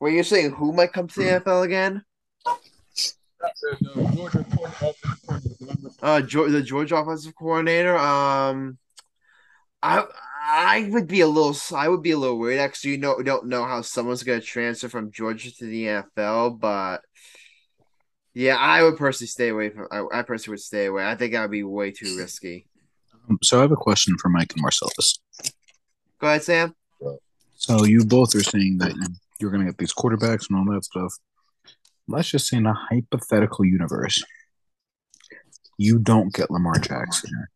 Were 0.00 0.10
you 0.10 0.22
saying 0.22 0.52
who 0.52 0.72
might 0.72 0.92
come 0.92 1.08
to 1.08 1.20
the 1.20 1.40
NFL 1.40 1.64
again? 1.64 2.04
Uh, 2.46 2.54
the 3.70 4.10
Georgia 4.14 4.44
coordinator, 4.44 4.66
offensive 4.66 5.26
coordinator, 5.26 5.56
remember? 5.60 5.90
Uh, 6.02 6.20
Georgia, 6.20 6.52
the 6.52 6.62
Georgia 6.62 6.96
offensive 6.96 7.34
coordinator. 7.34 7.96
Um, 7.98 8.78
I 9.82 10.04
I 10.50 10.88
would 10.90 11.06
be 11.06 11.20
a 11.20 11.28
little 11.28 11.56
I 11.76 11.88
would 11.88 12.02
be 12.02 12.12
a 12.12 12.18
little 12.18 12.38
worried. 12.38 12.58
Actually, 12.58 12.92
you 12.92 12.98
know, 12.98 13.20
don't 13.22 13.46
know 13.46 13.64
how 13.64 13.82
someone's 13.82 14.22
going 14.22 14.40
to 14.40 14.46
transfer 14.46 14.88
from 14.88 15.10
Georgia 15.10 15.54
to 15.56 15.66
the 15.66 15.84
NFL, 15.84 16.58
but 16.58 17.02
yeah, 18.34 18.56
I 18.56 18.82
would 18.82 18.96
personally 18.96 19.28
stay 19.28 19.48
away 19.48 19.70
from. 19.70 19.88
I, 19.90 20.20
I 20.20 20.22
personally 20.22 20.54
would 20.54 20.60
stay 20.60 20.86
away. 20.86 21.04
I 21.04 21.16
think 21.16 21.32
that 21.32 21.42
would 21.42 21.50
be 21.50 21.64
way 21.64 21.90
too 21.90 22.16
risky. 22.16 22.66
Um, 23.28 23.38
So 23.42 23.58
I 23.58 23.62
have 23.62 23.72
a 23.72 23.76
question 23.76 24.16
for 24.18 24.28
Mike 24.28 24.52
and 24.52 24.62
Marcellus. 24.62 25.18
Go 26.20 26.28
ahead, 26.28 26.42
Sam. 26.42 26.74
So 27.56 27.84
you 27.84 28.04
both 28.04 28.34
are 28.34 28.42
saying 28.42 28.78
that 28.78 28.94
you, 28.94 29.02
you're 29.40 29.50
going 29.50 29.64
to 29.64 29.70
get 29.70 29.78
these 29.78 29.94
quarterbacks 29.94 30.48
and 30.48 30.58
all 30.58 30.74
that 30.74 30.84
stuff. 30.84 31.14
Let's 32.06 32.30
just 32.30 32.48
say 32.48 32.56
in 32.56 32.66
a 32.66 32.74
hypothetical 32.74 33.64
universe, 33.64 34.22
you 35.76 35.98
don't 35.98 36.32
get 36.32 36.50
Lamar 36.50 36.78
Jackson. 36.78 37.46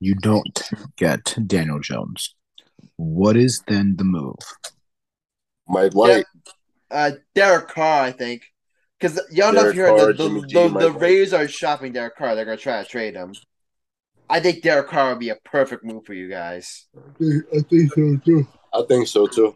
You 0.00 0.14
don't 0.14 0.62
get 0.96 1.34
Daniel 1.46 1.80
Jones. 1.80 2.34
What 2.96 3.36
is 3.36 3.62
then 3.66 3.96
the 3.96 4.04
move? 4.04 4.36
Mike 5.68 5.94
White. 5.94 6.24
Uh, 6.90 7.12
Derek 7.34 7.68
Carr, 7.68 8.02
I 8.04 8.12
think, 8.12 8.42
because 8.98 9.20
y'all 9.30 9.52
know 9.52 9.68
if 9.68 9.74
you 9.74 9.82
heard 9.82 10.16
the 10.16 10.28
the, 10.28 10.46
G, 10.46 10.54
the, 10.54 10.68
Mike 10.68 10.82
the 10.82 10.92
White. 10.92 11.00
Raiders 11.02 11.32
are 11.32 11.46
shopping 11.46 11.92
Derek 11.92 12.16
Carr. 12.16 12.34
They're 12.34 12.44
gonna 12.46 12.56
try 12.56 12.82
to 12.82 12.88
trade 12.88 13.14
him. 13.14 13.34
I 14.30 14.40
think 14.40 14.62
Derek 14.62 14.88
Carr 14.88 15.10
would 15.10 15.18
be 15.18 15.30
a 15.30 15.36
perfect 15.44 15.84
move 15.84 16.04
for 16.06 16.14
you 16.14 16.28
guys. 16.28 16.86
I 16.96 17.60
think 17.68 17.92
so 17.92 18.16
too. 18.24 18.48
I 18.72 18.82
think 18.88 19.06
so 19.06 19.26
too. 19.26 19.54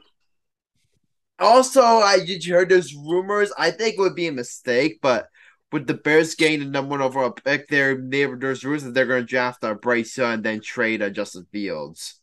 Also, 1.42 1.82
I 1.82 2.24
did 2.24 2.44
you 2.44 2.54
heard 2.54 2.68
those 2.70 2.94
rumors? 2.94 3.52
I 3.58 3.70
think 3.72 3.94
it 3.94 4.00
would 4.00 4.14
be 4.14 4.28
a 4.28 4.32
mistake, 4.32 5.00
but 5.02 5.28
with 5.72 5.86
the 5.86 5.94
Bears 5.94 6.34
getting 6.34 6.60
the 6.60 6.66
number 6.66 6.90
one 6.90 7.02
overall 7.02 7.32
pick, 7.32 7.68
there 7.68 7.96
there- 7.96 8.36
there's 8.36 8.64
rumors 8.64 8.84
that 8.84 8.94
they're 8.94 9.06
going 9.06 9.22
to 9.22 9.26
draft 9.26 9.64
uh, 9.64 9.74
Bryce 9.74 10.16
Young 10.16 10.34
and 10.34 10.44
then 10.44 10.60
trade 10.60 11.02
a 11.02 11.10
Justin 11.10 11.46
Fields. 11.52 12.20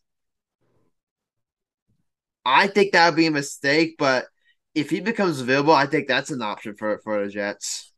I 2.44 2.68
think 2.68 2.92
that 2.92 3.10
would 3.10 3.16
be 3.16 3.26
a 3.26 3.30
mistake, 3.30 3.96
but 3.98 4.26
if 4.74 4.90
he 4.90 5.00
becomes 5.00 5.40
available, 5.40 5.74
I 5.74 5.86
think 5.86 6.08
that's 6.08 6.30
an 6.30 6.42
option 6.42 6.74
for 6.76 6.98
for 7.04 7.24
the 7.24 7.30
Jets. 7.30 7.92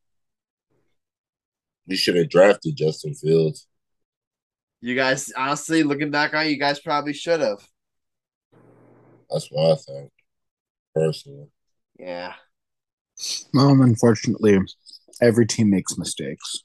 You 1.87 1.97
should 1.97 2.17
have 2.17 2.31
drafted 2.31 2.77
Justin 2.77 3.15
Fields. 3.15 3.69
You 4.81 4.97
guys, 4.97 5.33
honestly, 5.37 5.85
looking 5.85 6.11
back 6.11 6.35
on 6.35 6.47
it, 6.47 6.51
you 6.51 6.59
guys 6.59 6.81
probably 6.81 7.13
should 7.13 7.41
have. 7.41 7.67
That's 9.31 9.49
what 9.51 9.73
I 9.73 9.75
think. 9.77 10.13
Personally. 10.95 11.49
Yeah. 11.99 12.35
Well, 13.55 13.71
unfortunately, 13.83 14.59
every 15.21 15.47
team 15.47 15.71
makes 15.71 15.97
mistakes. 15.99 16.65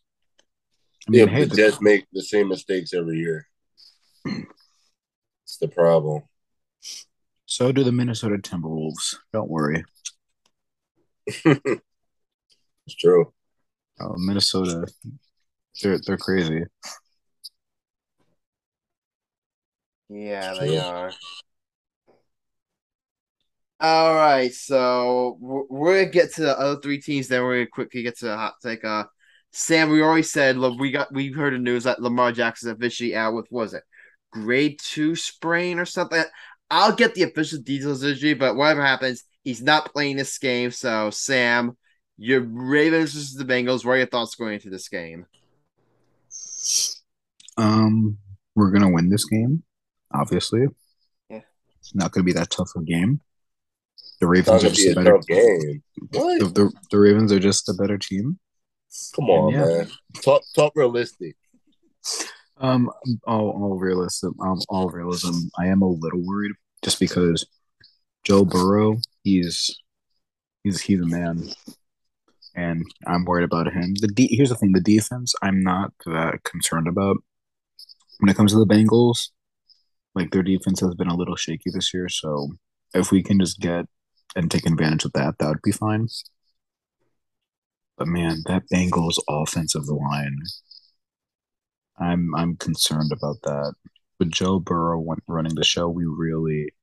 I 1.07 1.11
Yeah, 1.11 1.25
mean, 1.25 1.34
hey, 1.34 1.41
but 1.41 1.49
the 1.51 1.55
Jets 1.57 1.82
make 1.82 2.05
the 2.11 2.21
same 2.23 2.49
mistakes 2.49 2.93
every 2.93 3.17
year. 3.19 3.47
It's 4.25 5.57
the 5.57 5.67
problem. 5.67 6.23
so 7.45 7.71
do 7.71 7.84
the 7.84 7.91
Minnesota 7.91 8.38
Timberwolves. 8.38 9.15
Don't 9.34 9.49
worry. 9.49 9.84
It's 12.86 12.95
true. 12.95 13.34
Oh, 13.99 14.15
Minnesota, 14.17 14.88
they're 15.82 15.99
they're 16.05 16.17
crazy. 16.17 16.63
Yeah, 20.09 20.53
they 20.55 20.78
are. 20.78 21.11
All 23.80 24.15
right, 24.15 24.51
so 24.53 25.38
we're, 25.39 26.01
gonna 26.01 26.11
get 26.11 26.34
to 26.36 26.41
the 26.41 26.59
other 26.59 26.82
three 26.82 26.99
teams. 26.99 27.28
Then 27.28 27.43
we're 27.43 27.57
gonna 27.57 27.67
quickly 27.67 28.01
get 28.01 28.17
to 28.19 28.25
the 28.25 28.36
hot 28.36 28.55
take. 28.61 28.84
Uh, 28.84 29.05
Sam, 29.51 29.89
we 29.89 30.01
already 30.01 30.23
said 30.23 30.57
look, 30.57 30.80
we 30.80 30.91
got 30.91 31.13
we 31.13 31.32
heard 31.32 31.53
the 31.53 31.59
news 31.59 31.84
that 31.84 32.01
Lamar 32.01 32.32
Jackson 32.32 32.71
officially 32.71 33.15
out 33.15 33.36
with 33.36 33.47
was 33.51 33.73
it 33.73 33.84
grade 34.32 34.80
two 34.84 35.15
sprain 35.15 35.80
or 35.80 35.86
something. 35.86 36.23
I'll 36.69 36.95
get 36.95 37.15
the 37.15 37.23
official 37.23 37.59
details 37.59 38.01
the 38.01 38.34
but 38.34 38.55
whatever 38.55 38.84
happens, 38.84 39.23
he's 39.43 39.61
not 39.61 39.93
playing 39.93 40.17
this 40.17 40.38
game. 40.38 40.71
So 40.71 41.09
Sam, 41.11 41.78
your 42.17 42.41
Ravens 42.41 43.13
versus 43.13 43.36
the 43.36 43.45
Bengals. 43.45 43.86
What 43.86 43.93
are 43.93 43.97
your 43.97 44.07
thoughts 44.07 44.36
going 44.36 44.55
into 44.55 44.69
this 44.69 44.89
game? 44.89 45.25
Um, 47.57 48.17
we're 48.55 48.71
gonna 48.71 48.91
win 48.91 49.09
this 49.09 49.25
game, 49.25 49.63
obviously. 50.13 50.65
Yeah. 51.30 51.41
It's 51.80 51.95
not 51.95 52.11
gonna 52.11 52.23
be 52.23 52.34
that 52.34 52.49
tough 52.49 52.71
a 52.75 52.82
game. 52.82 53.21
The 54.20 54.28
Ravens 54.28 54.63
are 54.63 54.70
just 54.70 54.88
a 54.91 54.95
better. 54.95 55.20
game. 55.28 55.84
What? 56.11 56.39
The, 56.39 56.45
the, 56.47 56.72
the 56.91 56.99
Ravens 56.99 57.32
are 57.32 57.39
just 57.39 57.70
a 57.70 57.74
better 57.74 57.97
team. 57.97 58.39
Come 59.15 59.30
on, 59.30 59.53
Yeah. 59.53 59.65
man. 59.65 59.91
Talk 60.24 60.41
talk 60.55 60.74
realistic. 60.76 61.36
Um, 62.59 62.89
all 63.28 63.49
all 63.51 63.78
realism, 63.78 64.30
um, 64.41 64.59
all 64.70 64.89
realism. 64.89 65.36
I 65.59 65.68
am 65.68 65.82
a 65.84 65.88
little 65.88 66.26
worried 66.26 66.53
just 66.84 66.99
because 66.99 67.45
Joe 68.24 68.43
Burrow, 68.45 68.97
he's 69.24 69.78
he's 70.63 70.82
he's 70.82 70.99
a 71.01 71.05
man, 71.05 71.43
and 72.55 72.84
I'm 73.05 73.26
worried 73.26 73.43
about 73.43 73.72
him. 73.72 73.93
The 73.99 74.07
de- 74.07 74.36
here's 74.36 74.49
the 74.49 74.55
thing: 74.55 74.72
the 74.72 74.82
defense, 74.82 75.36
I'm 75.43 75.61
not 75.61 75.91
that 76.07 76.43
concerned 76.43 76.88
about. 76.88 77.18
When 78.20 78.30
it 78.30 78.36
comes 78.36 78.53
to 78.53 78.57
the 78.57 78.65
Bengals, 78.65 79.30
like 80.15 80.32
their 80.32 80.41
defense 80.41 80.80
has 80.80 80.95
been 80.95 81.09
a 81.09 81.15
little 81.15 81.36
shaky 81.36 81.70
this 81.72 81.93
year, 81.93 82.09
so 82.09 82.49
if 82.95 83.11
we 83.11 83.22
can 83.22 83.39
just 83.39 83.59
get 83.59 83.86
and 84.36 84.49
take 84.49 84.65
advantage 84.65 85.05
of 85.05 85.13
that, 85.13 85.36
that 85.39 85.47
would 85.47 85.61
be 85.63 85.71
fine. 85.71 86.07
But 87.97 88.07
man, 88.07 88.43
that 88.45 88.63
Bengals 88.71 89.17
offensive 89.28 89.88
line, 89.88 90.38
I'm 91.99 92.34
I'm 92.36 92.55
concerned 92.57 93.11
about 93.11 93.38
that. 93.43 93.73
With 94.19 94.32
Joe 94.32 94.59
Burrow 94.59 95.03
running 95.28 95.55
the 95.55 95.63
show, 95.63 95.89
we 95.89 96.05
really 96.05 96.73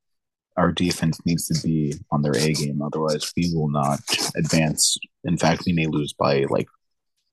our 0.57 0.71
defense 0.73 1.19
needs 1.25 1.47
to 1.49 1.67
be 1.67 1.95
on 2.11 2.23
their 2.23 2.37
A 2.37 2.53
game. 2.53 2.81
Otherwise, 2.81 3.33
we 3.37 3.53
will 3.55 3.69
not 3.69 4.01
advance. 4.37 4.97
In 5.25 5.37
fact, 5.37 5.65
we 5.67 5.73
may 5.73 5.87
lose 5.87 6.13
by 6.13 6.45
like 6.49 6.69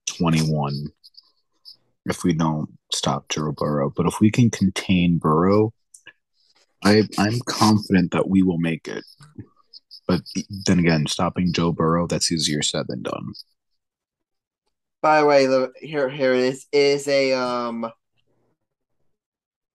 21 0.07 0.87
if 2.05 2.23
we 2.23 2.33
don't 2.33 2.69
stop 2.91 3.29
Joe 3.29 3.51
Burrow. 3.51 3.91
But 3.95 4.07
if 4.07 4.19
we 4.19 4.31
can 4.31 4.49
contain 4.49 5.17
Burrow, 5.17 5.73
I 6.83 7.03
I'm 7.17 7.39
confident 7.45 8.11
that 8.11 8.27
we 8.29 8.41
will 8.41 8.57
make 8.57 8.87
it. 8.87 9.03
But 10.07 10.21
then 10.65 10.79
again, 10.79 11.07
stopping 11.07 11.53
Joe 11.53 11.71
Burrow, 11.71 12.07
that's 12.07 12.31
easier 12.31 12.61
said 12.61 12.85
than 12.87 13.03
done. 13.03 13.33
By 15.01 15.21
the 15.21 15.25
way, 15.25 15.67
here 15.79 16.09
here 16.09 16.33
it 16.33 16.41
is. 16.41 16.67
Is 16.71 17.07
a 17.07 17.33
um 17.33 17.91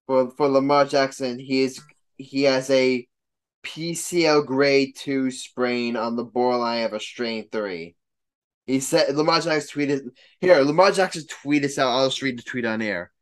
for 0.07 0.31
for 0.31 0.49
Lamar 0.49 0.85
Jackson. 0.85 1.39
He 1.39 1.63
is 1.63 1.81
he 2.17 2.45
has 2.45 2.71
a 2.71 3.07
PCL 3.65 4.47
grade 4.47 4.95
two 4.97 5.31
sprain 5.31 5.97
on 5.97 6.15
the 6.17 6.25
borderline 6.25 6.85
of 6.85 6.93
a 6.93 7.01
strain 7.01 7.49
three. 7.51 7.97
He 8.67 8.81
said 8.81 9.15
Lamar 9.17 9.41
Jackson 9.41 9.81
tweeted 9.81 10.01
here. 10.41 10.61
Lamar 10.61 10.93
Jackson 10.93 11.25
tweeted 11.25 11.77
out. 11.79 11.91
I'll 11.91 12.09
just 12.09 12.23
read 12.23 12.39
the 12.39 12.43
tweet 12.43 12.65
on 12.65 12.83
air. 12.83 13.13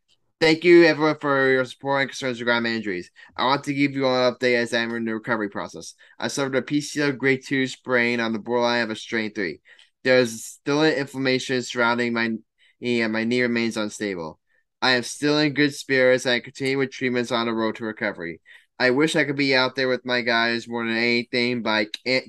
Thank 0.40 0.64
you 0.64 0.84
everyone 0.84 1.16
for 1.20 1.50
your 1.50 1.64
support 1.64 2.02
and 2.02 2.10
concerns 2.10 2.40
regarding 2.40 2.64
my 2.64 2.76
injuries. 2.76 3.10
I 3.36 3.46
want 3.46 3.64
to 3.64 3.72
give 3.72 3.92
you 3.92 4.06
an 4.06 4.32
update 4.32 4.56
as 4.56 4.74
I'm 4.74 4.94
in 4.94 5.04
the 5.04 5.14
recovery 5.14 5.48
process. 5.48 5.94
I 6.18 6.28
suffered 6.28 6.56
a 6.56 6.62
PCL 6.62 7.16
grade 7.16 7.44
two 7.46 7.66
sprain 7.66 8.20
on 8.20 8.32
the 8.32 8.38
borderline 8.38 8.82
of 8.82 8.90
a 8.90 8.96
strain 8.96 9.32
three. 9.32 9.60
There's 10.02 10.44
still 10.44 10.84
inflammation 10.84 11.62
surrounding 11.62 12.12
my 12.12 12.32
knee, 12.80 13.00
and 13.00 13.12
my 13.12 13.24
knee 13.24 13.42
remains 13.42 13.76
unstable. 13.78 14.38
I 14.82 14.92
am 14.92 15.02
still 15.02 15.38
in 15.38 15.54
good 15.54 15.74
spirits, 15.74 16.26
and 16.26 16.34
I 16.34 16.40
continue 16.40 16.78
with 16.78 16.90
treatments 16.90 17.32
on 17.32 17.46
the 17.46 17.54
road 17.54 17.76
to 17.76 17.84
recovery. 17.84 18.40
I 18.78 18.90
wish 18.90 19.16
I 19.16 19.24
could 19.24 19.36
be 19.36 19.54
out 19.54 19.76
there 19.76 19.88
with 19.88 20.04
my 20.04 20.20
guys 20.20 20.68
more 20.68 20.84
than 20.84 20.96
anything, 20.96 21.62
but 21.62 21.70
I 21.70 21.86
can't 22.04 22.26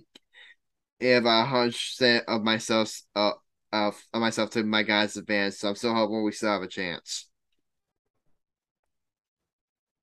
give 1.02 1.26
a 1.26 1.44
hundred 1.46 1.74
percent 1.74 2.26
of 2.28 2.44
myself 2.44 3.02
uh, 3.16 3.32
of, 3.74 4.02
of 4.14 4.22
myself 4.22 4.52
to 4.52 4.64
my 4.64 4.84
guys' 4.84 5.18
advance. 5.18 5.60
So 5.60 5.70
I'm 5.70 5.76
still 5.76 5.94
hoping 5.94 6.24
we 6.24 6.32
still 6.32 6.54
have 6.54 6.62
a 6.62 6.68
chance. 6.68 7.28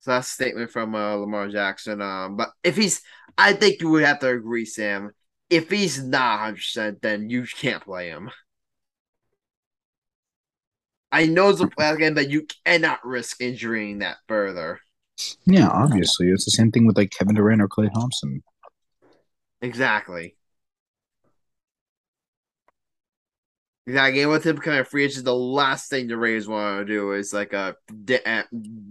So 0.03 0.11
that's 0.11 0.29
a 0.29 0.33
statement 0.33 0.71
from 0.73 0.97
uh, 0.97 1.15
Lamar 1.15 1.49
Jackson. 1.49 2.03
Um, 2.03 2.37
but 2.37 2.51
if 2.65 2.77
he's, 2.77 3.03
I 3.39 3.53
think 3.53 3.81
you 3.81 3.89
would 3.91 4.03
have 4.03 4.19
to 4.21 4.31
agree, 4.31 4.65
Sam. 4.65 5.13
If 5.49 5.71
he's 5.71 6.03
not 6.03 6.41
100, 6.41 6.55
percent 6.57 7.03
then 7.03 7.31
you 7.31 7.47
can't 7.47 7.85
play 7.85 8.09
him. 8.09 8.31
I 11.13 11.27
know 11.27 11.51
it's 11.51 11.61
a 11.61 11.67
playoff 11.79 11.99
game, 11.99 12.15
but 12.15 12.31
you 12.31 12.47
cannot 12.67 13.07
risk 13.07 13.41
injuring 13.41 14.01
that 14.01 14.17
further. 14.27 14.81
Yeah, 15.45 15.69
obviously, 15.69 16.31
it's 16.31 16.47
the 16.47 16.51
same 16.51 16.73
thing 16.73 16.85
with 16.85 16.97
like 16.97 17.11
Kevin 17.11 17.37
Durant 17.37 17.63
or 17.63 17.69
Klay 17.69 17.93
Thompson. 17.93 18.43
Exactly. 19.61 20.35
Exactly. 23.87 24.23
And 24.23 24.31
with 24.31 24.45
him 24.47 24.57
becoming 24.57 24.81
a 24.81 24.85
free 24.85 25.05
agent, 25.05 25.25
the 25.25 25.35
last 25.35 25.91
thing 25.91 26.07
the 26.07 26.17
Rays 26.17 26.47
want 26.47 26.87
to 26.87 26.93
do 26.93 27.13
is 27.13 27.33
like 27.33 27.53
a 27.53 27.77
da- 28.05 28.23
uh, 28.25 28.43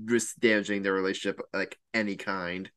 risk 0.05 0.35
damaging 0.39 0.83
their 0.83 0.93
relationship, 0.93 1.39
like 1.53 1.79
any 1.93 2.17
kind. 2.17 2.69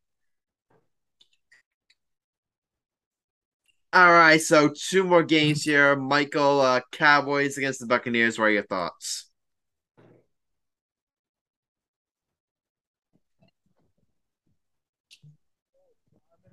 All 3.93 4.13
right, 4.13 4.41
so 4.43 4.69
two 4.75 5.05
more 5.05 5.23
games 5.23 5.63
here. 5.63 5.95
Michael, 5.97 6.61
uh, 6.61 6.81
Cowboys 6.93 7.57
against 7.57 7.81
the 7.81 7.87
Buccaneers. 7.87 8.39
What 8.39 8.47
are 8.47 8.51
your 8.51 8.65
thoughts? 8.67 9.31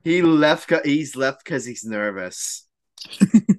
He 0.03 0.21
left. 0.21 0.71
He's 0.85 1.15
left 1.15 1.43
because 1.43 1.65
he's 1.65 1.83
nervous. 1.83 2.67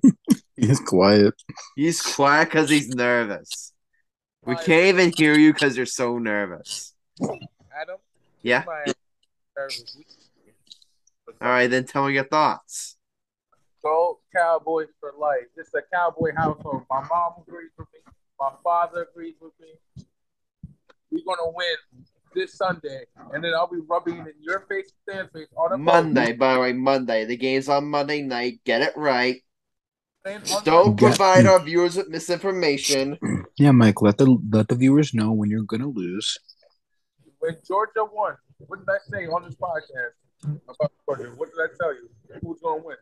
He's 0.63 0.79
quiet. 0.79 1.35
He's 1.75 2.01
quiet 2.01 2.45
because 2.45 2.71
he's 2.71 2.89
nervous. 2.89 3.73
We 4.45 4.55
can't 4.55 4.87
even 4.87 5.13
hear 5.17 5.35
you 5.35 5.53
because 5.53 5.77
you're 5.77 5.87
so 5.87 6.19
nervous. 6.19 6.95
Adam, 7.21 7.97
Yeah. 8.43 8.65
All 11.41 11.49
right, 11.49 11.67
then 11.67 11.85
tell 11.85 12.07
me 12.07 12.15
your 12.15 12.29
thoughts. 12.29 12.97
Go 13.83 14.21
Cowboys 14.33 14.87
for 15.01 15.13
life. 15.19 15.49
This 15.57 15.67
is 15.67 15.75
a 15.75 15.83
Cowboy 15.93 16.31
household. 16.37 16.85
My 16.89 17.05
mom 17.09 17.43
agrees 17.45 17.71
with 17.77 17.89
me. 17.93 18.13
My 18.39 18.53
father 18.63 19.09
agrees 19.11 19.35
with 19.41 19.53
me. 19.61 20.05
We're 21.11 21.25
gonna 21.27 21.51
win 21.51 22.05
this 22.37 22.55
Sunday, 22.55 23.07
and 23.33 23.43
then 23.43 23.53
I'll 23.53 23.67
be 23.67 23.81
rubbing 23.89 24.19
it 24.19 24.29
in 24.29 24.35
your 24.41 24.61
face, 24.69 24.93
Stan's 25.03 25.29
face, 25.33 25.49
on 25.57 25.73
a 25.73 25.79
Monday, 25.79 26.33
by 26.33 26.55
the 26.55 26.61
way, 26.61 26.73
Monday. 26.73 27.25
The 27.25 27.37
game's 27.37 27.69
on 27.69 27.87
Monday 27.89 28.23
night. 28.23 28.61
Get 28.65 28.83
it 28.83 28.97
right. 28.97 29.43
Don't 30.25 30.65
Don't 30.65 30.97
provide 30.97 31.47
our 31.47 31.59
viewers 31.59 31.97
with 31.97 32.09
misinformation. 32.09 33.19
Yeah, 33.59 33.73
Mike. 33.73 34.01
Let 34.01 34.17
the 34.17 34.39
let 34.51 34.69
the 34.69 34.75
viewers 34.75 35.13
know 35.13 35.33
when 35.33 35.51
you're 35.51 35.63
gonna 35.65 35.87
lose. 35.89 36.39
When 37.39 37.55
Georgia 37.67 38.05
won, 38.11 38.35
what 38.59 38.79
did 38.79 38.89
I 38.89 38.99
say 39.11 39.27
on 39.27 39.45
this 39.45 39.55
podcast 39.57 40.15
about 40.69 40.93
Georgia? 41.05 41.33
What 41.37 41.51
did 41.51 41.61
I 41.61 41.69
tell 41.79 41.95
you? 41.95 42.09
Who's 42.41 42.61
gonna 42.61 42.83
win? 42.83 42.97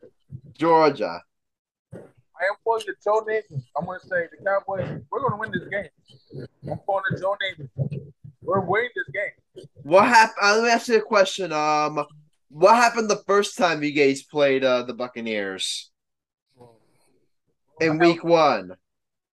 Georgia. 0.59 1.23
I 2.41 2.45
am 2.45 2.55
calling 2.64 2.83
to 2.87 2.95
Joe 3.05 3.23
Namath. 3.29 3.62
I'm 3.77 3.85
going 3.85 4.01
to 4.01 4.07
say 4.07 4.27
the 4.31 4.43
Cowboys. 4.45 5.03
We're 5.11 5.21
going 5.21 5.33
to 5.33 5.39
win 5.39 5.51
this 5.53 5.68
game. 5.68 6.49
I'm 6.71 6.79
calling 6.87 7.05
to 7.11 7.21
Joe 7.21 7.37
Namath. 7.37 8.01
We're 8.41 8.61
winning 8.61 8.91
this 8.97 9.09
game. 9.12 9.66
What 9.83 10.09
happened? 10.09 10.37
Uh, 10.43 10.55
let 10.57 10.64
me 10.64 10.71
ask 10.71 10.89
you 10.89 10.97
a 10.97 11.03
question. 11.03 11.53
Um, 11.53 12.03
what 12.49 12.77
happened 12.77 13.11
the 13.11 13.23
first 13.27 13.59
time 13.59 13.83
you 13.83 13.93
guys 13.93 14.23
played 14.23 14.64
uh, 14.64 14.85
the 14.85 14.95
Buccaneers 14.95 15.91
in 17.81 17.99
week 17.99 18.22
one? 18.24 18.76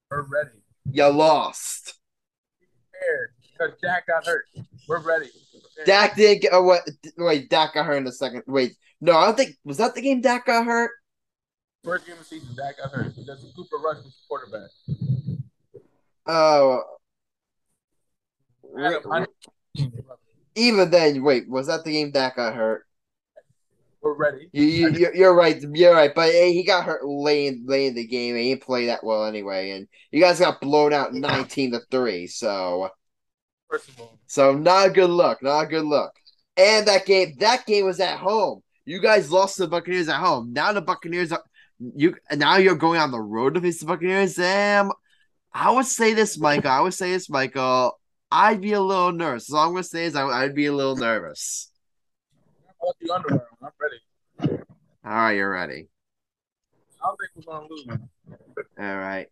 We're 0.09 0.21
ready. 0.21 0.57
You 0.89 1.07
lost. 1.07 1.93
Prepared 2.91 3.29
because 3.41 3.79
Dak 3.81 4.07
got 4.07 4.25
hurt. 4.25 4.45
We're 4.87 5.01
ready. 5.01 5.29
Dak 5.85 6.15
did 6.15 6.41
get. 6.41 6.53
Oh, 6.53 6.63
what? 6.63 6.81
Wait, 7.17 7.49
Dak 7.49 7.73
got 7.73 7.85
hurt 7.85 7.97
in 7.97 8.05
the 8.05 8.11
second. 8.11 8.43
Wait, 8.47 8.73
no, 9.01 9.15
I 9.15 9.25
don't 9.25 9.37
think 9.37 9.55
was 9.63 9.77
that 9.77 9.95
the 9.95 10.01
game 10.01 10.21
Dak 10.21 10.45
got 10.45 10.65
hurt. 10.65 10.91
First 11.83 12.05
game 12.05 12.13
of 12.13 12.19
the 12.19 12.25
season, 12.25 12.55
Dak 12.55 12.77
got 12.77 12.91
hurt 12.91 13.15
because 13.15 13.45
Cooper 13.55 13.77
Rush 13.77 14.03
was 14.03 14.17
quarterback. 14.27 14.69
Oh, 16.25 16.81
Adam, 18.77 19.27
even 20.55 20.89
then, 20.89 21.23
wait, 21.23 21.47
was 21.47 21.67
that 21.67 21.83
the 21.83 21.91
game 21.91 22.11
Dak 22.11 22.35
got 22.35 22.55
hurt? 22.55 22.85
We're 24.01 24.13
ready. 24.13 24.49
You, 24.51 24.63
you, 24.63 24.89
you're- 24.91 25.17
you're 25.17 25.33
right. 25.35 25.61
You're 25.73 25.93
right. 25.93 26.13
But 26.13 26.31
hey, 26.31 26.53
he 26.53 26.63
got 26.63 26.85
hurt 26.85 27.05
late 27.05 27.47
in, 27.47 27.63
late 27.65 27.87
in 27.87 27.95
the 27.95 28.05
game. 28.05 28.35
He 28.35 28.49
didn't 28.49 28.63
play 28.63 28.85
that 28.87 29.03
well 29.03 29.25
anyway. 29.25 29.71
And 29.71 29.87
you 30.11 30.21
guys 30.21 30.39
got 30.39 30.61
blown 30.61 30.93
out 30.93 31.13
nineteen 31.13 31.71
to 31.71 31.81
three. 31.91 32.27
So, 32.27 32.89
First 33.69 33.89
of 33.89 33.99
all, 33.99 34.19
so 34.27 34.53
not 34.53 34.87
a 34.87 34.91
good 34.91 35.09
look. 35.09 35.41
Not 35.43 35.61
a 35.61 35.67
good 35.67 35.83
look. 35.85 36.13
And 36.55 36.87
that 36.87 37.05
game, 37.05 37.35
that 37.39 37.65
game 37.65 37.85
was 37.85 37.99
at 37.99 38.17
home. 38.17 38.61
You 38.85 38.99
guys 39.01 39.31
lost 39.31 39.57
to 39.57 39.63
the 39.63 39.67
Buccaneers 39.67 40.07
at 40.09 40.19
home. 40.19 40.53
Now 40.53 40.71
the 40.71 40.81
Buccaneers 40.81 41.31
are 41.31 41.43
you. 41.79 42.15
Now 42.31 42.57
you're 42.57 42.75
going 42.75 42.99
on 42.99 43.11
the 43.11 43.19
road 43.19 43.55
to 43.55 43.61
face 43.61 43.79
the 43.79 43.85
Buccaneers. 43.85 44.39
Um, 44.39 44.93
I 45.53 45.71
would 45.71 45.85
say 45.85 46.13
this, 46.13 46.37
Michael. 46.37 46.71
I 46.71 46.81
would 46.81 46.93
say 46.93 47.11
this, 47.11 47.29
Michael. 47.29 47.99
I'd 48.31 48.61
be 48.61 48.73
a 48.73 48.81
little 48.81 49.11
nervous. 49.11 49.51
All 49.51 49.65
I'm 49.65 49.71
gonna 49.71 49.83
say 49.83 50.05
is 50.05 50.15
I, 50.15 50.25
I'd 50.25 50.55
be 50.55 50.67
a 50.67 50.73
little 50.73 50.95
nervous. 50.95 51.71
I'll 53.61 53.71
let 53.79 53.91
the 53.91 53.97
underwear 53.97 54.39
on. 54.39 54.39
I'm 54.39 54.49
ready. 54.49 54.63
All 55.05 55.11
right, 55.11 55.31
you're 55.33 55.51
ready. 55.51 55.87
I 57.01 57.07
don't 57.07 57.17
think 57.19 57.47
we're 57.47 57.53
gonna 57.53 57.67
lose. 57.69 57.87
All 58.79 58.97
right. 58.97 59.27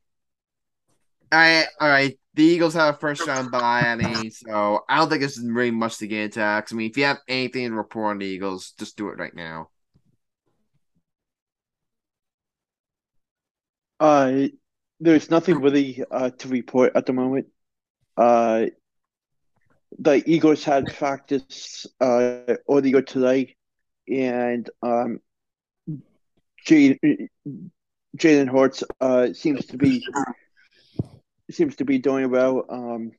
All 1.31 1.39
right, 1.39 1.67
all 1.79 1.89
right. 1.89 2.19
The 2.33 2.43
Eagles 2.43 2.73
have 2.73 2.95
a 2.95 2.97
first 2.97 3.27
round 3.27 3.51
bye, 3.51 3.87
I 3.87 3.95
mean, 3.95 4.31
so 4.31 4.81
I 4.89 4.97
don't 4.97 5.09
think 5.09 5.21
there's 5.21 5.39
really 5.39 5.71
much 5.71 5.97
to 5.97 6.07
get 6.07 6.25
into. 6.25 6.41
I 6.41 6.63
mean, 6.71 6.89
if 6.89 6.97
you 6.97 7.05
have 7.05 7.19
anything 7.27 7.69
to 7.69 7.75
report 7.75 8.11
on 8.11 8.19
the 8.19 8.25
Eagles, 8.25 8.73
just 8.77 8.97
do 8.97 9.09
it 9.09 9.17
right 9.17 9.35
now. 9.35 9.69
Uh, 13.99 14.47
there's 14.99 15.29
nothing 15.29 15.61
really 15.61 16.03
uh, 16.11 16.29
to 16.31 16.47
report 16.47 16.91
at 16.95 17.05
the 17.05 17.13
moment. 17.13 17.47
Uh, 18.17 18.65
the 19.99 20.23
Eagles 20.25 20.63
had 20.63 20.87
practice 20.87 21.85
uh, 22.01 22.55
earlier 22.69 23.01
today, 23.01 23.55
and 24.07 24.69
um, 24.81 25.19
Jalen 26.67 27.29
Hurts 28.17 28.83
uh, 29.01 29.33
seems 29.33 29.65
to 29.67 29.77
be 29.77 30.05
seems 31.51 31.75
to 31.75 31.85
be 31.85 31.99
doing 31.99 32.31
well, 32.31 32.65
um, 32.69 33.11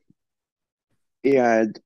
and 1.25 1.79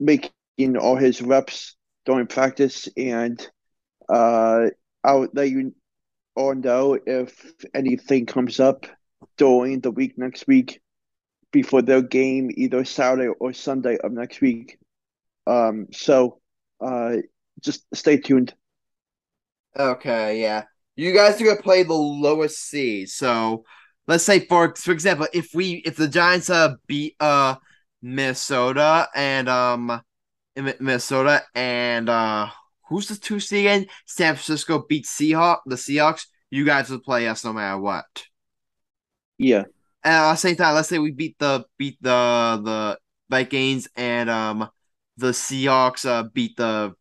making 0.00 0.76
all 0.78 0.96
his 0.96 1.20
reps 1.20 1.76
during 2.06 2.26
practice. 2.26 2.88
And 2.96 3.46
uh, 4.08 4.66
I'll 5.04 5.28
let 5.32 5.50
you 5.50 5.74
all 6.34 6.54
know 6.54 6.98
if 7.04 7.52
anything 7.74 8.26
comes 8.26 8.58
up 8.58 8.86
during 9.36 9.80
the 9.80 9.90
week 9.90 10.16
next 10.16 10.46
week 10.46 10.80
before 11.52 11.82
their 11.82 12.02
game, 12.02 12.50
either 12.54 12.84
Saturday 12.84 13.28
or 13.28 13.52
Sunday 13.52 13.98
of 13.98 14.12
next 14.12 14.40
week. 14.40 14.78
Um, 15.46 15.88
so 15.92 16.40
uh, 16.80 17.16
just 17.62 17.84
stay 17.94 18.16
tuned. 18.18 18.54
Okay, 19.78 20.40
yeah. 20.40 20.64
You 20.96 21.14
guys 21.14 21.40
are 21.40 21.44
gonna 21.44 21.62
play 21.62 21.82
the 21.82 21.94
lowest 21.94 22.58
seed, 22.68 23.08
so 23.08 23.64
let's 24.06 24.24
say 24.24 24.40
for 24.40 24.74
for 24.76 24.92
example, 24.92 25.26
if 25.32 25.48
we 25.54 25.82
if 25.86 25.96
the 25.96 26.08
Giants 26.08 26.50
uh 26.50 26.74
beat 26.86 27.16
uh 27.20 27.56
Minnesota 28.02 29.08
and 29.14 29.48
um 29.48 30.02
Minnesota 30.56 31.42
and 31.54 32.08
uh 32.08 32.48
who's 32.88 33.08
the 33.08 33.16
two 33.16 33.40
seed 33.40 33.60
again? 33.60 33.86
San 34.06 34.34
Francisco 34.34 34.84
beat 34.86 35.06
Seahawk 35.06 35.60
the 35.64 35.76
Seahawks. 35.76 36.26
You 36.50 36.66
guys 36.66 36.90
would 36.90 37.02
play 37.02 37.26
us 37.28 37.44
no 37.44 37.54
matter 37.54 37.78
what. 37.78 38.04
Yeah. 39.38 39.64
And 40.04 40.14
at 40.14 40.32
the 40.32 40.36
same 40.36 40.56
time, 40.56 40.74
let's 40.74 40.88
say 40.88 40.98
we 40.98 41.12
beat 41.12 41.38
the 41.38 41.64
beat 41.78 41.96
the 42.02 42.60
the 42.62 42.98
Vikings 43.30 43.88
and 43.96 44.28
um 44.28 44.68
the 45.16 45.28
Seahawks 45.28 46.04
uh 46.04 46.24
beat 46.24 46.56
the 46.56 46.94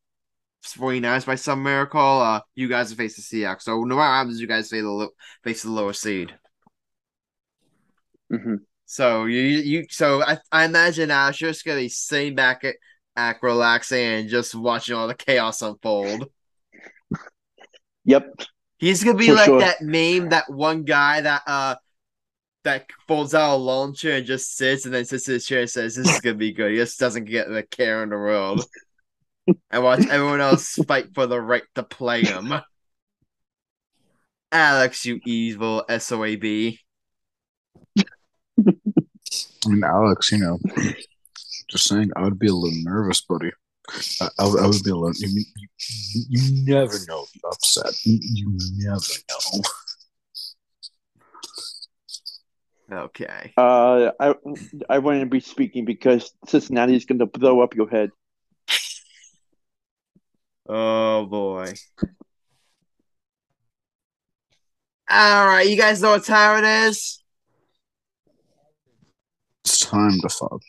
49ers 0.63 1.25
by 1.25 1.35
some 1.35 1.63
miracle. 1.63 1.99
Uh 1.99 2.41
you 2.55 2.67
guys 2.67 2.93
face 2.93 3.15
the 3.15 3.21
Seahawks. 3.21 3.63
So 3.63 3.81
no 3.81 3.95
matter 3.95 3.97
what 3.97 4.05
happens, 4.05 4.39
you 4.41 4.47
guys 4.47 4.69
face 4.69 4.81
the 4.83 4.89
lo- 4.89 5.09
face 5.43 5.63
the 5.63 5.71
lower 5.71 5.93
seed. 5.93 6.33
hmm 8.29 8.55
So 8.85 9.25
you 9.25 9.41
you 9.41 9.85
so 9.89 10.23
I, 10.23 10.37
I 10.51 10.65
imagine 10.65 11.11
Ash 11.11 11.37
just 11.39 11.65
gonna 11.65 11.79
be 11.79 11.89
sitting 11.89 12.35
back 12.35 12.63
at, 12.63 12.75
at 13.15 13.37
relaxing 13.41 14.05
and 14.05 14.29
just 14.29 14.55
watching 14.55 14.95
all 14.95 15.07
the 15.07 15.15
chaos 15.15 15.61
unfold. 15.61 16.25
Yep. 18.05 18.33
He's 18.79 19.03
gonna 19.03 19.17
be 19.17 19.27
For 19.27 19.33
like 19.35 19.45
sure. 19.45 19.59
that 19.59 19.81
meme, 19.81 20.29
that 20.29 20.49
one 20.49 20.83
guy 20.83 21.21
that 21.21 21.43
uh 21.45 21.75
that 22.63 22.85
folds 23.07 23.33
out 23.35 23.55
a 23.55 23.57
lawn 23.57 23.93
chair 23.93 24.17
and 24.17 24.25
just 24.25 24.55
sits 24.55 24.85
and 24.85 24.93
then 24.93 25.05
sits 25.05 25.27
in 25.27 25.35
his 25.35 25.45
chair 25.45 25.61
and 25.61 25.69
says, 25.69 25.95
This 25.95 26.09
is 26.09 26.19
gonna 26.21 26.35
be 26.35 26.51
good. 26.51 26.71
He 26.71 26.77
just 26.77 26.99
doesn't 26.99 27.25
get 27.25 27.47
the 27.49 27.61
care 27.63 28.01
in 28.03 28.09
the 28.09 28.17
world. 28.17 28.65
and 29.71 29.83
watch 29.83 30.05
everyone 30.07 30.41
else 30.41 30.73
fight 30.87 31.13
for 31.13 31.27
the 31.27 31.39
right 31.39 31.63
to 31.75 31.83
play 31.83 32.23
him. 32.23 32.53
Alex, 34.51 35.05
you 35.05 35.19
evil 35.25 35.85
SOAB. 35.89 36.77
I 38.59 39.69
mean, 39.69 39.83
Alex, 39.83 40.31
you 40.31 40.39
know, 40.39 40.59
just 41.69 41.87
saying, 41.87 42.09
I 42.15 42.23
would 42.23 42.39
be 42.39 42.47
a 42.47 42.53
little 42.53 42.77
nervous, 42.83 43.21
buddy. 43.21 43.51
I, 44.21 44.29
I, 44.39 44.47
would- 44.47 44.59
I 44.61 44.67
would 44.67 44.83
be 44.83 44.91
a 44.91 44.95
little. 44.95 45.13
You, 45.15 45.43
you, 45.55 46.25
you 46.29 46.65
never 46.65 46.97
know 47.07 47.25
the 47.33 47.47
upset. 47.47 47.93
You, 48.03 48.19
you 48.21 48.57
never 48.77 48.99
know. 49.29 49.61
Okay. 53.05 53.53
Uh, 53.57 54.11
I 54.19 54.33
I 54.89 54.97
wouldn't 54.99 55.31
be 55.31 55.39
speaking 55.39 55.85
because 55.85 56.33
Cincinnati 56.47 56.95
is 56.95 57.05
going 57.05 57.19
to 57.19 57.25
blow 57.25 57.61
up 57.61 57.73
your 57.73 57.89
head. 57.89 58.11
Oh 60.67 61.25
boy. 61.25 61.73
All 65.09 65.45
right, 65.45 65.67
you 65.67 65.75
guys 65.75 66.01
know 66.01 66.11
what 66.11 66.23
time 66.23 66.63
it 66.63 66.67
is? 66.87 67.21
It's 69.65 69.79
time 69.85 70.19
to 70.21 70.29
fuck. 70.29 70.61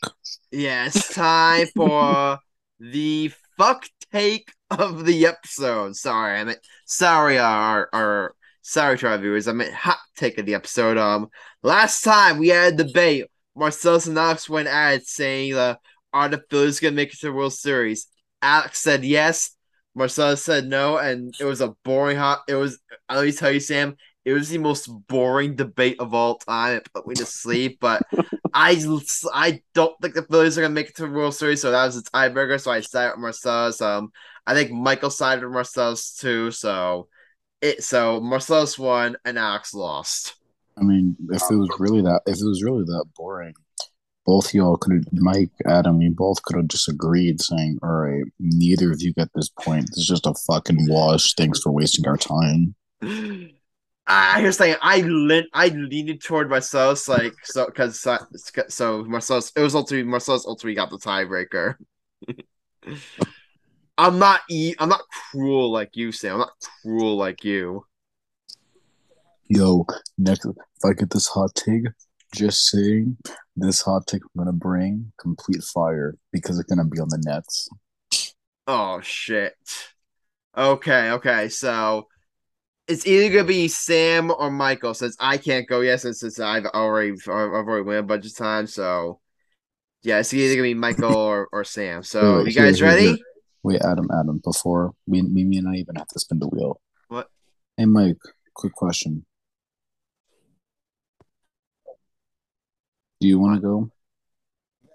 Yeah, 0.51 0.85
it's 0.87 1.13
time 1.13 1.67
for 1.75 2.39
the 2.79 3.31
fuck 3.57 3.87
take 4.11 4.51
of 4.69 5.05
the 5.05 5.25
episode. 5.25 5.95
Sorry, 5.95 6.39
I 6.39 6.43
meant 6.43 6.59
sorry, 6.85 7.39
our 7.39 7.89
our 7.93 8.35
sorry 8.61 8.97
to 8.99 9.07
our 9.07 9.17
viewers. 9.17 9.47
I 9.47 9.53
meant 9.53 9.73
hot 9.73 9.99
take 10.17 10.37
of 10.37 10.45
the 10.45 10.55
episode. 10.55 10.97
Um, 10.97 11.29
last 11.63 12.03
time 12.03 12.37
we 12.37 12.49
had 12.49 12.73
a 12.73 12.83
debate. 12.83 13.25
Marcellus 13.55 14.07
and 14.07 14.17
Alex 14.17 14.49
went 14.49 14.67
at 14.67 14.93
it 14.95 15.07
saying, 15.07 15.53
uh, 15.55 15.75
"Are 16.11 16.27
the 16.29 16.43
Phillies 16.49 16.79
gonna 16.79 16.95
make 16.95 17.13
it 17.13 17.19
to 17.19 17.27
the 17.27 17.33
World 17.33 17.53
Series?" 17.53 18.07
Alex 18.41 18.79
said 18.79 19.05
yes. 19.05 19.51
Marcellus 19.95 20.43
said 20.43 20.67
no, 20.67 20.97
and 20.97 21.33
it 21.39 21.45
was 21.45 21.61
a 21.61 21.75
boring 21.83 22.17
hot. 22.17 22.41
It 22.47 22.55
was. 22.55 22.79
Let 23.09 23.25
me 23.25 23.31
tell 23.31 23.51
you, 23.51 23.59
Sam. 23.59 23.95
It 24.25 24.33
was 24.33 24.49
the 24.49 24.57
most 24.57 24.87
boring 25.07 25.55
debate 25.55 25.97
of 25.99 26.13
all 26.13 26.37
time. 26.37 26.77
It 26.77 26.89
put 26.93 27.05
me 27.05 27.13
to 27.15 27.25
sleep, 27.25 27.79
but 27.81 28.01
I 28.53 28.81
I 29.33 29.61
don't 29.73 29.95
think 30.01 30.13
the 30.13 30.23
Phillies 30.23 30.57
are 30.57 30.61
gonna 30.61 30.73
make 30.73 30.89
it 30.89 30.95
to 30.97 31.07
the 31.07 31.11
World 31.11 31.35
Series, 31.35 31.61
so 31.61 31.71
that 31.71 31.85
was 31.85 31.97
a 31.97 32.03
tiebreaker. 32.03 32.59
So 32.59 32.71
I 32.71 32.79
sided 32.79 33.11
with 33.11 33.19
Marcellus. 33.19 33.81
Um, 33.81 34.11
I 34.47 34.53
think 34.53 34.71
Michael 34.71 35.09
sided 35.09 35.43
with 35.43 35.53
Marcellus 35.53 36.15
too. 36.15 36.51
So 36.51 37.07
it 37.61 37.83
so 37.83 38.19
Marcellus 38.19 38.77
won 38.77 39.17
and 39.25 39.37
Alex 39.37 39.73
lost. 39.73 40.35
I 40.77 40.83
mean, 40.83 41.15
if 41.29 41.41
it 41.49 41.55
was 41.55 41.69
really 41.79 42.01
that, 42.01 42.21
if 42.25 42.37
it 42.37 42.45
was 42.45 42.63
really 42.63 42.83
that 42.83 43.05
boring, 43.15 43.53
both 44.25 44.53
y'all 44.53 44.77
could 44.77 44.93
have, 44.93 45.05
Mike, 45.13 45.51
Adam, 45.65 46.01
you 46.01 46.11
both 46.11 46.41
could 46.43 46.57
have 46.57 46.67
just 46.67 46.87
agreed, 46.87 47.41
saying, 47.41 47.79
"All 47.83 47.89
right, 47.89 48.23
neither 48.39 48.91
of 48.91 49.01
you 49.01 49.13
get 49.13 49.29
this 49.33 49.49
point. 49.49 49.87
This 49.89 49.99
is 49.99 50.07
just 50.07 50.25
a 50.25 50.33
fucking 50.33 50.87
wash. 50.87 51.33
Thanks 51.35 51.61
for 51.61 51.71
wasting 51.71 52.07
our 52.07 52.17
time." 52.17 52.75
I 54.05 54.41
here's 54.41 54.57
thing. 54.57 54.75
I 54.81 55.01
lean, 55.01 55.45
I 55.53 55.67
leaned 55.69 56.21
toward 56.21 56.49
Marcellus, 56.49 57.07
like 57.07 57.33
so, 57.43 57.67
because 57.67 57.99
so, 57.99 58.17
so 58.67 59.03
Marcellus. 59.05 59.51
It 59.55 59.61
was 59.61 59.75
ultimately 59.75 60.09
Marcellus 60.09 60.45
ultimately 60.45 60.75
got 60.75 60.89
the 60.89 60.97
tiebreaker. 60.97 61.75
I'm 63.97 64.19
not 64.19 64.41
e. 64.49 64.75
I'm 64.79 64.89
not 64.89 65.03
cruel 65.31 65.71
like 65.71 65.95
you, 65.95 66.11
Sam. 66.11 66.33
I'm 66.33 66.39
not 66.39 66.53
cruel 66.81 67.15
like 67.15 67.43
you. 67.43 67.85
Yo, 69.47 69.85
next, 70.17 70.45
if 70.45 70.55
I 70.83 70.93
get 70.93 71.09
this 71.11 71.27
hot 71.27 71.53
take, 71.55 71.83
just 72.33 72.67
saying, 72.69 73.17
this 73.55 73.81
hot 73.81 74.07
take 74.07 74.21
I'm 74.23 74.43
gonna 74.45 74.53
bring 74.53 75.11
complete 75.19 75.63
fire 75.63 76.15
because 76.31 76.59
it's 76.59 76.69
gonna 76.69 76.87
be 76.87 76.99
on 76.99 77.09
the 77.09 77.21
Nets. 77.25 77.69
Oh 78.67 79.01
shit. 79.01 79.53
Okay, 80.57 81.11
okay. 81.11 81.49
So 81.49 82.07
it's 82.87 83.05
either 83.05 83.33
gonna 83.33 83.47
be 83.47 83.67
Sam 83.67 84.31
or 84.31 84.51
Michael 84.51 84.93
since 84.93 85.15
I 85.19 85.37
can't 85.37 85.67
go 85.67 85.81
yet 85.81 86.01
since, 86.01 86.19
since 86.19 86.39
I've 86.39 86.65
already 86.65 87.11
I've 87.11 87.27
already 87.27 87.83
won 87.83 87.95
a 87.97 88.03
bunch 88.03 88.25
of 88.25 88.35
times. 88.35 88.73
So 88.73 89.19
yeah, 90.01 90.19
it's 90.19 90.33
either 90.33 90.55
gonna 90.55 90.67
be 90.67 90.73
Michael 90.73 91.15
or, 91.15 91.47
or 91.51 91.63
Sam. 91.63 92.03
So 92.03 92.37
Wait, 92.37 92.43
wait, 92.45 92.55
you 92.55 92.61
guys 92.61 92.79
here, 92.79 92.87
ready? 92.87 93.23
Wait, 93.63 93.81
Adam, 93.81 94.09
Adam, 94.11 94.41
before 94.43 94.93
me, 95.07 95.21
me 95.21 95.57
and 95.57 95.69
I 95.69 95.75
even 95.75 95.95
have 95.95 96.07
to 96.07 96.19
spin 96.19 96.39
the 96.39 96.47
wheel. 96.47 96.81
What? 97.07 97.29
Hey, 97.77 97.85
Mike, 97.85 98.17
quick 98.53 98.73
question. 98.73 99.25
Do 103.23 103.29
you 103.29 103.39
want 103.39 103.55
to 103.55 103.61
go? 103.61 103.89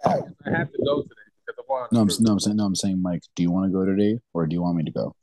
I 0.05 0.51
have 0.51 0.71
to 0.71 0.79
go 0.85 1.01
today 1.01 1.15
because 1.47 1.65
I'm. 1.67 1.89
No, 1.91 2.01
I'm 2.03 2.09
no, 2.21 2.33
I'm 2.33 2.39
saying 2.39 2.57
no, 2.59 2.67
I'm 2.67 2.75
saying 2.75 3.01
Mike. 3.01 3.23
Do 3.35 3.43
you 3.43 3.51
want 3.51 3.73
to 3.73 3.73
go 3.73 3.87
today, 3.87 4.19
or 4.35 4.47
do 4.47 4.53
you 4.53 4.61
want 4.61 4.77
me 4.77 4.85
to 4.85 4.91
go? 4.91 5.17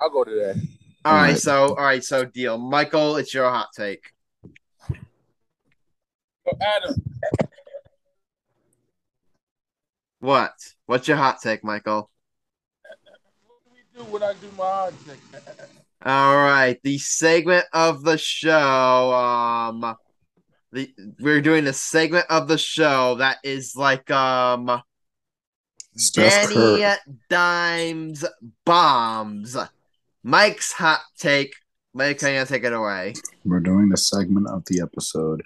I'll 0.00 0.10
go 0.10 0.24
today. 0.24 0.60
All 1.04 1.14
right, 1.14 1.26
Alright. 1.26 1.38
so 1.38 1.68
all 1.68 1.76
right, 1.76 2.02
so 2.02 2.24
deal. 2.24 2.58
Michael, 2.58 3.16
it's 3.16 3.32
your 3.32 3.48
hot 3.48 3.68
take. 3.76 4.02
So 4.88 6.58
Adam, 6.60 6.96
What? 10.18 10.50
What's 10.86 11.06
your 11.06 11.16
hot 11.16 11.40
take, 11.40 11.62
Michael? 11.62 12.10
What 13.46 13.60
do 13.66 13.70
we 13.72 14.04
do 14.04 14.10
when 14.10 14.24
I 14.24 14.32
do 14.32 14.48
my 14.56 14.64
hot 14.64 14.94
take. 15.06 15.20
All 16.04 16.36
right, 16.36 16.76
the 16.82 16.98
segment 16.98 17.66
of 17.72 18.02
the 18.02 18.18
show. 18.18 19.12
Um, 19.14 19.96
the 20.72 20.92
we're 21.20 21.40
doing 21.40 21.66
a 21.66 21.72
segment 21.72 22.26
of 22.28 22.48
the 22.48 22.58
show 22.58 23.16
that 23.16 23.38
is 23.42 23.74
like 23.76 24.10
um 24.10 24.82
Danny 26.14 26.54
Curry. 26.54 26.94
Dimes 27.28 28.24
bombs. 28.64 29.56
Mike's 30.22 30.72
hot 30.72 31.00
take. 31.18 31.54
Mike, 31.94 32.18
can 32.18 32.34
you 32.34 32.44
take 32.44 32.64
it 32.64 32.72
away? 32.72 33.14
We're 33.44 33.60
doing 33.60 33.90
a 33.92 33.96
segment 33.96 34.48
of 34.48 34.64
the 34.66 34.80
episode 34.80 35.42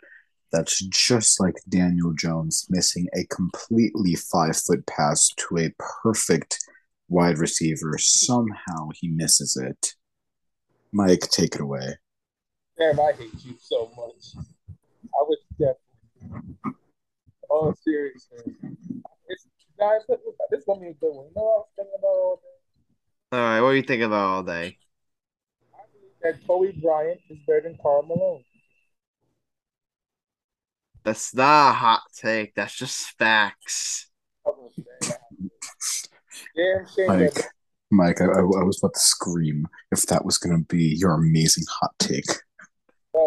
that's 0.50 0.80
just 0.86 1.40
like 1.40 1.54
Daniel 1.68 2.12
Jones 2.12 2.66
missing 2.68 3.08
a 3.14 3.24
completely 3.34 4.14
five 4.14 4.56
foot 4.56 4.86
pass 4.86 5.30
to 5.36 5.58
a 5.58 5.70
perfect 5.78 6.58
wide 7.08 7.38
receiver. 7.38 7.96
Somehow 7.96 8.90
he 8.94 9.08
misses 9.08 9.56
it. 9.56 9.94
Mike, 10.92 11.20
take 11.30 11.54
it 11.54 11.60
away. 11.62 11.96
Damn, 12.78 13.00
I 13.00 13.12
hate 13.12 13.32
you 13.44 13.54
so 13.58 13.90
much. 13.96 14.44
I 15.14 15.22
was 15.22 15.38
definitely. 15.58 16.76
Oh, 17.50 17.74
seriously. 17.84 18.54
It's, 19.28 19.46
guys, 19.78 20.00
look, 20.08 20.20
look, 20.24 20.36
this 20.50 20.60
is 20.60 20.64
gonna 20.66 20.80
be 20.80 20.88
a 20.88 20.94
good 20.94 21.14
one. 21.14 21.26
You 21.26 21.32
know 21.36 21.42
what 21.42 21.52
I 21.52 21.58
was 21.58 21.68
thinking 21.76 21.94
about 21.98 22.08
all 22.08 22.36
day? 22.36 23.36
All 23.36 23.40
right, 23.40 23.60
what 23.60 23.68
are 23.68 23.76
you 23.76 23.82
thinking 23.82 24.04
about 24.04 24.30
all 24.30 24.42
day? 24.42 24.78
I 25.74 25.84
believe 25.92 26.12
that 26.22 26.46
Kobe 26.46 26.80
Bryant 26.80 27.20
is 27.28 27.38
better 27.46 27.62
than 27.62 27.78
Karl 27.82 28.02
Malone. 28.02 28.44
That's 31.04 31.34
not 31.34 31.70
a 31.70 31.72
hot 31.72 32.02
take. 32.14 32.54
That's 32.54 32.76
just 32.76 33.18
facts. 33.18 34.08
I'm 34.46 34.54
gonna 34.54 34.70
say 34.70 34.82
that. 35.00 35.20
Damn 36.54 36.86
shame 36.86 37.06
Mike, 37.08 37.34
that 37.34 37.48
Mike, 37.90 38.20
I, 38.20 38.26
I, 38.26 38.38
I 38.38 38.64
was 38.64 38.78
about 38.78 38.94
to 38.94 39.00
scream 39.00 39.66
if 39.90 40.06
that 40.06 40.24
was 40.24 40.38
going 40.38 40.56
to 40.56 40.64
be 40.64 40.96
your 40.96 41.12
amazing 41.12 41.64
hot 41.68 41.92
take. 41.98 42.24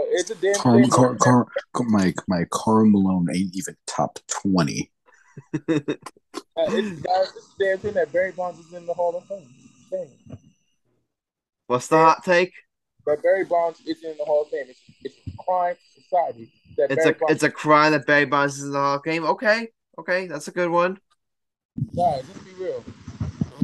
It's 0.10 0.30
a 0.30 0.36
damn 0.36 0.56
Car, 0.56 0.82
shame. 0.82 0.90
Car, 0.90 1.12
that- 1.14 1.20
Car, 1.20 1.48
Car, 1.74 1.86
Mike, 1.90 2.20
Mike, 2.28 2.50
Karl 2.52 2.86
Malone 2.86 3.28
ain't 3.34 3.56
even 3.56 3.76
top 3.88 4.20
20. 4.28 4.92
Uh, 6.58 6.64
it's, 6.70 7.02
guys, 7.02 7.28
it's 7.36 7.48
a 7.60 7.64
damn 7.64 7.78
thing 7.80 7.94
that 7.94 8.12
Barry 8.14 8.32
Bonds 8.32 8.60
is 8.60 8.74
in 8.74 8.86
the 8.86 8.94
Hall 8.94 9.16
of 9.16 9.26
Fame. 9.26 9.48
Shame. 9.90 10.38
What's 11.68 11.88
the 11.88 11.98
hot 11.98 12.24
take? 12.24 12.54
But 13.06 13.22
Barry 13.22 13.44
Bonds 13.44 13.82
is 13.82 14.04
in 14.04 14.16
the 14.18 14.24
Hall 14.24 14.44
of 14.44 14.48
Fame. 14.50 14.66
It's, 14.70 14.80
it's 15.04 15.16
a 15.28 15.44
crime 15.44 15.76
society 15.94 16.52
that 16.78 16.92
It's 16.92 17.04
Barry 17.04 17.16
a 17.16 17.20
Bonds. 17.20 17.34
it's 17.34 17.44
a 17.44 17.50
crime 17.52 17.92
that 17.92 18.06
Barry 18.06 18.26
Bonds 18.26 18.58
is 18.58 18.64
in 18.64 18.72
the 18.72 18.80
Hall 18.80 18.96
of 18.96 19.04
Fame. 19.04 19.26
Okay, 19.26 19.68
okay, 20.00 20.28
that's 20.28 20.48
a 20.48 20.52
good 20.52 20.70
one. 20.70 20.98
Guys, 21.96 22.24
let's 22.28 22.40
be 22.40 22.52
real. 22.64 22.84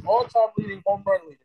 All-time 0.05 0.47
leading 0.57 0.81
home 0.85 1.03
run 1.05 1.21
leader. 1.27 1.37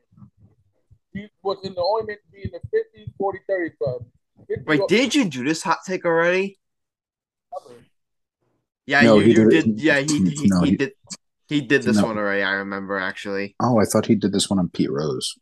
He 1.13 1.29
was 1.43 1.59
in 1.63 1.75
the 1.75 1.81
only 1.81 2.07
meant 2.07 2.21
to 2.27 2.33
be 2.33 2.43
in 2.43 2.51
the 2.51 2.61
50, 2.71 3.13
40, 3.17 3.39
30 3.49 3.71
club. 3.77 4.05
50 4.49 4.65
Wait, 4.67 4.81
did 4.89 5.15
you 5.15 5.25
do 5.29 5.45
this 5.45 5.63
hot 5.63 5.79
take 5.87 6.05
already? 6.05 6.59
Yeah, 8.87 9.01
No, 9.03 9.17
you, 9.19 9.25
he 9.25 9.31
you 9.33 9.51
did 9.51 9.65
did. 9.65 9.81
Yeah, 9.81 9.99
he 10.01 10.07
he, 10.31 10.47
no, 10.49 10.61
he, 10.63 10.71
he- 10.71 10.77
did. 10.77 10.93
He 11.49 11.61
did 11.61 11.83
this 11.85 11.97
No. 11.99 12.07
one 12.07 12.19
already. 12.19 12.43
I 12.43 12.53
remember 12.55 12.99
actually. 12.99 13.55
Oh, 13.61 13.79
I 13.79 13.85
thought 13.85 14.07
he 14.07 14.17
did 14.17 14.33
this 14.33 14.51
one 14.51 14.59
on 14.59 14.69
Pete 14.69 14.91
Rose. 14.91 15.39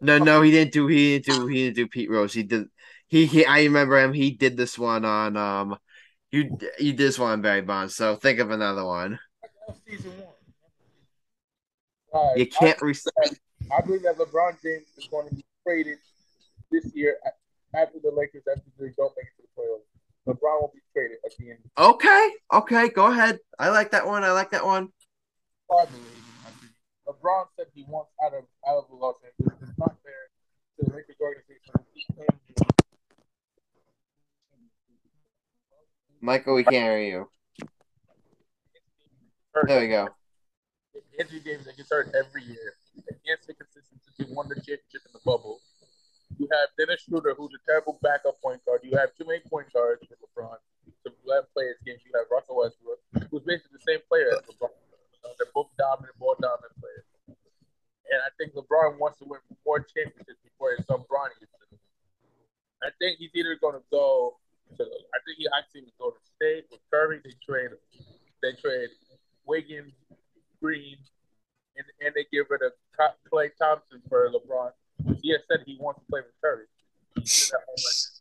No, 0.00 0.18
no, 0.18 0.42
he 0.42 0.50
didn't 0.50 0.72
do. 0.72 0.88
He 0.88 1.20
didn't 1.20 1.40
do. 1.42 1.46
He 1.46 1.64
didn't 1.64 1.76
do 1.76 1.86
Pete 1.88 2.10
Rose. 2.10 2.32
He 2.32 2.42
did. 2.42 2.66
He 3.06 3.26
he. 3.26 3.44
I 3.46 3.62
remember 3.62 3.96
him. 4.00 4.12
He 4.12 4.32
did 4.32 4.56
this 4.56 4.76
one 4.78 5.04
on. 5.04 5.36
Um, 5.36 5.76
you 6.32 6.58
you 6.80 6.92
did 6.94 6.98
this 6.98 7.18
one 7.18 7.30
on 7.32 7.42
Barry 7.42 7.60
Bonds. 7.60 7.94
So 7.94 8.16
think 8.16 8.40
of 8.40 8.50
another 8.50 8.84
one. 8.84 9.20
Season 9.88 10.10
one. 10.10 10.34
Guys, 12.12 12.38
You 12.38 12.46
can't. 12.48 12.82
Re- 12.82 12.94
I, 13.22 13.76
I 13.76 13.80
believe 13.82 14.02
that 14.02 14.16
LeBron 14.18 14.60
James 14.62 14.86
is 14.98 15.06
going 15.08 15.28
to 15.28 15.34
be 15.36 15.44
traded 15.64 15.98
this 16.72 16.86
year 16.94 17.18
a- 17.24 17.30
after 17.74 17.98
the 18.02 18.10
Lakers 18.10 18.42
after 18.50 18.70
they 18.78 18.92
don't 18.96 19.12
make 19.16 19.26
it 19.26 19.36
to 19.36 19.42
the 19.42 19.52
playoffs. 19.56 19.86
LeBron 20.28 20.60
will 20.60 20.72
be 20.74 20.80
traded 20.92 21.18
at 21.24 21.32
the 21.38 21.50
end. 21.50 21.58
okay, 21.78 22.30
okay, 22.52 22.88
go 22.90 23.06
ahead. 23.06 23.38
I 23.58 23.70
like 23.70 23.90
that 23.92 24.06
one. 24.06 24.22
I 24.22 24.32
like 24.32 24.50
that 24.50 24.64
one. 24.64 24.88
I 25.72 25.86
believe. 25.86 26.20
LeBron 27.08 27.46
said 27.56 27.66
he 27.74 27.84
wants 27.88 28.10
out 28.24 28.34
of 28.34 28.44
out 28.68 28.78
of 28.78 28.84
Los 28.90 29.16
Angeles. 29.24 29.58
It's 29.62 29.78
not 29.78 29.96
fair 30.04 30.28
to 30.78 30.84
the 30.84 30.96
Lakers 30.96 31.16
organization. 31.20 31.72
to 31.72 31.80
keep 31.94 32.16
paying 32.16 32.28
him. 32.28 32.66
Michael, 36.20 36.54
we 36.54 36.64
can't 36.64 36.84
hear 36.84 36.98
you. 36.98 37.28
There 39.66 39.80
we 39.80 39.88
go. 39.88 40.08
Anthony 41.18 41.40
Davis 41.40 41.66
that 41.66 41.76
gets 41.76 41.90
hurt 41.90 42.14
every 42.14 42.44
year. 42.44 42.74
And 43.08 43.16
he 43.22 43.30
has 43.30 43.40
to 43.46 43.54
consistency 43.54 44.00
won 44.34 44.48
the 44.48 44.54
championship 44.56 45.02
in 45.06 45.12
the 45.12 45.20
bubble. 45.24 45.60
You 46.40 46.48
have 46.56 46.72
Dennis 46.80 47.04
Schroeder, 47.04 47.36
who's 47.36 47.52
a 47.52 47.60
terrible 47.68 48.00
backup 48.00 48.40
point 48.40 48.64
guard. 48.64 48.80
You 48.80 48.96
have 48.96 49.12
too 49.12 49.28
many 49.28 49.44
point 49.44 49.68
guards 49.76 50.00
with 50.08 50.16
LeBron 50.24 50.56
to 51.04 51.12
let 51.28 51.52
play 51.52 51.68
his 51.68 51.76
game. 51.84 52.00
You 52.00 52.16
have 52.16 52.32
Russell 52.32 52.56
Westbrook, 52.64 52.96
who's 53.28 53.44
basically 53.44 53.76
the 53.76 53.84
same 53.84 54.00
player 54.08 54.32
as 54.32 54.40
LeBron. 54.48 54.72
Uh, 55.20 55.36
they're 55.36 55.52
both 55.52 55.68
dominant, 55.76 56.16
ball 56.16 56.32
dominant 56.40 56.72
players. 56.80 57.04
And 57.28 58.24
I 58.24 58.32
think 58.40 58.56
LeBron 58.56 58.96
wants 58.96 59.20
to 59.20 59.28
win 59.28 59.44
more 59.68 59.84
championships 59.84 60.40
before 60.40 60.72
his 60.80 60.88
son 60.88 61.04
Bronny 61.12 61.36
the. 61.36 61.46
I 62.80 62.88
think 62.96 63.20
he's 63.20 63.36
either 63.36 63.60
going 63.60 63.76
to 63.76 63.84
go 63.92 64.40
to. 64.80 64.82
I 64.82 65.18
think 65.28 65.36
he 65.36 65.46
actually 65.52 65.92
would 65.92 65.98
go 66.00 66.16
to 66.16 66.22
state 66.24 66.64
with 66.72 66.80
Curry. 66.88 67.20
They 67.20 67.36
trade. 67.44 67.76
They 68.40 68.56
trade 68.56 68.88
Wiggins, 69.44 69.92
Green, 70.56 70.96
and, 71.76 71.84
and 72.00 72.16
they 72.16 72.24
get 72.32 72.48
rid 72.48 72.64
of 72.64 72.72
Klay 73.28 73.52
Thompson 73.60 74.00
for 74.08 74.32
LeBron. 74.32 74.72
He 75.22 75.30
has 75.32 75.40
said 75.50 75.60
he 75.66 75.76
wants 75.80 76.00
to 76.00 76.06
play 76.10 76.20
with 76.20 76.32
Curry. 76.42 76.64
He 77.16 77.26
said 77.26 77.52
that 77.52 77.64
on 77.68 77.76
record. 77.76 78.20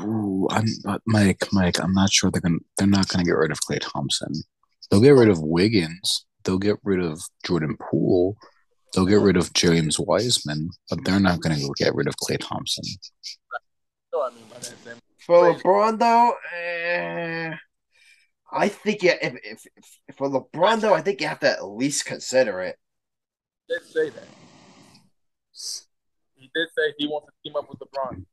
Ooh, 0.00 0.48
I'm 0.50 0.66
uh, 0.86 0.98
Mike. 1.06 1.46
Mike, 1.52 1.80
I'm 1.80 1.94
not 1.94 2.12
sure 2.12 2.30
they're 2.30 2.40
gonna. 2.40 2.58
They're 2.76 2.86
not 2.86 3.08
gonna 3.08 3.24
get 3.24 3.36
rid 3.36 3.50
of 3.50 3.60
Klay 3.60 3.78
Thompson. 3.80 4.32
They'll 4.90 5.00
get 5.00 5.10
rid 5.10 5.28
of 5.28 5.40
Wiggins. 5.40 6.26
They'll 6.44 6.58
get 6.58 6.76
rid 6.84 7.00
of 7.00 7.20
Jordan 7.44 7.76
Poole. 7.78 8.36
They'll 8.94 9.06
get 9.06 9.20
rid 9.20 9.36
of 9.36 9.52
James 9.52 9.98
Wiseman, 9.98 10.70
but 10.90 11.04
they're 11.04 11.20
not 11.20 11.40
gonna 11.40 11.58
go 11.58 11.72
get 11.76 11.94
rid 11.94 12.08
of 12.08 12.16
Klay 12.16 12.38
Thompson. 12.38 12.84
So 14.12 14.22
I 14.22 14.30
mean, 14.30 14.44
by 14.50 14.56
that 14.56 14.64
same. 14.64 14.96
For 15.18 15.54
LeBron 15.54 15.98
though, 15.98 16.34
eh, 16.54 17.54
I 18.52 18.68
think 18.68 19.02
yeah. 19.02 19.16
If, 19.20 19.34
if, 19.42 19.66
if 20.08 20.16
for 20.16 20.28
LeBron 20.28 20.80
though, 20.80 20.94
I 20.94 21.00
think 21.00 21.20
you 21.20 21.26
have 21.26 21.40
to 21.40 21.50
at 21.50 21.66
least 21.66 22.04
consider 22.04 22.60
it. 22.60 22.76
Let's 23.68 23.92
say 23.92 24.10
that. 24.10 24.28
He 26.56 26.60
did 26.62 26.68
say 26.76 26.94
he 26.98 27.06
wants 27.06 27.26
to 27.28 27.32
team 27.44 27.56
up 27.56 27.68
with 27.68 27.78
LeBron. 27.78 28.24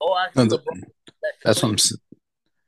Oh, 0.00 0.18
actually, 0.18 0.46
No, 0.48 0.56
LeBron. 0.56 0.82
That's 1.44 1.62
what 1.62 1.70
I'm. 1.70 1.78
saying. 1.78 1.98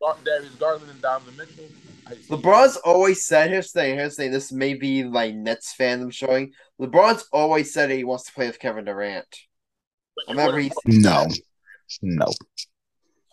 Gar- 0.01 0.17
Darius 0.25 0.55
Garland 0.57 0.91
and 0.91 1.01
Donovan 1.01 1.37
Mitchell. 1.37 1.65
I 2.07 2.15
see. 2.15 2.21
LeBron's 2.29 2.77
always 2.85 3.27
said 3.27 3.51
here's 3.51 3.73
the 3.73 3.81
thing, 3.81 3.95
here's 3.95 4.17
the 4.17 4.25
thing, 4.25 4.33
this 4.33 4.53
may 4.53 4.75
be 4.75 5.05
like 5.05 5.35
Nets 5.35 5.75
fandom 5.79 6.13
showing. 6.13 6.53
LeBron's 6.79 7.27
always 7.33 7.73
said 7.73 7.91
he 7.91 8.05
wants 8.05 8.25
to 8.25 8.33
play 8.33 8.47
with 8.47 8.59
Kevin 8.59 8.85
Durant. 8.85 9.27
I 10.29 10.33
remember 10.33 10.59
he 10.59 10.71
No, 10.85 11.27
no. 12.03 12.27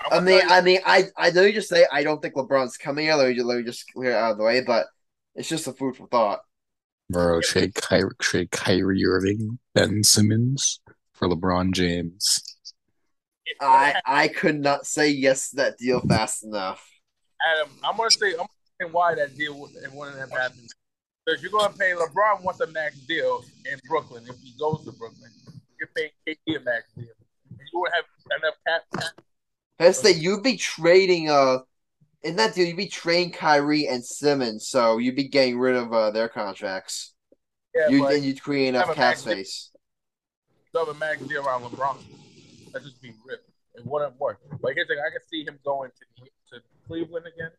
I 0.10 0.20
mean 0.22 0.42
I 0.48 0.62
mean 0.62 0.80
I 0.86 1.10
I 1.18 1.32
know 1.32 1.42
you 1.42 1.52
just 1.54 1.68
say 1.70 1.86
I 1.92 2.04
don't 2.04 2.22
think 2.22 2.36
LeBron's 2.36 2.78
coming 2.78 3.06
here, 3.06 3.16
let 3.16 3.28
me 3.28 3.36
just 3.36 3.46
let 3.46 3.58
me 3.58 3.64
just 3.64 3.92
clear 3.92 4.12
it 4.12 4.16
out 4.16 4.32
of 4.32 4.38
the 4.38 4.46
way, 4.46 4.62
but 4.62 4.88
it's 5.36 5.50
just 5.50 5.68
a 5.68 5.74
food 5.74 5.98
for 5.98 6.08
thought. 6.08 6.40
Bro, 7.10 7.42
trade 7.42 7.76
Kyrie, 7.76 8.16
trade 8.22 8.52
Kyrie 8.52 9.06
Irving, 9.06 9.60
Ben 9.76 10.02
Simmons 10.04 10.80
for 11.22 11.30
LeBron 11.30 11.72
James. 11.72 12.42
I 13.60 14.02
I 14.06 14.28
could 14.28 14.60
not 14.60 14.86
say 14.86 15.10
yes 15.10 15.52
to 15.52 15.58
that 15.58 15.78
deal 15.78 16.00
fast 16.02 16.44
enough. 16.44 16.88
Adam, 17.54 17.72
I'm 17.84 17.96
gonna 17.98 18.10
say 18.10 18.32
I'm 18.32 18.38
gonna 18.38 18.48
say 18.82 18.88
why 18.92 19.16
that 19.16 19.38
deal 19.38 19.60
would- 19.60 19.76
it 19.76 19.92
wouldn't 19.92 20.18
have 20.18 20.32
happened. 20.32 20.70
Because 21.26 21.44
you're 21.44 21.52
gonna 21.52 21.74
pay 21.78 21.92
LeBron 21.92 22.42
wants 22.42 22.60
a 22.62 22.68
max 22.68 22.96
deal 23.02 23.44
in 23.72 23.80
Brooklyn 23.88 24.26
if 24.28 24.36
he 24.40 24.54
goes 24.58 24.84
to 24.86 24.92
Brooklyn. 24.94 25.32
You're 25.80 25.90
paying 25.96 26.10
KD 26.28 26.56
a 26.56 26.60
max 26.62 26.86
deal. 26.96 27.06
And 27.50 27.60
you 27.72 27.80
would 27.80 27.92
have 27.94 28.06
enough 28.40 28.56
cap. 28.66 29.14
That's 29.78 30.02
that 30.02 30.14
you'd 30.14 30.44
be 30.44 30.58
trading 30.58 31.30
uh 31.30 31.60
in 32.24 32.36
that 32.38 32.56
deal 32.56 32.68
you'd 32.68 32.78
be 32.78 32.88
trading 32.88 33.32
Kyrie 33.32 33.88
and 33.88 34.04
Simmons, 34.04 34.68
so 34.68 34.98
you'd 34.98 35.16
be 35.16 35.28
getting 35.28 35.60
rid 35.60 35.76
of 35.76 35.92
uh, 35.92 36.12
their 36.12 36.30
contracts. 36.30 37.14
Yeah, 37.76 37.88
you 37.90 38.02
but 38.02 38.16
and 38.16 38.24
you'd 38.24 38.42
create 38.42 38.70
enough 38.70 38.88
have 38.88 38.96
cap 38.96 39.04
max 39.10 39.24
deal. 39.24 39.34
space. 39.34 39.71
You 40.74 40.80
have 40.80 40.90
a 40.90 40.94
max 41.00 41.22
deal 41.24 41.46
around 41.46 41.64
LeBron. 41.64 41.98
That's 42.72 42.86
just 42.86 43.02
being 43.02 43.16
ripped. 43.26 43.50
It 43.76 43.86
wouldn't 43.86 44.20
work. 44.20 44.40
But 44.62 44.74
here's 44.76 44.88
the 44.88 44.96
thing: 44.96 45.04
I 45.06 45.12
can 45.12 45.22
see 45.30 45.44
him 45.44 45.60
going 45.64 45.92
to 45.92 46.56
to 46.56 46.64
Cleveland 46.88 47.26
again, 47.26 47.52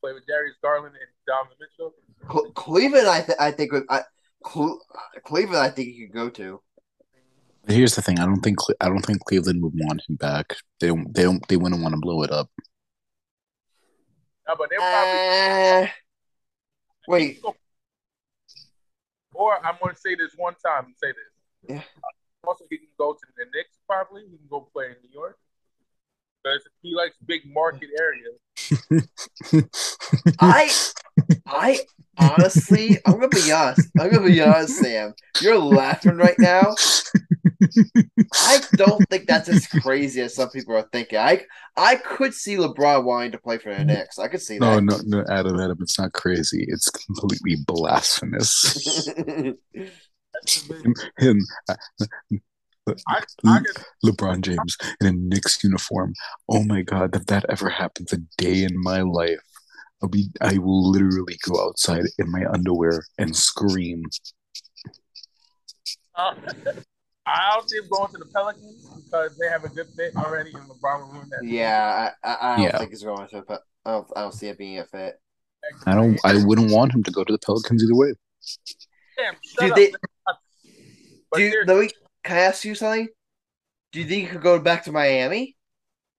play 0.00 0.12
with 0.12 0.26
Darius 0.26 0.56
Garland 0.62 0.94
and 0.94 1.08
Donovan 1.26 1.56
Mitchell. 1.60 1.94
Cle- 2.28 2.50
Cleveland, 2.52 3.06
I 3.06 3.22
th- 3.22 3.38
I 3.38 3.50
think 3.50 3.72
would 3.72 3.84
I 3.88 4.02
Cle- 4.44 4.80
Cleveland, 5.24 5.62
I 5.62 5.70
think 5.70 5.88
he 5.88 6.06
could 6.06 6.14
go 6.14 6.28
to. 6.30 6.60
Here's 7.66 7.94
the 7.94 8.02
thing: 8.02 8.18
I 8.18 8.26
don't 8.26 8.40
think 8.40 8.58
Cle- 8.58 8.74
I 8.80 8.88
don't 8.88 9.04
think 9.04 9.24
Cleveland 9.24 9.62
would 9.62 9.74
want 9.74 10.02
him 10.08 10.16
back. 10.16 10.56
They 10.80 10.88
don't. 10.88 11.12
They 11.14 11.22
don't. 11.22 11.46
They 11.48 11.56
wouldn't 11.56 11.82
want 11.82 11.94
to 11.94 12.00
blow 12.00 12.22
it 12.22 12.30
up. 12.30 12.50
No, 14.48 14.56
but 14.56 14.70
they'll 14.70 14.80
probably 14.80 15.20
Uh, 15.82 15.86
wait, 17.06 17.40
Or 19.34 19.64
I'm 19.64 19.76
going 19.80 19.94
to 19.94 20.00
say 20.00 20.16
this 20.16 20.34
one 20.36 20.54
time 20.54 20.86
and 20.86 20.94
say 21.00 21.12
this. 21.12 21.76
Yeah. 21.76 21.82
Also, 22.46 22.64
he 22.70 22.78
can 22.78 22.88
go 22.98 23.12
to 23.12 23.20
the 23.36 23.44
Knicks 23.54 23.78
probably. 23.86 24.22
He 24.22 24.36
can 24.36 24.46
go 24.48 24.68
play 24.72 24.86
in 24.86 24.96
New 25.02 25.12
York. 25.12 25.38
Because 26.42 26.66
he 26.82 26.94
likes 26.94 27.16
big 27.26 27.42
market 27.44 27.90
areas. 27.98 28.38
I, 30.40 30.70
I 31.46 31.80
honestly, 32.18 32.98
I'm 33.06 33.14
gonna 33.14 33.28
be 33.28 33.52
honest. 33.52 33.90
I'm 33.98 34.10
gonna 34.10 34.26
be 34.26 34.40
honest, 34.40 34.78
Sam. 34.78 35.14
You're 35.42 35.58
laughing 35.58 36.16
right 36.16 36.38
now. 36.38 36.74
I 38.32 38.60
don't 38.74 39.06
think 39.10 39.26
that's 39.26 39.48
as 39.48 39.66
crazy 39.66 40.22
as 40.22 40.34
some 40.34 40.48
people 40.50 40.74
are 40.76 40.88
thinking. 40.92 41.18
I, 41.18 41.42
I 41.76 41.96
could 41.96 42.32
see 42.32 42.56
LeBron 42.56 43.04
wanting 43.04 43.32
to 43.32 43.38
play 43.38 43.58
for 43.58 43.74
the 43.74 43.84
Knicks. 43.84 44.18
I 44.18 44.28
could 44.28 44.40
see 44.40 44.58
that. 44.58 44.64
No, 44.64 44.96
that. 44.96 45.06
no, 45.06 45.18
no, 45.18 45.24
Adam, 45.30 45.60
Adam, 45.60 45.78
it's 45.80 45.98
not 45.98 46.12
crazy. 46.12 46.64
It's 46.68 46.88
completely 46.90 47.56
blasphemous. 47.66 49.08
That's 50.34 50.62
the 50.62 50.74
him, 50.76 50.94
him 51.18 51.46
uh, 51.68 51.74
I, 53.08 53.22
I 53.44 53.60
can 53.60 53.64
LeBron 54.04 54.40
James 54.40 54.76
in 55.00 55.06
a 55.06 55.12
Knicks 55.12 55.62
uniform. 55.62 56.14
Oh 56.48 56.64
my 56.64 56.82
God, 56.82 57.14
if 57.14 57.26
that 57.26 57.44
ever 57.48 57.68
happens 57.68 58.12
a 58.12 58.18
day 58.38 58.64
in 58.64 58.80
my 58.80 59.02
life, 59.02 59.40
I'll 60.02 60.08
be, 60.08 60.30
I 60.40 60.58
will 60.58 60.90
literally 60.90 61.38
go 61.46 61.62
outside 61.62 62.04
in 62.18 62.30
my 62.30 62.44
underwear 62.52 63.04
and 63.18 63.36
scream. 63.36 64.04
Uh, 66.14 66.34
I 67.26 67.52
don't 67.54 67.68
see 67.68 67.78
him 67.78 67.84
going 67.90 68.10
to 68.12 68.18
the 68.18 68.24
Pelicans 68.26 68.88
because 69.04 69.36
they 69.38 69.48
have 69.48 69.64
a 69.64 69.68
good 69.68 69.86
fit 69.96 70.16
already, 70.16 70.52
and 70.54 70.68
LeBron 70.68 71.06
will 71.06 71.12
ruin 71.12 71.28
that. 71.30 71.44
yeah, 71.44 72.10
I, 72.24 72.28
I, 72.28 72.36
I 72.40 72.56
don't 72.56 72.64
Yeah. 72.64 72.78
think 72.78 72.90
he's 72.90 73.02
going 73.02 73.28
to. 73.28 73.44
But 73.46 73.62
I 73.84 73.92
don't, 73.92 74.08
I 74.16 74.22
don't 74.22 74.34
see 74.34 74.48
it 74.48 74.58
being 74.58 74.78
a 74.78 74.86
fit. 74.86 75.20
I 75.86 75.94
don't, 75.94 76.18
I 76.24 76.36
wouldn't 76.36 76.72
want 76.72 76.92
him 76.92 77.02
to 77.04 77.10
go 77.10 77.22
to 77.22 77.32
the 77.32 77.38
Pelicans 77.38 77.84
either 77.84 77.94
way. 77.94 78.14
Damn, 79.20 79.34
Do 79.68 79.74
they? 79.74 79.92
Do 81.32 81.42
you, 81.42 81.50
seriously, 81.50 81.74
Louis, 81.74 81.92
can 82.24 82.36
I 82.36 82.40
ask 82.40 82.64
you 82.64 82.74
something? 82.74 83.08
Do 83.92 84.00
you 84.00 84.06
think 84.06 84.22
you 84.24 84.28
could 84.30 84.42
go 84.42 84.58
back 84.58 84.84
to 84.84 84.92
Miami? 84.92 85.56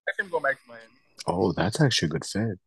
let 0.08 0.26
him 0.26 0.32
go 0.32 0.40
back 0.40 0.62
to 0.62 0.70
Miami. 0.70 0.84
Oh, 1.28 1.52
that's 1.54 1.80
actually 1.82 2.08
a 2.08 2.10
good 2.10 2.26
fit. 2.26 2.60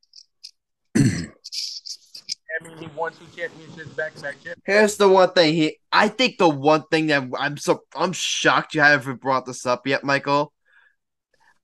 I 0.96 2.68
mean, 2.68 2.78
he 2.78 2.86
won 2.96 3.12
two 3.12 3.26
championships 3.36 3.88
back 3.94 4.14
to 4.14 4.22
back 4.22 4.34
championships. 4.34 4.62
Here's 4.64 4.96
the 4.96 5.08
one 5.08 5.32
thing 5.32 5.54
he. 5.54 5.78
I 5.90 6.08
think 6.08 6.38
the 6.38 6.48
one 6.48 6.84
thing 6.90 7.08
that 7.08 7.28
I'm 7.38 7.56
so 7.56 7.82
I'm 7.94 8.12
shocked 8.12 8.74
you 8.74 8.80
haven't 8.80 9.20
brought 9.20 9.46
this 9.46 9.66
up 9.66 9.86
yet, 9.86 10.04
Michael. 10.04 10.52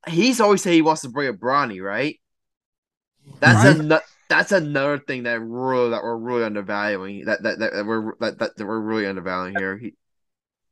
He's 0.07 0.41
always 0.41 0.61
said 0.61 0.73
he 0.73 0.81
wants 0.81 1.01
to 1.03 1.09
bring 1.09 1.29
a 1.29 1.33
Bronny, 1.33 1.81
right? 1.81 2.19
That's 3.39 3.63
Right. 3.63 3.79
ano- 3.79 4.01
that's 4.31 4.51
another 4.51 4.97
thing 4.97 5.23
that 5.23 5.41
really 5.41 5.89
that 5.91 6.03
we're 6.03 6.17
really 6.17 6.43
undervaluing. 6.43 7.25
That 7.25 7.43
that, 7.43 7.59
that 7.59 7.85
we're 7.85 8.13
that, 8.19 8.39
that, 8.39 8.57
that 8.57 8.65
we're 8.65 8.79
really 8.79 9.05
undervaluing 9.05 9.55
here. 9.57 9.77
He, 9.77 9.93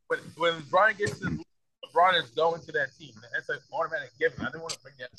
When 0.07 0.20
when 0.38 0.64
Brian 0.70 0.95
gets 0.97 1.20
to 1.20 1.39
LeBron 1.89 2.24
is 2.24 2.30
going 2.32 2.62
to 2.62 2.72
that 2.74 2.89
team. 2.97 3.14
That's 3.34 3.49
an 3.49 3.60
automatic 3.74 4.12
given. 4.20 4.41
I 4.41 4.45
didn't 4.45 4.62
want 4.62 4.74
to 4.74 4.80
bring 4.80 4.95
that. 4.99 5.10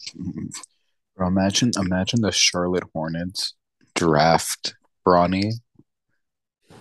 Bro, 1.16 1.28
imagine, 1.28 1.72
imagine 1.76 2.20
the 2.20 2.32
Charlotte 2.32 2.84
Hornets 2.94 3.54
draft 3.94 4.74
Bronny. 5.06 5.52
And 6.70 6.78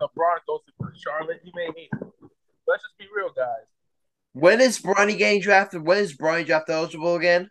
LeBron 0.00 0.38
goes 0.46 0.60
to 0.66 0.72
Charlotte. 0.98 1.40
He 1.44 1.52
may 1.54 1.66
hate 1.76 1.90
it. 1.92 2.08
Let's 2.66 2.82
just 2.82 2.98
be 2.98 3.06
real, 3.14 3.30
guys. 3.36 3.66
when 4.32 4.60
is 4.60 4.80
Bronny 4.80 5.16
getting 5.18 5.40
drafted? 5.40 5.82
When 5.82 5.98
is 5.98 6.16
Bronny 6.16 6.46
draft 6.46 6.70
eligible 6.70 7.16
again? 7.16 7.50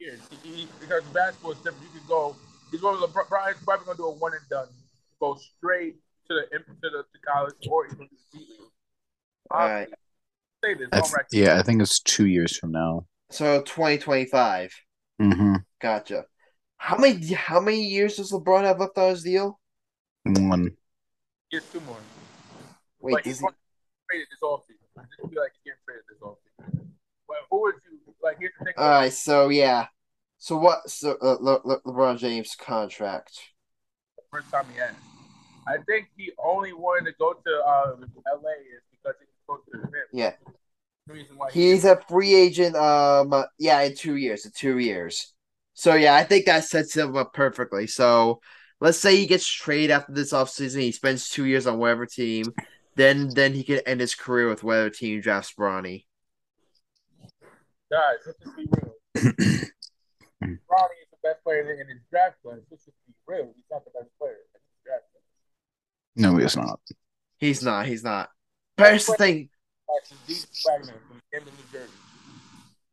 Here, 0.00 0.16
he- 0.42 0.50
he- 0.62 0.68
because 0.80 1.04
basketball 1.12 1.52
is 1.52 1.58
different. 1.58 1.82
You 1.92 2.00
can 2.00 2.08
go. 2.08 2.34
He's 2.70 2.80
going. 2.80 2.96
LeBron, 3.00 3.28
Brian's 3.28 3.62
probably 3.64 3.84
going 3.84 3.96
to 3.98 4.02
do 4.02 4.06
a 4.06 4.14
one 4.14 4.32
and 4.32 4.48
done. 4.48 4.68
Go 5.20 5.36
straight 5.36 5.96
to 6.28 6.34
the 6.34 6.58
to 6.58 6.64
the 6.90 7.02
to 7.12 7.18
college 7.28 7.54
or 7.68 7.84
even 7.86 7.98
to 7.98 8.04
the 8.32 8.38
G 8.38 8.46
League. 8.48 8.60
All 9.50 9.60
right. 9.68 9.88
Say 10.64 10.74
this 10.74 10.88
I 10.92 11.00
th- 11.00 11.12
record. 11.12 11.26
yeah, 11.32 11.58
I 11.58 11.62
think 11.62 11.82
it's 11.82 12.00
two 12.00 12.26
years 12.26 12.56
from 12.56 12.72
now. 12.72 13.06
So 13.30 13.60
2025. 13.62 14.72
Mm-hmm. 15.20 15.54
Gotcha. 15.80 16.24
How 16.78 16.96
many 16.96 17.26
how 17.34 17.60
many 17.60 17.84
years 17.84 18.16
does 18.16 18.32
LeBron 18.32 18.64
have 18.64 18.80
left 18.80 18.96
on 18.96 19.10
his 19.10 19.22
deal? 19.22 19.60
One. 20.24 20.76
Here's 21.50 21.64
two 21.70 21.80
more. 21.80 21.98
Wait, 23.00 23.12
but 23.12 23.24
he's 23.24 23.34
does 23.34 23.40
he, 23.40 23.42
going 23.42 23.54
to 23.54 23.58
get 23.58 24.08
traded 24.08 24.28
this 24.30 24.40
offseason. 24.42 24.86
I 24.96 25.02
just 25.02 25.32
feel 25.32 25.42
like 25.42 25.52
he's 25.52 25.64
getting 25.64 25.84
traded 25.84 26.04
this 26.08 26.20
offseason. 26.22 26.88
But 27.28 27.36
who 27.50 27.60
would 27.62 27.74
you 27.89 27.89
like? 28.22 28.38
Here's 28.38 28.52
the 28.58 28.64
thing. 28.66 28.74
all 28.76 28.88
right. 28.88 29.12
So 29.12 29.48
yeah. 29.48 29.86
So 30.38 30.56
what? 30.56 30.88
So 30.88 31.16
uh, 31.20 31.36
Le- 31.40 31.60
Le- 31.64 31.80
LeBron 31.82 32.18
James 32.18 32.54
contract. 32.54 33.38
First 34.30 34.50
time 34.50 34.66
he 34.72 34.80
asked. 34.80 34.96
I 35.66 35.76
think 35.86 36.08
he 36.16 36.32
only 36.42 36.72
wanted 36.72 37.10
to 37.10 37.16
go 37.18 37.32
to 37.34 37.62
uh, 37.66 37.96
LA 37.98 38.50
is 38.50 38.82
because 38.90 39.14
he 39.20 39.26
was 39.26 39.36
close 39.46 39.60
to 39.66 39.78
the 39.78 39.90
rim. 39.90 40.04
Yeah. 40.12 40.32
The 41.06 41.12
reason 41.12 41.36
why 41.36 41.50
he 41.50 41.70
He's 41.70 41.84
a 41.84 42.00
free 42.08 42.34
agent. 42.34 42.76
Um. 42.76 43.32
uh, 43.32 43.44
Yeah, 43.58 43.80
in 43.82 43.94
two 43.94 44.16
years. 44.16 44.46
In 44.46 44.52
two 44.54 44.78
years. 44.78 45.32
So 45.74 45.94
yeah, 45.94 46.14
I 46.14 46.24
think 46.24 46.46
that 46.46 46.64
sets 46.64 46.96
him 46.96 47.16
up 47.16 47.32
perfectly. 47.32 47.86
So 47.86 48.40
let's 48.80 48.98
say 48.98 49.16
he 49.16 49.26
gets 49.26 49.46
traded 49.46 49.90
after 49.90 50.12
this 50.12 50.32
offseason. 50.32 50.80
He 50.80 50.92
spends 50.92 51.28
two 51.28 51.44
years 51.44 51.66
on 51.66 51.78
whatever 51.78 52.06
team. 52.06 52.46
Then 52.96 53.28
then 53.34 53.52
he 53.54 53.62
can 53.64 53.78
end 53.86 54.00
his 54.00 54.14
career 54.14 54.48
with 54.48 54.62
whatever 54.64 54.90
team 54.90 55.20
drafts 55.20 55.54
Bronny. 55.58 56.04
Guys, 57.90 58.18
let's 58.26 58.38
just 58.38 58.56
be 58.56 58.66
real. 58.70 58.94
Bronny 60.42 60.96
is 61.02 61.10
the 61.10 61.18
best 61.22 61.42
player 61.44 61.72
in 61.72 61.88
his 61.88 61.98
draft 62.10 62.36
class. 62.42 62.58
Let's 62.70 62.84
just 62.84 62.96
be 63.06 63.12
real. 63.26 63.50
He's 63.54 63.64
not 63.70 63.84
the 63.84 63.90
best 63.90 64.10
player 64.18 64.32
in 64.32 64.60
his 64.60 64.84
draft 64.84 65.04
class. 65.12 65.22
No, 66.16 66.38
it's 66.38 66.56
not. 66.56 66.80
He's 67.38 67.62
not. 67.62 67.86
He's 67.86 68.04
not. 68.04 68.30
But 68.76 68.90
here's 68.90 69.06
the 69.06 69.14
thing. 69.14 69.48
That's 69.88 70.12
DJ 70.28 70.46
Wagner 70.66 70.94
from 71.08 71.20
Camden, 71.32 71.52
New 71.54 71.78
Jersey. 71.78 71.92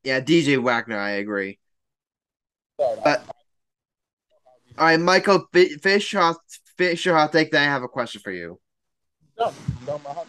Yeah, 0.04 0.20
DJ 0.20 0.62
Wagner. 0.62 0.98
I 0.98 1.12
agree. 1.12 1.60
Sorry, 2.80 3.00
But- 3.04 3.26
All 4.78 4.86
right, 4.86 5.00
Michael, 5.00 5.48
fi- 5.54 5.76
finish 5.78 6.14
your 6.14 6.22
hot, 6.24 6.38
finish 6.78 7.04
take. 7.04 7.52
Then 7.52 7.62
I 7.62 7.66
have 7.66 7.84
a 7.84 7.88
question 7.88 8.22
for 8.22 8.32
you. 8.32 8.60
no, 9.40 9.54
no, 9.86 10.00
my. 10.00 10.24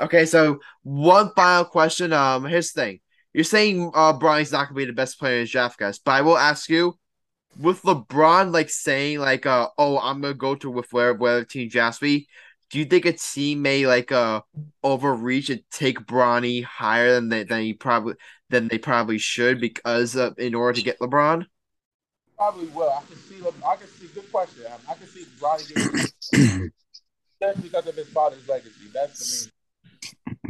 Okay, 0.00 0.26
so 0.26 0.58
one 0.82 1.30
final 1.36 1.64
question. 1.64 2.12
Um, 2.12 2.44
here's 2.44 2.72
the 2.72 2.80
thing: 2.80 3.00
you're 3.34 3.44
saying 3.44 3.90
uh 3.94 4.18
Bronny's 4.18 4.52
not 4.52 4.68
gonna 4.68 4.78
be 4.78 4.84
the 4.86 4.92
best 4.92 5.18
player 5.18 5.40
in 5.40 5.46
draft, 5.46 5.78
guys. 5.78 5.98
But 5.98 6.12
I 6.12 6.20
will 6.22 6.38
ask 6.38 6.70
you, 6.70 6.98
with 7.58 7.82
LeBron 7.82 8.52
like 8.52 8.70
saying 8.70 9.18
like 9.18 9.44
uh 9.44 9.68
oh 9.76 9.98
I'm 9.98 10.20
gonna 10.22 10.34
go 10.34 10.54
to 10.54 10.70
with 10.70 10.92
where 10.92 11.12
where 11.12 11.44
team 11.44 11.68
drafts 11.68 12.00
me, 12.00 12.28
do 12.70 12.78
you 12.78 12.84
think 12.84 13.04
a 13.04 13.12
team 13.12 13.60
may 13.62 13.86
like 13.86 14.12
uh 14.12 14.40
overreach 14.82 15.50
and 15.50 15.62
take 15.70 16.00
Bronny 16.00 16.64
higher 16.64 17.14
than 17.14 17.28
they 17.28 17.44
than 17.44 17.62
he 17.62 17.74
probably 17.74 18.14
than 18.50 18.68
they 18.68 18.78
probably 18.78 19.18
should 19.18 19.60
because 19.60 20.16
of 20.16 20.38
in 20.38 20.54
order 20.54 20.76
to 20.78 20.84
get 20.84 21.00
LeBron? 21.00 21.44
Probably 22.36 22.66
will. 22.68 22.90
I 22.90 23.02
can 23.06 23.16
see. 23.16 23.36
I 23.64 23.76
can 23.76 23.88
see. 23.88 24.06
Good 24.14 24.30
question. 24.32 24.64
I 24.88 24.94
can 24.94 25.06
see 25.06 25.24
Bronny 25.40 26.72
getting 27.40 27.62
because 27.62 27.86
of 27.86 27.94
his 27.94 28.08
father's 28.08 28.48
legacy. 28.48 28.88
That's 28.92 29.46
the 29.46 29.50
main. 30.26 30.44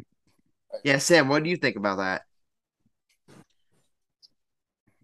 Yeah, 0.82 0.98
Sam, 0.98 1.28
what 1.28 1.42
do 1.42 1.50
you 1.50 1.56
think 1.56 1.76
about 1.76 1.98
that? 1.98 2.22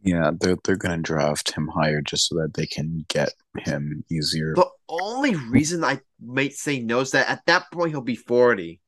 Yeah, 0.02 0.30
they're 0.38 0.56
they're 0.64 0.76
gonna 0.76 0.98
draft 0.98 1.52
him 1.52 1.68
higher 1.68 2.00
just 2.00 2.28
so 2.28 2.36
that 2.36 2.54
they 2.54 2.66
can 2.66 3.04
get 3.08 3.34
him 3.58 4.04
easier. 4.10 4.54
The 4.54 4.66
only 4.88 5.34
reason 5.34 5.84
I 5.84 6.00
might 6.20 6.54
say 6.54 6.80
no 6.80 7.00
is 7.00 7.10
that 7.12 7.28
at 7.28 7.44
that 7.46 7.70
point 7.70 7.90
he'll 7.90 8.00
be 8.00 8.16
forty. 8.16 8.80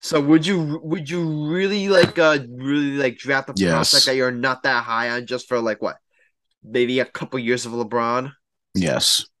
So 0.00 0.20
would 0.20 0.46
you 0.46 0.80
would 0.82 1.08
you 1.08 1.46
really 1.48 1.88
like 1.88 2.18
uh 2.18 2.38
really 2.50 2.96
like 2.96 3.18
draft 3.18 3.48
a 3.50 3.54
Yes. 3.54 3.92
prospect 3.92 4.06
that 4.06 4.16
you're 4.16 4.32
not 4.32 4.64
that 4.64 4.84
high 4.84 5.10
on 5.10 5.26
just 5.26 5.48
for 5.48 5.60
like 5.60 5.80
what 5.80 5.96
maybe 6.64 7.00
a 7.00 7.04
couple 7.04 7.38
years 7.38 7.66
of 7.66 7.72
LeBron? 7.72 8.32
Yes, 8.74 9.04
because 9.04 9.12
you 9.12 9.18
could 9.18 9.31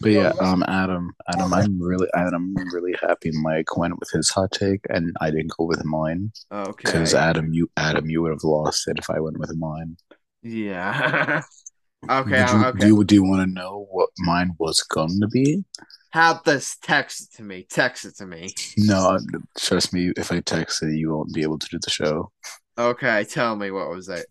but 0.00 0.10
yeah, 0.10 0.32
um, 0.40 0.62
Adam, 0.68 1.12
Adam, 1.32 1.52
I'm 1.54 1.80
really, 1.82 2.08
Adam, 2.14 2.54
I'm 2.58 2.74
really 2.74 2.94
happy 3.00 3.30
Mike 3.32 3.76
went 3.76 3.98
with 3.98 4.10
his 4.10 4.30
hot 4.30 4.52
take 4.52 4.80
and 4.88 5.16
I 5.20 5.30
didn't 5.30 5.52
go 5.56 5.64
with 5.64 5.84
mine 5.84 6.32
Okay. 6.52 6.72
because 6.76 7.14
Adam, 7.14 7.52
you, 7.52 7.70
Adam, 7.76 8.08
you 8.08 8.22
would 8.22 8.30
have 8.32 8.44
lost 8.44 8.88
it 8.88 8.98
if 8.98 9.10
I 9.10 9.20
went 9.20 9.38
with 9.38 9.54
mine. 9.56 9.96
yeah. 10.42 11.42
okay. 12.10 12.46
You, 12.52 12.64
okay. 12.66 12.78
Do 12.78 12.86
you, 12.86 13.04
do 13.04 13.14
you 13.16 13.24
want 13.24 13.42
to 13.48 13.52
know 13.52 13.86
what 13.90 14.10
mine 14.18 14.54
was 14.58 14.82
going 14.82 15.18
to 15.20 15.28
be? 15.28 15.64
Have 16.10 16.42
this 16.44 16.76
text 16.82 17.20
it 17.20 17.36
to 17.36 17.42
me. 17.42 17.66
Text 17.68 18.04
it 18.06 18.16
to 18.16 18.26
me. 18.26 18.48
No, 18.78 19.18
trust 19.58 19.92
me. 19.92 20.12
If 20.16 20.32
I 20.32 20.40
text 20.40 20.82
it, 20.82 20.94
you 20.96 21.10
won't 21.14 21.34
be 21.34 21.42
able 21.42 21.58
to 21.58 21.68
do 21.70 21.78
the 21.82 21.90
show. 21.90 22.30
Okay. 22.78 23.24
Tell 23.24 23.56
me 23.56 23.70
what 23.70 23.90
was 23.90 24.08
it. 24.08 24.26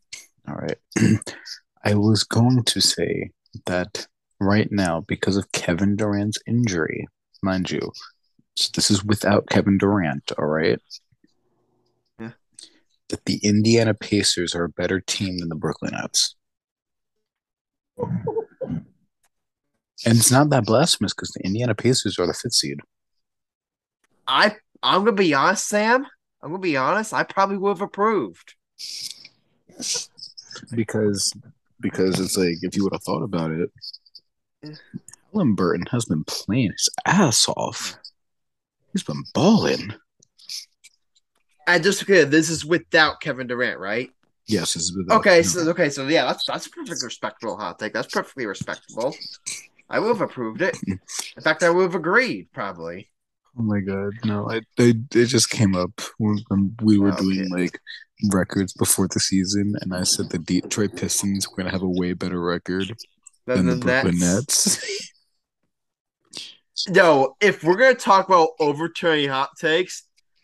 All 0.47 0.55
right. 0.55 0.77
I 1.83 1.93
was 1.93 2.23
going 2.23 2.63
to 2.63 2.81
say 2.81 3.29
that 3.65 4.07
right 4.39 4.71
now, 4.71 5.01
because 5.07 5.37
of 5.37 5.51
Kevin 5.51 5.95
Durant's 5.95 6.39
injury, 6.45 7.07
mind 7.41 7.71
you, 7.71 7.91
so 8.55 8.69
this 8.75 8.89
is 8.89 9.03
without 9.03 9.47
Kevin 9.49 9.77
Durant, 9.77 10.31
all 10.37 10.45
right? 10.45 10.81
Yeah. 12.19 12.31
That 13.09 13.25
the 13.25 13.39
Indiana 13.43 13.93
Pacers 13.93 14.55
are 14.55 14.63
a 14.63 14.69
better 14.69 14.99
team 14.99 15.37
than 15.37 15.49
the 15.49 15.55
Brooklyn 15.55 15.93
Nets. 15.93 16.35
And 20.05 20.17
it's 20.17 20.31
not 20.31 20.49
that 20.49 20.65
blasphemous 20.65 21.13
because 21.13 21.31
the 21.31 21.43
Indiana 21.43 21.75
Pacers 21.75 22.19
are 22.19 22.27
the 22.27 22.33
fifth 22.33 22.53
seed. 22.53 22.79
I 24.27 24.55
I'm 24.83 25.01
gonna 25.01 25.13
be 25.13 25.33
honest, 25.33 25.67
Sam. 25.67 26.05
I'm 26.41 26.49
gonna 26.49 26.59
be 26.59 26.77
honest. 26.77 27.13
I 27.13 27.23
probably 27.23 27.57
would 27.57 27.77
have 27.77 27.81
approved. 27.81 28.55
Because 30.71 31.33
because 31.79 32.19
it's 32.19 32.37
like 32.37 32.57
if 32.61 32.75
you 32.75 32.83
would 32.83 32.93
have 32.93 33.03
thought 33.03 33.23
about 33.23 33.51
it, 33.51 33.71
Haliburton 35.33 35.87
has 35.89 36.05
been 36.05 36.23
playing 36.25 36.71
his 36.71 36.89
ass 37.05 37.47
off. 37.49 37.97
He's 38.93 39.03
been 39.03 39.23
balling. 39.33 39.93
I 41.67 41.79
just 41.79 41.99
because 41.99 42.29
this 42.29 42.49
is 42.49 42.65
without 42.65 43.19
Kevin 43.19 43.47
Durant, 43.47 43.79
right? 43.79 44.09
Yes, 44.47 44.73
this 44.73 44.83
is 44.83 44.95
without- 44.97 45.17
Okay, 45.19 45.43
so 45.43 45.59
okay, 45.69 45.89
so 45.89 46.07
yeah, 46.07 46.25
that's 46.25 46.45
that's 46.45 46.65
a 46.67 46.69
perfectly 46.69 47.05
respectable 47.05 47.57
hot 47.57 47.77
take. 47.79 47.93
That's 47.93 48.11
perfectly 48.13 48.45
respectable. 48.45 49.13
I 49.89 49.99
would 49.99 50.07
have 50.07 50.21
approved 50.21 50.61
it. 50.61 50.77
In 50.87 51.43
fact, 51.43 51.63
I 51.63 51.69
would 51.69 51.83
have 51.83 51.95
agreed, 51.95 52.47
probably. 52.53 53.09
Oh 53.59 53.63
my 53.63 53.79
god, 53.81 54.13
no! 54.23 54.49
I 54.49 54.61
they 54.77 54.89
it 55.13 55.25
just 55.25 55.49
came 55.49 55.75
up 55.75 55.99
when, 56.19 56.37
when 56.47 56.75
we 56.81 56.97
were 56.99 57.09
Okay. 57.11 57.23
doing 57.23 57.49
like 57.49 57.79
records 58.31 58.71
before 58.73 59.07
the 59.09 59.19
season, 59.19 59.75
and 59.81 59.93
I 59.93 60.03
said 60.03 60.29
the 60.29 60.37
Detroit 60.39 60.95
Pistons 60.95 61.49
were 61.49 61.57
gonna 61.57 61.71
have 61.71 61.81
a 61.81 61.89
way 61.89 62.13
better 62.13 62.39
record 62.39 62.95
Than 63.47 63.65
than 63.65 63.65
the 63.67 63.75
the 63.75 63.81
Brooklyn 63.81 64.19
Nets. 64.19 64.65
Nets. 64.65 65.13
Yo, 66.93 67.35
if 67.41 67.63
we're 67.63 67.77
gonna 67.77 67.95
talk 67.95 68.27
about 68.27 68.49
overturning 68.59 69.29
hot 69.29 69.49
takes, 69.57 70.03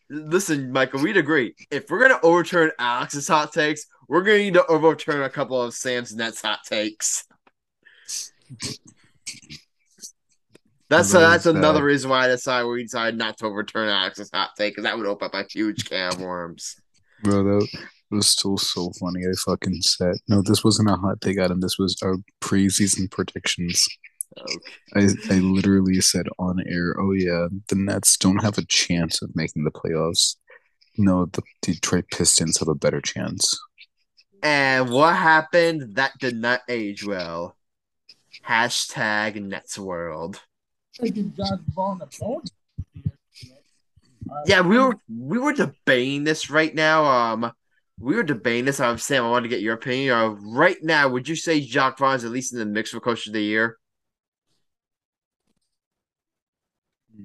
listen, 0.09 0.71
Michael, 0.71 1.01
we'd 1.01 1.17
agree. 1.17 1.53
If 1.69 1.89
we're 1.89 2.01
gonna 2.01 2.19
overturn 2.23 2.71
Alex's 2.79 3.27
hot 3.27 3.51
takes, 3.51 3.85
we're 4.07 4.23
gonna 4.23 4.37
need 4.39 4.53
to 4.53 4.65
overturn 4.67 5.21
a 5.21 5.29
couple 5.29 5.61
of 5.61 5.73
Sam's 5.73 6.15
Nets 6.15 6.41
hot 6.41 6.59
takes. 6.65 7.25
That's 10.89 11.11
That 11.11 11.19
that's 11.21 11.45
is 11.45 11.55
another 11.55 11.83
reason 11.83 12.09
why 12.11 12.25
I 12.25 12.27
decided 12.27 12.67
we 12.67 12.83
decided 12.83 13.17
not 13.17 13.37
to 13.39 13.47
overturn 13.47 13.89
Alex's 13.89 14.29
hot 14.31 14.51
take 14.55 14.73
because 14.73 14.83
that 14.83 14.95
would 14.95 15.07
open 15.07 15.25
up 15.25 15.33
a 15.33 15.43
huge 15.49 15.89
can 15.89 16.13
of 16.13 16.21
worms. 16.21 16.75
Bro, 17.23 17.43
that 17.43 17.67
was 18.13 18.29
still 18.29 18.57
so 18.57 18.91
funny. 18.99 19.21
I 19.25 19.33
fucking 19.45 19.81
said 19.81 20.15
no. 20.27 20.41
This 20.41 20.63
wasn't 20.63 20.89
a 20.89 20.95
hot 20.95 21.21
take, 21.21 21.39
Adam. 21.39 21.59
This 21.59 21.77
was 21.77 21.97
our 22.03 22.15
preseason 22.41 23.09
predictions. 23.11 23.85
Okay. 24.37 24.57
I 24.95 25.35
I 25.35 25.39
literally 25.39 26.01
said 26.01 26.27
on 26.39 26.63
air, 26.67 26.95
"Oh 26.99 27.11
yeah, 27.13 27.47
the 27.67 27.75
Nets 27.75 28.17
don't 28.17 28.43
have 28.43 28.57
a 28.57 28.65
chance 28.65 29.21
of 29.21 29.35
making 29.35 29.63
the 29.63 29.71
playoffs. 29.71 30.37
No, 30.97 31.25
the 31.25 31.41
Detroit 31.61 32.05
Pistons 32.11 32.59
have 32.59 32.67
a 32.67 32.75
better 32.75 33.01
chance." 33.01 33.59
And 34.41 34.89
what 34.89 35.15
happened? 35.15 35.95
That 35.95 36.17
did 36.19 36.35
not 36.35 36.61
age 36.67 37.05
well. 37.05 37.55
Hashtag 38.45 39.41
Nets 39.41 39.79
World. 39.79 40.41
Taking 40.93 41.33
Jacque 41.35 41.61
Vaughn 41.73 42.01
a. 42.01 42.07
Yeah, 44.45 44.61
we 44.61 44.77
were 44.77 44.95
we 45.07 45.37
were 45.37 45.53
debating 45.53 46.23
this 46.23 46.49
right 46.49 46.73
now. 46.73 47.05
Um, 47.05 47.51
we 47.99 48.15
were 48.15 48.23
debating 48.23 48.65
this. 48.65 48.79
I'm 48.79 48.97
Sam. 48.97 49.25
I 49.25 49.29
wanted 49.29 49.43
to 49.43 49.55
get 49.55 49.61
your 49.61 49.75
opinion. 49.75 50.13
Uh, 50.13 50.29
right 50.29 50.77
now, 50.81 51.07
would 51.09 51.27
you 51.27 51.35
say 51.35 51.61
Jacque 51.61 51.97
Vaughn 51.97 52.15
is 52.15 52.25
at 52.25 52.31
least 52.31 52.53
in 52.53 52.59
the 52.59 52.65
mix 52.65 52.91
for 52.91 52.99
Coach 52.99 53.27
of 53.27 53.33
the 53.33 53.41
Year? 53.41 53.77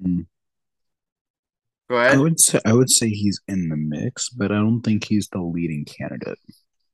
Hmm. 0.03 0.21
Go 1.89 1.97
I 1.97 2.19
would 2.19 2.39
say 2.39 2.61
I 2.67 2.75
would 2.75 2.91
say 2.91 3.09
he's 3.09 3.41
in 3.49 3.71
the 3.71 3.77
mix, 3.77 4.29
but 4.29 4.53
I 4.53 4.57
don't 4.57 4.83
think 4.83 5.05
he's 5.05 5.29
the 5.29 5.41
leading 5.41 5.87
candidate. 5.87 6.39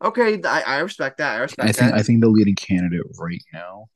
Okay, 0.03 0.41
I, 0.45 0.63
I 0.63 0.79
respect 0.79 1.19
that. 1.19 1.35
I 1.35 1.39
respect 1.39 1.69
I 1.69 1.73
think 1.73 1.91
that. 1.91 1.99
I 1.99 2.03
think 2.03 2.21
the 2.21 2.29
leading 2.29 2.55
candidate 2.55 3.03
right 3.19 3.43
now 3.53 3.89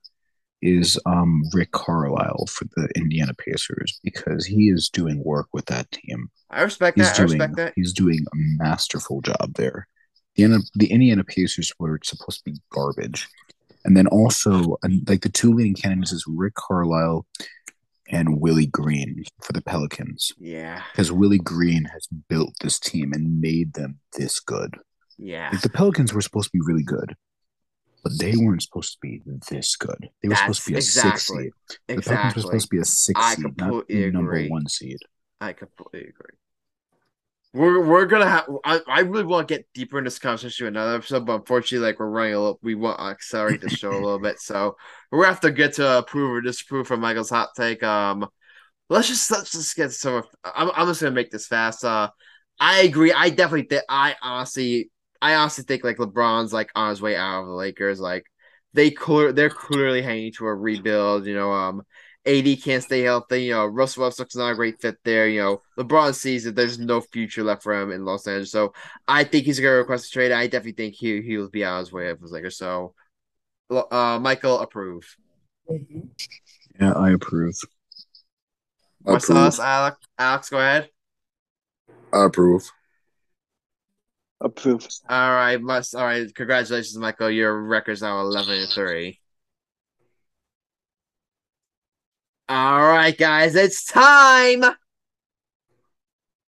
is 0.63 0.99
um 1.07 1.43
Rick 1.53 1.71
Carlisle 1.73 2.47
for 2.49 2.65
the 2.77 2.89
Indiana 2.97 3.33
Pacers 3.35 4.01
because 4.03 4.45
he 4.47 4.69
is 4.69 4.89
doing 4.89 5.23
work 5.25 5.47
with 5.53 5.67
that 5.67 5.91
team. 5.93 6.29
I 6.51 6.63
respect 6.63 6.97
He's 6.99 7.07
that. 7.07 7.15
I 7.15 7.27
doing 7.27 7.39
respect 7.39 7.57
that. 7.57 7.73
he's 7.77 7.93
doing 7.93 8.21
a 8.33 8.37
masterful 8.63 9.21
job 9.21 9.55
there. 9.55 9.87
The 10.37 10.45
Indiana, 10.45 10.65
the 10.75 10.91
Indiana 10.93 11.25
Pacers 11.25 11.73
were 11.79 11.99
supposed 12.03 12.39
to 12.45 12.51
be 12.51 12.59
garbage, 12.73 13.29
and 13.85 13.97
then 13.97 14.07
also 14.09 14.77
and, 14.83 15.09
like 15.09 15.23
the 15.23 15.29
two 15.29 15.53
leading 15.53 15.75
candidates 15.75 16.13
is 16.13 16.25
Rick 16.27 16.55
Carlisle 16.55 17.25
and 18.11 18.41
Willie 18.41 18.67
Green 18.67 19.23
for 19.43 19.53
the 19.53 19.61
Pelicans 19.63 20.33
Yeah, 20.39 20.83
because 20.93 21.13
Willie 21.13 21.39
Green 21.39 21.85
has 21.85 22.09
built 22.29 22.55
this 22.63 22.79
team 22.81 23.13
and 23.13 23.41
made 23.41 23.75
them 23.75 23.99
this 24.17 24.41
good. 24.41 24.77
yeah. 25.19 25.51
Like 25.53 25.61
the 25.61 25.69
Pelicans 25.69 26.13
were 26.15 26.23
supposed 26.23 26.47
to 26.51 26.59
be 26.59 26.65
really 26.65 26.83
good, 26.85 27.15
but 28.09 28.19
they 28.19 28.35
weren't 28.37 28.63
supposed 28.63 28.93
to 28.93 28.99
be 29.01 29.23
this 29.51 29.77
good. 29.77 30.11
They 30.23 30.29
were 30.29 30.35
supposed 30.37 30.65
to 30.65 30.71
be 30.71 30.75
a 30.75 30.77
That's 30.77 30.93
six 30.93 31.07
exactly- 31.07 31.45
seed. 31.45 31.53
The 31.97 32.03
Pelicans 32.03 32.35
were 32.37 32.43
supposed 32.43 32.65
to 32.67 32.71
be 32.77 32.79
a 32.81 32.85
six 32.85 33.21
I 33.21 33.35
seed, 33.35 33.45
not 33.45 33.57
completely 33.59 34.11
number 34.11 34.47
one 34.47 34.67
seed. 34.69 34.99
I 35.41 35.53
completely 35.53 36.09
agree. 36.09 36.37
We're 37.55 37.83
we're 37.83 38.05
gonna 38.05 38.29
have. 38.29 38.47
I, 38.65 38.81
I 38.87 39.01
really 39.01 39.25
want 39.25 39.49
to 39.49 39.55
get 39.55 39.67
deeper 39.73 39.99
into 39.99 40.09
this 40.11 40.19
conversation 40.19 40.67
in 40.67 40.77
another 40.77 40.97
episode, 40.97 41.25
but 41.25 41.37
unfortunately, 41.37 41.87
like 41.87 41.99
we're 41.99 42.11
running 42.11 42.35
a 42.35 42.39
little. 42.39 42.59
We 42.63 42.75
want 42.75 42.99
to 42.99 43.05
accelerate 43.07 43.63
the 43.63 43.71
show 43.71 43.91
a 43.91 43.93
little 43.95 44.19
bit, 44.19 44.39
so 44.39 44.77
we're 45.11 45.21
gonna 45.21 45.33
have 45.33 45.41
to 45.41 45.51
get 45.51 45.73
to 45.75 45.99
approve 45.99 46.31
or 46.31 46.41
disapprove 46.43 46.87
from 46.87 47.01
Michael's 47.01 47.31
hot 47.31 47.49
take. 47.57 47.83
Um, 47.83 48.29
let's 48.91 49.09
just 49.09 49.31
let's 49.31 49.53
just 49.53 49.75
get 49.77 49.93
some. 49.93 50.25
I'm 50.45 50.71
I'm 50.75 50.87
just 50.89 51.01
gonna 51.01 51.15
make 51.15 51.31
this 51.31 51.47
fast. 51.47 51.85
Uh, 51.87 52.11
I 52.61 52.81
agree. 52.81 53.13
I 53.13 53.31
definitely 53.31 53.67
think. 53.69 53.85
I 53.89 54.15
honestly, 54.21 54.91
I 55.21 55.35
honestly 55.35 55.65
think 55.65 55.85
like 55.85 55.97
LeBron's 55.97 56.53
like 56.53 56.71
on 56.75 56.91
his 56.91 57.03
way 57.03 57.17
out 57.17 57.43
of 57.43 57.47
the 57.47 57.53
Lakers. 57.53 58.01
Like 58.01 58.25
they 58.75 58.91
clear, 58.91 59.33
they're 59.33 59.51
clearly 59.51 60.03
hanging 60.03 60.33
to 60.35 60.47
a 60.47 60.55
rebuild. 60.55 61.27
You 61.27 61.35
know, 61.35 61.53
um, 61.53 61.83
AD 62.27 62.63
can't 62.63 62.83
stay 62.83 63.01
healthy. 63.01 63.45
You 63.45 63.53
know, 63.53 63.67
Russell 63.67 64.05
Westbrook's 64.05 64.37
not 64.37 64.53
a 64.53 64.55
great 64.55 64.81
fit 64.81 64.97
there. 65.05 65.29
You 65.29 65.41
know, 65.41 65.63
LeBron 65.79 66.15
sees 66.15 66.45
that 66.45 66.55
there's 66.55 66.79
no 66.79 67.01
future 67.01 67.43
left 67.43 67.63
for 67.63 67.75
him 67.75 67.91
in 67.91 68.05
Los 68.05 68.27
Angeles. 68.27 68.53
So 68.53 68.73
I 69.07 69.25
think 69.25 69.47
he's 69.47 69.61
gonna 69.61 69.77
request 69.77 70.09
a 70.09 70.11
trade. 70.11 70.33
I 70.33 70.47
definitely 70.47 70.73
think 70.73 70.95
he 70.95 71.23
he'll 71.23 71.49
be 71.49 71.65
on 71.65 71.81
his 71.81 71.93
way 71.93 72.11
of 72.11 72.21
his 72.21 72.31
Lakers. 72.31 72.57
So, 72.57 72.95
uh, 73.71 74.19
Michael 74.21 74.61
approve. 74.61 75.17
Yeah, 76.81 76.93
I 76.93 77.11
approve. 77.11 77.57
Marcellus, 79.05 79.57
Approve. 79.57 79.67
Alex, 79.67 79.97
Alex, 80.19 80.51
go 80.51 80.59
ahead. 80.59 80.91
I 82.13 82.25
approve. 82.25 82.71
Approve. 84.41 84.87
All 85.09 85.31
right, 85.33 85.61
must 85.61 85.95
all 85.95 86.05
right. 86.05 86.33
Congratulations, 86.33 86.97
Michael. 86.97 87.31
Your 87.31 87.61
record's 87.61 88.03
now 88.03 88.21
eleven 88.21 88.55
and 88.61 88.71
three. 88.71 89.21
All 92.49 92.81
right, 92.81 93.17
guys, 93.17 93.57
it's 93.57 93.85
time. 93.85 94.65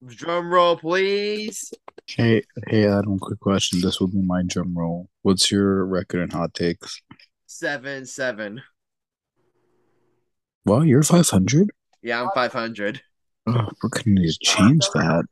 Drum 0.06 0.52
roll, 0.52 0.76
please. 0.76 1.72
Hey, 2.06 2.42
hey, 2.68 2.86
Adam. 2.86 3.18
Quick 3.18 3.40
question. 3.40 3.80
This 3.80 4.00
will 4.00 4.06
be 4.06 4.22
my 4.22 4.42
drum 4.46 4.72
roll. 4.74 5.08
What's 5.22 5.50
your 5.50 5.84
record 5.84 6.22
in 6.22 6.30
hot 6.30 6.54
takes? 6.54 7.02
Seven, 7.46 8.06
seven. 8.06 8.62
Well, 10.64 10.84
you're 10.84 11.02
five 11.02 11.28
hundred. 11.28 11.70
Yeah, 12.02 12.22
I'm 12.22 12.30
five 12.34 12.52
hundred. 12.52 13.02
Oh, 13.46 13.68
we're 13.82 13.88
gonna 13.90 14.20
need 14.20 14.30
to 14.30 14.38
change 14.40 14.86
that. 14.94 15.26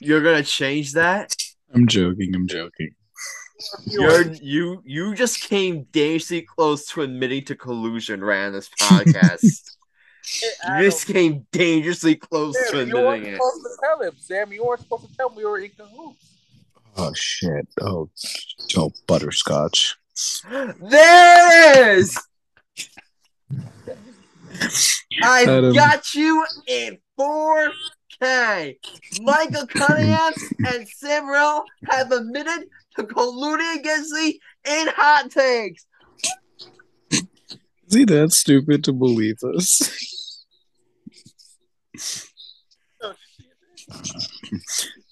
You're 0.00 0.22
gonna 0.22 0.42
change 0.42 0.92
that? 0.92 1.34
I'm 1.74 1.86
joking. 1.86 2.34
I'm 2.34 2.46
joking. 2.46 2.90
You're 3.84 4.32
you 4.34 4.82
you 4.84 5.14
just 5.14 5.40
came 5.42 5.84
dangerously 5.92 6.42
close 6.42 6.86
to 6.88 7.02
admitting 7.02 7.44
to 7.46 7.54
collusion 7.54 8.22
right 8.22 8.46
on 8.46 8.52
this 8.52 8.68
podcast. 8.68 9.42
you 10.78 10.84
just 10.84 11.06
came 11.06 11.46
dangerously 11.52 12.16
close 12.16 12.54
to 12.54 12.78
Sam, 12.78 12.88
you 12.88 12.94
weren't 12.94 13.24
admitting 13.24 13.34
it. 13.34 13.36
supposed 13.36 13.62
to 13.64 13.78
tell 13.82 14.02
him, 14.02 14.12
Sam. 14.18 14.52
You 14.52 14.66
weren't 14.66 14.80
supposed 14.80 15.08
to 15.08 15.16
tell 15.16 15.30
him 15.30 15.36
we 15.36 15.44
were 15.44 15.58
in 15.58 15.70
cahoots. 15.70 16.36
Oh 16.98 17.12
shit. 17.14 17.66
Oh, 17.80 18.10
oh, 18.76 18.92
butterscotch. 19.06 19.96
There 20.50 20.70
it 20.70 21.98
is. 21.98 22.18
I 25.22 25.44
got 25.74 26.14
you 26.14 26.44
in 26.66 26.98
4K. 28.22 28.76
Michael 29.22 29.66
Cunningham 29.66 30.32
and 30.66 30.88
Sam 30.88 31.28
Rell 31.30 31.64
have 31.88 32.10
admitted 32.12 32.68
to 32.96 33.04
colluding 33.04 33.78
against 33.78 34.12
me 34.12 34.40
in 34.68 34.88
hot 34.88 35.30
takes. 35.30 35.86
Is 37.10 37.94
he 37.94 38.04
that 38.06 38.32
stupid 38.32 38.82
to 38.84 38.92
believe 38.92 39.36
us? 39.56 40.44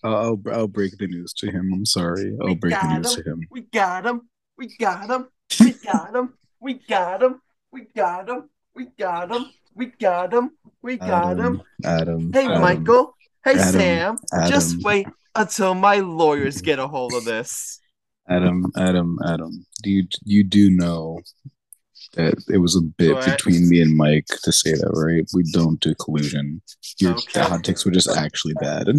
I'll 0.03 0.41
I'll 0.53 0.69
break 0.69 0.99
the 0.99 1.07
news 1.07 1.33
to 1.35 1.51
him. 1.51 1.73
I'm 1.73 1.87
sorry. 1.87 2.37
I'll 2.41 2.49
We 2.49 2.55
break 2.57 2.75
the 2.75 2.99
news 2.99 3.17
him. 3.17 3.23
to 3.25 3.31
him. 3.31 3.41
We 3.51 3.61
got 3.63 4.05
him. 4.07 4.29
We 4.59 4.77
got 4.79 5.11
him. 5.11 5.29
We 5.61 5.73
got 5.73 6.15
him. 6.15 6.35
We 6.61 6.75
got 6.75 7.23
him. 7.23 7.41
We 7.73 7.85
got 7.95 8.29
him. 8.29 8.29
We 8.29 8.29
got 8.29 8.29
him. 8.29 8.51
We 8.75 8.87
got 8.99 9.31
him. 9.35 9.47
We 9.75 9.87
got 9.87 10.33
him. 10.33 10.51
We 10.83 10.97
got 10.97 11.33
Adam. 11.33 11.57
Him. 11.57 11.63
Adam. 11.85 12.33
Hey, 12.33 12.45
Adam, 12.47 12.61
Michael. 12.63 13.17
Hey, 13.45 13.59
Adam. 13.59 13.73
Sam. 13.73 14.19
Just 14.49 14.83
wait 14.83 15.07
until 15.35 15.75
my 15.75 15.97
lawyers 15.97 16.61
get 16.61 16.79
a 16.79 16.87
hold 16.87 17.13
of 17.15 17.25
this. 17.25 17.81
Adam. 18.29 18.71
Adam. 18.77 19.19
Adam. 19.27 19.67
Do 19.83 19.91
you 19.91 20.07
you 20.25 20.45
do 20.45 20.71
know 20.71 21.21
that 22.15 22.35
it 22.49 22.59
was 22.59 22.77
a 22.77 22.81
bit 22.81 23.15
What? 23.15 23.25
between 23.27 23.69
me 23.69 23.83
and 23.83 23.97
Mike 23.97 24.27
to 24.45 24.53
say 24.53 24.73
that, 24.73 24.93
right? 24.95 25.27
We 25.35 25.43
don't 25.53 25.81
do 25.81 25.95
collusion. 25.97 26.63
Your 27.01 27.15
Okay. 27.15 27.41
hot 27.41 27.65
takes 27.65 27.85
were 27.85 27.91
just 27.91 28.09
actually 28.17 28.55
bad. 28.55 28.89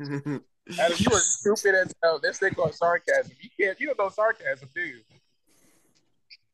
Adam, 0.00 0.96
you 0.98 1.10
were 1.10 1.18
stupid 1.18 1.74
as 1.74 1.92
hell. 2.02 2.20
This 2.22 2.38
thing 2.38 2.54
called 2.54 2.74
sarcasm. 2.74 3.32
You 3.40 3.50
can't. 3.58 3.80
You 3.80 3.86
don't 3.88 3.98
know 3.98 4.08
sarcasm, 4.10 4.68
do 4.74 4.82
you? 4.82 5.00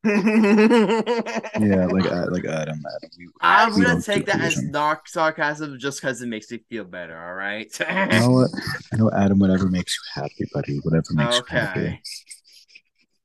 Yeah, 0.03 0.13
like 1.91 2.05
uh, 2.05 2.27
like 2.31 2.45
Adam, 2.45 2.81
Adam. 2.85 3.09
We, 3.17 3.27
I'm 3.41 3.75
we 3.75 3.83
gonna 3.83 4.01
take 4.01 4.25
that 4.27 4.39
as 4.39 4.53
collusion. 4.53 4.71
not 4.71 5.07
sarcasm 5.07 5.79
just 5.79 6.01
because 6.01 6.21
it 6.21 6.27
makes 6.27 6.51
me 6.51 6.59
feel 6.69 6.83
better. 6.83 7.17
All 7.17 7.33
right. 7.33 7.67
You 7.79 8.19
know 8.19 8.31
what? 8.31 8.51
I 8.93 8.97
know 8.97 9.11
Adam. 9.11 9.39
Whatever 9.39 9.67
makes 9.67 9.97
you 9.97 10.21
happy, 10.21 10.47
buddy. 10.53 10.77
Whatever 10.83 11.13
makes 11.13 11.37
you 11.37 11.43
happy. 11.47 12.01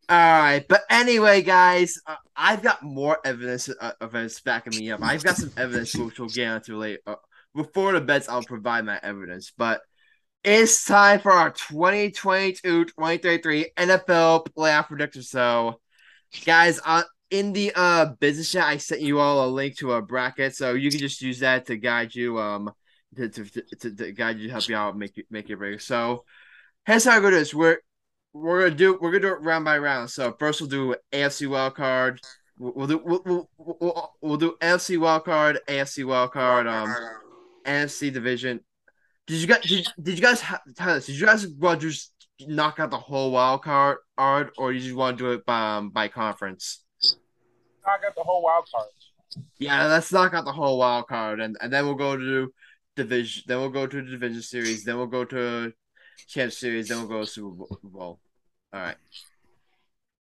All 0.09 0.19
right, 0.19 0.67
but 0.69 0.83
anyway, 0.91 1.43
guys, 1.43 1.99
uh, 2.07 2.17
I've 2.37 2.63
got 2.63 2.83
more 2.83 3.19
evidence 3.25 3.69
uh, 3.69 3.93
evidence 4.01 4.41
backing 4.41 4.79
me 4.79 4.91
up. 4.91 5.01
I've 5.03 5.23
got 5.23 5.37
some 5.37 5.53
evidence 5.57 5.95
which 5.95 6.19
we'll 6.19 6.29
get 6.29 6.55
into 6.55 6.77
later. 6.77 7.01
Uh, 7.07 7.15
before 7.55 7.93
the 7.93 8.01
bets, 8.01 8.29
I'll 8.29 8.43
provide 8.43 8.85
my 8.85 8.99
evidence. 9.03 9.53
But 9.57 9.83
it's 10.45 10.85
time 10.85 11.21
for 11.21 11.31
our 11.31 11.53
2022-2023 11.53 13.67
NFL 13.77 14.49
playoff 14.49 14.89
predictor. 14.89 15.23
So, 15.23 15.81
guys, 16.45 16.81
uh, 16.85 17.03
in 17.31 17.53
the 17.53 17.73
uh 17.75 18.07
business 18.21 18.53
chat, 18.53 18.65
I 18.65 18.77
sent 18.77 19.01
you 19.01 19.19
all 19.19 19.47
a 19.47 19.49
link 19.49 19.79
to 19.79 19.93
a 19.93 20.03
bracket, 20.03 20.55
so 20.55 20.75
you 20.75 20.91
can 20.91 21.01
just 21.01 21.23
use 21.23 21.39
that 21.41 21.67
to 21.67 21.77
guide 21.77 22.15
you 22.15 22.39
um 22.39 22.71
to 23.17 23.29
to, 23.29 23.45
to, 23.81 23.95
to 23.95 24.13
guide 24.13 24.39
you, 24.39 24.51
help 24.51 24.69
you 24.69 24.77
out, 24.77 24.97
make 24.97 25.17
you 25.17 25.25
make 25.31 25.49
it 25.49 25.57
break. 25.57 25.81
So, 25.81 26.25
here's 26.85 27.05
how 27.05 27.17
I 27.17 27.21
go 27.21 27.31
to 27.31 27.37
this. 27.37 27.55
We're 27.55 27.79
we're 28.33 28.63
gonna 28.63 28.75
do 28.75 28.99
we're 29.01 29.11
gonna 29.11 29.21
do 29.21 29.33
it 29.35 29.43
round 29.43 29.65
by 29.65 29.79
round. 29.79 30.11
So 30.11 30.35
first 30.39 30.61
we'll 30.61 30.71
do 30.71 30.95
AFC 31.13 31.49
wild 31.49 31.75
card. 31.75 32.21
We'll, 32.59 32.87
do 32.87 32.99
we'll, 32.99 33.23
we'll, 33.25 33.51
we'll, 33.59 34.13
we'll 34.21 34.37
do 34.37 34.57
NFC 34.61 34.99
wild 34.99 35.25
card, 35.25 35.59
AFC 35.67 36.05
wild 36.05 36.33
card, 36.33 36.67
um, 36.67 36.95
NFC 37.65 38.13
division. 38.13 38.61
Did 39.27 39.41
you 39.41 39.47
guys 39.47 39.63
did, 39.63 39.89
did 40.01 40.19
you 40.19 40.23
guys 40.23 40.41
have? 40.41 40.61
Did 41.05 41.09
you 41.19 41.27
guys 41.27 41.47
want 41.47 41.81
just 41.81 42.13
knock 42.41 42.79
out 42.79 42.91
the 42.91 42.99
whole 42.99 43.31
wild 43.33 43.63
card, 43.63 43.99
card 44.23 44.51
or 44.57 44.73
you 44.73 44.81
just 44.81 44.95
want 44.95 45.19
to 45.19 45.25
do 45.25 45.33
it 45.33 45.45
by 45.45 45.77
um, 45.77 45.91
by 45.91 46.07
conference? 46.09 46.85
I 47.85 47.99
got 48.01 48.15
the 48.15 48.23
whole 48.23 48.43
wild 48.43 48.67
card. 48.73 48.89
Yeah, 49.59 49.87
let's 49.87 50.13
knock 50.13 50.35
out 50.35 50.45
the 50.45 50.53
whole 50.53 50.79
wild 50.79 51.09
card, 51.09 51.41
and, 51.41 51.57
and 51.61 51.73
then 51.73 51.85
we'll 51.87 52.03
go 52.07 52.17
to 52.17 52.53
division. 52.95 53.43
Then 53.47 53.59
we'll 53.59 53.77
go 53.81 53.87
to 53.87 53.97
the 54.03 54.11
division 54.11 54.43
series. 54.43 54.85
Then 54.85 54.97
we'll 54.97 55.07
go 55.19 55.25
to 55.25 55.73
champ 56.29 56.53
series. 56.53 56.89
Then 56.89 56.99
we'll 56.99 57.09
go 57.09 57.21
to 57.21 57.27
Super 57.27 57.65
Bowl. 57.83 58.21
All 58.73 58.81
right. 58.81 58.97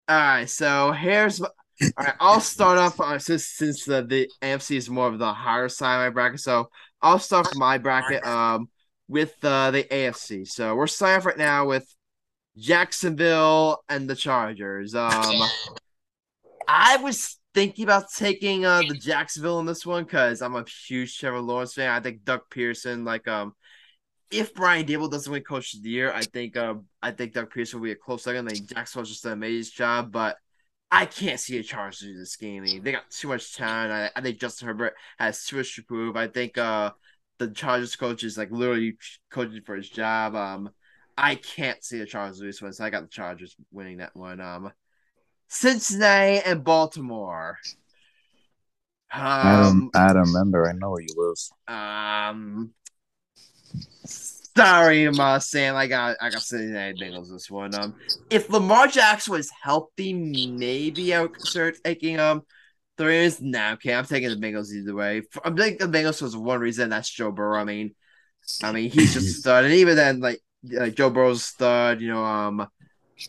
All 0.08 0.16
right. 0.16 0.50
So 0.50 0.90
here's 0.92 1.40
my, 1.40 1.48
all 1.96 2.04
right. 2.04 2.14
I'll 2.18 2.40
start 2.40 2.78
off 2.78 3.00
uh, 3.00 3.18
since 3.18 3.46
since 3.46 3.84
the, 3.84 4.02
the 4.02 4.28
AFC 4.42 4.76
is 4.76 4.90
more 4.90 5.08
of 5.08 5.18
the 5.18 5.32
higher 5.32 5.68
side 5.68 5.96
of 5.96 6.00
my 6.00 6.10
bracket. 6.10 6.40
So 6.40 6.70
I'll 7.00 7.20
start 7.20 7.56
my 7.56 7.78
bracket 7.78 8.26
um 8.26 8.68
with 9.06 9.34
uh, 9.44 9.70
the 9.70 9.84
AFC. 9.84 10.48
So 10.48 10.74
we're 10.74 10.88
starting 10.88 11.18
off 11.18 11.26
right 11.26 11.38
now 11.38 11.66
with 11.66 11.86
Jacksonville 12.56 13.82
and 13.88 14.08
the 14.08 14.16
Chargers. 14.16 14.94
Um, 14.94 15.42
I 16.68 16.96
was 16.98 17.38
thinking 17.54 17.84
about 17.84 18.10
taking 18.16 18.64
uh 18.64 18.82
the 18.88 18.94
Jacksonville 18.94 19.60
in 19.60 19.66
this 19.66 19.84
one 19.84 20.04
because 20.04 20.42
I'm 20.42 20.56
a 20.56 20.64
huge 20.86 21.18
Trevor 21.18 21.40
Lawrence 21.40 21.74
fan. 21.74 21.90
I 21.90 22.00
think 22.00 22.24
Doug 22.24 22.42
Pederson, 22.50 23.04
like 23.04 23.28
um, 23.28 23.54
if 24.30 24.54
Brian 24.54 24.86
Daboll 24.86 25.10
doesn't 25.10 25.30
win 25.30 25.42
Coach 25.42 25.74
of 25.74 25.82
the 25.82 25.90
Year, 25.90 26.12
I 26.12 26.22
think 26.22 26.56
um 26.56 26.86
I 27.02 27.10
think 27.10 27.34
Doug 27.34 27.52
Pederson 27.52 27.74
will 27.74 27.82
be 27.82 27.92
a 27.92 27.96
close 27.96 28.24
second. 28.24 28.48
I 28.48 28.52
think 28.52 28.68
Jacksonville's 28.68 29.10
just 29.10 29.24
an 29.26 29.32
amazing 29.32 29.72
job, 29.76 30.12
but 30.12 30.36
I 30.90 31.06
can't 31.06 31.40
see 31.40 31.58
a 31.58 31.62
Chargers 31.62 32.00
do 32.00 32.16
this 32.16 32.36
game. 32.36 32.64
They 32.82 32.92
got 32.92 33.10
too 33.10 33.28
much 33.28 33.54
talent. 33.54 33.92
I, 33.92 34.10
I 34.14 34.22
think 34.22 34.38
Justin 34.38 34.68
Herbert 34.68 34.94
has 35.18 35.44
too 35.44 35.56
much 35.56 35.74
to 35.76 35.82
prove. 35.82 36.16
I 36.16 36.28
think 36.28 36.58
uh 36.58 36.92
the 37.38 37.48
Chargers 37.48 37.96
coach 37.96 38.24
is 38.24 38.38
like 38.38 38.50
literally 38.50 38.96
coaching 39.30 39.62
for 39.62 39.76
his 39.76 39.88
job. 39.88 40.34
Um, 40.34 40.70
I 41.16 41.34
can't 41.36 41.82
see 41.84 41.98
the 41.98 42.06
Chargers 42.06 42.40
lose 42.40 42.62
one, 42.62 42.72
so 42.72 42.84
I 42.84 42.90
got 42.90 43.02
the 43.02 43.08
Chargers 43.08 43.56
winning 43.70 43.98
that 43.98 44.14
one. 44.14 44.40
Um. 44.40 44.72
Cincinnati 45.48 46.38
and 46.38 46.64
Baltimore. 46.64 47.58
Adam, 49.42 49.84
Um, 49.84 49.90
Adam, 49.94 50.32
remember, 50.32 50.68
I 50.68 50.72
know 50.72 50.90
where 50.90 51.02
you 51.02 51.14
live. 51.16 51.36
um, 51.68 52.72
sorry, 54.04 55.06
uh, 55.06 55.38
Sam. 55.38 55.76
I 55.76 55.86
got 55.86 56.16
I 56.20 56.30
got 56.30 56.42
Cincinnati 56.42 56.98
Bengals 56.98 57.30
this 57.30 57.50
one. 57.50 57.74
Um, 57.74 57.94
if 58.30 58.48
Lamar 58.48 58.86
Jackson 58.86 59.32
was 59.32 59.50
healthy, 59.62 60.14
maybe 60.14 61.14
I 61.14 61.22
would 61.22 61.34
consider 61.34 61.72
taking 61.84 62.18
um 62.18 62.42
the 62.96 63.06
Ravens. 63.06 63.40
Nah, 63.40 63.72
okay, 63.74 63.94
I'm 63.94 64.04
taking 64.06 64.28
the 64.30 64.36
Bengals 64.36 64.72
either 64.72 64.94
way. 64.94 65.22
I'm 65.44 65.56
taking 65.56 65.78
the 65.90 65.98
Bengals 65.98 66.18
for 66.32 66.38
one 66.40 66.60
reason. 66.60 66.88
That's 66.90 67.10
Joe 67.10 67.30
Burrow. 67.32 67.60
I 67.60 67.64
mean, 67.64 67.94
I 68.62 68.72
mean 68.72 68.90
he's 68.90 69.14
just 69.14 69.46
and 69.46 69.72
even 69.72 69.96
then, 69.96 70.20
like 70.20 70.40
like 70.64 70.94
Joe 70.94 71.10
Burrow's 71.10 71.44
stud. 71.44 72.00
You 72.00 72.08
know, 72.08 72.24
um, 72.24 72.68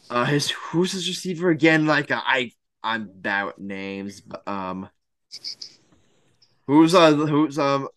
uh, 0.09 0.25
his 0.25 0.49
who's 0.49 0.91
his 0.91 1.07
receiver 1.07 1.49
again? 1.49 1.85
Like 1.85 2.11
uh, 2.11 2.21
I 2.23 2.51
I'm 2.83 3.09
bad 3.13 3.45
with 3.45 3.59
names, 3.59 4.21
but 4.21 4.47
um, 4.47 4.89
who's 6.67 6.95
uh 6.95 7.13
who's 7.13 7.57
um. 7.57 7.87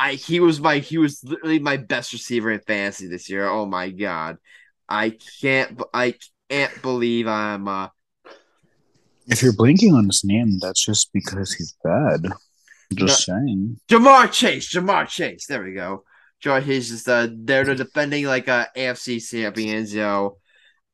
I 0.00 0.12
he 0.12 0.38
was 0.38 0.60
my 0.60 0.78
he 0.78 0.96
was 0.96 1.24
literally 1.24 1.58
my 1.58 1.76
best 1.76 2.12
receiver 2.12 2.52
in 2.52 2.60
fantasy 2.60 3.08
this 3.08 3.28
year. 3.28 3.48
Oh 3.48 3.66
my 3.66 3.90
god, 3.90 4.36
I 4.88 5.18
can't 5.40 5.82
I 5.92 6.14
can't 6.48 6.82
believe 6.82 7.26
I'm 7.26 7.66
uh 7.66 7.88
If 9.26 9.42
you're 9.42 9.52
blinking 9.52 9.94
on 9.94 10.06
his 10.06 10.22
name, 10.24 10.60
that's 10.60 10.84
just 10.84 11.12
because 11.12 11.52
he's 11.52 11.74
bad. 11.82 12.28
Just 12.94 13.24
saying. 13.24 13.80
Ja'Marr 13.88 14.30
Chase. 14.30 14.72
Ja'Marr 14.72 15.08
Chase. 15.08 15.46
There 15.46 15.64
we 15.64 15.74
go. 15.74 16.04
Ja'Marr 16.42 16.64
Chase 16.64 16.90
is 16.90 17.08
uh 17.08 17.28
they're 17.32 17.64
the 17.64 17.74
defending 17.74 18.24
like 18.26 18.48
uh 18.48 18.66
AFC 18.76 19.28
champions. 19.28 19.92
Yo, 19.92 20.38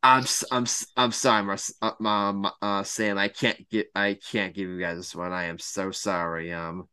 I'm 0.02 0.24
I'm 0.50 0.66
I'm 0.96 1.12
sorry, 1.12 1.58
uh, 1.82 1.92
um, 2.04 2.50
uh, 2.62 2.82
Sam. 2.82 3.18
I 3.18 3.28
can't 3.28 3.68
get 3.70 3.88
I 3.94 4.18
can't 4.30 4.54
give 4.54 4.68
you 4.68 4.80
guys 4.80 4.96
this 4.96 5.14
one. 5.14 5.32
I 5.32 5.44
am 5.44 5.58
so 5.58 5.90
sorry. 5.90 6.52
Um. 6.52 6.88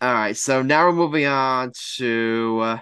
All 0.00 0.12
right, 0.12 0.36
so 0.36 0.62
now 0.62 0.86
we're 0.86 0.92
moving 0.92 1.26
on 1.26 1.72
to 1.96 2.60
uh, 2.62 2.78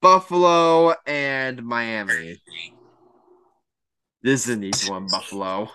Buffalo 0.00 0.94
and 1.06 1.64
Miami. 1.64 2.42
This 4.22 4.48
is 4.48 4.56
an 4.56 4.64
easy 4.64 4.90
one, 4.90 5.06
Buffalo. 5.06 5.70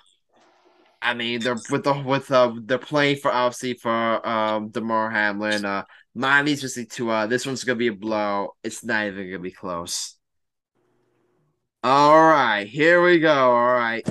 I 1.01 1.13
mean, 1.13 1.39
they're 1.39 1.55
with 1.69 1.85
the 1.85 1.93
with 1.93 2.29
uh 2.31 2.53
they're 2.63 2.77
playing 2.77 3.17
for 3.17 3.31
obviously 3.31 3.75
for 3.75 4.27
um 4.27 4.69
Damar 4.69 5.09
Hamlin. 5.09 5.65
Uh, 5.65 5.85
Miami's 6.15 6.61
just 6.61 6.91
to 6.91 7.09
uh 7.09 7.27
this 7.27 7.45
one's 7.45 7.63
gonna 7.63 7.77
be 7.77 7.87
a 7.87 7.93
blow. 7.93 8.55
It's 8.63 8.83
not 8.83 9.07
even 9.07 9.27
gonna 9.27 9.39
be 9.39 9.51
close. 9.51 10.15
All 11.83 12.21
right, 12.21 12.67
here 12.67 13.01
we 13.01 13.19
go. 13.19 13.51
All 13.51 13.73
right. 13.73 14.07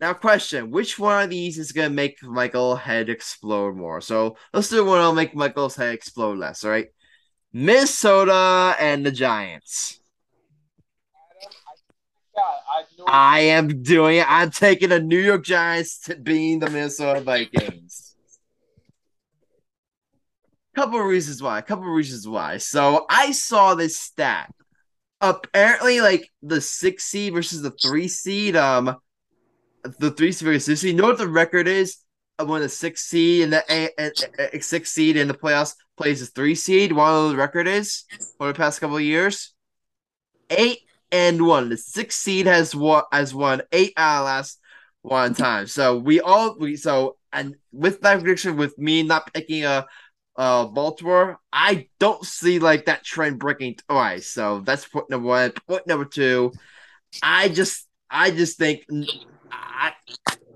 Now, 0.00 0.14
question: 0.14 0.70
Which 0.70 0.98
one 0.98 1.24
of 1.24 1.30
these 1.30 1.58
is 1.58 1.72
gonna 1.72 1.90
make 1.90 2.22
Michael 2.22 2.76
head 2.76 3.10
explode 3.10 3.76
more? 3.76 4.00
So 4.00 4.36
let's 4.52 4.68
do 4.68 4.84
one 4.84 4.98
that'll 4.98 5.12
make 5.14 5.34
Michael's 5.34 5.76
head 5.76 5.92
explode 5.92 6.38
less. 6.38 6.64
All 6.64 6.70
right, 6.70 6.88
Minnesota 7.52 8.76
and 8.78 9.04
the 9.04 9.10
Giants. 9.10 10.00
I. 12.36 12.80
I 13.06 13.40
am 13.40 13.82
doing 13.82 14.18
it. 14.18 14.30
I'm 14.30 14.50
taking 14.50 14.90
the 14.90 15.00
New 15.00 15.18
York 15.18 15.44
Giants 15.44 16.00
to 16.02 16.16
being 16.16 16.60
the 16.60 16.70
Minnesota 16.70 17.20
Vikings. 17.20 17.99
Couple 20.74 21.00
of 21.00 21.06
reasons 21.06 21.42
why. 21.42 21.58
A 21.58 21.62
Couple 21.62 21.84
of 21.84 21.94
reasons 21.94 22.26
why. 22.28 22.58
So 22.58 23.06
I 23.08 23.32
saw 23.32 23.74
this 23.74 23.98
stat. 23.98 24.52
Apparently, 25.20 26.00
like 26.00 26.30
the 26.42 26.60
six 26.60 27.04
seed 27.04 27.34
versus 27.34 27.62
the 27.62 27.72
three 27.72 28.08
seed. 28.08 28.56
Um, 28.56 28.96
the 29.98 30.10
three 30.12 30.32
seed 30.32 30.46
versus 30.46 30.64
six 30.64 30.80
seed. 30.80 30.94
You 30.94 31.02
know 31.02 31.08
what 31.08 31.18
the 31.18 31.28
record 31.28 31.66
is? 31.66 31.98
When 32.42 32.62
the 32.62 32.70
six 32.70 33.04
seed 33.04 33.42
and 33.42 33.52
the 33.52 33.64
a, 33.70 33.90
a, 34.56 34.60
six 34.62 34.90
seed 34.90 35.18
in 35.18 35.28
the 35.28 35.34
playoffs 35.34 35.74
plays 35.98 36.20
the 36.20 36.26
three 36.26 36.54
seed. 36.54 36.92
What 36.92 37.28
the 37.28 37.36
record 37.36 37.66
is 37.66 38.04
for 38.38 38.46
the 38.48 38.54
past 38.54 38.80
couple 38.80 38.96
of 38.96 39.02
years? 39.02 39.52
Eight 40.48 40.78
and 41.12 41.46
one. 41.46 41.68
The 41.68 41.76
six 41.76 42.16
seed 42.16 42.46
has 42.46 42.74
won 42.74 43.02
has 43.12 43.34
won 43.34 43.60
eight 43.72 43.92
out 43.98 44.20
of 44.20 44.24
last 44.24 44.58
one 45.02 45.34
time. 45.34 45.66
So 45.66 45.98
we 45.98 46.20
all 46.20 46.56
we 46.58 46.76
so 46.76 47.18
and 47.32 47.56
with 47.72 48.00
that 48.00 48.20
prediction, 48.20 48.56
with 48.56 48.78
me 48.78 49.02
not 49.02 49.32
picking 49.32 49.64
a 49.64 49.86
uh 50.40 50.64
Baltimore, 50.64 51.38
I 51.52 51.88
don't 51.98 52.24
see 52.24 52.58
like 52.58 52.86
that 52.86 53.04
trend 53.04 53.38
breaking 53.38 53.76
twice. 53.86 54.26
So 54.26 54.60
that's 54.60 54.88
point 54.88 55.10
number 55.10 55.28
one. 55.28 55.52
Point 55.68 55.86
number 55.86 56.06
two, 56.06 56.52
I 57.22 57.50
just 57.50 57.86
I 58.10 58.30
just 58.30 58.56
think 58.56 58.86
I 59.52 59.92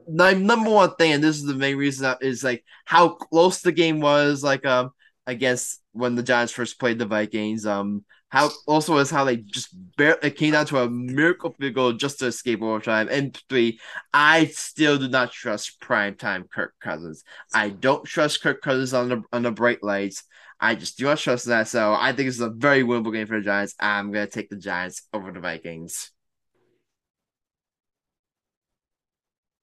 my 0.09 0.33
number 0.33 0.71
one 0.71 0.95
thing, 0.95 1.13
and 1.13 1.23
this 1.23 1.37
is 1.37 1.45
the 1.45 1.53
main 1.55 1.77
reason 1.77 2.15
is 2.23 2.43
like 2.43 2.65
how 2.87 3.11
close 3.11 3.61
the 3.61 3.73
game 3.73 4.01
was, 4.01 4.43
like 4.43 4.65
um 4.65 4.91
against 5.27 5.83
when 5.93 6.15
the 6.15 6.23
Giants 6.23 6.55
first 6.55 6.81
played 6.81 6.99
the 6.99 7.05
Vikings. 7.05 7.67
Um 7.67 8.07
how 8.35 8.51
also 8.67 8.99
is 8.99 9.11
how 9.11 9.23
they 9.23 9.37
just 9.37 9.69
barely 9.97 10.19
it 10.25 10.37
came 10.37 10.55
down 10.55 10.67
to 10.67 10.81
a 10.81 10.91
miracle 10.91 11.55
field 11.57 11.75
goal 11.75 11.93
just 11.93 12.19
to 12.19 12.27
escape 12.27 12.63
overtime. 12.63 13.07
And 13.09 13.41
three, 13.49 13.79
I 14.13 14.47
still 14.47 14.99
do 14.99 15.07
not 15.07 15.31
trust 15.31 15.81
primetime 15.81 16.51
Kirk 16.51 16.75
Cousins. 16.81 17.23
I 17.55 17.69
don't 17.69 18.05
trust 18.05 18.43
Kirk 18.43 18.61
Cousins 18.61 18.93
on 18.93 19.09
the 19.09 19.23
on 19.33 19.43
the 19.43 19.53
bright 19.53 19.85
lights. 19.85 20.25
I 20.59 20.75
just 20.75 20.99
do 20.99 21.05
not 21.05 21.19
trust 21.19 21.47
that. 21.47 21.69
So 21.69 21.95
I 21.95 22.09
think 22.13 22.27
this 22.27 22.35
is 22.35 22.41
a 22.41 22.51
very 22.51 22.83
winnable 22.83 23.13
game 23.13 23.29
for 23.29 23.39
the 23.39 23.45
Giants. 23.45 23.77
I'm 23.79 24.11
gonna 24.11 24.27
take 24.27 24.51
the 24.51 24.57
Giants 24.57 25.03
over 25.13 25.31
the 25.31 25.39
Vikings. 25.39 26.11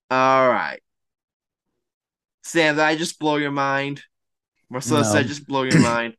All 0.09 0.47
right. 0.47 0.79
Sam, 2.43 2.75
did 2.75 2.83
I 2.83 2.95
just 2.95 3.19
blow 3.19 3.35
your 3.35 3.51
mind? 3.51 4.01
Marcelo 4.69 5.01
No. 5.01 5.11
said 5.11 5.27
just 5.27 5.45
blow 5.45 5.63
your 5.63 5.81
mind. 5.81 6.15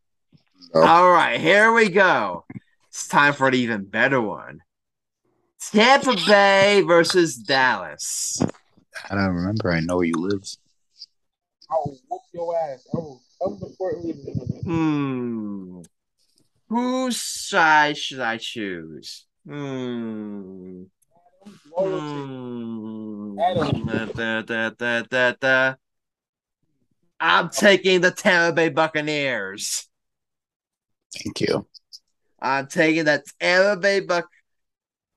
No. 0.74 0.82
All 0.82 1.10
right, 1.10 1.40
here 1.40 1.72
we 1.72 1.89
go. 1.89 2.44
It's 2.89 3.09
time 3.09 3.34
for 3.34 3.48
an 3.48 3.55
even 3.55 3.84
better 3.84 4.20
one. 4.20 4.60
Tampa 5.70 6.16
Bay 6.26 6.82
versus 6.86 7.36
Dallas. 7.36 8.40
I 9.10 9.14
don't 9.14 9.34
remember. 9.34 9.72
I 9.72 9.80
know 9.80 9.97
where 9.98 10.06
you 10.06 10.14
live. 10.16 10.43
I 11.70 11.74
will 11.74 11.98
whoop 12.09 12.22
your 12.32 12.56
ass. 12.56 12.86
I 12.93 12.97
will 12.98 13.22
come 13.43 13.59
to 13.59 13.66
Fort 13.76 14.05
Lee. 14.05 14.12
Hmm. 14.64 15.82
Whose 16.68 17.20
side 17.20 17.97
should 17.97 18.20
I 18.20 18.39
choose? 18.39 19.26
Hmm. 19.47 20.84
Hmm. 21.76 23.39
Adam. 23.40 23.86
Da, 23.86 24.43
da, 24.43 24.70
da, 24.70 25.02
da, 25.02 25.32
da. 25.40 25.74
I'm 27.20 27.51
taking 27.51 28.01
the 28.01 28.10
Tampa 28.10 28.55
Bay 28.55 28.68
Buccaneers. 28.68 29.89
Thank 31.14 31.40
you. 31.40 31.66
I'm 32.40 32.66
taking 32.66 33.05
that 33.05 33.24
Tampa 33.40 33.80
Bay 33.80 34.01
Buck. 34.01 34.28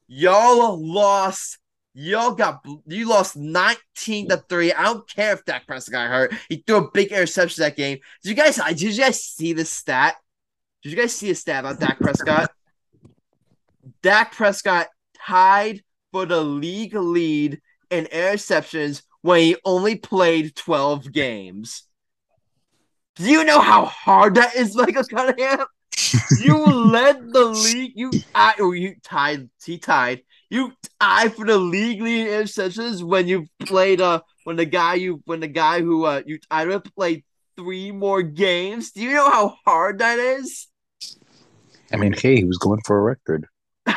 Y'all 0.08 0.80
lost. 0.80 1.58
Y'all 1.94 2.34
got 2.34 2.66
you 2.88 3.08
lost 3.08 3.38
19 3.38 4.30
to 4.30 4.44
3. 4.50 4.74
I 4.74 4.84
don't 4.84 5.10
care 5.10 5.34
if 5.34 5.46
Dak 5.46 5.66
Prescott 5.66 5.94
got 5.94 6.10
hurt. 6.10 6.34
He 6.50 6.64
threw 6.66 6.78
a 6.78 6.92
big 6.92 7.12
interception 7.12 7.64
that 7.64 7.78
game. 7.78 8.00
Did 8.22 8.30
you 8.30 8.36
guys 8.36 8.58
did 8.58 8.82
you 8.82 8.98
guys 8.98 9.24
see 9.24 9.54
the 9.54 9.66
stat? 9.66 10.16
Did 10.84 10.92
you 10.92 10.98
guys 10.98 11.14
see 11.14 11.32
a 11.32 11.36
stat 11.36 11.62
about 11.62 11.80
Dak 11.80 11.98
Prescott? 11.98 12.52
Dak 14.04 14.34
Prescott 14.34 14.88
tied 15.26 15.84
for 16.12 16.26
the 16.26 16.42
league 16.42 16.96
lead 16.96 17.62
in 17.90 18.06
interceptions 18.06 19.02
when 19.22 19.42
he 19.42 19.56
only 19.66 19.96
played 19.96 20.56
12 20.56 21.12
games. 21.12 21.88
Do 23.16 23.24
you 23.24 23.44
know 23.46 23.60
how 23.60 23.86
hard 23.86 24.36
that 24.36 24.56
is, 24.56 24.76
Michael 24.76 25.06
Cunningham? 25.06 25.66
You 26.40 26.66
led 26.66 27.32
the 27.32 27.46
league. 27.46 27.94
You 27.96 28.12
I, 28.34 28.56
oh, 28.60 28.72
you 28.72 28.96
tied. 29.04 29.50
He 29.64 29.78
tied. 29.78 30.24
You 30.50 30.74
tied 31.00 31.34
for 31.36 31.46
the 31.46 31.58
league 31.58 32.02
lead 32.02 32.28
in 32.28 32.28
interceptions 32.28 33.04
when 33.04 33.28
you 33.28 33.48
played. 33.60 34.02
Uh, 34.02 34.22
when 34.46 34.56
the 34.56 34.66
guy 34.66 34.94
you 34.94 35.22
when 35.26 35.42
the 35.42 35.48
guy 35.48 35.82
who 35.82 36.06
uh 36.06 36.22
you 36.26 36.40
tied 36.50 36.70
with 36.70 36.96
played 36.96 37.26
three 37.58 37.92
more 37.92 38.22
games. 38.22 38.92
Do 38.92 39.02
you 39.02 39.14
know 39.14 39.30
how 39.30 39.56
hard 39.66 40.00
that 40.00 40.20
is? 40.20 40.68
I 41.92 41.98
mean, 41.98 42.14
hey, 42.14 42.38
he 42.38 42.46
was 42.46 42.58
going 42.58 42.82
for 42.86 42.98
a 42.98 43.02
record. 43.02 43.48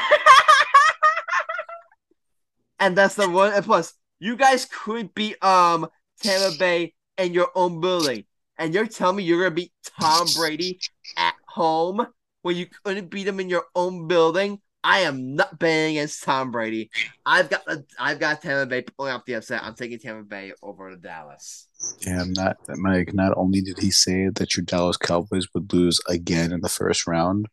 and 2.78 2.96
that's 2.96 3.14
the 3.14 3.28
one. 3.28 3.52
And 3.52 3.64
plus, 3.64 3.94
you 4.18 4.36
guys 4.36 4.64
couldn't 4.66 5.14
beat 5.14 5.42
um 5.44 5.88
Tampa 6.20 6.56
Bay 6.58 6.94
in 7.16 7.32
your 7.34 7.50
own 7.54 7.80
building, 7.80 8.24
and 8.58 8.74
you're 8.74 8.86
telling 8.86 9.16
me 9.16 9.24
you're 9.24 9.42
gonna 9.42 9.54
beat 9.54 9.72
Tom 10.00 10.26
Brady 10.34 10.80
at 11.16 11.34
home 11.58 12.06
when 12.42 12.56
you 12.56 12.66
couldn't 12.84 13.10
beat 13.10 13.26
him 13.26 13.40
in 13.40 13.48
your 13.50 13.64
own 13.74 14.06
building. 14.06 14.60
I 14.84 15.00
am 15.00 15.34
not 15.34 15.58
betting 15.58 15.96
against 15.96 16.22
Tom 16.22 16.52
Brady. 16.52 16.90
I've 17.26 17.50
got 17.50 17.64
the 17.66 17.84
I've 17.98 18.20
got 18.20 18.40
Tampa 18.40 18.64
Bay 18.64 18.82
pulling 18.82 19.12
off 19.12 19.24
the 19.26 19.34
upset. 19.34 19.62
I'm 19.64 19.74
taking 19.74 19.98
Tampa 19.98 20.22
Bay 20.22 20.52
over 20.62 20.90
to 20.90 20.96
Dallas. 20.96 21.66
Damn, 22.00 22.32
not 22.32 22.56
Mike. 22.68 23.12
Not 23.12 23.36
only 23.36 23.60
did 23.60 23.78
he 23.78 23.90
say 23.90 24.28
that 24.36 24.56
your 24.56 24.64
Dallas 24.64 24.96
Cowboys 24.96 25.48
would 25.52 25.72
lose 25.72 26.00
again 26.08 26.52
in 26.52 26.60
the 26.60 26.68
first 26.68 27.08
round, 27.08 27.46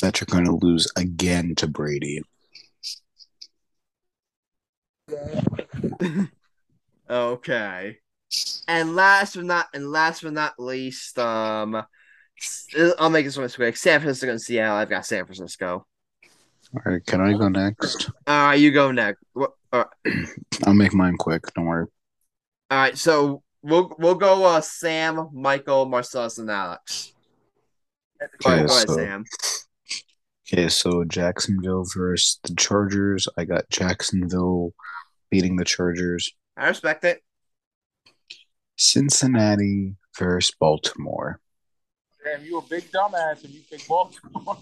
that 0.00 0.20
you're 0.20 0.26
going 0.30 0.44
to 0.44 0.64
lose 0.64 0.86
again 0.96 1.54
to 1.56 1.66
Brady. 1.66 2.22
Okay. 7.10 7.98
And 8.68 8.94
last 8.94 9.34
but 9.34 9.44
not 9.44 9.66
and 9.74 9.90
last 9.90 10.22
but 10.22 10.32
not 10.32 10.54
least, 10.60 11.18
um, 11.18 11.82
I'll 12.98 13.10
make 13.10 13.26
this 13.26 13.36
one 13.36 13.48
quick. 13.48 13.76
San 13.76 14.00
Francisco 14.00 14.30
and 14.30 14.40
Seattle. 14.40 14.76
I've 14.76 14.90
got 14.90 15.06
San 15.06 15.24
Francisco. 15.24 15.86
All 16.74 16.82
right, 16.84 17.04
can 17.04 17.20
I 17.20 17.32
go 17.32 17.48
next? 17.48 18.10
All 18.26 18.46
right, 18.46 18.54
you 18.54 18.70
go 18.70 18.92
next. 18.92 19.22
What? 19.32 19.52
Right. 19.72 19.86
I'll 20.64 20.74
make 20.74 20.94
mine 20.94 21.16
quick. 21.16 21.42
Don't 21.54 21.66
worry. 21.66 21.86
All 22.70 22.78
right, 22.78 22.96
so 22.96 23.42
we'll 23.62 23.94
we'll 23.98 24.14
go 24.14 24.44
uh 24.44 24.60
Sam, 24.60 25.28
Michael, 25.32 25.86
Marcellus, 25.86 26.38
and 26.38 26.50
Alex. 26.50 27.12
Okay, 28.22 28.54
ahead 28.54 28.70
so- 28.70 28.94
Sam. 28.94 29.24
Okay, 30.52 30.68
so 30.68 31.04
Jacksonville 31.04 31.86
versus 31.94 32.40
the 32.42 32.54
Chargers. 32.56 33.28
I 33.36 33.44
got 33.44 33.70
Jacksonville 33.70 34.74
beating 35.30 35.54
the 35.56 35.64
Chargers. 35.64 36.32
I 36.56 36.68
respect 36.68 37.04
it. 37.04 37.22
Cincinnati 38.76 39.94
versus 40.18 40.52
Baltimore. 40.58 41.40
Damn, 42.24 42.44
you 42.44 42.58
a 42.58 42.62
big 42.62 42.84
dumbass 42.92 43.44
if 43.44 43.54
you 43.54 43.60
pick 43.70 43.86
Baltimore. 43.88 44.58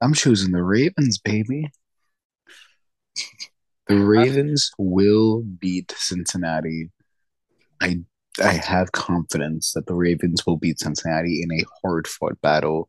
I'm 0.00 0.14
choosing 0.14 0.52
the 0.52 0.62
Ravens, 0.62 1.18
baby. 1.18 1.70
The 3.86 3.96
Ravens 3.96 4.70
will 4.78 5.42
beat 5.42 5.92
Cincinnati. 5.96 6.90
I 7.80 8.00
I 8.42 8.52
have 8.54 8.92
confidence 8.92 9.72
that 9.72 9.86
the 9.86 9.94
Ravens 9.94 10.46
will 10.46 10.56
beat 10.56 10.80
Cincinnati 10.80 11.42
in 11.42 11.52
a 11.52 11.64
hard 11.82 12.06
fought 12.06 12.40
battle. 12.40 12.88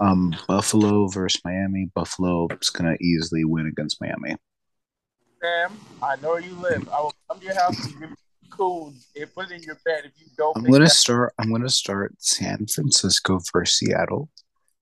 Um, 0.00 0.34
Buffalo 0.48 1.06
versus 1.06 1.40
Miami. 1.44 1.90
Buffalo 1.94 2.48
is 2.60 2.70
gonna 2.70 2.96
easily 3.00 3.44
win 3.44 3.66
against 3.66 4.00
Miami. 4.00 4.36
Sam, 5.40 5.72
I 6.02 6.16
know 6.16 6.30
where 6.30 6.40
you 6.40 6.54
live. 6.54 6.88
I 6.88 7.00
will 7.00 7.14
come 7.28 7.38
to 7.40 7.44
your 7.46 7.54
house 7.54 7.84
and 7.86 8.00
give 8.00 8.10
you 8.10 8.16
coons 8.50 9.08
and 9.18 9.32
put 9.34 9.50
it 9.50 9.54
in 9.56 9.62
your 9.62 9.78
bed 9.84 10.02
if 10.04 10.12
you 10.18 10.26
don't 10.36 10.56
I'm 10.56 10.64
gonna 10.64 10.84
that. 10.84 10.90
start. 10.90 11.32
I'm 11.38 11.50
gonna 11.50 11.68
start 11.68 12.14
San 12.18 12.66
Francisco 12.66 13.40
versus 13.52 13.78
Seattle. 13.78 14.28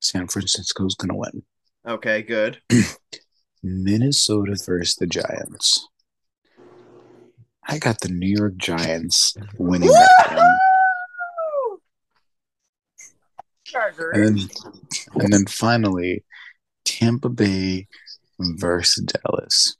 San 0.00 0.26
Francisco's 0.28 0.94
gonna 0.94 1.16
win. 1.16 1.42
Okay, 1.86 2.22
good. 2.22 2.60
Minnesota 3.62 4.56
versus 4.66 4.94
the 4.96 5.06
Giants. 5.06 5.88
I 7.66 7.78
got 7.78 8.00
the 8.00 8.08
New 8.08 8.34
York 8.34 8.56
Giants 8.56 9.34
winning 9.58 9.90
that 9.90 10.26
game. 10.30 10.58
And 14.14 14.38
then, 14.38 14.48
and 15.16 15.32
then 15.32 15.46
finally, 15.46 16.24
Tampa 16.84 17.28
Bay 17.28 17.86
versus 18.38 19.04
Dallas. 19.04 19.76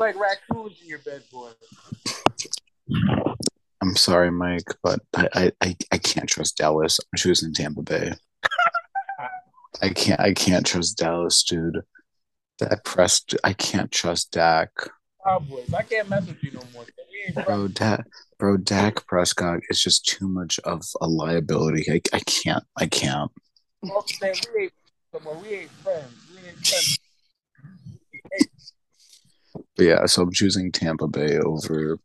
like 0.00 0.16
raccoons 0.18 0.80
in 0.82 0.88
your 0.88 0.98
bed, 0.98 1.22
boy. 1.30 1.50
I'm 3.82 3.96
sorry, 3.96 4.30
Mike, 4.30 4.68
but 4.82 5.00
I, 5.14 5.52
I, 5.60 5.76
I, 5.92 5.98
can't 5.98 6.28
trust 6.28 6.56
Dallas. 6.56 6.98
I'm 6.98 7.16
choosing 7.18 7.52
Tampa 7.52 7.82
Bay. 7.82 8.12
I 9.82 9.90
can't 9.90 10.20
I 10.20 10.32
can't 10.32 10.64
trust 10.64 10.96
Dallas, 10.96 11.42
dude. 11.42 11.82
Dak 12.58 12.84
Prest 12.84 13.34
I 13.44 13.52
can't 13.52 13.92
trust 13.92 14.32
Dak. 14.32 14.70
Cowboys. 15.24 15.72
I 15.74 15.82
can't 15.82 16.08
mess 16.08 16.26
with 16.26 16.42
you 16.42 16.52
no 16.52 16.62
more. 16.72 16.84
Bro. 17.44 17.68
Dak 17.68 18.06
bro, 18.38 18.56
Dak 18.56 19.06
Prescott 19.06 19.60
is 19.68 19.82
just 19.82 20.06
too 20.06 20.28
much 20.28 20.58
of 20.60 20.84
a 21.00 21.08
liability. 21.08 21.84
I, 21.90 22.00
I 22.16 22.20
can't 22.20 22.64
I 22.78 22.86
can't. 22.86 23.30
Folks 23.86 24.18
say 24.18 24.32
we 24.54 24.64
ain't. 24.64 24.72
We 25.12 25.56
ain't 25.56 25.70
friends. 25.70 26.12
We 26.30 26.48
ain't 26.48 26.66
friends. 26.66 26.98
But 29.76 29.84
yeah, 29.84 30.06
so 30.06 30.22
I'm 30.22 30.32
choosing 30.32 30.72
Tampa 30.72 31.06
Bay 31.08 31.38
over 31.38 31.98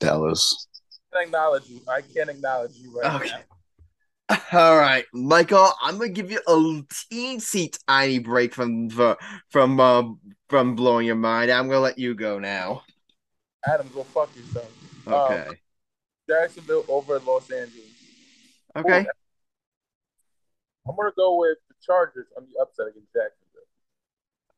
Dallas. 0.00 0.66
I 1.12 1.16
can't 1.16 1.26
acknowledge 1.28 1.68
you. 1.68 1.80
I 1.86 2.00
can't 2.00 2.30
acknowledge 2.30 2.72
you 2.76 2.98
right 2.98 3.14
Okay. 3.14 3.30
now. 4.28 4.36
All 4.52 4.78
right, 4.78 5.04
Michael, 5.12 5.70
I'm 5.82 5.98
gonna 5.98 6.10
give 6.10 6.30
you 6.30 6.40
a 6.46 6.52
teensy 7.12 7.76
tiny 7.86 8.18
break 8.20 8.54
from 8.54 8.88
the 8.88 9.16
from 9.50 9.78
uh, 9.80 10.02
from 10.48 10.74
blowing 10.76 11.06
your 11.06 11.16
mind. 11.16 11.50
I'm 11.50 11.68
gonna 11.68 11.80
let 11.80 11.98
you 11.98 12.14
go 12.14 12.38
now. 12.38 12.82
Adam, 13.66 13.90
go 13.92 14.04
fuck 14.04 14.34
yourself. 14.36 14.70
Uh, 15.06 15.10
Okay. 15.32 15.56
Jacksonville 16.28 16.84
over 16.88 17.18
Los 17.18 17.50
Angeles. 17.50 17.86
Okay. 18.76 19.04
I'm 20.88 20.96
gonna 20.96 21.10
go 21.16 21.38
with 21.40 21.58
the 21.68 21.74
Chargers 21.84 22.26
on 22.36 22.46
the 22.52 22.60
upset 22.62 22.86
against 22.86 23.12
Jacksonville. 23.12 23.66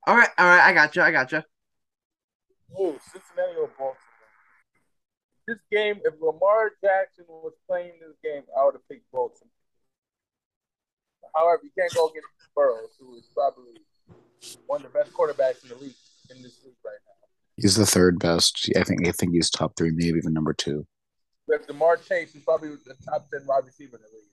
All 0.07 0.17
right. 0.17 0.29
All 0.37 0.47
right. 0.47 0.61
I 0.69 0.75
got 0.75 0.95
you. 0.95 1.03
I 1.03 1.11
got 1.11 1.33
you. 1.33 1.43
Ooh, 2.79 2.99
Cincinnati 3.11 3.57
or 3.59 3.69
Baltimore. 3.69 3.97
This 5.53 5.61
game, 5.71 6.01
if 6.03 6.15
Lamar 6.19 6.73
Jackson 6.83 7.27
was 7.29 7.53
playing 7.69 7.93
this 8.01 8.17
game, 8.25 8.43
I 8.59 8.65
would 8.65 8.73
have 8.73 8.89
picked 8.89 9.11
Baltimore. 9.13 9.51
However, 11.37 11.61
you 11.63 11.71
can't 11.79 11.93
go 11.93 12.09
against 12.09 12.27
Burrows, 12.57 12.97
who 12.99 13.17
is 13.17 13.29
probably 13.35 13.83
one 14.67 14.83
of 14.83 14.91
the 14.91 14.99
best 14.99 15.13
quarterbacks 15.13 15.63
in 15.63 15.69
the 15.69 15.75
league 15.77 15.95
in 16.31 16.43
this 16.43 16.59
league 16.65 16.75
right 16.83 16.97
now. 17.07 17.29
He's 17.59 17.77
the 17.77 17.85
third 17.85 18.19
best. 18.19 18.71
I 18.79 18.83
think 18.83 19.07
I 19.07 19.13
think 19.13 19.35
he's 19.35 19.51
top 19.51 19.77
three, 19.77 19.91
maybe 19.91 20.17
even 20.17 20.33
number 20.33 20.55
two. 20.55 20.87
With 21.47 21.67
Demar 21.67 21.99
Chase, 21.99 22.35
is 22.35 22.43
probably 22.43 22.71
the 22.71 22.95
top 23.05 23.29
ten 23.31 23.47
wide 23.47 23.67
receiver 23.67 23.97
in 23.97 24.03
the 24.03 24.09
league. 24.09 24.25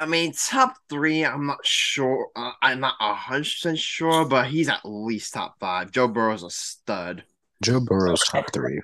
I 0.00 0.06
mean, 0.06 0.32
top 0.32 0.76
three. 0.90 1.24
I'm 1.24 1.46
not 1.46 1.64
sure. 1.64 2.30
Uh, 2.34 2.50
I'm 2.62 2.80
not 2.80 2.96
hundred 2.98 3.44
percent 3.44 3.78
sure, 3.78 4.24
but 4.24 4.48
he's 4.48 4.68
at 4.68 4.80
least 4.84 5.34
top 5.34 5.54
five. 5.60 5.92
Joe 5.92 6.08
Burrow's 6.08 6.42
a 6.42 6.50
stud. 6.50 7.22
Joe 7.62 7.78
Burrow's 7.78 8.24
top 8.24 8.52
three. 8.52 8.82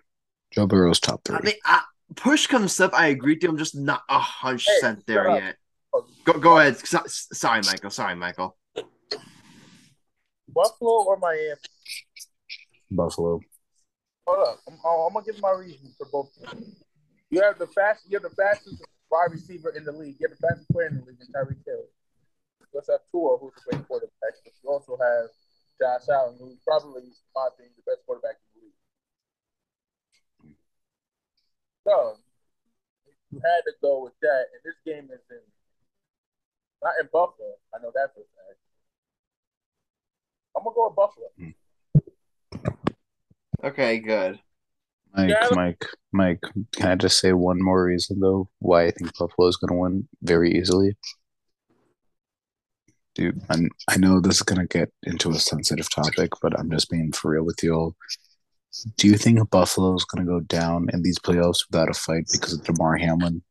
Joe 0.52 0.66
Burrow's 0.66 1.00
top 1.00 1.22
three. 1.24 1.36
I 1.36 1.42
mean, 1.42 1.54
I, 1.64 1.82
push 2.16 2.46
comes 2.46 2.72
stuff. 2.72 2.92
I 2.94 3.08
agree 3.08 3.34
with 3.34 3.42
you. 3.42 3.48
I'm 3.48 3.58
just 3.58 3.76
not 3.76 4.02
a 4.08 4.18
hundred 4.18 4.64
percent 4.64 5.06
there 5.06 5.24
shut 5.24 5.36
up. 5.36 5.42
yet. 5.42 5.56
Go, 6.24 6.32
go 6.34 6.58
ahead. 6.58 6.78
So- 6.86 7.02
sorry, 7.06 7.62
Michael. 7.64 7.90
Sorry, 7.90 8.14
Michael. 8.14 8.56
Buffalo 10.48 11.04
or 11.04 11.16
Miami? 11.18 11.54
Buffalo. 12.90 13.40
Hold 14.26 14.48
up, 14.48 14.58
I'm, 14.68 14.74
I'm 14.74 15.12
gonna 15.12 15.24
give 15.24 15.40
my 15.40 15.52
reasons 15.52 15.94
for 15.96 16.06
both. 16.10 16.30
of. 16.44 16.58
You 17.30 17.42
have 17.42 17.58
the 17.58 17.66
fast, 17.68 18.04
you 18.08 18.18
have 18.18 18.22
the 18.28 18.34
fastest 18.36 18.82
wide 19.10 19.30
receiver 19.30 19.70
in 19.70 19.84
the 19.84 19.92
league. 19.92 20.16
You 20.18 20.28
have 20.28 20.36
the 20.38 20.46
fastest 20.46 20.68
player 20.70 20.88
in 20.88 20.96
the 20.98 21.04
league, 21.04 21.18
in 21.20 21.26
Tyreek 21.32 21.64
Hill. 21.64 21.86
You 22.72 22.78
also 22.78 22.92
have 22.92 23.00
Tua, 23.10 23.38
who's 23.38 23.52
a 23.54 23.70
great 23.70 23.86
quarterback. 23.88 24.34
But 24.44 24.52
you 24.62 24.70
also 24.70 24.96
have 24.98 25.30
Josh 25.80 26.08
Allen, 26.08 26.36
who's 26.38 26.58
probably, 26.66 27.02
in 27.02 27.10
my 27.34 27.48
opinion, 27.48 27.74
the 27.76 27.90
best 27.90 28.04
quarterback 28.06 28.36
in 28.38 28.46
the 28.54 28.58
league. 28.66 28.78
So 31.90 32.16
you 33.32 33.40
had 33.44 33.60
to 33.66 33.72
go 33.82 34.04
with 34.04 34.12
that, 34.22 34.44
and 34.52 34.60
this 34.64 34.76
game 34.84 35.04
is 35.12 35.20
in 35.30 35.38
not 36.82 36.94
in 37.00 37.08
Buffalo. 37.12 37.48
I 37.74 37.78
know 37.82 37.90
that 37.94 38.14
for 38.14 38.20
a 38.20 38.22
fact. 38.22 38.58
I'm 40.56 40.64
gonna 40.64 40.74
go 40.74 40.86
with 40.88 40.96
Buffalo. 40.96 41.26
Hmm. 41.36 41.50
Okay, 43.66 43.98
good. 43.98 44.40
Mike, 45.14 45.30
Yeah. 45.30 45.48
Mike, 45.52 45.86
Mike. 46.12 46.40
Can 46.72 46.88
I 46.88 46.94
just 46.94 47.18
say 47.20 47.32
one 47.32 47.60
more 47.62 47.84
reason 47.84 48.20
though 48.20 48.48
why 48.60 48.84
I 48.84 48.90
think 48.92 49.16
Buffalo 49.18 49.48
is 49.48 49.56
going 49.56 49.72
to 49.72 49.78
win 49.78 50.08
very 50.22 50.56
easily? 50.56 50.96
Dude, 53.16 53.42
I'm, 53.50 53.68
I 53.88 53.96
know 53.96 54.20
this 54.20 54.36
is 54.36 54.42
going 54.42 54.60
to 54.60 54.66
get 54.68 54.92
into 55.02 55.30
a 55.30 55.38
sensitive 55.38 55.90
topic, 55.90 56.30
but 56.40 56.56
I'm 56.58 56.70
just 56.70 56.88
being 56.88 57.10
for 57.12 57.32
real 57.32 57.42
with 57.42 57.60
you 57.62 57.74
all. 57.74 57.96
Do 58.96 59.08
you 59.08 59.16
think 59.16 59.50
Buffalo 59.50 59.94
is 59.94 60.04
going 60.04 60.24
to 60.24 60.30
go 60.30 60.40
down 60.40 60.88
in 60.92 61.02
these 61.02 61.18
playoffs 61.18 61.66
without 61.68 61.90
a 61.90 61.94
fight 61.94 62.28
because 62.30 62.52
of 62.52 62.62
Damar 62.62 62.96
Hamlin? 62.96 63.42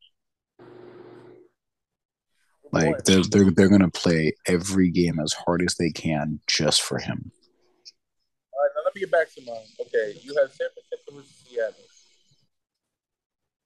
Like 2.72 3.04
they're 3.04 3.24
they're 3.24 3.52
they're 3.52 3.70
going 3.70 3.82
to 3.82 3.90
play 3.90 4.36
every 4.46 4.92
game 4.92 5.20
as 5.20 5.34
hard 5.34 5.62
as 5.64 5.76
they 5.76 5.90
can 5.90 6.40
just 6.48 6.82
for 6.82 7.00
him. 7.00 7.32
All 8.54 8.60
right, 8.62 8.72
now 8.76 8.82
let 8.86 8.96
me 8.96 9.02
get 9.02 9.12
back 9.12 9.34
to 9.34 9.42
mine. 9.46 9.66
Okay, 9.82 10.20
you 10.22 10.36
have 10.40 10.52
San 10.52 10.68
Francisco 10.74 11.16
versus 11.16 11.44
Seattle. 11.48 11.74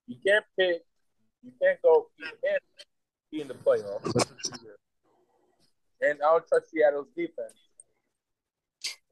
You 0.06 0.16
can't 0.26 0.44
pick. 0.58 0.82
You 1.42 1.52
can't 1.60 1.80
go. 1.82 2.08
You 2.18 2.26
can't 2.42 2.62
be 3.30 3.40
in 3.42 3.48
the 3.48 3.54
playoffs. 3.54 4.26
And 6.00 6.18
I'll 6.22 6.40
trust 6.40 6.70
Seattle's 6.70 7.08
defense. 7.16 7.52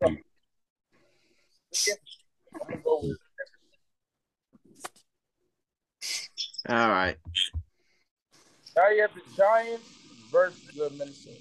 Hmm. 0.03 0.15
So, 1.73 1.93
All 6.69 6.89
right. 6.89 7.17
Now 8.77 8.89
you 8.91 9.03
have 9.03 9.15
the 9.15 9.23
Giants 9.37 9.89
versus 10.31 10.63
the 10.77 10.91
Minnesota. 10.91 11.37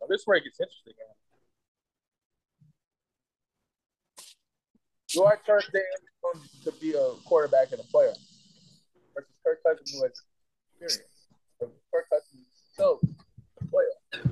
Now 0.00 0.06
this 0.08 0.22
where 0.24 0.36
it 0.38 0.44
gets 0.44 0.60
interesting. 0.60 0.94
Do 5.14 5.24
I 5.26 5.36
trust 5.46 5.70
Dan 5.72 5.82
to 6.64 6.72
be 6.80 6.94
a 6.94 7.12
quarterback 7.24 7.70
and 7.70 7.80
a 7.80 7.84
player 7.84 8.12
versus 9.14 9.30
Kirk 9.46 9.62
Cousins 9.62 9.92
who 9.92 10.02
has 10.02 10.12
experience? 10.72 11.28
Kirk 11.60 12.08
Cousins 12.10 12.46
still 12.72 12.98
in 13.02 13.14
the 13.60 13.66
playoffs. 13.66 14.24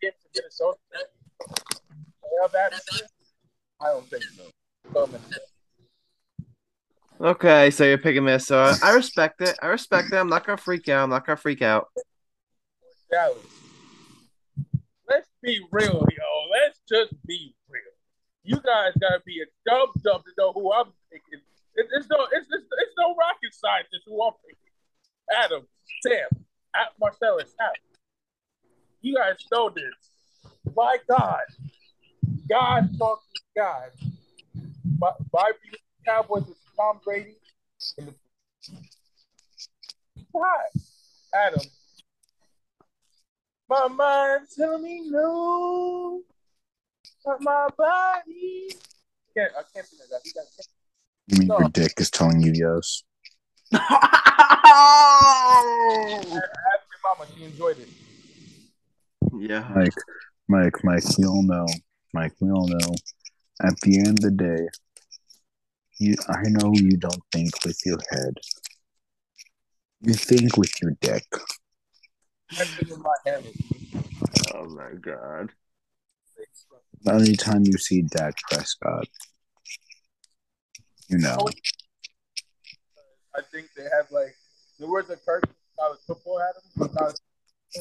Get 0.00 0.14
to 0.20 0.23
I 3.80 3.88
don't 3.88 4.08
think 4.08 4.24
so. 4.24 4.42
Okay, 7.20 7.70
so 7.70 7.84
you're 7.84 7.98
picking 7.98 8.24
Minnesota. 8.24 8.78
I 8.82 8.90
respect 8.90 9.40
it. 9.40 9.56
I 9.62 9.68
respect 9.68 10.12
it. 10.12 10.16
I'm 10.16 10.28
not 10.28 10.44
gonna 10.44 10.58
freak 10.58 10.88
out. 10.88 11.04
I'm 11.04 11.10
not 11.10 11.26
gonna 11.26 11.36
freak 11.36 11.62
out. 11.62 11.88
Let's 15.08 15.28
be 15.42 15.60
real, 15.70 15.92
yo. 16.10 16.50
Let's 16.50 16.80
just 16.88 17.14
be 17.26 17.54
real. 17.68 17.82
You 18.42 18.60
guys 18.60 18.92
gotta 19.00 19.22
be 19.24 19.40
a 19.40 19.46
dumb 19.68 19.92
dumb 20.02 20.22
to 20.22 20.32
know 20.36 20.52
who 20.52 20.72
I'm 20.72 20.92
picking. 21.10 21.40
It, 21.76 21.86
it's 21.92 22.08
no, 22.10 22.26
it's, 22.32 22.46
it's 22.50 22.64
it's 22.64 22.94
no 22.98 23.14
rocket 23.14 23.52
scientist 23.52 24.02
who 24.06 24.22
I'm 24.22 24.32
picking. 24.44 25.44
Adam, 25.44 25.66
Sam, 26.02 26.28
Marcellus, 27.00 27.54
Adam. 27.60 27.74
You 29.00 29.16
guys 29.16 29.36
know 29.52 29.70
this. 29.70 29.84
My 30.74 30.96
God, 31.08 31.42
God 32.48 32.88
talking 32.98 33.22
to 33.34 33.40
God. 33.56 33.90
My, 34.98 35.10
my 35.32 35.52
Cowboys 36.06 36.44
with 36.46 36.58
Tom 36.76 37.00
Brady. 37.04 37.36
And 37.98 38.08
the, 38.08 38.14
God, 40.32 40.44
Adam. 41.34 41.66
My 43.68 43.88
mind 43.88 44.46
telling 44.54 44.82
me 44.82 45.10
no, 45.10 46.20
but 47.24 47.40
my 47.40 47.68
body. 47.76 48.68
Can't, 49.36 49.52
I 49.58 49.62
can't 49.74 49.90
do 49.90 49.96
that. 50.10 50.20
You 50.24 50.32
guys 50.32 50.68
You 51.28 51.38
mean 51.38 51.48
No. 51.48 51.58
your 51.58 51.68
dick 51.84 52.00
is 52.00 52.10
telling 52.10 52.40
you 52.40 52.52
yes? 52.54 53.02
can't 53.70 53.82
ask 53.82 54.04
your 56.32 57.00
mama. 57.04 57.26
She 57.36 57.44
enjoyed 57.44 57.78
it. 57.78 57.88
yeah. 59.38 59.68
Mike, 59.74 59.92
Mike, 60.48 60.84
Mike, 60.84 61.18
we 61.18 61.26
all 61.26 61.42
know. 61.42 61.66
Mike, 62.14 62.32
we 62.40 62.50
all 62.50 62.68
know. 62.68 62.94
At 63.62 63.74
the 63.82 63.98
end 63.98 64.18
of 64.18 64.20
the 64.20 64.30
day, 64.30 64.68
you 65.98 66.14
I 66.28 66.42
know 66.48 66.72
you 66.74 66.96
don't 66.96 67.22
think 67.32 67.50
with 67.64 67.78
your 67.84 67.98
head. 68.10 68.34
You 70.00 70.14
think 70.14 70.56
with 70.56 70.72
your 70.80 70.92
dick. 71.00 71.26
That's 72.56 72.70
my 72.98 73.14
head. 73.26 73.44
Oh 74.54 74.66
my 74.66 74.92
god. 75.00 75.50
Anytime 77.06 77.64
you 77.64 77.76
see 77.78 78.02
Dak 78.02 78.34
Prescott, 78.50 79.06
you 81.14 81.20
know. 81.22 81.46
I 83.34 83.42
think 83.52 83.68
they 83.76 83.84
have 83.84 84.10
like 84.10 84.34
there 84.78 84.88
was 84.88 85.10
a 85.10 85.16
curse 85.16 85.46
college 85.78 86.00
football, 86.06 86.42
Adam. 86.42 86.90
College, 86.90 87.16
they 87.74 87.80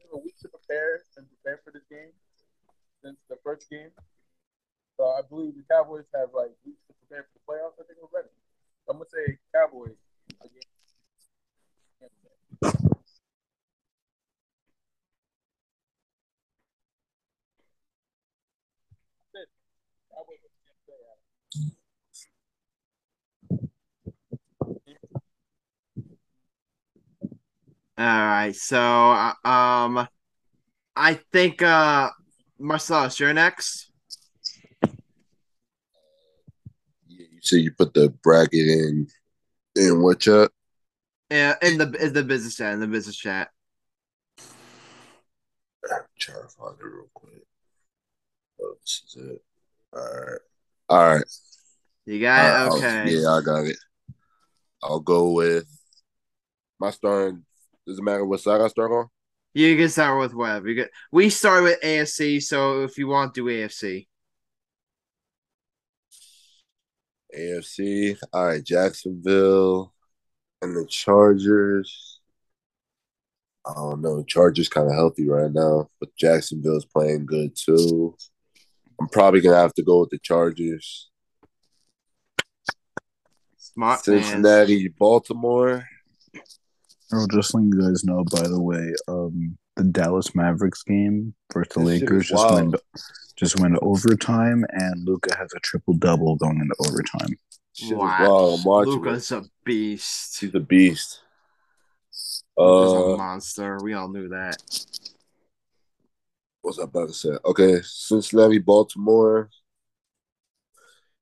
have 0.00 0.12
a 0.12 0.18
week 0.18 0.36
to 0.40 0.48
prepare 0.48 1.04
and 1.16 1.26
prepare 1.28 1.60
for 1.64 1.70
this 1.70 1.84
game 1.90 2.12
since 3.04 3.16
the 3.28 3.36
first 3.44 3.68
game. 3.68 3.90
So 4.96 5.04
I 5.04 5.20
believe 5.28 5.52
the 5.56 5.64
Cowboys 5.68 6.08
have 6.14 6.32
like 6.32 6.52
weeks 6.64 6.80
to 6.88 6.94
prepare 7.04 7.28
for 7.28 7.36
the 7.36 7.44
playoffs. 7.44 7.76
I 7.76 7.84
think 7.84 8.00
we're 8.00 8.16
ready. 8.16 8.32
So 8.88 8.92
I'm 8.92 8.98
gonna 8.98 9.12
say 9.12 9.36
Cowboys 9.52 10.00
again. 10.40 10.64
Cowboys 20.08 20.45
All 27.98 28.04
right. 28.04 28.54
So, 28.54 28.78
uh, 28.78 29.32
um, 29.48 30.06
I 30.94 31.14
think 31.32 31.62
uh, 31.62 32.10
Marcellus, 32.58 33.18
you're 33.18 33.32
next. 33.32 33.90
Yeah, 37.08 37.26
you 37.32 37.40
say 37.40 37.58
you 37.58 37.72
put 37.72 37.94
the 37.94 38.10
bracket 38.22 38.66
in 38.66 39.06
in 39.76 40.02
what 40.02 40.20
chat? 40.20 40.50
Yeah, 41.30 41.54
in 41.62 41.78
the 41.78 41.90
in 42.04 42.12
the 42.12 42.22
business 42.22 42.56
chat. 42.56 42.74
In 42.74 42.80
the 42.80 42.86
business 42.86 43.16
chat. 43.16 43.48
I'm 45.90 46.02
trying 46.18 46.42
to 46.42 46.48
find 46.48 46.76
it 46.78 46.84
real 46.84 47.08
quick. 47.14 47.42
Oh, 48.60 48.74
this 48.82 49.02
is 49.06 49.16
it. 49.16 49.42
All 49.94 50.02
right. 50.02 50.40
All 50.90 51.14
right. 51.14 51.24
You 52.04 52.20
got 52.20 52.44
it. 52.44 52.56
I'll- 52.68 52.76
Okay. 52.76 53.10
yeah, 53.10 53.30
I 53.30 53.40
got 53.40 53.64
it. 53.64 53.78
I'll 54.82 55.00
go 55.00 55.32
with 55.32 55.66
my 56.78 56.90
starting. 56.90 57.45
Doesn't 57.86 58.04
matter 58.04 58.24
what 58.24 58.40
side 58.40 58.60
I 58.60 58.68
start 58.68 58.90
on. 58.90 59.08
You 59.54 59.76
can 59.76 59.88
start 59.88 60.18
with 60.20 60.34
whatever. 60.34 60.68
You 60.68 60.74
get. 60.74 60.90
We 61.12 61.30
start 61.30 61.62
with 61.62 61.80
AFC, 61.80 62.42
so 62.42 62.82
if 62.82 62.98
you 62.98 63.08
want, 63.08 63.32
do 63.32 63.44
AFC. 63.44 64.06
AFC. 67.34 68.18
All 68.32 68.46
right, 68.46 68.62
Jacksonville 68.62 69.94
and 70.60 70.76
the 70.76 70.86
Chargers. 70.86 72.20
I 73.66 73.74
don't 73.74 74.02
know. 74.02 74.22
Chargers 74.24 74.68
kind 74.68 74.88
of 74.88 74.94
healthy 74.94 75.28
right 75.28 75.52
now, 75.52 75.88
but 76.00 76.14
Jacksonville's 76.16 76.84
playing 76.84 77.26
good 77.26 77.56
too. 77.56 78.14
I'm 79.00 79.08
probably 79.08 79.40
gonna 79.40 79.56
have 79.56 79.74
to 79.74 79.82
go 79.82 80.00
with 80.00 80.10
the 80.10 80.18
Chargers. 80.18 81.08
Smart 83.56 84.06
man. 84.06 84.22
Cincinnati, 84.22 84.88
Baltimore. 84.88 85.86
Oh, 87.12 87.26
just 87.30 87.54
letting 87.54 87.72
you 87.72 87.80
guys 87.80 88.04
know, 88.04 88.24
by 88.24 88.42
the 88.48 88.60
way, 88.60 88.92
um, 89.08 89.56
the 89.76 89.84
Dallas 89.84 90.34
Mavericks 90.34 90.82
game 90.82 91.34
versus 91.52 91.72
the 91.74 91.80
This 91.80 92.00
Lakers 92.02 92.28
just 92.28 92.50
wild. 92.50 92.72
went 92.72 92.82
just 93.36 93.60
went 93.60 93.76
overtime, 93.82 94.64
and 94.70 95.04
Luka 95.06 95.36
has 95.36 95.52
a 95.54 95.60
triple 95.60 95.94
double 95.94 96.36
going 96.36 96.58
into 96.58 96.74
overtime. 96.88 97.38
Shit 97.74 97.96
Wow. 97.96 98.06
wild. 98.18 98.58
I'm 98.60 98.64
watching. 98.64 98.92
it. 98.92 98.96
Luka's 98.96 99.32
a 99.32 99.44
beast. 99.64 100.40
He's 100.40 100.54
a 100.54 100.60
beast. 100.60 101.20
Luka's 102.56 102.92
a 102.94 103.12
Uh, 103.12 103.16
monster. 103.16 103.78
We 103.82 103.92
all 103.92 104.08
knew 104.08 104.28
that. 104.28 104.62
what's 106.62 106.78
I 106.80 106.84
about 106.84 107.08
to 107.08 107.14
say? 107.14 107.36
Okay, 107.44 107.80
Cincinnati, 107.84 108.58
Baltimore. 108.58 109.50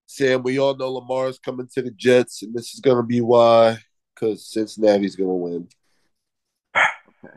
Sam, 0.06 0.43
we 0.43 0.59
all 0.59 0.74
know 0.77 0.93
Lamar's 0.93 1.39
coming 1.39 1.69
to 1.74 1.82
the 1.82 1.90
Jets, 1.90 2.43
and 2.43 2.55
this 2.55 2.73
is 2.73 2.81
gonna 2.81 3.02
be 3.02 3.20
why. 3.20 3.78
Because 4.15 4.47
Cincinnati's 4.47 5.16
gonna 5.16 5.35
win. 5.35 5.69
Okay. 7.24 7.35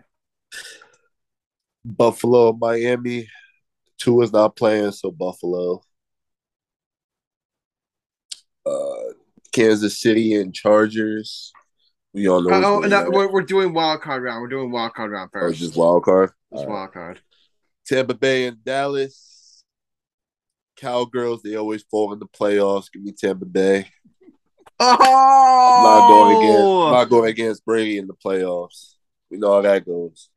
Buffalo, 1.85 2.53
Miami. 2.53 3.27
Tua 3.97 4.23
is 4.25 4.33
not 4.33 4.55
playing, 4.55 4.91
so 4.91 5.11
Buffalo. 5.11 5.81
Uh, 8.65 9.13
Kansas 9.51 9.99
City 9.99 10.35
and 10.35 10.53
Chargers. 10.53 11.51
We 12.13 12.27
all 12.27 12.41
know. 12.41 12.49
who's 12.55 12.65
Oh, 12.65 12.79
no, 12.87 13.09
we're, 13.09 13.31
we're 13.31 13.41
doing 13.43 13.73
wild 13.73 14.01
card 14.01 14.23
round. 14.23 14.41
We're 14.41 14.49
doing 14.49 14.71
wild 14.71 14.93
card 14.93 15.11
round 15.11 15.29
Oh, 15.33 15.39
first. 15.39 15.59
just 15.59 15.77
wild 15.77 16.03
card. 16.03 16.31
Just 16.51 16.65
All 16.65 16.67
right. 16.67 16.73
wild 16.79 16.93
card. 16.93 17.21
Tampa 17.85 18.13
Bay 18.13 18.47
and 18.47 18.63
Dallas. 18.63 19.63
Cowgirls, 20.75 21.41
they 21.41 21.55
always 21.55 21.83
fall 21.83 22.13
in 22.13 22.19
the 22.19 22.27
playoffs. 22.27 22.91
Give 22.91 23.01
me 23.01 23.11
Tampa 23.13 23.45
Bay. 23.45 23.87
Oh, 24.79 25.73
I'm 25.75 25.83
not 25.83 26.07
going 26.07 26.37
against 26.37 26.71
I'm 26.71 26.91
not 26.93 27.09
going 27.09 27.29
against 27.29 27.65
Brady 27.65 27.97
in 27.97 28.07
the 28.07 28.13
playoffs. 28.13 28.95
We 29.29 29.37
know 29.37 29.53
how 29.53 29.61
that 29.61 29.85
goes. 29.85 30.29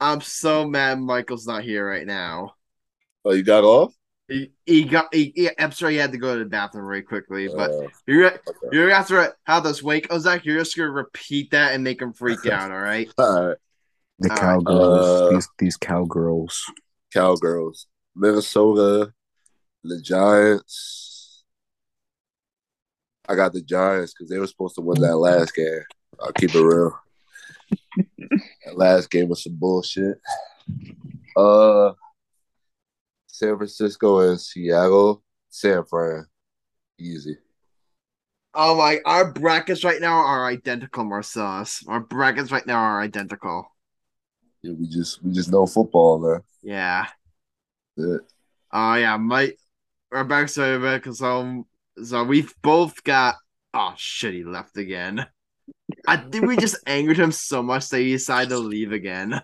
I'm 0.00 0.20
so 0.20 0.66
mad 0.66 1.00
Michael's 1.00 1.46
not 1.46 1.62
here 1.62 1.86
right 1.86 2.06
now. 2.06 2.54
Oh, 3.24 3.32
you 3.32 3.42
got 3.42 3.64
off? 3.64 3.94
He, 4.28 4.52
he 4.66 4.84
got. 4.84 5.14
He, 5.14 5.32
he, 5.34 5.50
I'm 5.58 5.72
sorry, 5.72 5.94
he 5.94 5.98
had 5.98 6.12
to 6.12 6.18
go 6.18 6.34
to 6.34 6.44
the 6.44 6.50
bathroom 6.50 6.86
very 6.86 7.02
quickly. 7.02 7.48
But 7.48 7.70
Uh, 7.70 7.88
you're 8.06 8.26
okay. 8.26 8.40
you're 8.72 8.86
gonna 8.86 8.96
have 8.96 9.08
to 9.08 9.34
have 9.44 9.64
this 9.64 9.82
wake. 9.82 10.06
Oh, 10.10 10.18
Zach, 10.18 10.44
you're 10.44 10.58
just 10.58 10.76
gonna 10.76 10.90
repeat 10.90 11.50
that 11.50 11.74
and 11.74 11.84
make 11.84 12.00
him 12.00 12.12
freak 12.12 12.46
out. 12.46 12.70
All 12.70 12.80
right. 12.80 13.12
All 13.18 13.48
right. 13.48 13.56
The 14.18 14.30
All 14.30 14.36
right. 14.36 14.40
cowgirls, 14.40 15.20
Uh, 15.20 15.30
these 15.30 15.48
these 15.58 15.76
cowgirls. 15.76 16.64
Cowgirls. 17.12 17.86
Minnesota, 18.16 19.12
the 19.84 20.00
Giants. 20.00 21.11
I 23.28 23.34
got 23.34 23.52
the 23.52 23.62
Giants 23.62 24.12
because 24.12 24.28
they 24.30 24.38
were 24.38 24.46
supposed 24.46 24.74
to 24.76 24.80
win 24.80 25.00
that 25.00 25.16
last 25.16 25.54
game. 25.54 25.82
I'll 26.20 26.32
keep 26.32 26.54
it 26.54 26.62
real. 26.62 26.98
that 28.26 28.76
last 28.76 29.10
game 29.10 29.28
was 29.28 29.42
some 29.42 29.56
bullshit. 29.56 30.20
Uh 31.36 31.92
San 33.26 33.56
Francisco 33.56 34.20
and 34.20 34.40
Seattle. 34.40 35.22
San 35.48 35.84
Fran. 35.84 36.26
Easy. 36.98 37.36
Oh 38.54 38.76
my! 38.76 39.00
Our 39.06 39.32
brackets 39.32 39.82
right 39.82 40.00
now 40.00 40.12
are 40.14 40.46
identical, 40.46 41.04
Marcellus. 41.04 41.82
Our 41.88 42.00
brackets 42.00 42.52
right 42.52 42.66
now 42.66 42.78
are 42.78 43.00
identical. 43.00 43.66
Yeah, 44.62 44.74
we 44.78 44.86
just 44.86 45.22
we 45.24 45.32
just 45.32 45.50
know 45.50 45.66
football, 45.66 46.18
man. 46.18 46.42
Yeah. 46.62 47.06
Yeah. 47.96 48.18
Oh 48.70 48.94
yeah, 48.94 49.16
Mike. 49.16 49.58
Our 50.12 50.24
backs 50.24 50.58
are 50.58 50.76
identical. 50.76 51.14
So, 51.14 51.66
so 52.02 52.24
we've 52.24 52.54
both 52.62 53.02
got. 53.04 53.36
Oh 53.74 53.94
shit! 53.96 54.34
He 54.34 54.44
left 54.44 54.76
again. 54.76 55.26
I 56.06 56.16
think 56.16 56.46
we 56.46 56.56
just 56.56 56.76
angered 56.86 57.18
him 57.18 57.32
so 57.32 57.62
much 57.62 57.88
that 57.88 58.00
he 58.00 58.12
decided 58.12 58.50
to 58.50 58.58
leave 58.58 58.92
again. 58.92 59.40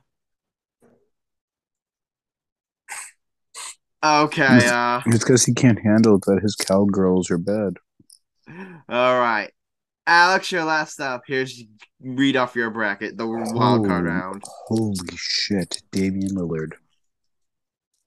Okay. 4.05 4.61
Uh. 4.67 5.01
It's 5.07 5.19
because 5.25 5.45
he 5.45 5.55
can't 5.55 5.79
handle 5.81 6.19
that 6.27 6.41
his 6.43 6.55
cowgirls 6.55 7.31
are 7.31 7.39
bad. 7.39 7.75
All 8.89 9.19
right, 9.19 9.51
Alex, 10.07 10.51
your 10.53 10.65
last 10.65 11.01
up. 11.01 11.23
Here's 11.27 11.63
read 12.01 12.37
off 12.37 12.55
your 12.57 12.71
bracket, 12.71 13.19
the 13.19 13.27
wild 13.27 13.87
card 13.87 14.07
Oh. 14.07 14.09
round. 14.11 14.43
Holy 14.67 14.97
shit, 15.17 15.83
Damian 15.93 16.35
Lillard. 16.35 16.73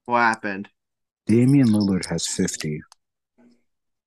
What 0.05 0.19
happened? 0.21 0.69
Damian 1.27 1.67
Lillard 1.67 2.07
has 2.07 2.25
fifty. 2.27 2.81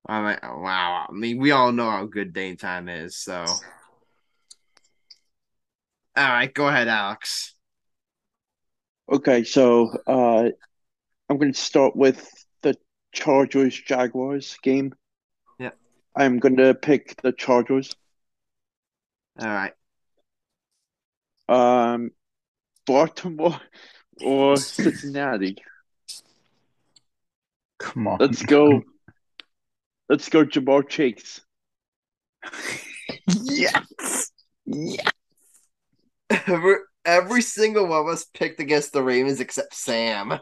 I 0.07 0.21
mean, 0.21 0.37
wow. 0.43 1.07
I 1.09 1.11
mean, 1.11 1.39
we 1.39 1.51
all 1.51 1.71
know 1.71 1.89
how 1.89 2.05
good 2.05 2.33
Dame 2.33 2.57
time 2.57 2.89
is. 2.89 3.17
So, 3.17 3.43
all 6.15 6.29
right, 6.29 6.53
go 6.53 6.67
ahead, 6.67 6.87
Alex. 6.87 7.55
Okay, 9.11 9.43
so 9.43 9.89
uh, 10.07 10.49
I'm 11.29 11.37
going 11.37 11.53
to 11.53 11.59
start 11.59 11.95
with 11.95 12.27
the 12.61 12.75
Chargers 13.11 13.79
Jaguars 13.79 14.57
game. 14.63 14.93
Yeah. 15.59 15.71
I'm 16.15 16.39
going 16.39 16.57
to 16.57 16.73
pick 16.73 17.21
the 17.21 17.31
Chargers. 17.31 17.95
All 19.39 19.47
right. 19.47 19.73
Um, 21.47 22.11
Baltimore 22.85 23.59
or 24.21 24.57
Cincinnati. 24.57 25.57
Come 27.79 28.07
on. 28.07 28.17
Let's 28.19 28.41
go. 28.41 28.83
Let's 30.09 30.29
go, 30.29 30.45
Ja'Marr 30.45 30.87
Chase. 30.87 31.41
yes. 33.27 34.31
Yeah. 34.65 35.09
Every, 36.29 36.75
every 37.05 37.41
single 37.41 37.87
one 37.87 38.01
of 38.01 38.07
us 38.07 38.25
picked 38.25 38.59
against 38.59 38.93
the 38.93 39.03
Ravens 39.03 39.39
except 39.39 39.73
Sam. 39.73 40.39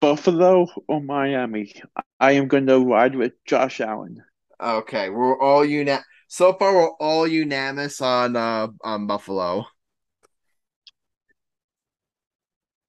Buffalo 0.00 0.66
or 0.88 1.00
Miami. 1.00 1.74
I 2.18 2.32
am 2.32 2.48
going 2.48 2.66
to 2.66 2.78
ride 2.78 3.14
with 3.14 3.32
Josh 3.44 3.80
Allen. 3.80 4.22
Okay, 4.60 5.10
we're 5.10 5.40
all 5.40 5.64
unanimous. 5.64 6.04
So 6.28 6.52
far, 6.54 6.74
we're 6.74 6.92
all 7.00 7.26
unanimous 7.26 8.00
on 8.00 8.36
uh 8.36 8.68
on 8.82 9.06
Buffalo. 9.06 9.66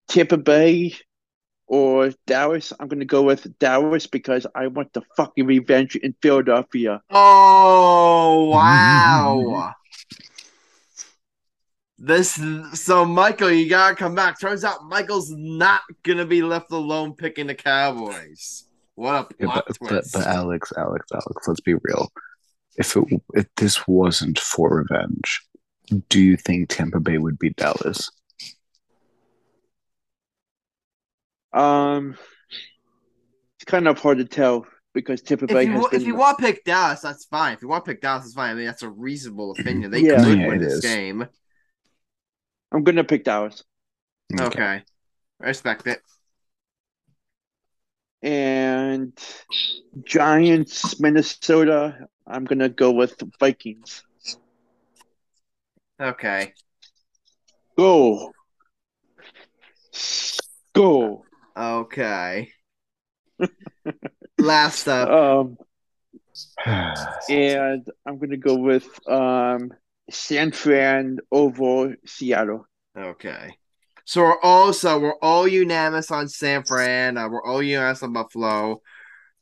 Tampa 0.07 0.38
Bay 0.38 0.93
or 1.72 2.11
Dallas. 2.27 2.73
I'm 2.80 2.89
going 2.89 2.99
to 2.99 3.06
go 3.06 3.22
with 3.22 3.57
Dallas 3.57 4.06
because 4.06 4.45
I 4.53 4.68
want 4.68 4.91
the 4.91 5.02
fucking 5.15 5.45
revenge 5.45 5.95
in 5.95 6.14
Philadelphia. 6.22 7.02
Oh 7.10 8.49
wow! 8.53 9.73
this 11.98 12.41
so 12.73 13.06
Michael, 13.06 13.52
you 13.52 13.69
gotta 13.69 13.95
come 13.95 14.14
back. 14.14 14.39
Turns 14.39 14.65
out 14.65 14.84
Michael's 14.85 15.31
not 15.31 15.81
gonna 16.03 16.26
be 16.26 16.43
left 16.43 16.72
alone 16.72 17.15
picking 17.15 17.48
the 17.48 17.56
Cowboys. 17.56 18.65
What 18.95 19.31
a 19.31 19.34
plot 19.34 19.64
but, 19.68 19.77
but, 19.80 19.88
twist! 19.88 20.14
but 20.14 20.27
Alex, 20.27 20.73
Alex, 20.77 21.06
Alex, 21.14 21.48
let's 21.48 21.61
be 21.61 21.76
real. 21.76 22.11
If 22.77 22.98
it 22.98 23.06
if 23.34 23.48
this 23.56 23.88
wasn't 23.88 24.39
for 24.39 24.76
revenge, 24.76 25.41
do 26.10 26.19
you 26.19 26.35
think 26.35 26.68
Tampa 26.68 26.99
Bay 26.99 27.18
would 27.18 27.39
beat 27.39 27.56
Dallas? 27.56 28.11
Um, 31.53 32.18
it's 33.57 33.65
kind 33.65 33.88
of 33.88 33.99
hard 33.99 34.19
to 34.19 34.26
tell 34.26 34.65
because 34.94 35.22
Tampa 35.22 35.48
Bay 35.48 35.61
if 35.64 35.68
you, 35.68 35.72
has 35.73 35.82
wa- 35.84 35.90
if 35.94 36.06
you 36.06 36.15
want 36.15 36.38
to 36.40 36.44
pick 36.44 36.64
Dallas, 36.64 37.02
that's 37.02 37.26
fine. 37.26 37.53
If 37.53 37.61
you 37.61 37.68
want 37.68 37.86
to 37.86 37.91
pick 37.91 38.02
Dallas, 38.02 38.23
that's 38.23 38.34
fine. 38.34 38.52
I 38.52 38.53
mean, 38.56 38.65
that's 38.65 38.84
a 38.84 38.90
reasonable 38.90 39.52
opinion. 39.52 39.91
They 39.91 40.03
Yeah. 40.03 40.26
could 40.26 40.38
Yeah, 40.38 40.48
win 40.48 40.57
it 40.57 40.64
this 40.64 40.78
is. 40.78 40.84
game. 40.84 41.28
I'm 42.72 42.84
going 42.84 42.95
to 42.95 43.03
pick 43.03 43.23
Dallas. 43.23 43.64
Okay. 44.40 44.84
I 45.41 45.45
respect 45.45 45.88
it. 45.88 46.02
And 48.23 49.18
Giants, 50.03 50.99
Minnesota. 50.99 52.07
I'm 52.28 52.45
going 52.45 52.60
to 52.60 52.69
go 52.69 52.91
with 52.91 53.22
Vikings. 53.40 54.03
Okay. 55.99 56.53
Go. 57.78 58.32
Go. 60.73 61.26
Okay. 61.61 62.51
Last 64.39 64.88
up. 64.88 65.09
Um, 65.09 65.57
and 67.29 67.88
I'm 68.05 68.17
going 68.17 68.31
to 68.31 68.38
go 68.38 68.55
with 68.55 68.88
um, 69.07 69.71
San 70.09 70.51
Fran 70.51 71.19
over 71.31 71.95
Seattle. 72.05 72.65
Okay. 72.97 73.55
So 74.05 74.21
we're 74.23 74.41
all 74.41 74.73
so 74.73 74.99
we're 74.99 75.19
all 75.21 75.47
unanimous 75.47 76.09
on 76.09 76.27
San 76.27 76.63
Fran. 76.63 77.17
Uh, 77.17 77.29
we're 77.29 77.45
all 77.45 77.61
unanimous 77.61 78.01
on 78.01 78.13
Buffalo. 78.13 78.81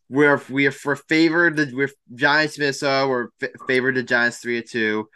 we're 0.10 0.42
we're 0.50 0.72
for 0.72 0.98
favored 0.98 1.56
the 1.56 1.72
we're 1.74 1.90
Giants 2.14 2.60
Minnesota. 2.60 3.08
We're 3.08 3.30
f- 3.42 3.52
favored 3.68 3.96
the 3.96 4.04
Giants 4.04 4.40
three 4.40 4.62
to 4.62 4.68
two. 4.68 5.10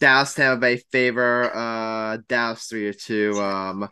Dallas 0.00 0.34
Tampa 0.34 0.60
Bay 0.60 0.76
favor 0.90 1.54
uh 1.54 2.18
Dallas 2.28 2.64
three 2.66 2.88
or 2.88 2.94
two. 2.94 3.38
Um, 3.40 3.90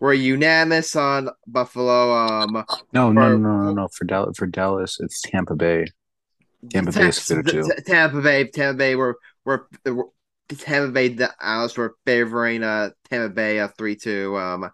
we're 0.00 0.14
unanimous 0.14 0.94
on 0.96 1.30
Buffalo. 1.46 2.12
Um, 2.12 2.64
No, 2.92 3.10
no, 3.12 3.36
no, 3.36 3.36
no, 3.36 3.62
no, 3.64 3.72
no. 3.72 3.88
For 3.88 4.04
Dallas, 4.04 4.36
for 4.36 4.46
Dallas, 4.46 4.98
it's 5.00 5.20
Tampa 5.22 5.54
Bay. 5.54 5.86
Tampa 6.70 6.92
Bay 6.92 7.08
is 7.08 7.20
three 7.20 7.42
to 7.42 7.50
two. 7.50 7.70
Tampa 7.86 8.20
Bay, 8.20 8.48
Tampa 8.48 8.76
Bay. 8.76 8.96
We're 8.96 9.14
we're, 9.44 9.60
Tampa 10.48 10.92
Bay. 10.92 11.08
Dallas. 11.10 11.76
We're 11.76 11.92
favoring 12.04 12.62
uh 12.62 12.90
Tampa 13.10 13.32
Bay 13.32 13.60
uh 13.60 13.68
three 13.76 13.96
two. 13.96 14.36
Um, 14.36 14.70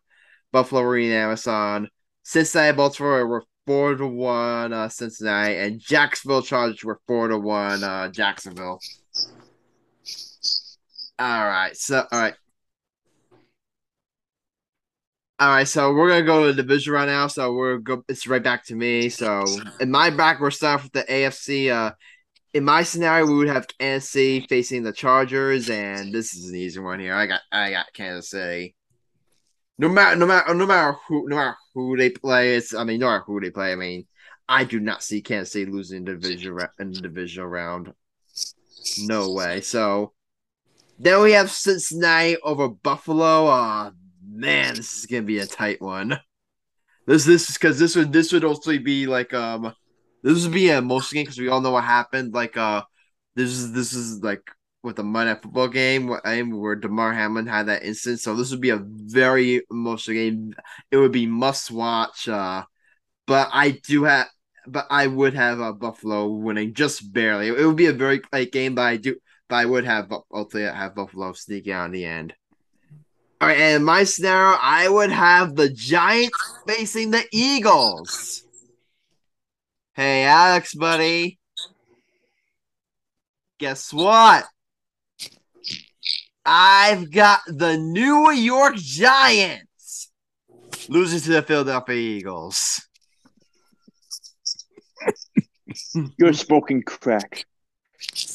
Buffalo 0.53 0.83
we're 0.83 0.99
unanimous 0.99 1.47
on. 1.47 1.89
Cincinnati, 2.23 2.77
Baltimore. 2.77 3.27
We're 3.27 3.43
four 3.67 3.95
to 3.95 4.07
one. 4.07 4.73
Uh, 4.73 4.89
Cincinnati 4.89 5.57
and 5.57 5.81
Jacksonville 5.81 6.43
Chargers. 6.43 6.85
We're 6.85 6.99
four 7.07 7.29
to 7.29 7.39
one. 7.39 7.83
Uh, 7.83 8.09
Jacksonville. 8.09 8.81
All 11.19 11.45
right. 11.45 11.77
So 11.77 12.07
all 12.11 12.21
right. 12.21 12.35
All 15.41 15.49
right, 15.49 15.67
so 15.67 15.93
we're 15.93 16.09
gonna 16.09 16.25
go 16.25 16.47
to 16.47 16.53
the 16.53 16.63
division 16.63 16.93
right 16.93 17.09
now. 17.09 17.27
So 17.27 17.53
we're 17.53 17.79
go. 17.79 18.05
It's 18.09 18.29
right 18.29 18.43
back 18.43 18.65
to 18.67 18.77
me. 18.77 19.09
So 19.09 19.45
in 19.81 19.91
my 19.91 20.11
back, 20.11 20.39
we're 20.39 20.53
starting 20.53 20.85
with 20.85 20.93
the 20.93 21.13
AFC. 21.13 21.71
Uh, 21.71 21.93
in 22.53 22.63
my 22.63 22.85
scenario, 22.85 23.27
we 23.27 23.35
would 23.35 23.49
have 23.49 23.67
Kansas 23.81 24.11
City 24.11 24.47
facing 24.49 24.85
the 24.85 24.93
Chargers, 24.93 25.71
and 25.71 26.15
this 26.15 26.35
is 26.35 26.51
an 26.51 26.57
easy 26.57 26.79
one 26.79 27.01
here. 27.01 27.15
I 27.15 27.27
got 27.27 27.41
I 27.51 27.73
got 27.73 27.93
Kansas 27.93 28.31
City. 28.31 28.77
No 29.77 29.89
matter 29.89 30.15
no 30.15 30.27
matter 30.27 30.55
no 30.55 30.67
matter 30.67 30.97
who 31.09 31.29
no 31.29 31.35
matter 31.35 31.57
who 31.75 31.97
they 31.97 32.11
play, 32.11 32.55
it's 32.55 32.73
I 32.73 32.85
mean 32.85 33.01
no 33.01 33.07
matter 33.07 33.25
who 33.27 33.41
they 33.41 33.51
play. 33.51 33.73
I 33.73 33.77
mean, 33.77 34.07
I 34.49 34.63
do 34.63 34.79
not 34.79 35.03
see 35.03 35.21
Kansas 35.21 35.53
City 35.53 35.69
losing 35.69 36.05
division 36.05 36.57
in 36.79 36.93
the 36.93 37.45
round. 37.45 37.93
No 39.01 39.33
way. 39.33 39.63
So 39.63 40.13
then 41.01 41.21
we 41.23 41.33
have 41.33 41.51
Cincinnati 41.51 42.37
over 42.45 42.69
Buffalo. 42.69 43.47
Uh 43.49 43.91
man, 44.35 44.75
this 44.75 44.99
is 44.99 45.07
gonna 45.07 45.23
be 45.23 45.39
a 45.39 45.47
tight 45.47 45.81
one. 45.81 46.19
This 47.07 47.25
this 47.25 47.51
is 47.51 47.59
because 47.59 47.79
this 47.79 47.97
would 47.97 48.13
this 48.13 48.33
would 48.33 48.45
also 48.45 48.79
be 48.79 49.07
like 49.07 49.35
um 49.35 49.75
this 50.23 50.43
would 50.43 50.55
be 50.55 50.71
a 50.71 50.79
emotional 50.79 51.15
game 51.19 51.25
because 51.25 51.39
we 51.39 51.49
all 51.49 51.61
know 51.61 51.73
what 51.73 51.85
happened. 51.85 52.33
Like 52.35 52.57
uh 52.57 52.83
this 53.37 53.51
is 53.51 53.73
this 53.73 53.93
is 53.93 54.23
like 54.23 54.51
with 54.85 54.97
the 54.97 55.03
Monday 55.03 55.35
football 55.41 55.69
game 55.69 56.07
where, 56.09 56.77
Damar 56.77 57.13
Hamlin 57.15 57.47
had 57.47 57.67
that 57.67 57.83
incident. 57.83 58.21
So 58.21 58.35
this 58.35 58.51
would 58.51 58.61
be 58.61 58.71
a 58.71 58.85
very 58.85 59.63
emotional 59.71 60.15
game. 60.15 60.55
It 60.91 60.99
would 60.99 61.11
be 61.11 61.27
must 61.27 61.71
watch. 61.71 62.29
Uh, 62.29 62.65
but 63.27 63.49
I 63.53 63.71
do 63.71 64.05
have, 64.05 64.29
but 64.67 64.87
I 64.91 65.07
would 65.07 65.35
have 65.35 65.61
uh, 65.61 65.73
Buffalo 65.73 66.29
winning 66.29 66.75
just 66.75 67.13
barely. 67.13 67.49
It 67.49 67.67
would 67.67 67.77
be 67.77 67.87
a 67.87 67.93
very 67.93 68.21
tight 68.21 68.53
game, 68.53 68.75
but 68.75 68.83
I 68.83 68.97
do, 68.99 69.17
but 69.49 69.57
I 69.57 69.65
would 69.65 69.87
have 69.87 70.13
ultimately 70.33 70.71
have 70.71 70.95
Buffalo 70.95 71.33
sneaking 71.33 71.73
out 71.73 71.87
in 71.87 71.93
the 71.93 72.05
end. 72.05 72.35
All 73.45 73.51
right, 73.51 73.61
and 73.61 73.77
in 73.77 73.85
my 73.85 74.05
scenario, 74.05 74.57
I 74.59 74.89
would 74.89 75.11
have 75.11 75.55
the 75.55 75.69
Giants 75.69 76.39
facing 76.67 77.11
the 77.11 77.27
Eagles. 77.31 78.43
Hey, 79.93 80.25
Alex, 80.25 80.75
buddy. 80.75 81.39
Guess 83.59 83.93
what? 83.93 84.47
I've 86.47 87.11
got 87.11 87.41
the 87.47 87.77
New 87.77 88.31
York 88.31 88.77
Giants 88.77 90.11
losing 90.89 91.21
to 91.21 91.33
the 91.33 91.43
Philadelphia 91.43 91.97
Eagles. 91.97 92.89
You're 96.17 96.33
smoking 96.33 96.83
crack. 96.83 97.45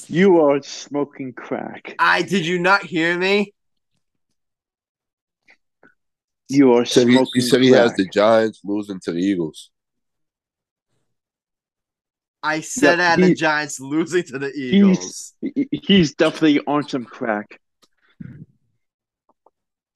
You 0.06 0.42
are 0.42 0.62
smoking 0.62 1.34
crack. 1.34 1.96
I 1.98 2.22
did 2.22 2.46
you 2.46 2.60
not 2.60 2.84
hear 2.84 3.18
me? 3.18 3.56
You 6.50 6.74
are 6.74 6.84
He 6.84 6.90
said 6.90 7.08
he, 7.08 7.14
smoking 7.14 7.32
he 7.36 7.42
said 7.42 7.62
he 7.62 7.70
has 7.72 7.94
the 7.94 8.06
Giants 8.06 8.60
losing 8.64 9.00
to 9.02 9.12
the 9.12 9.20
Eagles. 9.20 9.70
I 12.42 12.62
said 12.62 12.98
Yeah, 13.00 13.06
I 13.06 13.10
had 13.12 13.20
the 13.20 13.36
Giants 13.36 13.80
losing 13.80 14.24
to 14.24 14.40
the 14.40 14.52
Eagles. 14.52 15.34
He- 15.42 15.68
He's 15.72 16.16
definitely 16.16 16.60
on 16.66 16.88
some 16.88 17.06
crack. 17.06 17.60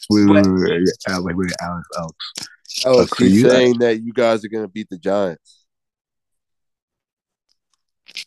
Wait, 0.09 0.25
What? 0.25 0.45
wait, 0.45 0.45
wait, 0.45 0.81
wait, 1.07 1.23
wait, 1.23 1.35
wait, 1.37 1.51
Alex, 1.61 1.87
Alex. 1.97 2.15
Oh, 2.85 2.97
Alex, 2.97 3.11
Okay, 3.13 3.25
he's 3.25 3.35
you- 3.41 3.49
saying 3.49 3.79
that 3.79 4.01
you 4.03 4.13
guys 4.13 4.43
are 4.45 4.49
going 4.49 4.65
to 4.65 4.69
beat 4.71 4.89
the 4.89 4.97
Giants. 4.97 5.65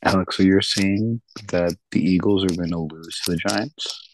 Alex, 0.03 0.37
so 0.37 0.43
you're 0.43 0.61
saying 0.63 1.21
that 1.49 1.77
the 1.91 2.01
Eagles 2.01 2.45
are 2.45 2.57
going 2.57 2.71
to 2.71 2.89
lose 2.93 3.21
to 3.25 3.33
the 3.33 3.37
Giants? 3.37 4.06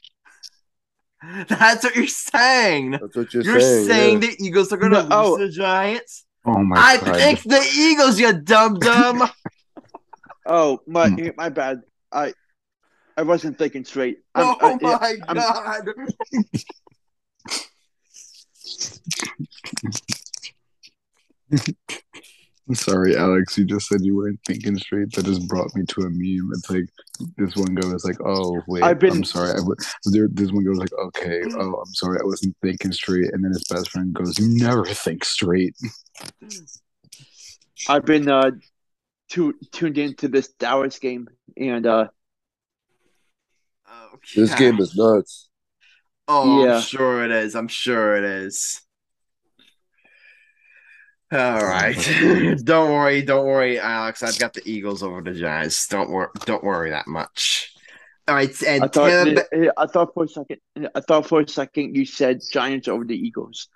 That's 1.48 1.84
what 1.84 1.94
you're 1.94 2.06
saying. 2.06 2.92
That's 2.92 3.16
what 3.16 3.32
you're, 3.34 3.42
You're, 3.44 3.60
saying, 3.60 3.86
saying. 3.88 4.22
yeah. 4.22 4.28
the 4.30 4.36
Eagles 4.44 4.72
are 4.72 4.76
going 4.76 4.92
to 4.92 5.02
No, 5.04 5.30
lose 5.30 5.34
oh. 5.34 5.38
the 5.38 5.48
Giants? 5.50 6.24
Oh 6.44 6.58
my 6.58 6.76
I 6.76 6.96
god! 6.98 7.14
picked 7.16 7.48
the 7.48 7.62
Eagles, 7.76 8.18
you 8.18 8.32
dumb 8.32 8.78
dumb. 8.78 9.28
Oh 10.44 10.80
my, 10.88 11.08
Hmm. 11.08 11.28
my 11.36 11.50
bad. 11.50 11.82
I 12.10 12.32
I 13.16 13.22
wasn't 13.22 13.56
thinking 13.58 13.84
straight. 13.84 14.18
I'm, 14.34 14.46
oh 14.46 14.56
I- 14.60 14.98
my 14.98 15.18
I'm- 15.28 15.36
god. 15.36 15.96
I'm 21.52 21.88
sorry, 22.88 23.16
Alex. 23.16 23.56
You 23.58 23.64
just 23.64 23.88
said 23.88 24.00
you 24.02 24.16
weren't 24.16 24.40
thinking 24.46 24.76
straight. 24.78 25.12
That 25.12 25.24
just 25.24 25.46
brought 25.48 25.74
me 25.74 25.84
to 25.86 26.00
a 26.02 26.10
meme. 26.10 26.50
It's 26.54 26.70
like 26.70 26.84
this 27.36 27.56
one 27.56 27.74
guy 27.74 27.86
was 27.92 28.04
like, 28.04 28.18
"Oh 28.24 28.60
wait, 28.66 28.82
I've 28.82 28.98
been- 28.98 29.12
I'm 29.18 29.24
sorry." 29.24 29.50
I 29.50 29.56
w-. 29.56 29.74
there, 30.06 30.28
this 30.30 30.50
one 30.52 30.64
goes 30.64 30.78
like, 30.78 30.92
"Okay, 30.92 31.42
oh, 31.54 31.74
I'm 31.84 31.94
sorry, 31.94 32.18
I 32.20 32.24
wasn't 32.24 32.56
thinking 32.62 32.92
straight." 32.92 33.32
And 33.32 33.44
then 33.44 33.52
his 33.52 33.64
best 33.70 33.90
friend 33.90 34.12
goes, 34.12 34.38
"You 34.38 34.48
never 34.48 34.84
think 34.86 35.24
straight." 35.24 35.74
I've 37.88 38.04
been 38.04 38.28
uh 38.28 38.52
tu- 39.28 39.58
tuned 39.72 39.98
into 39.98 40.28
this 40.28 40.48
Dallas 40.48 40.98
game, 40.98 41.28
and 41.56 41.86
uh 41.86 42.08
This 44.36 44.54
game 44.54 44.78
is 44.80 44.94
nuts. 44.96 45.48
Oh, 46.28 46.64
Yeah. 46.64 46.76
I'm 46.76 46.82
sure 46.82 47.24
it 47.24 47.30
is. 47.32 47.56
I'm 47.56 47.68
sure 47.68 48.16
it 48.16 48.24
is. 48.24 48.80
All 51.32 51.64
right. 51.64 51.96
don't 52.64 52.92
worry, 52.92 53.22
don't 53.22 53.46
worry, 53.46 53.80
Alex. 53.80 54.22
I've 54.22 54.38
got 54.38 54.52
the 54.52 54.62
Eagles 54.70 55.02
over 55.02 55.22
the 55.22 55.32
Giants. 55.32 55.86
Don't 55.88 56.10
worry, 56.10 56.28
don't 56.44 56.62
worry 56.62 56.90
that 56.90 57.06
much. 57.06 57.74
All 58.28 58.34
right, 58.34 58.62
and 58.62 58.84
I 58.84 58.88
thought 58.88 59.08
Tampa- 59.08 59.54
eh, 59.54 59.68
I 59.76 59.86
thought 59.86 60.12
for 60.14 60.24
a 60.24 60.28
second 60.28 60.58
eh, 60.76 60.86
I 60.94 61.00
thought 61.00 61.26
for 61.26 61.40
a 61.40 61.48
second 61.48 61.96
you 61.96 62.04
said 62.04 62.40
Giants 62.52 62.86
over 62.86 63.04
the 63.04 63.16
Eagles. 63.16 63.68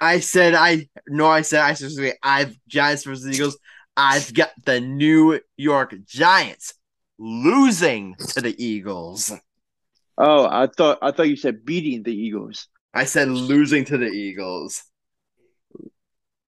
I 0.00 0.20
said 0.20 0.54
I 0.54 0.88
no, 1.06 1.26
I 1.26 1.42
said 1.42 1.60
I 1.60 1.74
specifically 1.74 2.14
I've 2.22 2.58
Giants 2.66 3.04
versus 3.04 3.32
Eagles. 3.32 3.58
I've 3.96 4.32
got 4.32 4.50
the 4.64 4.80
New 4.80 5.38
York 5.56 5.94
Giants 6.06 6.74
losing 7.18 8.14
to 8.16 8.40
the 8.40 8.64
Eagles. 8.64 9.32
Oh, 10.16 10.46
I 10.46 10.66
thought 10.66 10.98
I 11.02 11.12
thought 11.12 11.28
you 11.28 11.36
said 11.36 11.64
beating 11.64 12.02
the 12.02 12.14
Eagles. 12.14 12.68
I 12.94 13.04
said 13.04 13.28
losing 13.28 13.84
to 13.86 13.98
the 13.98 14.06
Eagles. 14.06 14.82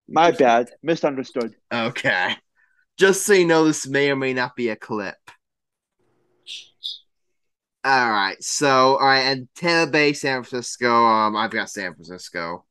My 0.09 0.31
bad, 0.31 0.71
misunderstood. 0.83 1.55
Okay. 1.73 2.37
Just 2.99 3.25
so 3.25 3.33
you 3.33 3.47
know, 3.47 3.65
this 3.65 3.87
may 3.87 4.11
or 4.11 4.17
may 4.17 4.35
not 4.35 4.55
be 4.55 4.69
a 4.69 4.77
clip. 4.77 5.17
All 7.85 8.11
right. 8.11 8.43
So, 8.43 8.97
all 8.97 9.07
right, 9.07 9.21
and 9.21 9.49
Tampa 9.55 9.91
Bay, 9.91 10.13
San 10.15 10.43
Francisco. 10.43 10.91
Um, 10.91 11.37
I've 11.37 11.51
got 11.51 11.69
San 11.69 11.95
Francisco. 11.95 12.65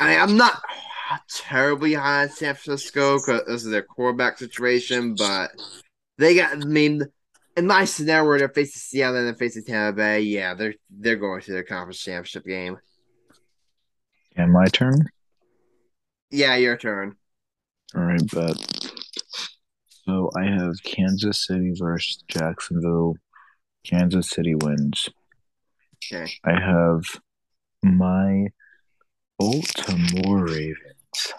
I 0.00 0.16
I'm 0.16 0.36
not 0.36 0.60
terribly 1.28 1.94
high 1.94 2.22
on 2.22 2.28
San 2.28 2.54
Francisco 2.54 3.18
because 3.18 3.42
this 3.46 3.64
is 3.64 3.70
their 3.70 3.82
quarterback 3.82 4.38
situation, 4.38 5.14
but 5.14 5.50
they 6.18 6.36
got. 6.36 6.52
I 6.52 6.56
mean, 6.56 7.02
in 7.56 7.66
my 7.66 7.84
scenario 7.84 8.28
where 8.28 8.38
they're 8.38 8.48
facing 8.48 8.80
Seattle 8.80 9.16
and 9.16 9.26
they're 9.26 9.34
facing 9.34 9.64
Tampa 9.64 9.96
Bay, 9.96 10.20
yeah, 10.20 10.54
they're 10.54 10.74
they're 10.90 11.16
going 11.16 11.40
to 11.42 11.52
their 11.52 11.64
conference 11.64 12.00
championship 12.00 12.44
game. 12.44 12.78
And 14.36 14.52
my 14.52 14.66
turn. 14.66 15.08
Yeah, 16.30 16.56
your 16.56 16.76
turn. 16.76 17.16
All 17.94 18.02
right, 18.02 18.20
bet. 18.32 18.56
So 20.04 20.30
I 20.36 20.44
have 20.44 20.82
Kansas 20.82 21.46
City 21.46 21.72
versus 21.78 22.22
Jacksonville. 22.28 23.16
Kansas 23.84 24.30
City 24.30 24.54
wins. 24.54 25.08
Okay. 26.12 26.32
I 26.44 26.58
have 26.60 27.04
my 27.82 28.48
Baltimore 29.38 30.44
Ravens 30.44 31.32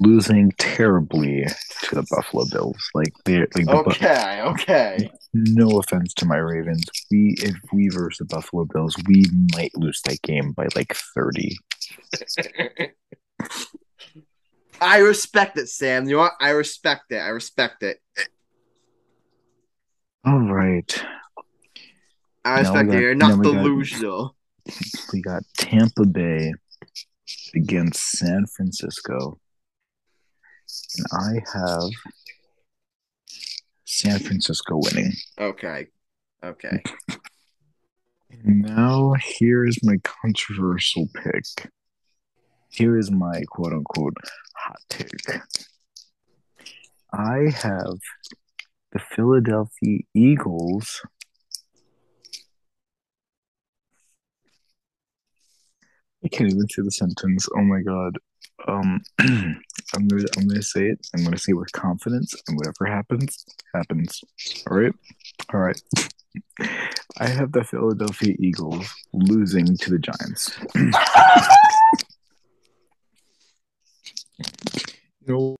losing 0.00 0.52
terribly 0.58 1.44
to 1.84 1.94
the 1.94 2.06
Buffalo 2.10 2.44
Bills. 2.50 2.76
Like 2.94 3.12
they're 3.24 3.48
like 3.54 3.66
the 3.66 3.72
Bu- 3.72 3.90
Okay. 3.90 4.40
Okay. 4.42 5.10
no 5.34 5.78
offense 5.78 6.12
to 6.14 6.26
my 6.26 6.36
Ravens. 6.36 6.84
We 7.10 7.34
if 7.38 7.54
we 7.72 7.88
versus 7.88 8.18
the 8.18 8.24
Buffalo 8.26 8.64
Bills, 8.64 8.94
we 9.06 9.24
might 9.54 9.76
lose 9.76 10.00
that 10.06 10.20
game 10.22 10.52
by 10.52 10.66
like 10.74 10.94
30. 11.14 11.56
I 14.80 14.98
respect 14.98 15.56
it, 15.58 15.68
Sam. 15.68 16.04
You 16.08 16.16
know 16.16 16.22
what? 16.22 16.32
I 16.40 16.50
respect 16.50 17.10
it. 17.10 17.16
I 17.18 17.28
respect 17.28 17.82
it. 17.82 17.98
All 20.24 20.40
right. 20.40 21.04
I 22.44 22.60
respect 22.60 22.88
got- 22.90 22.96
it. 22.96 23.00
You're 23.00 23.14
not 23.14 23.42
delusional. 23.42 24.36
We 25.12 25.22
got 25.22 25.44
Tampa 25.56 26.04
Bay 26.04 26.52
against 27.54 28.02
San 28.18 28.46
Francisco. 28.46 29.38
And 30.98 31.06
I 31.12 31.58
have 31.58 31.90
San 33.84 34.18
Francisco 34.18 34.80
winning. 34.82 35.12
Okay. 35.38 35.86
Okay. 36.44 36.82
And 38.30 38.62
now 38.62 39.14
here 39.14 39.64
is 39.64 39.78
my 39.82 39.96
controversial 40.02 41.08
pick. 41.14 41.70
Here 42.70 42.98
is 42.98 43.10
my 43.10 43.42
quote 43.48 43.72
unquote 43.72 44.14
hot 44.54 44.80
take. 44.88 45.40
I 47.12 47.50
have 47.62 47.98
the 48.92 48.98
Philadelphia 48.98 50.00
Eagles. 50.14 51.00
I 56.24 56.28
can't 56.28 56.50
even 56.50 56.68
say 56.68 56.82
the 56.82 56.90
sentence. 56.90 57.48
Oh 57.56 57.62
my 57.62 57.80
god. 57.80 58.18
Um 58.66 59.02
I'm 59.20 60.08
gonna 60.08 60.24
I'm 60.36 60.48
gonna 60.48 60.62
say 60.62 60.88
it. 60.88 61.06
I'm 61.14 61.24
gonna 61.24 61.38
say 61.38 61.52
it 61.52 61.56
with 61.56 61.72
confidence 61.72 62.34
and 62.48 62.56
whatever 62.56 62.86
happens, 62.86 63.44
happens. 63.74 64.22
Alright? 64.68 64.94
Alright. 65.52 65.80
I 67.18 67.28
have 67.28 67.52
the 67.52 67.64
Philadelphia 67.64 68.34
Eagles 68.38 68.86
losing 69.12 69.76
to 69.76 69.90
the 69.90 69.98
Giants. 69.98 70.58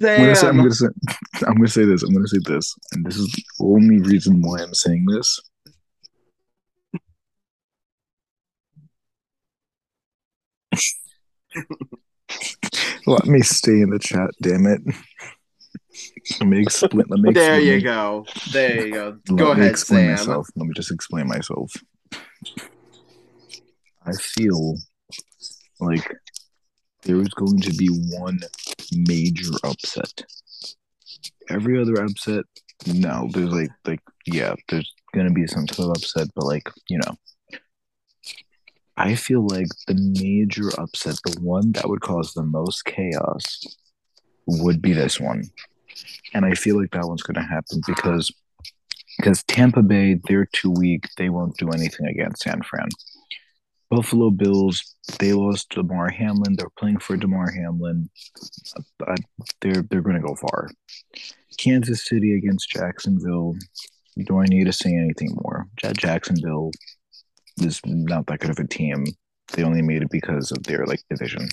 no. 0.00 0.08
I'm 0.14 0.22
gonna, 0.22 0.34
say, 0.34 0.46
I'm, 0.48 0.56
gonna 0.56 0.70
say, 0.70 0.86
I'm 1.46 1.54
gonna 1.54 1.68
say 1.68 1.84
this. 1.84 2.02
I'm 2.02 2.12
gonna 2.14 2.26
say 2.26 2.38
this, 2.44 2.74
and 2.92 3.04
this 3.04 3.16
is 3.16 3.30
the 3.32 3.44
only 3.60 4.00
reason 4.00 4.40
why 4.42 4.60
I'm 4.62 4.74
saying 4.74 5.06
this. 5.06 5.40
Let 13.06 13.26
me 13.26 13.40
stay 13.42 13.80
in 13.80 13.90
the 13.90 13.98
chat, 13.98 14.30
damn 14.40 14.66
it. 14.66 14.80
Let 16.40 16.48
me 16.48 16.62
explain. 16.62 17.04
Let 17.08 17.20
me 17.20 17.32
There 17.32 17.58
explain. 17.58 17.74
you 17.74 17.80
go. 17.82 18.26
There 18.52 18.86
you 18.86 18.92
go. 18.92 19.18
Let 19.28 19.36
Go 19.36 19.52
ahead, 19.52 19.70
explain 19.70 20.16
Sam. 20.16 20.26
myself. 20.26 20.48
Let 20.56 20.66
me 20.66 20.72
just 20.74 20.92
explain 20.92 21.26
myself. 21.28 21.72
I 24.06 24.12
feel 24.12 24.76
like 25.80 26.06
there 27.02 27.20
is 27.20 27.28
going 27.28 27.60
to 27.60 27.74
be 27.74 27.88
one 27.88 28.40
major 28.92 29.50
upset. 29.64 30.24
Every 31.48 31.80
other 31.80 32.02
upset, 32.02 32.44
no. 32.86 33.28
There's 33.32 33.52
like 33.52 33.70
like 33.84 34.00
yeah, 34.26 34.54
there's 34.68 34.92
gonna 35.14 35.30
be 35.32 35.46
some 35.46 35.66
sort 35.68 35.90
of 35.90 36.02
upset, 36.02 36.28
but 36.34 36.44
like, 36.44 36.68
you 36.88 36.98
know. 36.98 37.16
I 38.96 39.14
feel 39.14 39.46
like 39.46 39.68
the 39.86 39.94
major 39.94 40.68
upset, 40.78 41.16
the 41.24 41.40
one 41.40 41.72
that 41.72 41.88
would 41.88 42.02
cause 42.02 42.34
the 42.34 42.42
most 42.42 42.84
chaos, 42.84 43.60
would 44.46 44.82
be 44.82 44.92
this 44.92 45.18
one. 45.18 45.44
And 46.34 46.44
I 46.44 46.52
feel 46.52 46.78
like 46.78 46.90
that 46.92 47.06
one's 47.06 47.22
gonna 47.22 47.46
happen 47.46 47.80
because 47.86 48.30
because 49.16 49.42
Tampa 49.44 49.82
Bay, 49.82 50.18
they're 50.28 50.48
too 50.52 50.70
weak. 50.70 51.08
They 51.16 51.28
won't 51.28 51.56
do 51.56 51.70
anything 51.70 52.06
against 52.06 52.42
San 52.42 52.62
Fran. 52.62 52.88
Buffalo 53.90 54.30
Bills, 54.30 54.94
they 55.18 55.32
lost 55.32 55.70
Damar 55.70 56.10
Hamlin. 56.10 56.54
They're 56.56 56.70
playing 56.78 57.00
for 57.00 57.16
Damar 57.16 57.50
Hamlin. 57.50 58.08
They're 59.60 59.82
they're 59.82 60.00
going 60.00 60.20
to 60.20 60.26
go 60.26 60.36
far. 60.36 60.70
Kansas 61.58 62.06
City 62.06 62.36
against 62.36 62.70
Jacksonville. 62.70 63.56
Do 64.16 64.40
I 64.40 64.46
need 64.46 64.64
to 64.64 64.72
say 64.72 64.94
anything 64.94 65.36
more? 65.42 65.66
Jacksonville 65.96 66.70
is 67.60 67.80
not 67.84 68.26
that 68.26 68.38
good 68.38 68.50
of 68.50 68.58
a 68.58 68.66
team. 68.66 69.04
They 69.52 69.64
only 69.64 69.82
made 69.82 70.02
it 70.02 70.10
because 70.10 70.52
of 70.52 70.62
their 70.62 70.86
like 70.86 71.02
division. 71.10 71.48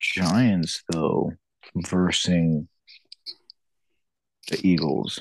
Giants 0.00 0.82
though, 0.92 1.32
versing 1.74 2.68
the 4.48 4.60
Eagles. 4.66 5.20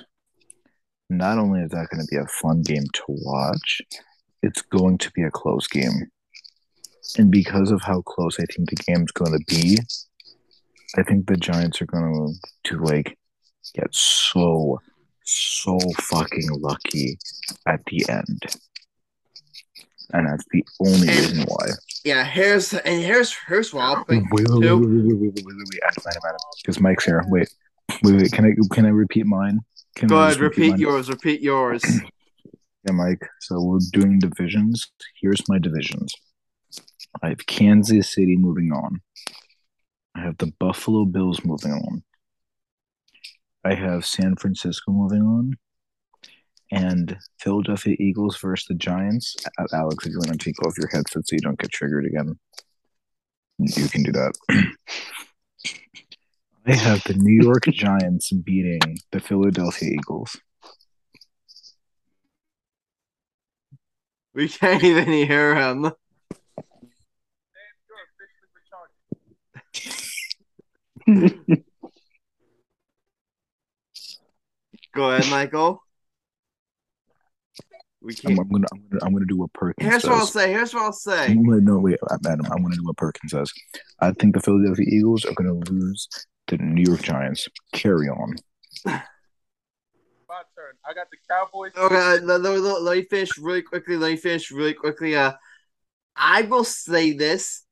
Not 1.10 1.38
only 1.38 1.62
is 1.62 1.72
that 1.72 1.88
going 1.90 2.06
to 2.06 2.08
be 2.10 2.18
a 2.18 2.28
fun 2.42 2.62
game 2.62 2.84
to 2.94 3.04
watch, 3.08 3.82
it's 4.42 4.62
going 4.62 4.98
to 5.00 5.12
be 5.12 5.24
a 5.24 5.32
close 5.32 5.68
game. 5.68 6.10
And 7.18 7.32
because 7.32 7.72
of 7.72 7.82
how 7.82 8.02
close 8.02 8.40
I 8.40 8.46
think 8.46 8.70
the 8.70 8.76
game's 8.76 9.12
going 9.12 9.32
to 9.38 9.44
be, 9.48 9.78
I 10.98 11.04
think 11.04 11.28
the 11.28 11.38
Giants 11.38 11.82
are 11.82 11.86
going 11.86 12.38
to 12.64 12.72
to 12.78 12.84
like 12.84 13.18
get 13.76 13.94
so 13.94 14.80
so 15.24 15.78
fucking 16.00 16.50
lucky 16.52 17.18
at 17.68 17.82
the 17.86 18.06
end. 18.10 18.42
And 20.12 20.28
that's 20.28 20.44
the 20.52 20.64
only 20.80 21.08
And- 21.08 21.18
reason 21.18 21.46
why. 21.48 21.68
Yeah, 22.06 22.24
here's 22.24 22.74
and 22.74 23.04
here's 23.04 23.36
here's 23.48 23.74
what 23.74 23.84
I'll 23.84 24.06
Wait, 24.08 24.22
think. 24.22 24.34
wait, 24.34 24.48
wait, 24.50 24.60
wait, 24.60 24.72
wait, 24.74 24.88
wait, 24.88 25.04
wait, 25.04 25.34
wait, 25.36 25.46
wait, 25.46 25.46
wait. 25.46 25.80
Adam, 25.86 26.04
Adam, 26.08 26.22
Adam. 26.26 26.38
Because 26.62 26.80
Mike's 26.80 27.04
here. 27.04 27.24
Wait, 27.28 27.54
wait, 28.04 28.16
wait. 28.16 28.32
Can 28.32 28.46
I 28.46 28.54
can 28.74 28.86
I 28.86 28.90
repeat 28.90 29.26
mine? 29.26 29.60
Can 29.98 30.08
Go 30.08 30.18
I 30.18 30.28
ahead, 30.30 30.40
repeat 30.40 30.72
mine? 30.72 30.80
yours. 30.80 31.10
Repeat 31.10 31.42
yours. 31.42 31.84
Yeah, 32.86 32.94
Mike. 32.94 33.28
So 33.42 33.62
we're 33.62 33.80
doing 33.92 34.20
divisions. 34.20 34.92
Here's 35.22 35.48
my 35.50 35.60
divisions. 35.60 36.14
I 37.22 37.30
have 37.30 37.46
Kansas 37.46 38.14
City 38.14 38.38
moving 38.38 38.72
on. 38.72 39.02
I 40.16 40.22
have 40.22 40.38
the 40.38 40.54
Buffalo 40.60 41.06
Bills 41.06 41.44
moving 41.44 41.74
on. 41.74 42.04
I 43.66 43.74
have 43.74 44.06
San 44.06 44.36
Francisco 44.36 44.92
moving 44.92 45.22
on. 45.22 45.58
And 46.72 47.18
Philadelphia 47.40 47.96
Eagles 48.00 48.38
versus 48.38 48.68
the 48.68 48.76
Giants. 48.76 49.36
Alex, 49.74 50.06
if 50.06 50.12
you 50.12 50.20
want 50.20 50.32
to 50.32 50.38
take 50.38 50.64
off 50.64 50.78
your 50.78 50.88
headset 50.88 51.28
so 51.28 51.36
you 51.36 51.40
don't 51.40 51.60
get 51.60 51.72
triggered 51.72 52.06
again, 52.06 52.40
you 53.58 53.90
can 53.90 54.04
do 54.04 54.12
that. 54.12 54.34
I 56.66 56.76
have 56.76 57.04
the 57.06 57.16
New 57.16 57.44
York 57.44 57.64
Giants 57.72 58.32
beating 58.32 59.00
the 59.12 59.20
Philadelphia 59.20 59.90
Eagles. 59.90 60.38
We 64.40 64.48
can't 64.48 64.82
even 64.86 65.06
hear 65.12 65.54
him. 65.54 65.82
Dan, 65.82 65.92
you're 67.90 67.98
officially 68.16 68.48
retarded. 71.06 71.64
Go 74.96 75.12
ahead, 75.12 75.30
Michael. 75.30 75.84
We 78.02 78.14
I'm, 78.14 78.16
can't. 78.16 78.40
I'm 78.40 78.48
gonna, 78.48 78.68
I'm 78.72 78.84
gonna, 78.90 79.06
I'm 79.08 79.12
gonna 79.12 79.26
do 79.26 79.36
what 79.36 79.52
Perkins 79.52 79.90
Here's 79.90 80.04
does. 80.04 80.10
what 80.10 80.20
I'll 80.20 80.26
say. 80.26 80.54
Here's 80.54 80.74
what 80.74 80.84
I'll 80.84 80.94
say. 80.94 81.26
I'm 81.26 81.44
gonna, 81.44 81.60
no, 81.60 81.80
wait, 81.80 82.00
Adam. 82.26 82.46
I'm 82.46 82.64
gonna 82.64 82.78
do 82.78 82.86
what 82.86 82.96
Perkins 82.96 83.34
says. 83.34 83.52
I 84.00 84.14
think 84.14 84.36
the 84.36 84.40
Philadelphia 84.42 84.86
Eagles 84.88 85.26
are 85.26 85.34
gonna 85.34 85.52
lose 85.70 86.08
to 86.48 86.56
the 86.56 86.64
New 86.64 86.84
York 86.84 87.02
Giants. 87.02 87.50
Carry 87.74 88.08
on. 88.08 88.36
Turn. 90.60 90.76
I 90.86 90.94
got 90.94 91.08
the 91.10 91.18
Cowboys. 91.30 91.72
Okay, 91.78 92.26
let, 92.26 92.42
let, 92.42 92.60
let, 92.60 92.82
let 92.82 92.98
me 92.98 93.04
finish 93.04 93.38
really 93.38 93.62
quickly. 93.62 93.96
Let 93.96 94.12
me 94.12 94.18
finish 94.18 94.52
really 94.52 94.74
quickly. 94.74 95.16
Uh, 95.16 95.32
I 96.18 96.42
will 96.42 96.66
say 96.66 97.14
this: 97.14 97.64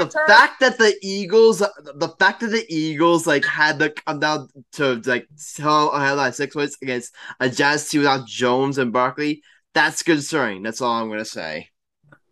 the 0.00 0.10
fact 0.26 0.58
that 0.58 0.76
the 0.78 0.96
Eagles, 1.00 1.58
the 1.60 2.14
fact 2.18 2.40
that 2.40 2.48
the 2.48 2.66
Eagles 2.68 3.24
like 3.24 3.44
had 3.44 3.78
to 3.78 3.90
come 3.90 4.18
down 4.18 4.48
to 4.72 5.00
like 5.06 5.28
tell 5.54 5.90
I 5.90 6.06
had 6.06 6.12
like 6.14 6.34
six 6.34 6.54
points 6.54 6.76
against 6.82 7.14
a 7.38 7.48
Jazz 7.48 7.88
team 7.88 8.00
without 8.00 8.26
Jones 8.26 8.78
and 8.78 8.92
Barkley, 8.92 9.42
that's 9.72 10.02
concerning. 10.02 10.64
That's 10.64 10.80
all 10.80 10.92
I'm 10.92 11.08
gonna 11.08 11.24
say. 11.24 11.68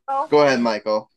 Oh. 0.09 0.27
Go 0.29 0.43
ahead, 0.43 0.61
Michael. 0.61 1.11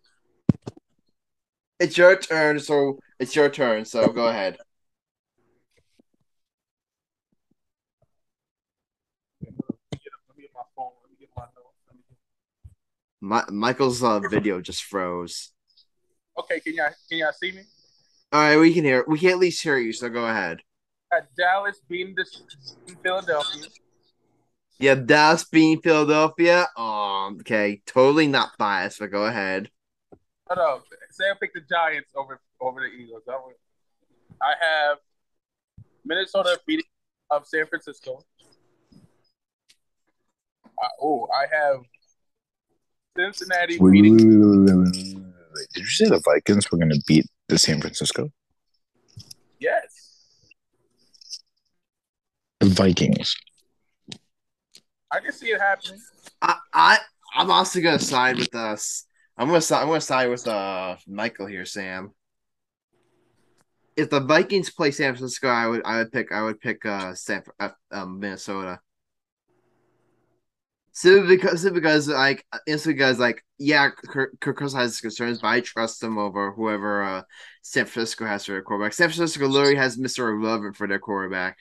It's 1.80 1.98
your 1.98 2.16
turn, 2.18 2.60
so 2.60 2.99
it's 3.20 3.36
your 3.36 3.49
turn. 3.49 3.86
So 3.86 4.07
go 4.10 4.28
ahead. 4.28 4.57
Let 9.41 9.53
me 9.53 9.99
get, 10.03 10.14
let 10.28 10.38
me 10.38 10.44
get 10.44 10.52
my 10.53 10.62
phone. 10.76 10.91
Let 11.02 11.12
me 11.12 11.18
get 11.20 11.30
my 11.36 11.44
notes. 11.44 11.78
Let 11.88 11.95
me 11.95 12.02
get- 12.07 12.18
My, 13.26 13.43
Michael's 13.49 14.03
uh, 14.03 14.19
video 14.19 14.61
just 14.61 14.84
froze. 14.84 15.52
Okay, 16.38 16.60
can 16.60 16.76
y'all 16.76 16.91
can 17.10 17.18
y'all 17.18 17.31
see 17.34 17.53
me? 17.53 17.64
All 18.31 18.39
right, 18.39 18.57
we 18.57 18.72
can 18.72 18.84
hear. 18.84 19.03
We 19.07 19.18
can 19.18 19.31
at 19.31 19.39
least 19.39 19.64
hear 19.64 19.80
you. 19.80 19.93
So 19.93 20.10
go 20.10 20.27
ahead. 20.27 20.60
Dallas 21.35 21.81
beating 21.89 22.14
the 22.15 22.26
Philadelphia. 23.02 23.64
Yeah, 24.77 24.93
Dallas 24.93 25.43
beating 25.45 25.81
Philadelphia. 25.81 26.68
Um, 26.77 27.38
okay, 27.39 27.81
totally 27.88 28.27
not 28.27 28.52
biased, 28.60 28.99
but 28.99 29.10
go 29.10 29.26
ahead. 29.26 29.72
Hold 30.47 30.60
up. 30.60 30.85
Say 31.10 31.23
I 31.23 31.34
pick 31.39 31.56
the 31.56 31.61
Giants 31.61 32.11
over 32.15 32.39
over 32.61 32.81
the 32.81 32.95
Eagles. 32.95 33.23
I, 33.27 34.53
have 34.61 34.97
Minnesota 36.06 36.60
beating 36.68 36.85
of 37.31 37.47
San 37.47 37.65
Francisco. 37.65 38.23
I, 40.80 40.88
oh, 41.02 41.27
I 41.34 41.45
have 41.52 41.80
Cincinnati 43.18 43.80
Wait, 43.80 43.92
wait, 43.92 44.02
beating. 44.02 44.66
wait. 44.84 45.68
Did 45.74 45.82
you 45.82 45.86
say 45.86 46.06
the 46.10 46.22
Vikings 46.26 46.70
were 46.72 46.78
going 46.78 46.90
to 46.92 47.02
beat 47.08 47.26
the 47.48 47.58
San 47.58 47.80
Francisco? 47.80 48.30
Yes, 49.60 50.36
The 52.60 52.68
Vikings. 52.68 53.36
I 55.12 55.20
can 55.22 55.32
see 55.32 55.48
it 55.48 55.62
happening. 55.62 56.00
I, 56.42 56.58
I 56.74 56.98
I'm 57.36 57.50
also 57.50 57.82
gonna 57.82 58.00
side 58.00 58.38
with 58.38 58.54
us. 58.54 59.06
I'm 59.38 59.48
gonna 59.48 59.62
side. 59.62 59.82
I'm 59.82 59.88
gonna 59.88 60.02
side 60.02 60.30
with 60.30 60.46
uh 60.48 60.98
Michael 61.08 61.46
here, 61.48 61.66
Sam. 61.66 62.12
If 63.96 64.10
the 64.10 64.20
Vikings 64.20 64.70
play 64.72 64.92
San 64.92 65.16
Francisco, 65.16 65.48
I 65.48 65.68
would 65.68 65.82
I 65.86 65.98
would 66.00 66.12
pick 66.12 66.32
I 66.32 66.42
would 66.44 66.60
pick 66.60 66.86
uh, 66.86 67.14
San, 67.16 67.44
uh 67.60 67.70
um, 67.92 68.20
Minnesota. 68.20 68.80
Simply 70.98 71.36
because, 71.36 71.62
simply 71.62 71.82
because 71.82 72.08
like 72.08 72.46
it's 72.66 72.86
because 72.86 73.20
like 73.20 73.44
yeah, 73.58 73.90
Kirk, 73.90 74.32
Kirk 74.40 74.58
Cousins 74.58 74.82
has 74.82 75.02
concerns, 75.02 75.42
but 75.42 75.50
I 75.50 75.60
trust 75.60 76.02
him 76.02 76.18
over 76.18 76.54
whoever 76.54 77.04
uh, 77.04 77.24
San 77.62 77.86
Francisco 77.86 78.26
has 78.26 78.46
for 78.46 78.54
their 78.54 78.62
quarterback. 78.62 78.94
San 78.94 79.10
Francisco 79.10 79.46
literally 79.46 79.76
has 79.76 79.98
Mister 79.98 80.30
Irrelevant 80.30 80.78
for 80.78 80.88
their 80.88 81.00
quarterback. 81.00 81.58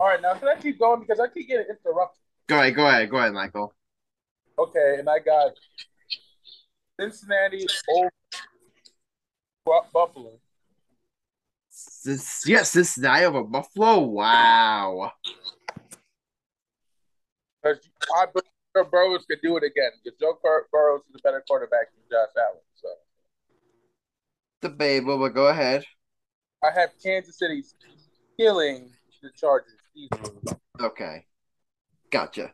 All 0.00 0.06
right, 0.06 0.22
now 0.22 0.32
can 0.32 0.48
I 0.48 0.58
keep 0.58 0.78
going 0.78 1.00
because 1.00 1.20
I 1.20 1.28
keep 1.28 1.46
getting 1.46 1.66
interrupted? 1.68 2.22
Go 2.48 2.58
ahead, 2.58 2.74
go 2.74 2.86
ahead, 2.86 3.10
go 3.10 3.18
ahead, 3.18 3.34
Michael. 3.34 3.74
Okay, 4.58 4.96
and 4.98 5.10
I 5.10 5.18
got 5.18 5.52
Cincinnati 6.98 7.66
over 7.90 8.10
Bu- 9.66 9.88
Buffalo. 9.92 10.40
This, 12.02 12.44
yes, 12.46 12.70
Cincinnati 12.70 13.26
over 13.26 13.44
Buffalo. 13.44 13.98
Wow. 14.00 15.12
Because 17.62 17.78
I 18.16 18.26
believe 18.26 18.44
Joe 18.76 18.84
Burrows 18.84 19.24
could 19.28 19.40
do 19.42 19.56
it 19.56 19.62
again. 19.62 19.90
Because 20.02 20.18
Joe 20.18 20.38
Bur- 20.42 20.66
Burrows 20.72 21.02
is 21.10 21.20
a 21.20 21.22
better 21.22 21.42
quarterback 21.46 21.86
than 21.94 22.02
Josh 22.10 22.34
Allen. 22.36 22.60
So 22.74 22.88
Debatable, 24.60 25.18
but 25.18 25.34
go 25.34 25.48
ahead. 25.48 25.84
I 26.62 26.70
have 26.78 26.90
Kansas 27.02 27.38
City 27.38 27.62
killing 28.38 28.90
the 29.22 29.30
Chargers 29.30 29.80
easily. 29.94 30.30
Okay. 30.80 31.26
Gotcha. 32.10 32.52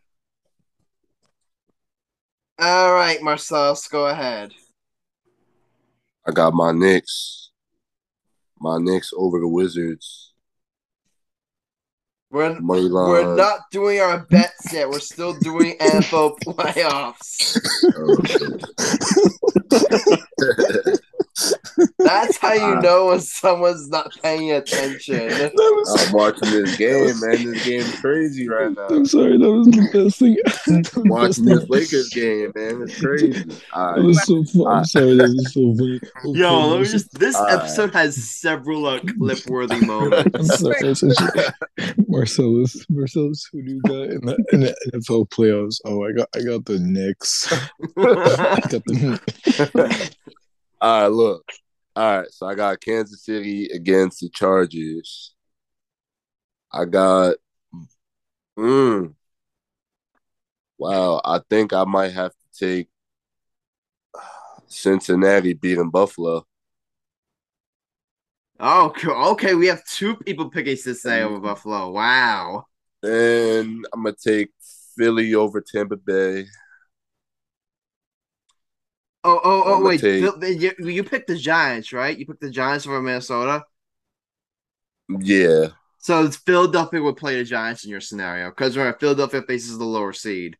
All 2.59 2.93
right, 2.93 3.23
Marcellus, 3.23 3.87
go 3.89 4.07
ahead. 4.07 4.53
I 6.27 6.33
got 6.33 6.55
my 6.55 6.73
Knicks. 6.73 7.51
My 8.59 8.79
Knicks 8.79 9.13
over 9.17 9.39
the 9.39 9.49
Wizards. 9.49 10.28
We're, 12.31 12.61
we're 12.61 13.37
not 13.37 13.71
doing 13.71 14.01
our 14.01 14.19
bets 14.19 14.73
yet. 14.73 14.91
We're 14.91 14.99
still 14.99 15.33
doing 15.35 15.77
NFL 15.81 16.39
playoffs. 16.41 17.59
Oh, 17.97 18.17
That's 21.99 22.37
how 22.39 22.53
you 22.53 22.81
know 22.81 23.07
when 23.07 23.21
someone's 23.21 23.89
not 23.89 24.13
paying 24.23 24.53
attention. 24.53 25.29
Was, 25.55 26.07
I'm 26.07 26.13
watching 26.13 26.51
this 26.51 26.77
game, 26.77 27.07
man. 27.21 27.53
This 27.53 27.65
game's 27.65 28.01
crazy 28.01 28.49
right 28.49 28.75
now. 28.75 28.87
I'm 28.89 29.07
sorry, 29.07 29.39
that 29.39 29.51
was 29.51 29.67
the 29.67 29.89
best 29.93 30.19
thing. 30.19 30.37
that 30.67 30.97
was 30.97 31.05
Watching 31.09 31.45
the 31.45 31.61
this 31.61 31.69
Lakers 31.69 32.09
game, 32.11 32.53
man. 32.55 32.83
It's 32.83 33.01
crazy. 33.01 33.45
All 33.73 33.95
That 33.95 34.01
right. 34.01 34.05
was 34.05 34.23
so 34.25 34.45
fun. 34.45 34.67
I'm 34.79 34.85
sorry, 34.85 35.17
that 35.17 35.29
was 35.29 35.53
so 35.55 35.75
funny. 35.77 36.01
Okay, 36.31 36.39
Yo, 36.41 36.67
let 36.69 36.81
me 36.81 36.87
just. 36.87 37.13
This 37.19 37.37
Alright. 37.37 37.55
episode 37.55 37.93
has 37.95 38.17
several 38.39 38.87
uh, 38.87 39.01
clip-worthy 39.19 39.75
I'm 39.77 39.87
moments. 39.87 40.59
sorry, 40.59 40.77
I'm 40.81 40.95
sorry. 40.95 41.45
Marcellus, 42.09 42.85
Marcellus, 42.89 43.49
who 43.53 43.63
do 43.63 43.73
you 43.75 43.81
got 43.83 44.03
in 44.11 44.21
the, 44.27 44.45
in 44.53 44.61
the 44.61 44.77
NFL 44.95 45.29
playoffs? 45.31 45.81
Oh, 45.85 46.05
I 46.05 46.13
got, 46.13 46.29
I 46.35 46.41
got 46.43 46.65
the 46.65 46.79
Knicks. 46.79 47.53
I 47.97 48.61
got 48.69 48.85
the. 48.85 50.11
All 50.81 51.03
right, 51.03 51.09
look. 51.09 51.45
All 51.99 52.19
right, 52.21 52.31
so 52.31 52.47
I 52.47 52.55
got 52.55 52.81
Kansas 52.81 53.25
City 53.25 53.67
against 53.75 54.21
the 54.21 54.29
Chargers. 54.29 55.35
I 56.73 56.85
got. 56.85 57.37
Mm, 58.59 59.15
wow, 60.79 61.21
I 61.25 61.41
think 61.51 61.73
I 61.73 61.85
might 61.85 62.13
have 62.13 62.33
to 62.33 62.67
take 62.67 62.89
Cincinnati 64.69 65.55
beating 65.55 65.91
Buffalo. 65.91 66.47
Oh, 68.61 68.93
okay. 69.33 69.55
We 69.55 69.67
have 69.67 69.85
two 69.85 70.17
people 70.17 70.51
picking 70.51 70.77
Cincinnati 70.77 71.23
over 71.23 71.41
Buffalo. 71.41 71.91
Wow. 71.91 72.67
Then 73.03 73.83
I'm 73.93 74.03
gonna 74.03 74.17
take 74.17 74.51
Philly 74.97 75.35
over 75.35 75.61
Tampa 75.61 75.97
Bay. 75.97 76.47
Oh, 79.29 79.41
oh, 79.45 79.63
oh! 79.67 79.85
Wait, 79.85 80.03
you, 80.03 80.73
you 80.89 81.05
picked 81.05 81.27
the 81.29 81.37
Giants, 81.37 81.93
right? 81.93 82.17
You 82.17 82.25
picked 82.25 82.41
the 82.41 82.51
Giants 82.51 82.87
over 82.87 83.03
Minnesota. 83.03 83.65
Yeah, 85.21 85.69
So 85.99 86.25
it's 86.25 86.37
Philadelphia 86.37 87.03
would 87.03 87.17
play 87.17 87.37
the 87.39 87.45
Giants 87.45 87.85
in 87.85 87.91
your 87.91 88.01
scenario 88.01 88.49
because 88.51 88.77
remember 88.77 88.99
Philadelphia 88.99 89.43
faces 89.43 89.77
the 89.79 89.85
lower 89.85 90.13
seed. 90.13 90.57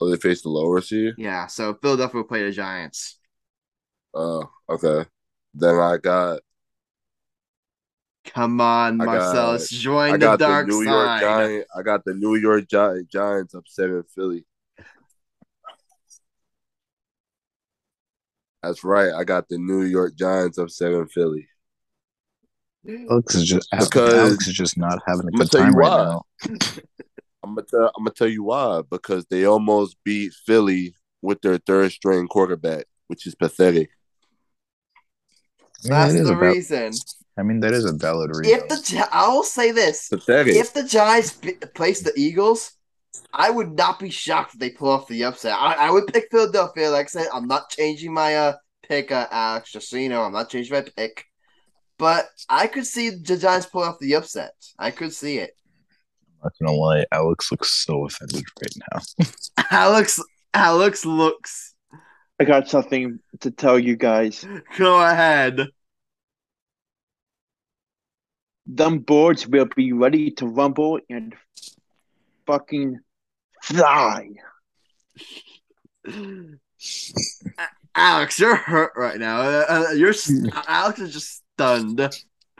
oh, 0.00 0.10
they 0.10 0.16
face 0.16 0.42
the 0.42 0.48
lower 0.48 0.80
seed. 0.80 1.14
Yeah, 1.16 1.46
so 1.46 1.74
Philadelphia 1.74 2.20
would 2.20 2.28
play 2.28 2.42
the 2.44 2.52
Giants. 2.52 3.18
Oh, 4.14 4.50
okay. 4.68 5.06
Then 5.54 5.76
I 5.76 5.96
got 5.98 6.40
Come 8.26 8.60
on, 8.60 9.00
I 9.00 9.04
got- 9.04 9.14
Marcellus, 9.14 9.68
join 9.70 10.10
I 10.10 10.12
the 10.12 10.18
got 10.18 10.38
the 10.38 10.44
dark 10.44 10.68
New 10.68 10.82
York. 10.82 11.20
Giant. 11.20 11.66
I 11.76 11.82
got 11.82 12.04
the 12.04 12.14
New 12.14 12.34
York 12.36 12.68
Gi- 12.68 13.06
Giants 13.10 13.54
upsetting 13.54 14.02
Philly. 14.14 14.44
That's 18.62 18.84
right. 18.84 19.12
I 19.12 19.24
got 19.24 19.48
the 19.48 19.58
New 19.58 19.82
York 19.82 20.14
Giants 20.16 20.58
of 20.58 20.70
seven 20.70 21.06
Philly. 21.08 21.48
Mm. 22.86 23.10
Alex 23.10 23.34
is 23.34 23.44
just 23.48 23.68
Because- 23.70 24.14
Alex 24.14 24.48
is 24.48 24.54
just 24.54 24.76
not 24.78 25.00
having 25.06 25.26
a 25.26 25.30
I'ma 25.34 25.38
good 25.44 25.50
tell 25.50 25.60
you 25.60 25.66
time 25.66 25.76
right 25.76 25.90
why. 25.90 26.04
now. 26.04 26.22
I'm 27.44 27.54
gonna 27.56 27.66
tell. 27.68 27.86
I'm 27.96 28.04
gonna 28.04 28.10
tell 28.14 28.28
you 28.28 28.44
why. 28.44 28.82
Because 28.88 29.26
they 29.26 29.44
almost 29.46 29.96
beat 30.04 30.32
Philly 30.46 30.94
with 31.22 31.40
their 31.42 31.58
third 31.58 31.90
string 31.90 32.28
quarterback, 32.28 32.86
which 33.08 33.26
is 33.26 33.34
pathetic. 33.34 33.90
I 35.84 35.88
mean, 35.88 35.90
That's 35.90 36.12
that 36.14 36.20
is 36.20 36.26
the 36.28 36.34
a 36.34 36.36
val- 36.38 36.52
reason. 36.52 36.92
I 37.36 37.42
mean, 37.42 37.60
that 37.60 37.72
is 37.72 37.84
a 37.84 37.92
valid 37.92 38.30
reason. 38.36 38.54
If 38.60 38.68
the 38.68 39.08
I 39.10 39.28
will 39.28 39.42
say 39.42 39.72
this: 39.72 40.08
Pathetic. 40.08 40.54
if 40.54 40.72
the 40.72 40.84
Giants 40.84 41.32
b- 41.32 41.54
place 41.74 42.02
the 42.02 42.12
Eagles, 42.16 42.72
I 43.32 43.50
would 43.50 43.76
not 43.76 43.98
be 43.98 44.10
shocked 44.10 44.54
if 44.54 44.60
they 44.60 44.70
pull 44.70 44.90
off 44.90 45.08
the 45.08 45.24
upset. 45.24 45.54
I, 45.54 45.74
I 45.74 45.90
would 45.90 46.06
pick 46.06 46.28
Philadelphia. 46.30 46.90
Like 46.90 47.06
I 47.06 47.08
said, 47.08 47.28
I'm 47.32 47.46
not 47.46 47.70
changing 47.70 48.12
my 48.12 48.34
uh 48.34 48.56
pick, 48.86 49.10
uh, 49.12 49.26
Alex. 49.30 49.72
Just 49.72 49.90
so 49.90 49.96
you 49.96 50.08
know, 50.08 50.22
I'm 50.22 50.32
not 50.32 50.50
changing 50.50 50.74
my 50.74 50.82
pick. 50.96 51.24
But 51.98 52.26
I 52.48 52.66
could 52.66 52.86
see 52.86 53.10
the 53.10 53.36
Giants 53.36 53.66
pull 53.66 53.82
off 53.82 53.98
the 53.98 54.14
upset. 54.14 54.54
I 54.78 54.90
could 54.90 55.12
see 55.12 55.38
it. 55.38 55.52
I'm 56.42 56.50
not 56.50 56.52
gonna 56.60 56.78
lie, 56.78 57.04
Alex 57.12 57.50
looks 57.50 57.70
so 57.70 58.06
offended 58.06 58.44
right 58.60 58.76
now. 58.92 59.26
Alex, 59.70 60.20
Alex 60.54 61.06
looks. 61.06 61.74
I 62.40 62.44
got 62.44 62.68
something 62.68 63.20
to 63.40 63.50
tell 63.50 63.78
you 63.78 63.94
guys. 63.94 64.44
Go 64.76 65.00
ahead. 65.00 65.68
Them 68.66 68.98
boards 68.98 69.46
will 69.46 69.68
be 69.76 69.92
ready 69.92 70.30
to 70.32 70.46
rumble 70.46 70.98
and 71.08 71.34
fucking 72.46 72.98
fly. 73.62 74.28
Alex, 77.94 78.40
you're 78.40 78.56
hurt 78.56 78.92
right 78.96 79.18
now. 79.18 79.40
Uh, 79.40 79.64
uh, 79.68 79.92
you're 79.92 80.14
Alex 80.68 81.00
is 81.00 81.12
just 81.12 81.42
stunned. 81.54 82.00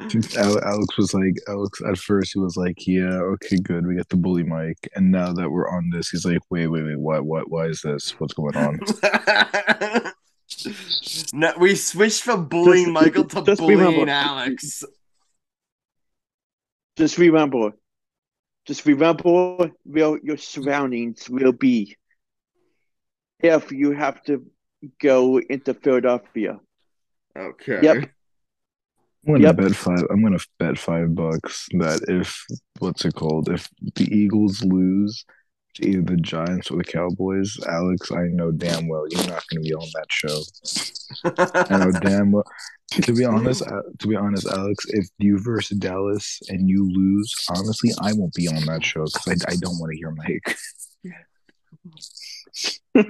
Alex 0.00 0.96
was 0.98 1.14
like, 1.14 1.36
Alex 1.48 1.80
at 1.86 1.96
first 1.98 2.32
he 2.32 2.40
was 2.40 2.56
like, 2.56 2.86
yeah, 2.86 3.20
okay, 3.20 3.56
good, 3.58 3.86
we 3.86 3.94
got 3.94 4.08
the 4.08 4.16
bully 4.16 4.42
mic, 4.42 4.76
and 4.94 5.10
now 5.10 5.32
that 5.32 5.48
we're 5.48 5.68
on 5.68 5.90
this, 5.90 6.08
he's 6.10 6.24
like, 6.24 6.40
wait, 6.50 6.66
wait, 6.66 6.82
wait, 6.82 6.98
what, 6.98 7.24
why, 7.24 7.40
why 7.42 7.66
is 7.66 7.82
this? 7.82 8.18
What's 8.18 8.34
going 8.34 8.56
on? 8.56 8.80
no, 11.32 11.52
we 11.58 11.74
switched 11.74 12.22
from 12.22 12.48
bullying 12.48 12.92
Michael 12.92 13.24
to 13.24 13.42
just 13.42 13.60
bullying 13.60 14.08
Alex. 14.08 14.84
Just 16.96 17.18
remember, 17.18 17.72
just 18.66 18.86
remember 18.86 19.70
where 19.84 20.18
your 20.22 20.36
surroundings 20.36 21.28
will 21.28 21.52
be 21.52 21.96
if 23.40 23.72
you 23.72 23.92
have 23.92 24.22
to 24.24 24.46
go 25.00 25.38
into 25.38 25.74
Philadelphia. 25.74 26.60
Okay. 27.36 27.80
Yep. 27.82 27.96
I'm 29.26 29.34
gonna 29.34 29.44
Yep. 29.44 29.56
bet 29.56 29.76
five. 29.76 30.04
I'm 30.10 30.22
gonna 30.22 30.38
bet 30.58 30.78
five 30.78 31.14
bucks 31.14 31.68
that 31.78 32.02
if 32.08 32.44
what's 32.78 33.04
it 33.04 33.14
called? 33.14 33.48
If 33.48 33.68
the 33.94 34.04
Eagles 34.04 34.62
lose, 34.64 35.24
to 35.24 35.32
either 35.80 36.02
the 36.02 36.16
Giants 36.16 36.70
or 36.70 36.78
the 36.78 36.84
Cowboys. 36.84 37.58
Alex, 37.68 38.12
I 38.12 38.24
know 38.28 38.50
damn 38.50 38.88
well 38.88 39.06
you're 39.08 39.26
not 39.26 39.44
going 39.48 39.62
to 39.62 39.68
be 39.68 39.74
on 39.74 39.88
that 39.94 40.10
show. 40.10 40.42
I 41.70 41.78
know 41.78 41.92
damn 42.00 42.32
well. 42.32 42.44
To 42.90 43.12
be 43.12 43.24
honest, 43.24 43.62
uh, 43.62 43.82
to 44.00 44.06
be 44.06 44.16
honest, 44.16 44.46
Alex, 44.46 44.84
if 44.90 45.08
you 45.18 45.38
versus 45.38 45.78
Dallas 45.78 46.40
and 46.48 46.68
you 46.68 46.90
lose, 46.92 47.34
honestly, 47.48 47.90
I 48.02 48.12
won't 48.12 48.34
be 48.34 48.48
on 48.48 48.66
that 48.66 48.84
show 48.84 49.04
because 49.04 49.44
I, 49.48 49.52
I 49.52 49.56
don't 49.56 49.78
want 49.78 49.92
to 49.92 49.96
hear 49.96 50.10
Mike. 50.10 50.56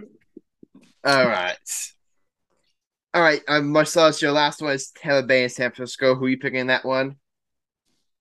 All 1.04 1.26
right. 1.26 1.56
All 3.14 3.20
right, 3.20 3.42
um, 3.46 3.70
Marcellus, 3.70 4.22
your 4.22 4.32
last 4.32 4.62
one 4.62 4.72
is 4.72 4.90
Tampa 4.90 5.26
Bay 5.26 5.42
and 5.42 5.52
San 5.52 5.70
Francisco. 5.70 6.14
Who 6.14 6.24
are 6.24 6.28
you 6.30 6.38
picking 6.38 6.60
in 6.60 6.68
that 6.68 6.84
one? 6.84 7.16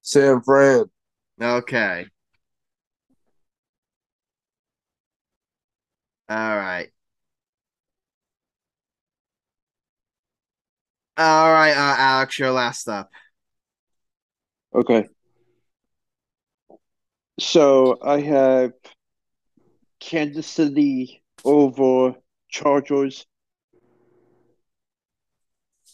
San 0.02 0.42
Fran. 0.42 0.86
Okay. 1.42 2.08
All 6.32 6.58
right. 6.58 6.90
All 11.18 11.52
right, 11.52 11.74
uh, 11.74 11.96
Alex, 11.98 12.40
your 12.40 12.52
last 12.52 12.88
up. 12.88 13.12
Okay. 14.74 15.10
So 17.38 17.98
I 18.02 18.22
have 18.22 18.72
Kansas 20.00 20.48
City 20.48 21.22
over 21.44 22.16
Chargers. 22.48 23.26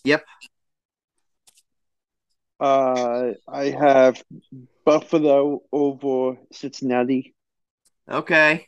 Yep. 0.04 0.24
Uh, 2.60 3.32
I 3.48 3.64
have 3.72 4.24
Buffalo 4.86 5.64
over 5.72 6.38
Cincinnati. 6.52 7.34
Okay. 8.08 8.68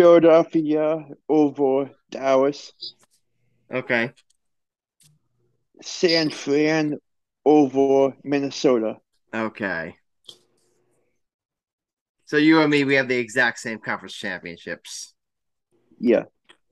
Philadelphia 0.00 1.04
over 1.28 1.90
Dallas. 2.10 2.72
Okay. 3.70 4.12
San 5.82 6.30
Fran 6.30 6.96
over 7.44 8.16
Minnesota. 8.24 8.96
Okay. 9.34 9.94
So 12.24 12.38
you 12.38 12.62
and 12.62 12.70
me, 12.70 12.84
we 12.84 12.94
have 12.94 13.08
the 13.08 13.18
exact 13.18 13.58
same 13.58 13.78
conference 13.78 14.14
championships. 14.14 15.12
Yeah. 15.98 16.22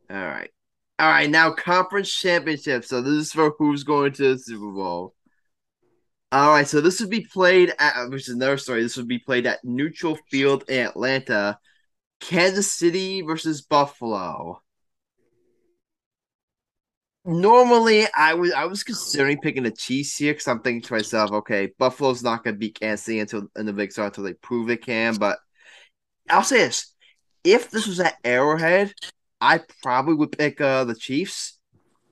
All 0.09 0.17
right. 0.17 0.51
All 0.99 1.11
right, 1.11 1.29
now 1.29 1.51
conference 1.53 2.11
championships. 2.11 2.89
So 2.89 3.03
this 3.03 3.13
is 3.13 3.33
for 3.33 3.53
who's 3.59 3.85
going 3.85 4.13
to 4.13 4.33
the 4.33 4.39
Super 4.39 4.73
Bowl. 4.73 5.15
All 6.33 6.53
right, 6.53 6.67
so 6.67 6.81
this 6.81 6.99
would 7.01 7.11
be 7.11 7.27
played 7.31 7.75
at 7.79 8.09
which 8.09 8.23
is 8.23 8.35
another 8.35 8.57
story. 8.57 8.83
This 8.83 8.97
would 8.97 9.07
be 9.07 9.19
played 9.19 9.47
at 9.47 9.63
Neutral 9.65 10.19
Field 10.31 10.65
in 10.71 10.87
Atlanta. 10.87 11.59
Kansas 12.21 12.73
City 12.73 13.23
versus 13.23 13.63
Buffalo. 13.63 14.63
Normally, 17.25 18.07
I 18.17 18.35
was 18.35 18.53
I 18.53 18.65
was 18.65 18.83
considering 18.83 19.39
picking 19.41 19.65
the 19.65 19.71
Chiefs 19.71 20.17
here 20.17 20.33
because 20.33 20.49
I'm 20.49 20.61
thinking 20.61 20.83
to 20.83 20.95
myself, 20.95 21.31
okay, 21.31 21.73
Buffalo's 21.79 22.23
not 22.23 22.43
going 22.43 22.55
to 22.55 22.59
beat 22.59 22.81
Kansas 22.81 23.05
City 23.05 23.21
until 23.21 23.49
in 23.55 23.67
the 23.67 23.73
big 23.73 23.93
start 23.93 24.09
until 24.09 24.25
they 24.25 24.33
prove 24.33 24.67
they 24.67 24.79
can. 24.79 25.17
But 25.17 25.39
I'll 26.31 26.43
say 26.43 26.59
this: 26.59 26.95
if 27.45 27.71
this 27.71 27.87
was 27.87 28.01
at 28.01 28.17
Arrowhead, 28.25 28.95
I 29.41 29.61
probably 29.83 30.15
would 30.15 30.33
pick 30.33 30.61
uh, 30.61 30.85
the 30.85 30.95
Chiefs. 30.95 31.59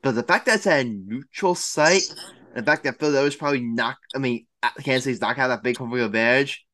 But 0.02 0.16
the 0.16 0.22
fact 0.22 0.46
that 0.46 0.56
it's 0.56 0.66
at 0.66 0.84
a 0.84 0.88
neutral 0.88 1.54
site, 1.54 2.14
the 2.54 2.62
fact 2.62 2.84
that 2.84 2.98
Philadelphia's 2.98 3.36
probably 3.36 3.62
not, 3.62 3.96
I 4.14 4.18
mean, 4.18 4.46
Kansas 4.82 5.04
City's 5.04 5.20
not 5.22 5.36
gonna 5.36 5.48
have 5.48 5.50
that 5.50 5.62
big 5.62 5.78
home 5.78 5.90
field 5.92 6.06
advantage, 6.06 6.65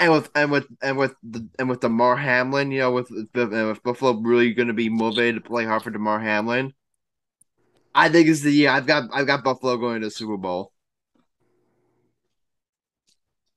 and 0.00 0.12
with 0.12 0.30
and 0.34 0.50
with 0.50 0.66
and 0.82 0.96
with 0.96 1.14
the, 1.22 1.46
and 1.58 1.68
with 1.68 1.80
Damar 1.80 2.16
Hamlin, 2.16 2.72
you 2.72 2.80
know, 2.80 2.90
with 2.90 3.10
with, 3.10 3.82
Buffalo 3.82 4.18
really 4.20 4.52
going 4.54 4.68
to 4.68 4.74
be 4.74 4.88
motivated 4.88 5.44
to 5.44 5.48
play 5.48 5.66
hard 5.66 5.82
for 5.82 5.90
Damar 5.90 6.18
Hamlin. 6.18 6.72
I 7.94 8.08
think 8.08 8.28
it's 8.28 8.40
the 8.40 8.50
year. 8.50 8.70
I've 8.70 8.86
got 8.86 9.10
I've 9.12 9.26
got 9.26 9.44
Buffalo 9.44 9.76
going 9.76 10.00
to 10.00 10.10
Super 10.10 10.38
Bowl. 10.38 10.72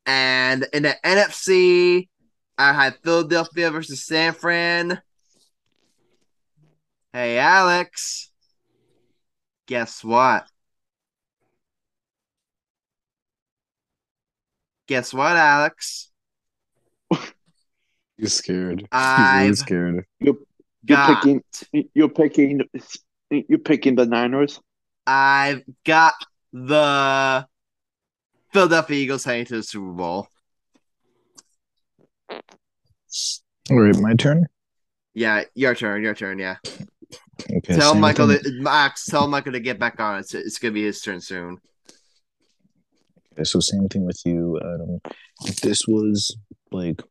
And 0.05 0.67
in 0.73 0.83
the 0.83 0.97
NFC, 1.05 2.09
I 2.57 2.73
had 2.73 2.97
Philadelphia 3.03 3.71
versus 3.71 4.05
San 4.05 4.33
Fran. 4.33 5.01
Hey 7.13 7.37
Alex. 7.37 8.31
Guess 9.65 10.03
what? 10.03 10.45
Guess 14.87 15.13
what, 15.13 15.37
Alex? 15.37 16.12
He's 18.23 18.33
scared. 18.33 18.79
He's 18.81 18.87
I've 18.91 19.41
really 19.43 19.55
scared. 19.55 20.05
You're 20.19 20.37
got 20.85 21.21
picking. 21.21 21.43
You're 21.93 22.09
picking. 22.09 22.61
You're 23.29 23.59
picking 23.59 23.95
the 23.95 24.05
Niners. 24.05 24.59
I've 25.05 25.63
got 25.83 26.13
the 26.53 27.45
Philadelphia 28.53 28.97
Eagles 28.97 29.25
heading 29.25 29.45
to 29.47 29.57
the 29.57 29.63
Super 29.63 29.91
Bowl. 29.91 30.27
All 33.69 33.79
right, 33.79 33.97
my 33.97 34.13
turn. 34.13 34.45
Yeah, 35.13 35.43
your 35.55 35.75
turn, 35.75 36.03
your 36.03 36.15
turn, 36.15 36.39
yeah. 36.39 36.55
Okay. 37.51 37.75
tell 37.75 37.93
same 37.93 38.01
Michael 38.01 38.27
thing. 38.27 38.43
to, 38.43 38.51
Max, 38.61 39.05
tell 39.05 39.27
Michael 39.27 39.51
to 39.53 39.59
get 39.59 39.79
back 39.79 39.99
on. 39.99 40.19
It's 40.19 40.33
it's 40.33 40.59
gonna 40.59 40.73
be 40.73 40.83
his 40.83 41.01
turn 41.01 41.19
soon. 41.19 41.57
Okay, 43.33 43.43
so 43.43 43.59
same 43.59 43.89
thing 43.89 44.05
with 44.05 44.21
you, 44.25 44.59
Adam. 44.59 45.01
If 45.45 45.61
this 45.61 45.87
was 45.87 46.35
like, 46.71 47.01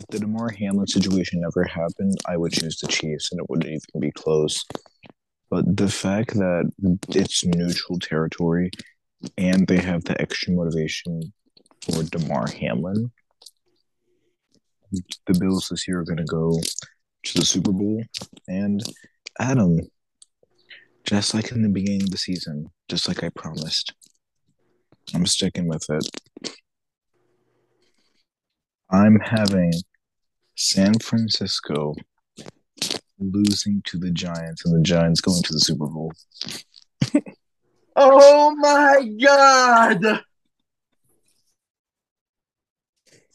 if 0.00 0.06
the 0.06 0.18
Damar 0.18 0.50
Hamlin 0.50 0.86
situation 0.86 1.40
never 1.40 1.64
happened, 1.64 2.16
I 2.26 2.36
would 2.36 2.52
choose 2.52 2.78
the 2.78 2.88
Chiefs, 2.88 3.30
and 3.30 3.40
it 3.40 3.50
wouldn't 3.50 3.68
even 3.68 4.00
be 4.00 4.10
close. 4.12 4.64
But 5.50 5.76
the 5.76 5.88
fact 5.88 6.34
that 6.34 6.70
it's 7.10 7.44
neutral 7.44 7.98
territory, 7.98 8.70
and 9.36 9.66
they 9.66 9.78
have 9.78 10.04
the 10.04 10.20
extra 10.20 10.54
motivation 10.54 11.32
for 11.82 12.02
Damar 12.04 12.48
Hamlin, 12.48 13.10
the 14.92 15.38
Bills 15.38 15.68
this 15.68 15.86
year 15.86 16.00
are 16.00 16.04
going 16.04 16.16
to 16.16 16.24
go 16.24 16.58
to 17.24 17.38
the 17.38 17.44
Super 17.44 17.72
Bowl, 17.72 18.02
and 18.48 18.82
Adam, 19.38 19.80
just 21.04 21.34
like 21.34 21.52
in 21.52 21.62
the 21.62 21.68
beginning 21.68 22.04
of 22.04 22.10
the 22.10 22.18
season, 22.18 22.70
just 22.88 23.06
like 23.06 23.22
I 23.22 23.28
promised. 23.28 23.92
I'm 25.14 25.26
sticking 25.26 25.68
with 25.68 25.84
it. 25.90 26.08
I'm 28.90 29.20
having 29.20 29.72
San 30.60 30.92
Francisco 30.98 31.94
losing 33.18 33.80
to 33.86 33.96
the 33.96 34.10
Giants 34.10 34.66
and 34.66 34.78
the 34.78 34.82
Giants 34.82 35.22
going 35.22 35.42
to 35.42 35.52
the 35.54 35.60
Super 35.60 35.86
Bowl. 35.86 36.12
Oh 37.96 38.54
my 38.54 39.10
god! 39.20 40.22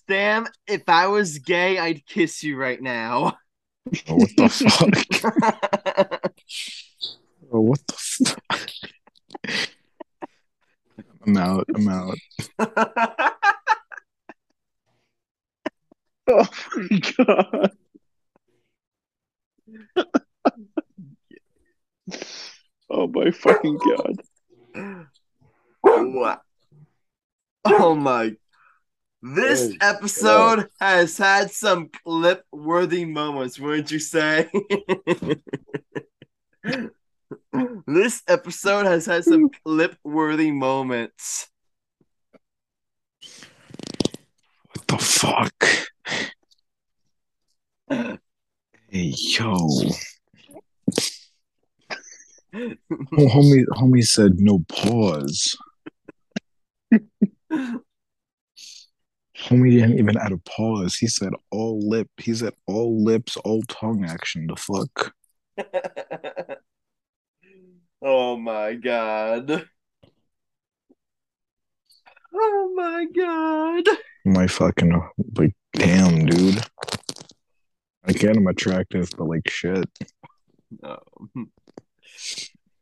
Sam, 0.08 0.48
if 0.66 0.88
I 0.88 1.08
was 1.08 1.40
gay, 1.40 1.78
I'd 1.78 2.06
kiss 2.06 2.42
you 2.42 2.56
right 2.58 2.82
now. 2.82 3.38
Oh, 4.08 4.16
what 4.16 4.30
the 4.38 4.50
fuck? 4.50 6.32
Oh, 7.52 7.62
what 7.62 7.80
the 7.86 7.96
fuck? 7.98 8.72
I'm 11.28 11.38
out. 11.38 11.68
I'm 11.76 11.88
out. 11.88 12.18
Oh 16.30 16.48
my 16.76 17.00
god. 17.18 17.72
oh 22.90 23.08
my 23.08 23.32
fucking 23.32 23.78
god. 23.78 24.22
What? 25.82 26.42
Oh 27.66 27.96
my. 27.96 28.36
This 29.22 29.70
Hey, 29.70 29.78
episode 29.82 30.70
has 30.80 31.18
had 31.18 31.52
some 31.52 31.90
clip 32.04 32.44
worthy 32.52 33.06
moments, 33.06 33.60
wouldn't 33.60 33.92
you 33.92 34.00
say? 34.00 34.50
this 37.88 38.22
episode 38.28 38.86
has 38.86 39.06
had 39.08 39.26
some 39.26 39.50
clip 39.64 39.96
worthy 40.04 40.52
moments. 40.52 41.50
What 44.74 44.88
the 44.88 44.98
fuck? 44.98 45.66
Hey, 48.90 49.14
yo. 49.16 49.58
Oh, 52.54 53.28
homie, 53.28 53.66
homie 53.72 54.06
said 54.06 54.40
no 54.40 54.60
pause. 54.70 55.58
Homie 59.38 59.72
didn't 59.72 60.00
even 60.00 60.18
add 60.18 60.32
a 60.32 60.38
pause. 60.38 60.96
He 60.96 61.08
said 61.08 61.34
all 61.52 61.80
lip. 61.88 62.08
He 62.18 62.34
said 62.34 62.54
all 62.68 63.04
lips, 63.04 63.36
all 63.38 63.62
tongue 63.64 64.06
action. 64.06 64.48
The 64.48 64.56
fuck? 64.56 65.14
oh 68.02 68.38
my 68.38 68.76
god. 68.76 69.68
Oh 72.34 72.74
my 72.76 73.06
god. 73.16 73.98
My 74.26 74.48
fucking 74.48 75.02
like, 75.38 75.54
damn, 75.74 76.26
dude. 76.26 76.64
I 78.06 78.14
can't. 78.14 78.38
I'm 78.38 78.48
attractive, 78.48 79.10
but 79.18 79.26
like 79.26 79.48
shit. 79.48 79.86
No. 80.82 81.00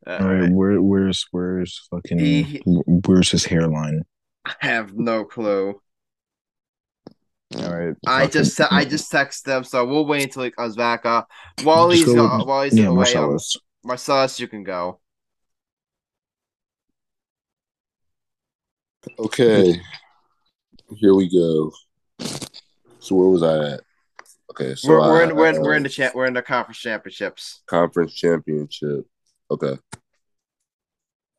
All 0.05 0.19
right, 0.27 0.49
where, 0.51 0.81
where's 0.81 1.25
where's 1.31 1.87
fucking 1.89 2.19
He- 2.19 2.61
where's 2.65 3.29
his 3.31 3.45
hairline? 3.45 4.03
I 4.45 4.53
have 4.59 4.93
no 4.95 5.23
clue. 5.25 5.79
All 7.57 7.73
right, 7.73 7.95
I 8.07 8.27
just 8.27 8.57
te- 8.57 8.63
I 8.71 8.83
just 8.83 9.11
text 9.11 9.45
them, 9.45 9.63
so 9.63 9.85
we'll 9.85 10.05
wait 10.05 10.23
until 10.23 10.43
he 10.43 10.51
comes 10.51 10.75
back. 10.75 11.05
Uh, 11.05 11.23
while 11.63 11.89
Just 11.91 12.05
he's 12.05 12.15
go 12.15 12.27
go- 12.27 12.43
while 12.45 12.63
he's 12.63 12.77
yeah, 12.77 12.85
away, 12.85 12.89
um, 12.89 12.95
Marcellus. 12.95 13.57
Marcellus, 13.83 14.39
you 14.39 14.47
can 14.47 14.63
go. 14.63 14.99
Okay. 19.19 19.79
Here 20.97 21.13
we 21.13 21.29
go. 21.29 21.71
So 22.99 23.15
where 23.15 23.27
was 23.29 23.43
I 23.43 23.73
at? 23.73 23.81
Okay, 24.51 24.75
so 24.75 24.89
we're 24.89 24.99
we're 24.99 25.21
I- 25.21 25.29
in 25.29 25.35
we're 25.35 25.47
in, 25.49 25.61
we're 25.61 25.73
in 25.75 25.83
the 25.83 26.11
we're 26.13 26.25
in 26.25 26.33
the 26.33 26.41
conference 26.41 26.79
championships. 26.79 27.63
conference 27.67 28.13
championship. 28.13 29.05
Okay. 29.49 29.77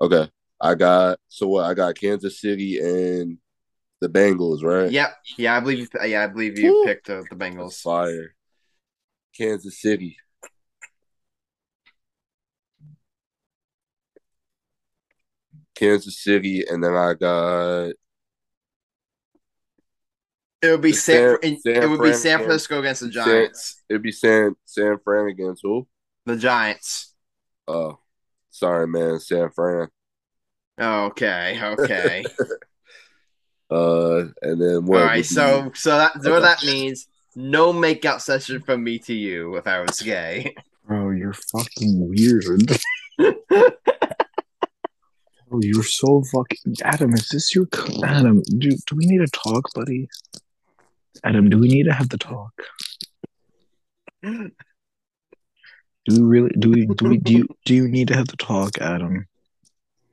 Okay. 0.01 0.31
I 0.61 0.75
got 0.75 1.19
so 1.29 1.49
what? 1.49 1.65
I 1.65 1.75
got 1.75 1.95
Kansas 1.95 2.41
City 2.41 2.79
and 2.79 3.39
the 4.01 4.09
Bengals, 4.09 4.63
right? 4.63 4.91
Yep. 4.91 5.17
Yeah, 5.39 5.57
I 5.57 5.61
believe 5.61 5.79
you. 5.79 5.89
Yeah, 6.05 6.25
I 6.25 6.27
believe 6.27 6.59
you 6.59 6.73
Woo. 6.73 6.85
picked 6.85 7.11
uh, 7.11 7.23
the 7.31 7.37
Bengals. 7.37 7.81
Fire. 7.81 8.35
Kansas 9.37 9.81
City. 9.81 10.17
Kansas 15.75 16.23
City, 16.23 16.65
and 16.69 16.83
then 16.83 16.95
I 16.95 17.15
got 17.15 17.93
It 20.65 20.71
would 20.71 20.81
be 20.81 20.93
San. 20.93 21.37
San- 21.43 21.53
it 21.53 21.61
San 21.63 21.91
would 21.91 22.03
be 22.03 22.13
San 22.15 22.39
Francisco 22.39 22.81
against 22.81 23.03
the 23.03 23.13
San- 23.13 23.25
Giants. 23.25 23.83
it'd 23.89 24.03
be 24.03 24.13
San 24.13 24.57
San 24.65 24.99
Fran 25.05 25.29
against 25.29 25.63
who? 25.63 25.87
The 26.27 26.37
Giants. 26.37 27.15
Oh, 27.69 27.99
sorry, 28.51 28.87
man, 28.89 29.21
San 29.21 29.51
Fran. 29.51 29.89
Okay. 30.81 31.59
Okay. 31.63 32.25
Uh, 33.71 34.27
and 34.43 34.61
then 34.61 34.85
what? 34.85 35.01
All 35.01 35.09
would 35.09 35.15
be- 35.17 35.23
So 35.23 35.73
so 35.75 35.97
that 35.97 36.13
so 36.23 36.35
Okay. 36.35 36.43
that 36.43 36.63
means 36.65 37.07
no 37.35 37.73
makeout 37.73 38.21
session 38.21 38.61
from 38.61 38.85
me 38.85 38.99
to 39.01 39.15
you 39.15 39.57
if 39.57 39.67
I 39.67 39.81
was 39.81 40.01
gay. 40.03 40.55
Bro, 40.87 41.11
you're 41.13 41.33
fucking 41.33 42.09
weird. 42.09 42.45
Bro, 45.49 45.61
you're 45.63 45.83
so 45.83 46.23
fucking 46.33 46.77
Adam. 46.83 47.15
Is 47.15 47.29
this 47.31 47.55
your 47.55 47.67
Adam? 48.05 48.43
Dude, 48.59 48.79
do 48.87 48.97
we 48.97 49.07
need 49.07 49.19
to 49.19 49.27
talk, 49.29 49.65
buddy? 49.75 50.09
Adam, 51.23 51.49
do 51.49 51.59
we 51.59 51.69
need 51.69 51.85
to 51.85 51.93
have 51.93 52.09
the 52.09 52.19
talk? 52.19 52.53
Do 54.23 54.51
we 56.09 56.21
really? 56.21 56.51
Do 56.59 56.71
we? 56.71 56.87
Do 56.87 57.09
we? 57.09 57.19
Do 57.19 57.33
you? 57.33 57.49
Do 57.65 57.75
you 57.75 57.89
need 57.89 58.09
to 58.09 58.17
have 58.17 58.29
the 58.29 58.37
talk, 58.37 58.79
Adam? 58.79 59.27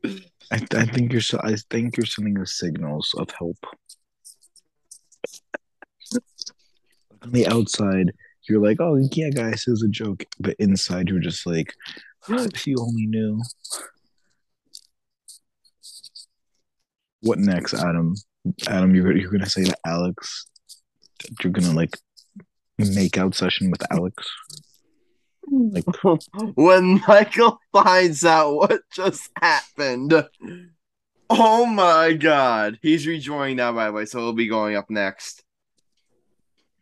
I, 0.06 0.66
I 0.76 0.86
think 0.86 1.12
you're. 1.12 1.22
so- 1.22 1.42
I 1.44 1.56
think 1.70 1.98
you're 1.98 2.06
sending 2.06 2.38
us 2.40 2.54
signals 2.58 3.14
of 3.18 3.30
help. 3.38 3.58
On 7.24 7.32
the 7.32 7.48
outside, 7.48 8.12
you're 8.50 8.62
like, 8.62 8.78
"Oh 8.80 8.96
yeah, 9.14 9.30
guys, 9.30 9.64
it 9.68 9.72
was 9.72 9.84
a 9.84 9.90
joke," 9.90 10.24
but 10.40 10.56
inside, 10.60 11.10
you're 11.10 11.20
just 11.20 11.46
like, 11.46 11.74
"If 12.30 12.68
you 12.68 12.76
only 12.80 13.06
knew." 13.08 13.42
What 17.22 17.38
next, 17.38 17.74
Adam? 17.74 18.16
Adam, 18.68 18.96
you're 18.96 19.16
you're 19.16 19.32
gonna 19.32 19.46
say 19.50 19.64
to 19.66 19.78
Alex, 19.86 20.48
you're 21.44 21.54
gonna 21.54 21.74
like 21.74 21.98
make 22.78 23.18
out 23.18 23.36
session 23.36 23.72
with 23.72 23.82
Alex. 23.92 24.28
Like, 25.50 25.86
when 26.56 27.02
Michael 27.08 27.60
finds 27.74 28.24
out 28.24 28.56
what 28.56 28.82
just 28.92 29.30
happened. 29.42 30.14
Oh 31.30 31.66
my 31.66 32.14
god. 32.14 32.80
He's 32.82 33.08
rejoining 33.08 33.58
now, 33.58 33.74
by 33.74 33.88
the 33.88 33.94
way, 33.94 34.06
so 34.06 34.20
he'll 34.20 34.34
be 34.34 34.48
going 34.48 34.76
up 34.76 34.90
next. 34.90 35.44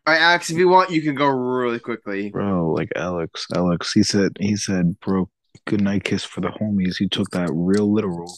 Alright, 0.07 0.22
Alex, 0.22 0.49
if 0.49 0.57
you 0.57 0.68
want, 0.68 0.90
you 0.90 1.02
can 1.02 1.14
go 1.14 1.28
really 1.28 1.80
quickly. 1.80 2.32
bro, 2.32 2.72
like 2.72 2.90
Alex, 2.95 3.45
Alex, 3.56 3.94
he 3.94 4.02
said, 4.02 4.38
he 4.40 4.56
said, 4.56 4.99
bro, 4.99 5.30
good 5.68 5.82
night 5.82 6.03
kiss 6.03 6.24
for 6.24 6.41
the 6.41 6.48
homies. 6.48 6.98
He 6.98 7.07
took 7.07 7.30
that 7.32 7.49
real 7.53 7.91
literal. 7.91 8.36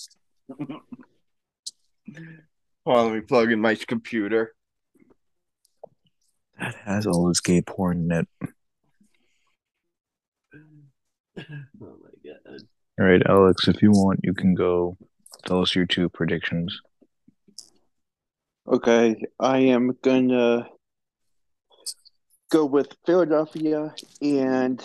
Hold 0.60 0.82
on, 2.86 3.06
let 3.06 3.14
me 3.14 3.22
plug 3.22 3.52
in 3.52 3.62
my 3.62 3.76
computer. 3.76 4.54
That 6.62 6.76
has 6.86 7.08
all 7.08 7.28
this 7.28 7.42
gay 7.42 7.62
porn 7.64 8.12
in 8.12 8.12
it. 8.12 8.28
Oh 11.82 11.98
my 12.04 12.12
god. 12.24 12.60
All 13.00 13.06
right, 13.06 13.22
Alex, 13.28 13.68
if 13.68 13.82
you 13.82 13.90
want, 13.92 14.20
you 14.22 14.34
can 14.34 14.54
go. 14.54 14.98
Tell 15.46 15.62
us 15.62 15.74
your 15.74 15.86
two 15.88 16.08
predictions. 16.10 16.80
Okay, 18.68 19.16
I 19.40 19.58
am 19.60 19.98
gonna 20.04 20.68
go 22.52 22.66
with 22.66 22.94
Philadelphia 23.08 23.96
and 24.22 24.84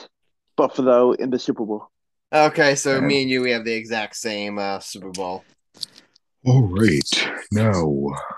Buffalo 0.56 1.12
in 1.12 1.28
the 1.30 1.38
Super 1.38 1.66
Bowl. 1.66 1.88
Okay, 2.32 2.74
so 2.74 2.92
Okay. 2.92 3.04
me 3.06 3.22
and 3.22 3.30
you, 3.30 3.42
we 3.42 3.50
have 3.50 3.64
the 3.64 3.74
exact 3.74 4.16
same 4.16 4.58
uh, 4.58 4.78
Super 4.78 5.10
Bowl. 5.10 5.44
All 6.46 6.62
right, 6.62 7.28
now 7.52 7.74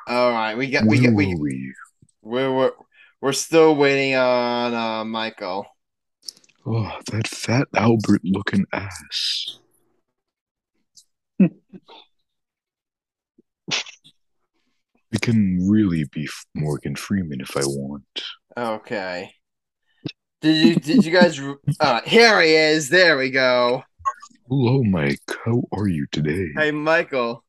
All 0.08 0.32
right, 0.32 0.56
we 0.56 0.70
got 0.70 0.86
we 0.86 1.04
got 1.04 1.14
we 1.14 1.36
we? 1.36 1.74
we're 2.22 2.52
we're, 2.52 2.72
we're 3.20 3.32
still 3.32 3.74
waiting 3.74 4.14
on 4.14 4.74
uh, 4.74 5.04
Michael. 5.04 5.66
Oh, 6.66 6.90
that 7.10 7.26
fat 7.26 7.66
Albert 7.74 8.20
looking 8.24 8.66
ass. 8.72 9.58
I 11.40 11.48
can 15.20 15.68
really 15.68 16.04
be 16.04 16.28
Morgan 16.54 16.94
Freeman 16.94 17.40
if 17.40 17.56
I 17.56 17.64
want. 17.64 18.04
Okay. 18.56 19.32
Did 20.40 20.56
you 20.56 20.76
did 20.76 21.04
you 21.04 21.12
guys? 21.12 21.40
Uh, 21.80 22.00
here 22.04 22.40
he 22.40 22.54
is. 22.54 22.88
There 22.88 23.16
we 23.16 23.30
go. 23.30 23.82
Hello, 24.48 24.82
Mike. 24.82 25.20
How 25.44 25.62
are 25.72 25.88
you 25.88 26.06
today? 26.10 26.48
Hey, 26.56 26.70
Michael. 26.70 27.44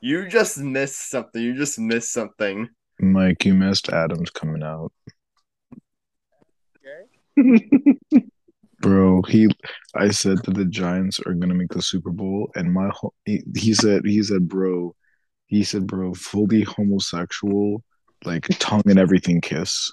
You 0.00 0.28
just 0.28 0.58
missed 0.58 1.10
something. 1.10 1.40
You 1.40 1.54
just 1.54 1.78
missed 1.78 2.12
something. 2.12 2.68
Mike, 3.00 3.44
you 3.44 3.54
missed 3.54 3.88
Adams 3.90 4.30
coming 4.30 4.62
out. 4.62 4.92
Okay. 7.36 7.98
Bro, 8.80 9.22
he 9.22 9.48
I 9.94 10.10
said 10.10 10.38
that 10.44 10.54
the 10.54 10.66
Giants 10.66 11.18
are 11.26 11.32
gonna 11.32 11.54
make 11.54 11.70
the 11.70 11.82
Super 11.82 12.10
Bowl, 12.10 12.50
and 12.54 12.72
my 12.72 12.90
ho- 12.92 13.14
he, 13.24 13.42
he 13.56 13.72
said 13.72 14.02
he 14.04 14.22
said, 14.22 14.48
bro, 14.48 14.94
he 15.46 15.64
said, 15.64 15.86
bro, 15.86 16.12
fully 16.12 16.62
homosexual, 16.62 17.82
like 18.24 18.46
tongue 18.58 18.82
and 18.86 18.98
everything 18.98 19.40
kiss. 19.40 19.90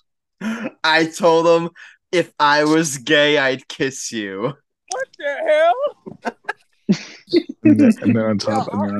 I 0.83 1.05
told 1.05 1.47
him 1.47 1.69
if 2.11 2.33
I 2.39 2.65
was 2.65 2.97
gay, 2.97 3.37
I'd 3.37 3.67
kiss 3.67 4.11
you. 4.11 4.53
What 4.89 5.07
the 5.17 5.35
hell? 5.47 6.02
And 7.63 7.79
then, 7.79 7.91
and 8.01 8.15
then 8.15 8.23
on 8.23 8.37
top, 8.37 8.67
and 8.73 8.89
then 8.89 8.99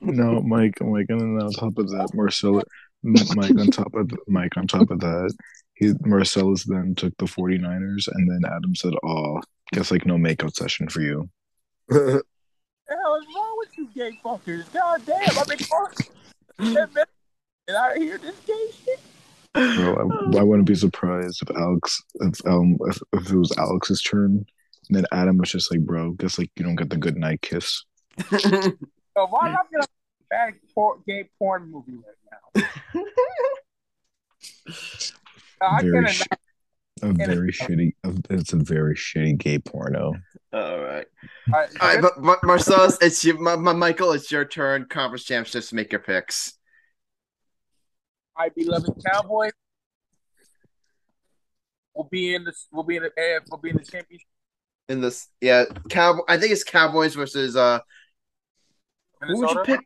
no, 0.00 0.40
Mike, 0.40 0.80
Mike, 0.80 1.06
and 1.08 1.20
then 1.20 1.40
on 1.40 1.52
top 1.52 1.78
of 1.78 1.88
that, 1.90 2.10
Marcellus, 2.14 2.64
Mike 3.02 3.50
on 3.58 3.68
top 3.68 3.94
of 3.94 4.10
Mike 4.26 4.56
on 4.56 4.66
top 4.66 4.90
of 4.90 5.00
that, 5.00 5.34
he 5.74 5.92
Marcellus 6.00 6.64
then 6.64 6.94
took 6.94 7.16
the 7.18 7.26
49ers, 7.26 8.08
and 8.12 8.30
then 8.30 8.50
Adam 8.50 8.74
said, 8.74 8.94
"Oh, 9.04 9.40
guess 9.72 9.90
like 9.90 10.06
no 10.06 10.16
makeout 10.16 10.54
session 10.54 10.88
for 10.88 11.00
you." 11.00 11.28
the 11.88 11.96
hell 12.88 13.14
is 13.16 13.26
wrong 13.34 13.54
with 13.58 13.78
you 13.78 13.88
gay 13.94 14.18
fuckers? 14.24 14.72
God 14.72 15.02
damn, 15.06 15.38
I've 15.38 15.46
been 15.46 15.58
talking. 15.58 16.06
And 17.68 17.76
I 17.76 17.98
hear 17.98 18.18
this 18.18 18.36
gay 18.46 18.68
shit. 18.84 19.00
Bro, 19.54 20.30
I, 20.34 20.38
I 20.38 20.42
wouldn't 20.42 20.68
be 20.68 20.74
surprised 20.74 21.42
if 21.42 21.56
Alex, 21.56 22.02
if 22.16 22.46
um, 22.46 22.76
if, 22.86 22.98
if 23.12 23.30
it 23.30 23.36
was 23.36 23.52
Alex's 23.56 24.02
turn, 24.02 24.44
and 24.88 24.96
then 24.96 25.06
Adam 25.12 25.38
was 25.38 25.50
just 25.50 25.70
like, 25.70 25.80
"Bro, 25.80 26.12
guess 26.12 26.38
like 26.38 26.50
you 26.56 26.64
don't 26.64 26.76
get 26.76 26.90
the 26.90 26.96
good 26.96 27.16
night 27.16 27.42
kiss." 27.42 27.84
So 29.16 29.26
why 29.28 29.50
not 29.50 29.70
get 29.70 29.82
a 29.82 29.88
bad 30.28 30.54
por- 30.74 30.98
gay 31.06 31.30
porn 31.38 31.72
movie 31.72 31.94
right 31.94 32.16
now? 32.30 32.64
I 35.62 35.80
Very, 35.80 36.06
sh- 36.06 36.22
a 37.00 37.12
very 37.14 37.50
shitty. 37.50 37.94
It's 38.28 38.52
a 38.52 38.56
very 38.56 38.94
shitty 38.94 39.38
gay 39.38 39.58
porno. 39.58 40.12
All 40.52 40.78
right. 40.80 41.06
I, 41.48 41.58
All 41.58 41.66
right, 41.80 42.02
but 42.02 42.20
Mar- 42.20 42.40
Marcellus, 42.44 42.98
it's 43.00 43.24
you, 43.24 43.38
my, 43.38 43.56
my, 43.56 43.72
Michael. 43.72 44.12
It's 44.12 44.30
your 44.30 44.44
turn. 44.44 44.84
Conference 44.84 45.24
championships. 45.24 45.72
Make 45.72 45.92
your 45.92 46.02
picks. 46.02 46.58
my 48.36 48.50
beloved 48.50 48.92
Cowboys 49.06 49.52
will 51.94 52.08
be 52.10 52.34
in 52.34 52.44
the 52.44 52.52
will 52.70 52.84
be 52.84 52.96
in 52.96 53.04
the 53.04 53.12
eh, 53.16 53.38
AF 53.38 53.44
will 53.50 53.56
be 53.58 53.70
in 53.70 53.76
the 53.76 53.82
championship. 53.82 54.28
In 54.88 55.00
this, 55.00 55.28
yeah, 55.40 55.64
Cow. 55.90 56.22
I 56.28 56.36
think 56.38 56.52
it's 56.52 56.62
Cowboys 56.64 57.14
versus 57.14 57.56
uh. 57.56 57.80
Who 59.22 59.38
would 59.38 59.50
you 59.50 59.62
pick? 59.64 59.80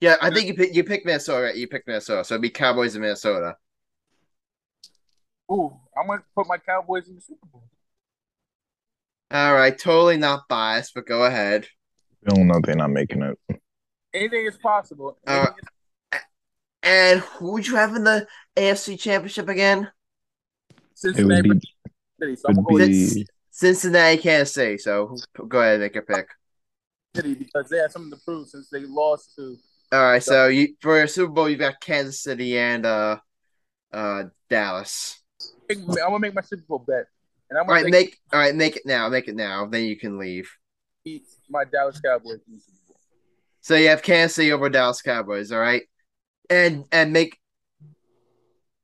Yeah, 0.00 0.16
I 0.22 0.30
think 0.30 0.46
you 0.46 0.54
pick 0.54 0.74
you 0.74 0.84
pick 0.84 1.04
Minnesota. 1.04 1.44
Right? 1.46 1.56
You 1.56 1.68
pick 1.68 1.86
Minnesota, 1.86 2.24
so 2.24 2.34
it'd 2.34 2.42
be 2.42 2.50
Cowboys 2.50 2.94
in 2.96 3.02
Minnesota. 3.02 3.56
Ooh, 5.52 5.76
I'm 5.96 6.06
gonna 6.06 6.22
put 6.34 6.46
my 6.46 6.56
Cowboys 6.56 7.08
in 7.08 7.16
the 7.16 7.20
Super 7.20 7.46
Bowl. 7.52 7.64
All 9.30 9.54
right, 9.54 9.76
totally 9.76 10.16
not 10.16 10.48
biased, 10.48 10.94
but 10.94 11.06
go 11.06 11.24
ahead. 11.24 11.66
We 12.22 12.30
all 12.38 12.44
know 12.44 12.60
they're 12.62 12.76
not 12.76 12.90
making 12.90 13.22
it. 13.22 13.38
Anything 14.14 14.46
is 14.46 14.56
possible. 14.56 15.18
Uh, 15.26 15.48
is- 16.12 16.20
And 16.82 17.20
who 17.20 17.52
would 17.52 17.66
you 17.66 17.76
have 17.76 17.94
in 17.96 18.04
the 18.04 18.26
AFC 18.56 18.98
Championship 18.98 19.48
again? 19.48 19.90
It 21.02 21.24
would 21.26 21.42
be, 21.42 21.60
City. 22.20 22.36
So 22.36 22.48
I'm 22.48 22.56
would 22.56 22.64
gonna 22.64 22.68
go 22.68 22.74
with 22.74 22.88
This- 22.88 23.14
be 23.14 23.26
Cincinnati, 23.56 24.18
Kansas 24.18 24.52
City. 24.52 24.76
So 24.76 25.16
go 25.48 25.60
ahead 25.60 25.74
and 25.76 25.82
make 25.82 25.94
your 25.94 26.04
pick. 26.04 26.28
City 27.14 27.32
because 27.32 27.70
they 27.70 27.78
have 27.78 27.90
something 27.90 28.10
to 28.10 28.22
prove 28.22 28.48
since 28.48 28.68
they 28.68 28.80
lost 28.80 29.34
to. 29.36 29.56
All 29.92 30.02
right, 30.02 30.22
so 30.22 30.48
you 30.48 30.74
for 30.82 30.98
your 30.98 31.06
Super 31.06 31.32
Bowl, 31.32 31.48
you've 31.48 31.60
got 31.60 31.80
Kansas 31.80 32.22
City 32.22 32.58
and 32.58 32.84
uh, 32.84 33.16
uh, 33.94 34.24
Dallas. 34.50 35.22
I'm 35.70 35.86
gonna 35.86 36.18
make 36.18 36.34
my 36.34 36.42
Super 36.42 36.64
Bowl 36.68 36.84
bet, 36.86 37.06
and 37.48 37.58
I'm 37.58 37.66
All 37.66 37.74
right, 37.74 37.84
take 37.84 37.92
make 37.92 38.18
all 38.30 38.40
right, 38.40 38.54
make 38.54 38.76
it 38.76 38.82
now, 38.84 39.08
make 39.08 39.26
it 39.26 39.36
now. 39.36 39.64
Then 39.64 39.84
you 39.84 39.96
can 39.96 40.18
leave. 40.18 40.50
my 41.48 41.64
Dallas 41.64 41.98
Cowboys 41.98 42.40
in 42.46 42.56
the 42.56 42.60
Super 42.60 42.76
Bowl. 42.88 42.96
So 43.62 43.76
you 43.76 43.88
have 43.88 44.02
Kansas 44.02 44.34
City 44.34 44.52
over 44.52 44.68
Dallas 44.68 45.00
Cowboys. 45.00 45.50
All 45.50 45.60
right, 45.60 45.84
and 46.50 46.84
and 46.92 47.10
make 47.10 47.38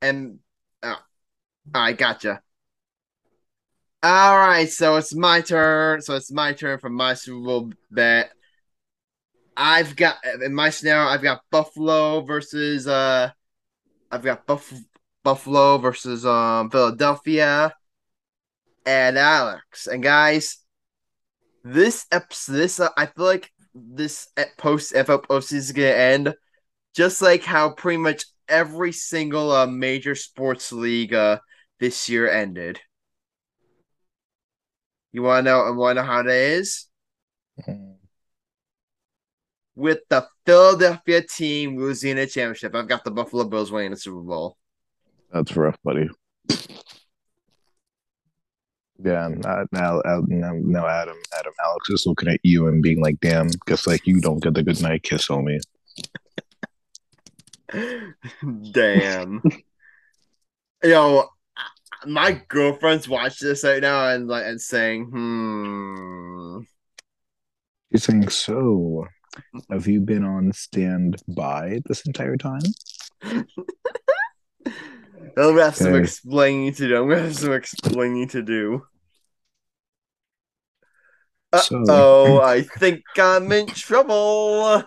and 0.01 0.39
oh, 0.83 0.97
all 1.75 1.83
right, 1.83 1.99
gotcha. 1.99 2.41
All 4.03 4.37
right, 4.39 4.69
so 4.69 4.97
it's 4.97 5.15
my 5.15 5.41
turn. 5.41 6.03
So 6.03 6.17
it's 6.17 6.33
my 6.33 6.53
turn 6.53 6.79
for 6.79 6.89
my 6.91 7.15
Super 7.15 7.45
Bowl 7.45 7.73
bet. 7.91 8.33
I've 9.57 9.97
got 9.97 10.17
in 10.45 10.55
my 10.55 10.71
scenario, 10.71 11.09
I've 11.09 11.23
got 11.23 11.43
Buffalo 11.51 12.23
versus 12.23 12.87
uh, 12.89 13.31
I've 14.11 14.23
got 14.23 14.47
Buff- 14.47 14.75
Buffalo 15.25 15.79
versus 15.79 16.27
um 16.27 16.71
Philadelphia, 16.71 17.75
and 18.87 19.19
Alex 19.19 19.87
and 19.87 20.03
guys. 20.03 20.59
This 21.65 22.07
episode, 22.11 22.53
this 22.55 22.81
uh, 22.81 22.89
I 22.97 23.07
feel 23.07 23.25
like 23.25 23.51
this 23.75 24.29
post 24.59 24.93
NFL 24.95 25.27
postseason 25.27 25.53
is 25.55 25.73
gonna 25.73 25.89
end, 25.89 26.35
just 26.95 27.23
like 27.23 27.45
how 27.45 27.71
pretty 27.71 27.99
much 27.99 28.25
every 28.49 28.93
single 28.93 29.53
uh, 29.53 29.67
major 29.67 30.15
sports 30.17 30.73
league 30.73 31.15
uh, 31.15 31.41
this 31.81 32.09
year 32.09 32.31
ended. 32.31 32.81
You 35.13 35.23
wanna 35.23 35.43
know? 35.43 35.61
I 35.61 35.71
Want 35.71 35.97
to 35.99 36.03
know 36.03 36.07
how 36.07 36.23
that 36.23 36.35
is? 36.35 36.87
With 39.75 40.01
the 40.09 40.27
Philadelphia 40.45 41.23
team 41.23 41.79
losing 41.79 42.19
a 42.19 42.27
championship, 42.27 42.75
I've 42.75 42.89
got 42.89 43.05
the 43.05 43.11
Buffalo 43.11 43.45
Bills 43.45 43.71
winning 43.71 43.91
the 43.93 43.97
Super 43.97 44.21
Bowl. 44.21 44.57
that's 45.33 45.57
rough, 45.57 45.77
buddy. 45.85 46.09
Yeah, 49.05 49.31
uh, 49.45 49.65
now, 49.73 49.99
uh, 50.01 50.21
now, 50.29 50.53
now, 50.55 50.87
Adam, 50.87 51.17
Adam, 51.37 51.53
Alex 51.65 51.91
is 51.91 52.07
looking 52.07 52.29
at 52.29 52.39
you 52.45 52.69
and 52.69 52.83
being 52.83 53.01
like, 53.01 53.19
"Damn, 53.21 53.49
guess 53.67 53.87
like 53.87 54.07
you 54.07 54.21
don't 54.21 54.43
get 54.43 54.55
the 54.55 54.63
good 54.63 54.81
night 54.81 55.03
kiss 55.03 55.29
on 55.29 55.45
me." 55.45 55.59
Damn. 58.73 59.43
Yo, 60.85 61.29
my 62.07 62.43
girlfriend's 62.49 63.09
watching 63.09 63.49
this 63.49 63.65
right 63.65 63.83
now 63.83 64.09
and 64.09 64.29
like 64.29 64.45
and 64.47 64.61
saying, 64.61 65.07
"Hmm." 65.07 66.61
You're 67.91 68.01
saying 68.01 68.29
so. 68.31 69.07
Have 69.71 69.87
you 69.87 70.01
been 70.01 70.25
on 70.25 70.53
standby 70.53 71.81
this 71.87 72.07
entire 72.07 72.37
time? 72.37 72.63
I'm 73.23 73.47
gonna 75.35 75.65
have 75.65 75.77
some 75.77 75.95
explaining 75.95 76.75
to 76.75 76.89
do. 76.89 76.97
I'm 76.97 77.09
gonna 77.09 77.23
have 77.23 77.37
some 77.37 77.53
explaining 77.53 78.29
to 78.29 78.43
do. 78.43 78.83
Uh 81.53 81.63
oh, 81.89 82.41
I 82.41 82.63
think 82.63 83.03
I'm 83.17 83.51
in 83.53 83.67
trouble. 83.67 84.83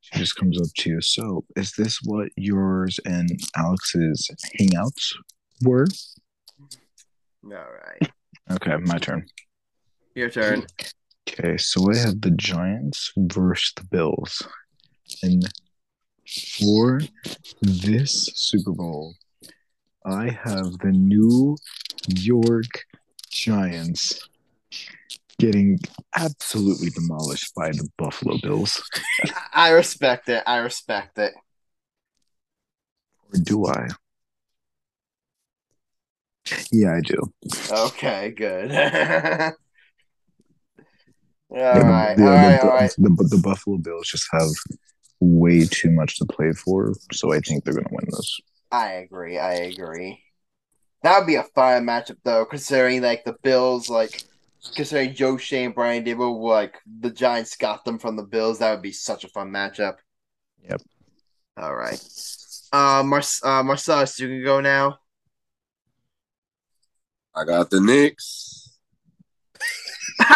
She 0.00 0.18
just 0.18 0.36
comes 0.36 0.60
up 0.60 0.68
to 0.78 0.90
you. 0.90 1.00
So, 1.00 1.44
is 1.56 1.72
this 1.72 1.98
what 2.04 2.28
yours 2.36 2.98
and 3.04 3.28
Alex's 3.56 4.30
hangouts 4.58 5.12
were? 5.62 5.86
All 7.44 7.50
right, 7.50 8.10
Okay, 8.50 8.76
my 8.78 8.98
turn. 8.98 9.26
your 10.14 10.30
turn. 10.30 10.66
Okay, 11.28 11.56
so 11.56 11.82
we 11.86 11.96
have 11.98 12.20
the 12.20 12.30
Giants 12.32 13.12
versus 13.16 13.72
the 13.76 13.84
Bills. 13.84 14.42
And 15.22 15.42
for 16.58 17.00
this 17.62 18.30
Super 18.34 18.72
Bowl, 18.72 19.14
I 20.04 20.30
have 20.30 20.78
the 20.78 20.92
New 20.92 21.56
York 22.08 22.84
Giants 23.30 24.28
getting 25.38 25.78
absolutely 26.16 26.90
demolished 26.90 27.54
by 27.54 27.70
the 27.70 27.88
Buffalo 27.96 28.38
Bills. 28.42 28.82
I 29.54 29.70
respect 29.70 30.28
it. 30.28 30.42
I 30.46 30.56
respect 30.58 31.18
it. 31.18 31.34
Or 33.32 33.38
do 33.42 33.66
I? 33.66 33.88
Yeah, 36.72 36.94
I 36.96 37.00
do. 37.00 37.32
Okay, 37.70 38.30
good. 38.30 38.70
all 38.70 38.78
Yeah, 41.50 41.78
the- 41.78 41.84
right, 41.84 42.16
the, 42.16 42.22
all 42.24 42.28
right, 42.30 42.60
the, 42.60 42.62
all 42.68 42.76
right. 42.76 42.94
the, 42.98 43.28
the 43.30 43.40
Buffalo 43.42 43.78
Bills 43.78 44.06
just 44.08 44.28
have 44.32 44.48
way 45.20 45.64
too 45.64 45.90
much 45.90 46.18
to 46.18 46.26
play 46.26 46.52
for, 46.52 46.92
so 47.12 47.32
I 47.32 47.40
think 47.40 47.64
they're 47.64 47.74
going 47.74 47.86
to 47.86 47.94
win 47.94 48.06
this. 48.10 48.40
I 48.70 48.92
agree. 48.92 49.38
I 49.38 49.54
agree. 49.54 50.22
That 51.02 51.18
would 51.18 51.26
be 51.26 51.36
a 51.36 51.44
fun 51.44 51.84
matchup, 51.86 52.18
though, 52.24 52.44
considering 52.44 53.02
like 53.02 53.24
the 53.24 53.36
Bills, 53.42 53.88
like 53.88 54.24
considering 54.74 55.14
Joe 55.14 55.36
Schoen, 55.36 55.72
Brian 55.72 56.04
Daboll, 56.04 56.42
like 56.42 56.76
the 57.00 57.10
Giants 57.10 57.56
got 57.56 57.84
them 57.84 57.98
from 57.98 58.16
the 58.16 58.24
Bills. 58.24 58.58
That 58.58 58.72
would 58.72 58.82
be 58.82 58.92
such 58.92 59.24
a 59.24 59.28
fun 59.28 59.50
matchup. 59.50 59.96
Yep. 60.68 60.82
All 61.56 61.74
right. 61.74 62.02
Uh, 62.72 63.02
Mar- 63.04 63.22
uh 63.42 63.62
Marcellus, 63.62 64.18
you 64.20 64.28
can 64.28 64.44
go 64.44 64.60
now. 64.60 64.98
I 67.38 67.44
got 67.44 67.70
the 67.70 67.80
Knicks. 67.80 68.78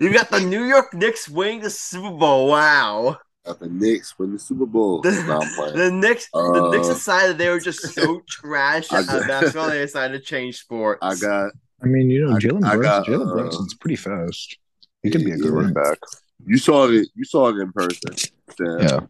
you 0.00 0.12
got 0.12 0.30
the 0.30 0.40
New 0.40 0.64
York 0.64 0.94
Knicks 0.94 1.28
winning 1.28 1.60
the 1.60 1.70
Super 1.70 2.10
Bowl. 2.10 2.48
Wow. 2.48 3.18
Got 3.44 3.60
the 3.60 3.68
Knicks 3.68 4.18
win 4.18 4.32
the 4.32 4.38
Super 4.38 4.64
Bowl. 4.66 5.02
The, 5.02 5.10
No, 5.10 5.40
the 5.72 5.90
Knicks, 5.90 6.28
the 6.32 6.70
Knicks 6.72 6.88
Uh, 6.88 6.94
decided 6.94 7.36
they 7.38 7.50
were 7.50 7.60
just 7.60 7.80
so 7.94 8.22
trash 8.28 8.90
I 8.90 9.00
at 9.00 9.06
got- 9.06 9.28
basketball. 9.28 9.68
They 9.68 9.80
decided 9.80 10.18
to 10.18 10.24
change 10.24 10.58
sports. 10.60 11.00
I 11.02 11.14
got. 11.16 11.50
I 11.82 11.86
mean, 11.86 12.08
you 12.08 12.24
know, 12.26 12.34
I- 12.34 12.38
Jalen 12.38 12.64
I 12.64 12.76
Brunson, 12.76 12.82
got, 12.82 13.06
Jalen 13.06 13.30
uh, 13.30 13.34
Brunson's 13.34 13.74
pretty 13.74 13.96
fast. 13.96 14.56
He 15.02 15.10
can 15.10 15.22
be 15.24 15.32
a 15.32 15.36
good 15.36 15.52
Yeah. 15.52 15.58
running 15.58 15.74
back. 15.74 15.98
You 16.46 16.56
saw 16.56 16.88
it. 16.88 17.06
You 17.14 17.24
saw 17.24 17.48
it 17.48 17.56
in 17.60 17.70
person. 17.72 18.14
Sam. 18.56 18.78
Yeah. 18.80 19.00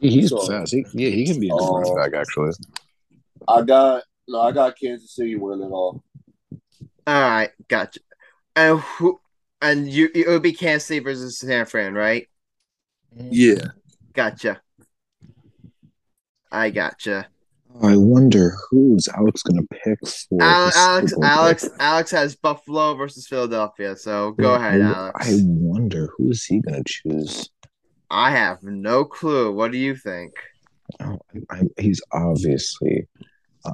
He's 0.00 0.30
fast. 0.48 0.72
He, 0.72 0.84
yeah, 0.92 1.10
he 1.10 1.24
can 1.26 1.38
be 1.40 1.46
a 1.48 1.52
good 1.52 1.70
running 1.72 1.92
Oh. 1.92 1.96
back, 1.96 2.14
actually. 2.14 2.52
I 3.46 3.62
got. 3.62 4.02
No, 4.28 4.40
I 4.42 4.52
got 4.52 4.78
Kansas 4.78 5.14
City 5.14 5.36
winning 5.36 5.66
it 5.66 5.70
all. 5.72 6.02
All 7.06 7.20
right, 7.30 7.50
gotcha. 7.68 8.00
And 8.54 8.78
who? 8.80 9.18
And 9.62 9.88
you, 9.88 10.08
it 10.14 10.28
would 10.28 10.42
be 10.42 10.52
Kansas 10.52 10.86
City 10.86 11.00
versus 11.00 11.38
San 11.38 11.66
Fran, 11.66 11.94
right? 11.94 12.28
Yeah. 13.16 13.68
Gotcha. 14.12 14.60
I 16.52 16.70
gotcha. 16.70 17.28
I 17.82 17.96
wonder 17.96 18.54
who's 18.70 19.08
Alex 19.08 19.42
going 19.42 19.60
to 19.60 19.68
pick 19.84 19.98
for 20.28 20.42
Al- 20.42 20.66
his 20.66 20.76
Alex, 20.76 21.14
Alex. 21.22 21.68
Alex 21.78 22.10
has 22.10 22.34
Buffalo 22.36 22.94
versus 22.94 23.26
Philadelphia. 23.26 23.96
So 23.96 24.32
go 24.32 24.54
ahead, 24.54 24.80
I- 24.80 24.92
Alex. 24.92 25.28
I 25.28 25.40
wonder 25.44 26.08
who 26.16 26.30
is 26.30 26.44
he 26.44 26.60
going 26.60 26.82
to 26.82 26.84
choose. 26.84 27.48
I 28.10 28.30
have 28.30 28.62
no 28.62 29.04
clue. 29.04 29.52
What 29.52 29.70
do 29.72 29.78
you 29.78 29.94
think? 29.94 30.32
Oh, 31.00 31.18
I, 31.50 31.56
I, 31.58 31.62
he's 31.78 32.00
obviously, 32.12 33.06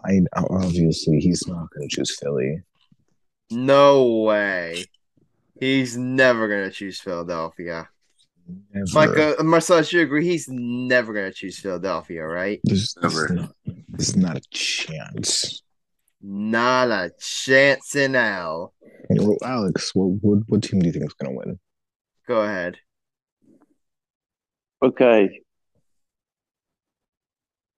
I 0.04 0.20
obviously 0.36 1.18
he's 1.20 1.46
not 1.46 1.68
going 1.70 1.88
to 1.88 1.96
choose 1.96 2.16
Philly. 2.20 2.62
No 3.50 4.22
way. 4.22 4.86
He's 5.60 5.96
never 5.96 6.48
gonna 6.48 6.70
choose 6.70 7.00
Philadelphia. 7.00 7.88
Never. 8.72 8.86
Like 8.92 9.18
uh, 9.18 9.42
Marcellus, 9.42 9.92
you 9.92 10.00
agree? 10.00 10.24
He's 10.26 10.48
never 10.48 11.12
gonna 11.12 11.32
choose 11.32 11.58
Philadelphia, 11.58 12.26
right? 12.26 12.60
there's, 12.64 12.94
there's 13.00 13.14
Never. 13.14 13.34
not, 13.34 13.54
there's 13.88 14.16
not 14.16 14.36
a 14.36 14.42
chance. 14.50 15.62
Not 16.20 16.88
a 16.88 17.12
chance 17.20 17.94
in 17.94 18.14
hell. 18.14 18.72
Well, 19.10 19.36
Alex, 19.44 19.94
what, 19.94 20.06
what 20.22 20.38
what 20.48 20.62
team 20.62 20.80
do 20.80 20.86
you 20.86 20.92
think 20.92 21.04
is 21.04 21.14
going 21.14 21.32
to 21.32 21.38
win? 21.38 21.58
Go 22.26 22.40
ahead. 22.40 22.78
Okay. 24.82 25.40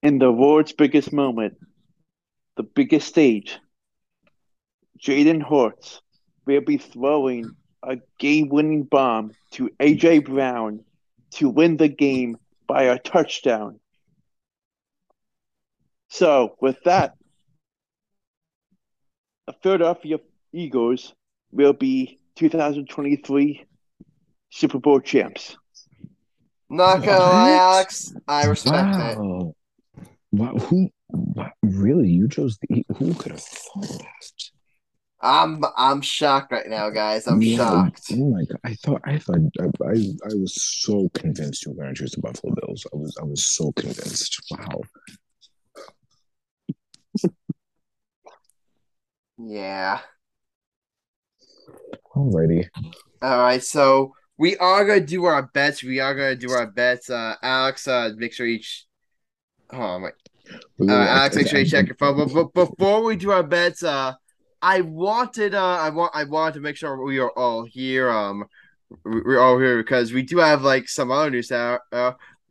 In 0.03 0.19
the 0.19 0.31
world's 0.31 0.73
biggest 0.73 1.13
moment, 1.13 1.55
the 2.57 2.63
biggest 2.63 3.09
stage, 3.09 3.59
Jalen 4.99 5.43
Hurts 5.43 6.01
will 6.47 6.63
be 6.63 6.79
throwing 6.79 7.55
a 7.83 7.99
game-winning 8.19 8.85
bomb 8.85 9.33
to 9.53 9.71
AJ 9.81 10.25
Brown 10.25 10.85
to 11.33 11.49
win 11.49 11.77
the 11.77 11.89
game 11.89 12.39
by 12.67 12.85
a 12.85 12.99
touchdown. 12.99 13.79
So, 16.09 16.57
with 16.61 16.83
that, 16.85 17.15
a 19.47 19.53
third 19.53 19.81
the 19.81 19.87
Philadelphia 19.93 20.19
Eagles 20.53 21.15
will 21.53 21.73
be 21.73 22.19
2023 22.37 23.65
Super 24.51 24.79
Bowl 24.79 25.01
champs. 25.01 25.57
Not 26.69 26.99
gonna 27.05 27.19
lie, 27.19 27.53
Alex. 27.53 28.13
I 28.27 28.47
respect 28.47 28.97
it. 28.99 29.19
wow. 29.19 29.55
Wow. 30.33 30.55
Who? 30.55 30.91
Really? 31.63 32.09
You 32.09 32.29
chose 32.29 32.59
the. 32.59 32.85
Who 32.97 33.15
could 33.15 33.33
have 33.33 33.43
thought 33.43 33.89
that? 33.89 34.51
I'm 35.21 35.65
I'm 35.77 36.03
shocked 36.03 36.53
right 36.53 36.69
now, 36.69 36.91
guys. 36.91 37.27
I'm 37.27 37.41
Yeah, 37.41 37.57
shocked. 37.57 38.03
Oh 38.13 38.31
my 38.31 38.45
god! 38.45 38.59
I 38.65 38.75
thought 38.75 39.01
I 39.05 39.19
thought 39.19 39.41
I 39.61 39.85
I, 39.85 39.95
I 40.31 40.35
was 40.35 40.63
so 40.63 41.09
convinced 41.15 41.65
you 41.65 41.73
were 41.73 41.83
going 41.83 41.95
to 41.95 42.01
choose 42.01 42.13
the 42.13 42.21
Buffalo 42.21 42.55
Bills. 42.55 42.87
I 42.93 42.97
was 42.97 43.17
I 43.21 43.25
was 43.25 43.47
so 43.47 43.73
convinced. 43.73 44.41
Wow. 44.51 44.83
Yeah. 49.39 50.01
Alrighty. 52.15 52.69
All 53.23 53.39
right, 53.39 53.63
so 53.63 54.15
we 54.39 54.57
are 54.59 54.85
gonna 54.85 55.01
do 55.01 55.25
our 55.25 55.43
bets. 55.43 55.83
We 55.83 56.01
are 56.01 56.15
gonna 56.15 56.37
do 56.37 56.51
our 56.51 56.67
bets. 56.67 57.11
Uh, 57.11 57.35
Alex, 57.43 57.89
uh, 57.89 58.11
make 58.17 58.33
sure 58.33 58.47
you. 58.47 58.61
Ch- 58.61 58.87
oh 59.73 59.99
my, 59.99 60.11
Uh, 60.81 60.93
Alex, 60.93 61.37
make 61.37 61.47
I- 61.47 61.51
sure 61.51 61.59
you 61.61 61.67
check 61.67 61.87
your 61.87 61.97
phone. 61.97 62.29
But, 62.33 62.53
before 62.55 63.03
we 63.05 63.17
do 63.17 63.31
our 63.31 63.43
bets, 63.43 63.83
uh, 63.83 64.15
I 64.63 64.81
wanted, 64.81 65.55
uh, 65.55 65.65
I 65.65 65.91
want, 65.91 66.13
I 66.15 66.25
wanted 66.25 66.55
to 66.55 66.61
make 66.61 66.77
sure 66.77 67.03
we 67.03 67.19
are 67.19 67.31
all 67.31 67.65
here. 67.65 68.11
Um, 68.11 68.45
we- 69.05 69.23
we're 69.23 69.41
all 69.41 69.59
here 69.59 69.77
because 69.79 70.13
we 70.13 70.23
do 70.23 70.39
have 70.39 70.63
like 70.63 70.89
some 70.89 71.11
other 71.11 71.31
news. 71.31 71.51
Uh, 71.51 71.79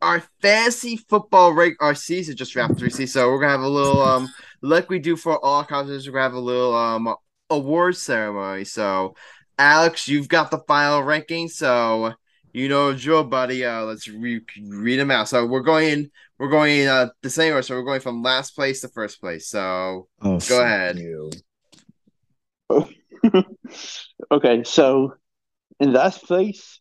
our 0.02 0.22
fantasy 0.42 0.98
football 1.08 1.52
rate, 1.52 1.74
our 1.80 1.94
season 1.94 2.36
just 2.36 2.54
wrapped 2.54 2.78
three 2.78 2.90
seasons, 2.90 3.12
so 3.12 3.30
we're 3.30 3.40
gonna 3.40 3.52
have 3.52 3.60
a 3.62 3.68
little 3.68 4.02
um, 4.02 4.28
like 4.60 4.90
we 4.90 4.98
do 4.98 5.16
for 5.16 5.42
all 5.44 5.64
conferences, 5.64 6.06
we're 6.06 6.12
gonna 6.12 6.24
have 6.24 6.34
a 6.34 6.38
little 6.38 6.74
um 6.74 7.14
award 7.50 7.96
ceremony. 7.96 8.64
So. 8.64 9.14
Alex, 9.58 10.06
you've 10.06 10.28
got 10.28 10.50
the 10.50 10.58
final 10.68 11.02
ranking, 11.02 11.48
so 11.48 12.12
you 12.52 12.68
know 12.68 12.92
drill, 12.92 13.24
buddy. 13.24 13.64
Uh, 13.64 13.84
let's 13.84 14.06
re- 14.06 14.42
read 14.62 14.98
them 14.98 15.10
out. 15.10 15.30
So 15.30 15.46
we're 15.46 15.60
going, 15.62 16.10
we're 16.38 16.50
going 16.50 16.86
uh 16.86 17.08
the 17.22 17.30
same 17.30 17.52
order. 17.52 17.62
So 17.62 17.76
we're 17.76 17.84
going 17.84 18.00
from 18.00 18.22
last 18.22 18.54
place 18.54 18.82
to 18.82 18.88
first 18.88 19.20
place. 19.20 19.48
So 19.48 20.08
Oh, 20.22 20.38
Go 20.48 20.62
ahead. 20.62 20.98
You. 20.98 21.30
okay, 24.30 24.64
so 24.64 25.14
in 25.80 25.92
last 25.92 26.24
place, 26.24 26.80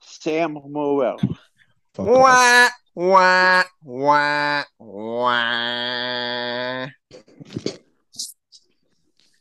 Sam 0.00 0.58
Morrell. 0.64 1.18
Fuck 1.94 2.06
off. 2.06 2.16
wah 2.16 2.68
wah 2.94 3.64
wah 3.82 4.64
wah. 4.78 6.86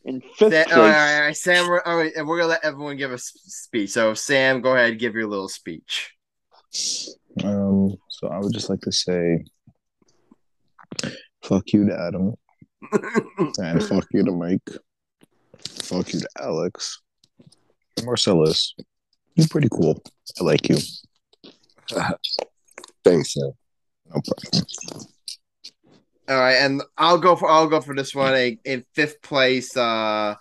In 0.06 0.22
fifth 0.22 0.54
Sa- 0.54 0.64
place, 0.64 0.72
all 0.72 0.82
right, 0.82 1.16
all 1.16 1.22
right, 1.22 1.36
Sam. 1.36 1.68
We're, 1.68 1.82
all 1.82 1.98
right, 1.98 2.14
and 2.16 2.28
we're 2.28 2.38
gonna 2.38 2.50
let 2.50 2.64
everyone 2.64 2.98
give 2.98 3.12
a 3.12 3.18
speech. 3.18 3.92
So 3.92 4.14
Sam, 4.14 4.62
go 4.62 4.74
ahead, 4.74 5.00
give 5.00 5.16
your 5.16 5.28
little 5.28 5.50
speech. 5.50 6.14
Um. 7.43 7.95
So 8.09 8.27
I 8.27 8.39
would 8.39 8.53
just 8.53 8.69
like 8.69 8.81
to 8.81 8.91
say, 8.91 9.45
fuck 11.43 11.72
you 11.73 11.88
to 11.88 11.99
Adam, 11.99 12.35
and 13.59 13.84
fuck 13.84 14.05
you 14.11 14.23
to 14.23 14.31
Mike. 14.31 14.69
Fuck 15.84 16.14
you 16.14 16.19
to 16.19 16.30
Alex. 16.39 17.01
Marcellus, 18.03 18.76
you're 19.35 19.47
pretty 19.47 19.69
cool. 19.69 20.01
I 20.39 20.43
like 20.43 20.69
you. 20.69 20.77
Thanks, 23.03 23.34
Sam. 23.34 23.51
No 24.07 24.22
problem. 24.22 24.65
All 26.30 26.38
right, 26.38 26.55
and 26.55 26.84
I'll 26.97 27.18
go 27.18 27.35
for 27.35 27.49
I'll 27.49 27.68
go 27.68 27.80
for 27.80 27.95
this 27.95 28.14
one. 28.14 28.34
A, 28.34 28.57
in 28.65 28.84
fifth 28.93 29.22
place, 29.22 29.76
uh, 29.77 30.35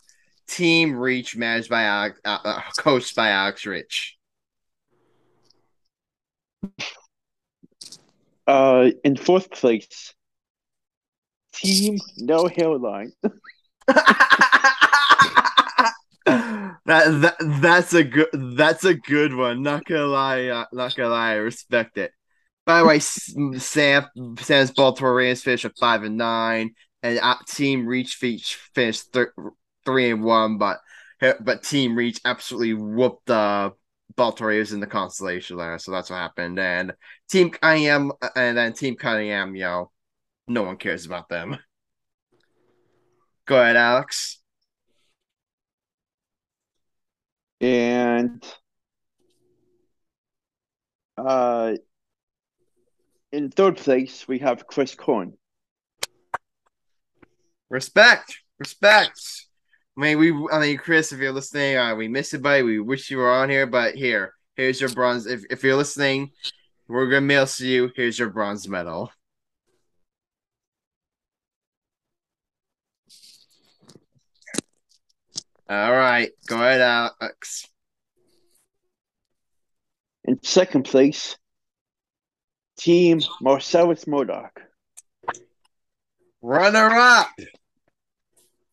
Team 0.48 0.96
Reach, 0.96 1.36
managed 1.36 1.70
by 1.70 1.84
Alex, 1.84 2.20
uh, 2.24 2.38
uh, 2.44 2.60
coached 2.76 3.14
by 3.14 3.28
Alex 3.28 3.64
Reich. 3.66 4.15
Uh, 8.46 8.90
in 9.04 9.16
fourth 9.16 9.50
place, 9.50 10.14
Team 11.52 11.98
No 12.18 12.46
Hairline. 12.46 13.12
that, 16.26 16.74
that 16.86 17.36
that's 17.60 17.94
a 17.94 18.04
good 18.04 18.28
that's 18.56 18.84
a 18.84 18.94
good 18.94 19.34
one. 19.34 19.62
Not 19.62 19.84
gonna 19.84 20.06
lie, 20.06 20.46
uh, 20.46 20.64
not 20.72 20.94
gonna 20.94 21.10
lie, 21.10 21.32
I 21.32 21.34
respect 21.34 21.98
it. 21.98 22.12
By 22.64 22.80
the 22.80 22.86
way, 22.86 22.98
Sam 22.98 24.06
Sam's 24.38 24.70
Baltimore 24.72 25.14
Ravens 25.14 25.42
finished 25.42 25.64
at 25.64 25.78
five 25.78 26.02
and 26.02 26.16
nine, 26.16 26.74
and 27.02 27.18
uh, 27.20 27.36
Team 27.48 27.86
Reach 27.86 28.16
finished 28.16 29.12
thir- 29.12 29.32
three 29.84 30.10
and 30.10 30.24
one, 30.24 30.58
but 30.58 30.78
but 31.40 31.62
Team 31.62 31.96
Reach 31.96 32.20
absolutely 32.24 32.74
whooped 32.74 33.26
the 33.26 33.72
Baltimore 34.16 34.50
Ravens 34.50 34.72
in 34.72 34.80
the 34.80 34.86
constellation 34.86 35.56
there, 35.56 35.78
so 35.78 35.92
that's 35.92 36.10
what 36.10 36.16
happened. 36.16 36.58
And 36.58 36.92
Team 37.28 37.50
Cunningham 37.50 38.12
and 38.34 38.56
then 38.56 38.72
Team 38.72 38.96
Cunningham, 38.96 39.54
you 39.54 39.62
know, 39.62 39.90
no 40.48 40.62
one 40.62 40.76
cares 40.76 41.06
about 41.06 41.28
them. 41.28 41.58
Go 43.46 43.60
ahead, 43.60 43.76
Alex. 43.76 44.40
And 47.60 48.44
uh, 51.16 51.74
in 53.32 53.50
third 53.50 53.76
place, 53.76 54.26
we 54.28 54.40
have 54.40 54.66
Chris 54.66 54.94
Corn. 54.94 55.34
Respect, 57.68 58.40
respect. 58.58 59.45
I 59.96 60.00
mean, 60.00 60.18
we. 60.18 60.48
I 60.52 60.60
mean, 60.60 60.76
Chris, 60.76 61.12
if 61.12 61.20
you're 61.20 61.32
listening, 61.32 61.76
uh, 61.76 61.94
we 61.94 62.08
miss 62.08 62.32
you, 62.32 62.38
buddy. 62.38 62.62
We 62.62 62.80
wish 62.80 63.10
you 63.10 63.18
were 63.18 63.32
on 63.32 63.48
here, 63.48 63.66
but 63.66 63.94
here, 63.94 64.34
here's 64.54 64.80
your 64.80 64.90
bronze. 64.90 65.26
If 65.26 65.44
if 65.48 65.64
you're 65.64 65.76
listening, 65.76 66.32
we're 66.86 67.06
gonna 67.06 67.22
mail 67.22 67.46
to 67.46 67.66
you. 67.66 67.90
Here's 67.96 68.18
your 68.18 68.28
bronze 68.28 68.68
medal. 68.68 69.10
All 75.68 75.92
right, 75.92 76.30
go 76.46 76.56
ahead, 76.56 76.80
Alex. 76.80 77.66
In 80.24 80.42
second 80.42 80.84
place, 80.84 81.36
Team 82.78 83.20
Marcellus 83.40 84.06
Murdock. 84.06 84.60
Runner 86.42 86.90
up 86.90 87.30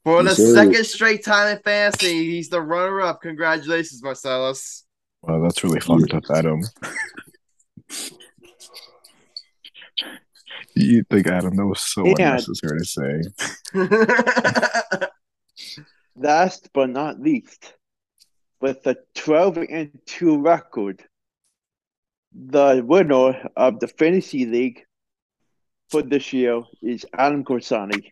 for 0.04 0.22
the 0.24 0.30
Yes, 0.30 0.38
sir. 0.38 0.54
second 0.56 0.86
straight 0.86 1.24
time 1.24 1.56
in 1.58 1.64
fantasy. 1.64 2.32
He's 2.32 2.50
the 2.50 2.62
runner 2.62 3.02
up. 3.02 3.22
Congratulations, 3.22 4.02
Marcellus. 4.04 4.84
Wow, 5.22 5.42
that's 5.42 5.64
really 5.64 5.80
fucked 5.80 6.14
up, 6.14 6.24
Adam. 6.36 6.62
you 10.76 11.04
think 11.10 11.28
Adam? 11.28 11.56
That 11.56 11.66
was 11.66 11.82
so 11.82 12.06
Yeah. 12.06 12.14
unnecessary 12.36 12.80
to 12.80 12.86
say. 12.86 13.22
Last 16.16 16.70
but 16.74 16.90
not 16.90 17.20
least, 17.20 17.74
with 18.62 18.86
a 18.86 18.96
12 19.16 19.58
and 19.70 20.00
2 20.06 20.40
record, 20.42 21.04
the 22.34 22.84
winner 22.86 23.50
of 23.56 23.80
the 23.80 23.88
fantasy 23.88 24.46
league 24.46 24.84
for 25.90 26.02
this 26.02 26.34
year 26.34 26.62
is 26.82 27.06
Adam 27.18 27.44
Grassani. 27.44 28.12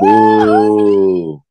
Boo. 0.00 1.42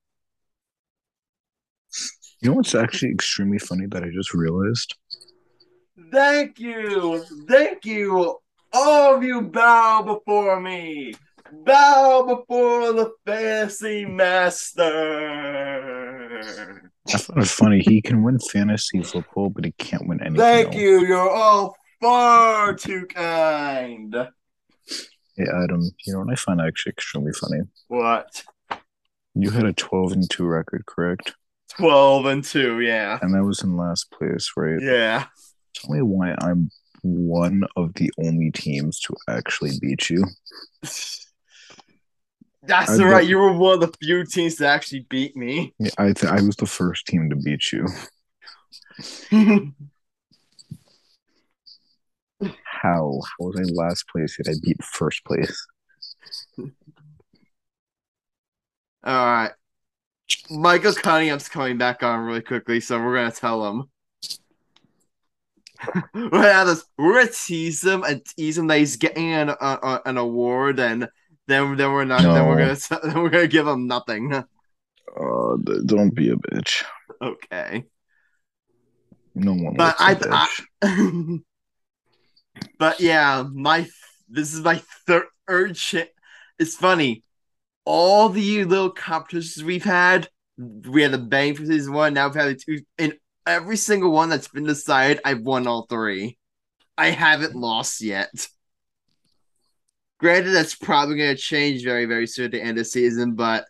You 2.41 2.49
know 2.49 2.55
what's 2.55 2.73
actually 2.73 3.11
extremely 3.11 3.59
funny 3.59 3.85
that 3.91 4.03
I 4.03 4.09
just 4.09 4.34
realized? 4.34 4.95
Thank 6.11 6.59
you. 6.59 7.23
Thank 7.47 7.85
you. 7.85 8.39
All 8.73 9.15
of 9.15 9.23
you 9.23 9.41
bow 9.41 10.01
before 10.01 10.59
me. 10.59 11.13
Bow 11.65 12.23
before 12.27 12.93
the 12.93 13.11
fantasy 13.26 14.05
master. 14.05 14.89
I 17.13 17.18
found 17.18 17.41
it 17.41 17.47
funny. 17.47 17.80
He 17.81 18.01
can 18.01 18.23
win 18.23 18.39
fantasy 18.39 19.03
football, 19.03 19.49
but 19.49 19.65
he 19.65 19.72
can't 19.73 20.07
win 20.07 20.22
anything. 20.22 20.38
Thank 20.39 20.68
else. 20.68 20.76
you. 20.76 21.05
You're 21.05 21.30
all 21.30 21.76
far 21.99 22.73
too 22.73 23.05
kind. 23.07 24.15
Hey, 25.36 25.45
Adam. 25.45 25.82
You 26.06 26.14
know 26.14 26.20
what 26.20 26.32
I 26.32 26.36
find 26.36 26.62
actually 26.62 26.91
extremely 26.91 27.32
funny? 27.34 27.62
What? 27.88 28.44
You 29.34 29.49
had 29.49 29.66
a 29.66 29.74
12 29.74 30.12
and 30.12 30.30
2 30.30 30.45
record, 30.45 30.86
correct? 30.86 31.36
12 31.78 32.26
and 32.26 32.44
2, 32.44 32.82
yeah. 32.82 33.18
And 33.22 33.34
that 33.34 33.44
was 33.44 33.64
in 33.64 33.78
last 33.78 34.12
place, 34.12 34.52
right? 34.58 34.82
Yeah. 34.82 35.26
Tell 35.74 35.95
me 35.95 36.02
why 36.02 36.36
I'm 36.41 36.70
one 37.02 37.64
of 37.76 37.94
the 37.94 38.12
only 38.20 38.52
teams 38.52 38.99
to 39.02 39.16
actually 39.30 39.72
beat 39.80 40.10
you. 40.10 40.26
That's 42.64 42.91
I 42.91 43.03
right. 43.03 43.26
You 43.26 43.38
were 43.38 43.53
one 43.53 43.76
of 43.76 43.80
the 43.82 43.98
few 43.99 44.24
teams 44.24 44.56
to 44.58 44.68
actually 44.68 45.08
beat 45.10 45.36
me. 45.36 45.74
Yeah, 45.80 45.90
I 45.98 46.14
th- 46.14 46.32
I 46.32 46.41
was 46.41 46.56
the 46.58 46.68
first 46.68 47.08
team 47.08 47.30
to 47.30 47.36
beat 47.36 47.72
you. 47.72 47.88
How? 52.82 53.20
How 53.40 53.45
was 53.45 53.58
I 53.60 53.64
last 53.74 54.08
place 54.08 54.38
yet 54.40 54.52
I 54.53 54.58
beat 54.64 54.84
first 54.84 55.24
place? 55.26 55.68
All 59.03 59.26
right. 59.26 59.52
Michael 60.49 60.94
Cunningham's 60.94 61.49
coming 61.49 61.78
back 61.78 62.03
on 62.03 62.26
really 62.26 62.41
quickly, 62.41 62.80
so 62.80 62.99
we're 62.99 63.16
gonna 63.16 63.32
tell 63.32 63.68
him. 63.68 63.84
we're 66.14 66.30
gonna 66.30 66.66
this, 66.66 66.86
we're 66.98 67.14
gonna 67.22 67.32
tease 67.32 67.84
him 67.84 68.03
and 68.03 68.24
tease 68.26 68.58
him 68.58 68.68
that 68.68 68.78
he's 68.80 68.95
getting 68.95 69.32
an 69.32 69.49
uh, 69.49 69.99
an 70.06 70.18
award, 70.18 70.80
and 70.80 71.08
then 71.48 71.76
then 71.76 71.91
we're 71.91 72.06
not. 72.06 72.22
Then 72.22 72.48
we're 72.48 72.58
gonna 72.58 73.02
then 73.03 73.22
we're 73.22 73.30
gonna 73.30 73.48
give 73.48 73.68
him 73.68 73.88
nothing. 73.88 74.34
Uh, 74.34 75.56
don't 75.86 76.16
be 76.16 76.30
a 76.32 76.36
bitch. 76.36 76.84
Okay. 77.22 77.86
No 79.36 79.53
one 79.53 79.76
But 79.76 79.95
I- 79.99 80.16
bitch. 80.16 81.41
but 82.78 82.99
yeah, 82.99 83.44
my 83.53 83.88
this 84.30 84.53
is 84.53 84.61
my 84.61 84.82
third 85.07 85.76
chance. 85.76 86.10
It's 86.60 86.76
funny. 86.76 87.23
All 87.86 88.30
the 88.30 88.64
little 88.65 88.91
competitions 88.91 89.64
we've 89.64 89.84
had, 89.84 90.30
we 90.57 91.02
had 91.02 91.11
the 91.11 91.18
bang 91.18 91.56
for 91.56 91.65
season 91.65 91.94
one. 91.94 92.14
Now 92.14 92.28
we've 92.28 92.36
had 92.36 92.49
the 92.49 92.56
two, 92.56 92.80
and 92.98 93.14
every 93.45 93.78
single 93.78 94.11
one 94.11 94.30
that's 94.30 94.48
been 94.48 94.65
decided, 94.65 95.19
I've 95.26 95.41
won 95.41 95.68
all 95.68 95.88
three. 95.88 96.38
I 96.98 97.10
haven't 97.10 97.56
lost 97.56 98.02
yet. 98.02 98.48
Granted, 100.19 100.52
that's 100.52 100.76
probably 100.76 101.18
going 101.18 101.36
to 101.36 101.41
change 101.41 101.84
very, 101.84 102.06
very 102.06 102.28
soon 102.28 102.45
at 102.45 102.52
the 102.52 102.61
end 102.61 102.78
of 102.78 102.86
season, 102.86 103.34
but 103.34 103.65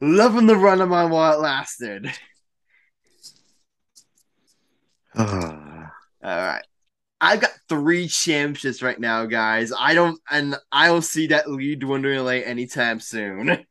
loving 0.00 0.46
the 0.46 0.56
run 0.56 0.80
I'm 0.80 0.92
on 0.92 1.10
while 1.10 1.34
it 1.34 1.42
lasted. 1.42 2.10
All 5.16 5.90
right. 6.22 6.64
I've 7.20 7.40
got 7.40 7.50
three 7.68 8.08
championships 8.08 8.82
right 8.82 8.98
now, 8.98 9.26
guys. 9.26 9.72
I 9.78 9.94
don't, 9.94 10.20
and 10.30 10.56
I 10.70 10.88
don't 10.88 11.02
see 11.02 11.28
that 11.28 11.50
lead 11.50 11.80
dwindling 11.80 12.18
away 12.18 12.44
anytime 12.44 13.00
soon. 13.00 13.50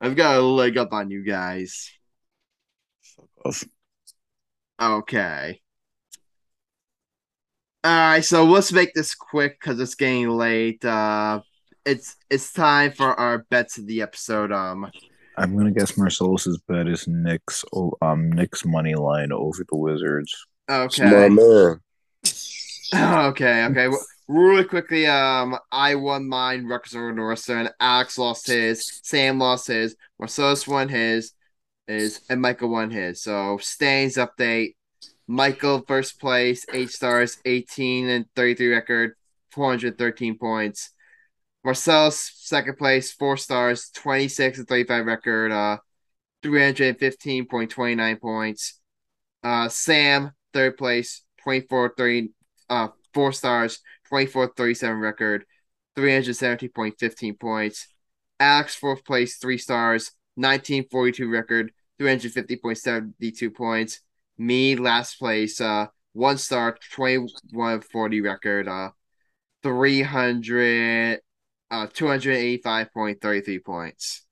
I've 0.00 0.16
got 0.16 0.36
a 0.36 0.42
leg 0.42 0.78
up 0.78 0.92
on 0.92 1.10
you 1.10 1.24
guys. 1.24 1.90
Okay. 4.80 5.60
All 7.84 7.90
right, 7.90 8.24
so 8.24 8.44
let's 8.44 8.72
make 8.72 8.94
this 8.94 9.14
quick 9.14 9.58
because 9.60 9.80
it's 9.80 9.96
getting 9.96 10.28
late. 10.28 10.84
Uh, 10.84 11.40
it's 11.84 12.16
it's 12.30 12.52
time 12.52 12.92
for 12.92 13.18
our 13.18 13.38
bets 13.50 13.78
of 13.78 13.86
the 13.86 14.02
episode. 14.02 14.52
Um, 14.52 14.90
I'm 15.36 15.56
gonna 15.56 15.72
guess 15.72 15.96
Marcellus's 15.96 16.58
bet 16.68 16.86
is 16.86 17.08
Knicks 17.08 17.64
um 18.00 18.30
Knicks 18.30 18.64
money 18.64 18.94
line 18.94 19.32
over 19.32 19.64
the 19.68 19.76
Wizards. 19.76 20.32
Okay. 20.72 21.04
My 21.04 21.28
man. 21.28 21.80
Okay, 22.94 23.64
okay. 23.64 23.84
W- 23.84 23.98
Really 24.28 24.64
quickly, 24.64 25.06
um, 25.06 25.58
I 25.70 25.94
won 25.94 26.28
mine, 26.28 26.66
Rutgers 26.66 26.94
over 26.94 27.12
Northern. 27.12 27.68
Alex 27.80 28.16
lost 28.18 28.46
his. 28.46 29.00
Sam 29.02 29.38
lost 29.38 29.66
his. 29.66 29.96
Marcellus 30.18 30.66
won 30.66 30.88
his. 30.88 31.32
Is 31.88 32.20
and 32.30 32.40
Michael 32.40 32.68
won 32.70 32.90
his. 32.90 33.22
So 33.22 33.58
standings 33.58 34.16
update: 34.16 34.74
Michael 35.26 35.82
first 35.86 36.20
place, 36.20 36.64
eight 36.72 36.90
stars, 36.90 37.38
eighteen 37.44 38.08
and 38.08 38.26
thirty-three 38.36 38.68
record, 38.72 39.14
four 39.50 39.68
hundred 39.68 39.98
thirteen 39.98 40.38
points. 40.38 40.90
Marcellus 41.64 42.32
second 42.36 42.78
place, 42.78 43.12
four 43.12 43.36
stars, 43.36 43.90
twenty-six 43.90 44.58
and 44.58 44.68
thirty-five 44.68 45.04
record, 45.04 45.50
uh, 45.50 45.78
three 46.42 46.62
hundred 46.62 46.98
fifteen 46.98 47.46
point 47.46 47.70
twenty-nine 47.70 48.16
points. 48.16 48.78
Uh, 49.42 49.68
Sam 49.68 50.30
third 50.52 50.76
place, 50.76 51.22
24 51.42 51.94
30, 51.96 52.28
uh, 52.68 52.88
four 53.14 53.32
stars, 53.32 53.80
24 54.08 54.52
37 54.56 54.98
record, 54.98 55.44
370.15 55.96 57.38
points. 57.38 57.88
Alex, 58.40 58.74
fourth 58.74 59.04
place, 59.04 59.36
three 59.36 59.58
stars, 59.58 60.12
1942 60.34 61.28
record, 61.28 61.72
350.72 62.00 63.54
points. 63.54 64.00
Me, 64.38 64.74
last 64.76 65.18
place, 65.18 65.60
uh, 65.60 65.86
one 66.12 66.38
star, 66.38 66.76
2140 66.90 68.20
record, 68.20 68.68
uh, 68.68 68.90
300, 69.62 71.20
uh, 71.70 71.86
285.33 71.86 73.64
points. 73.64 74.24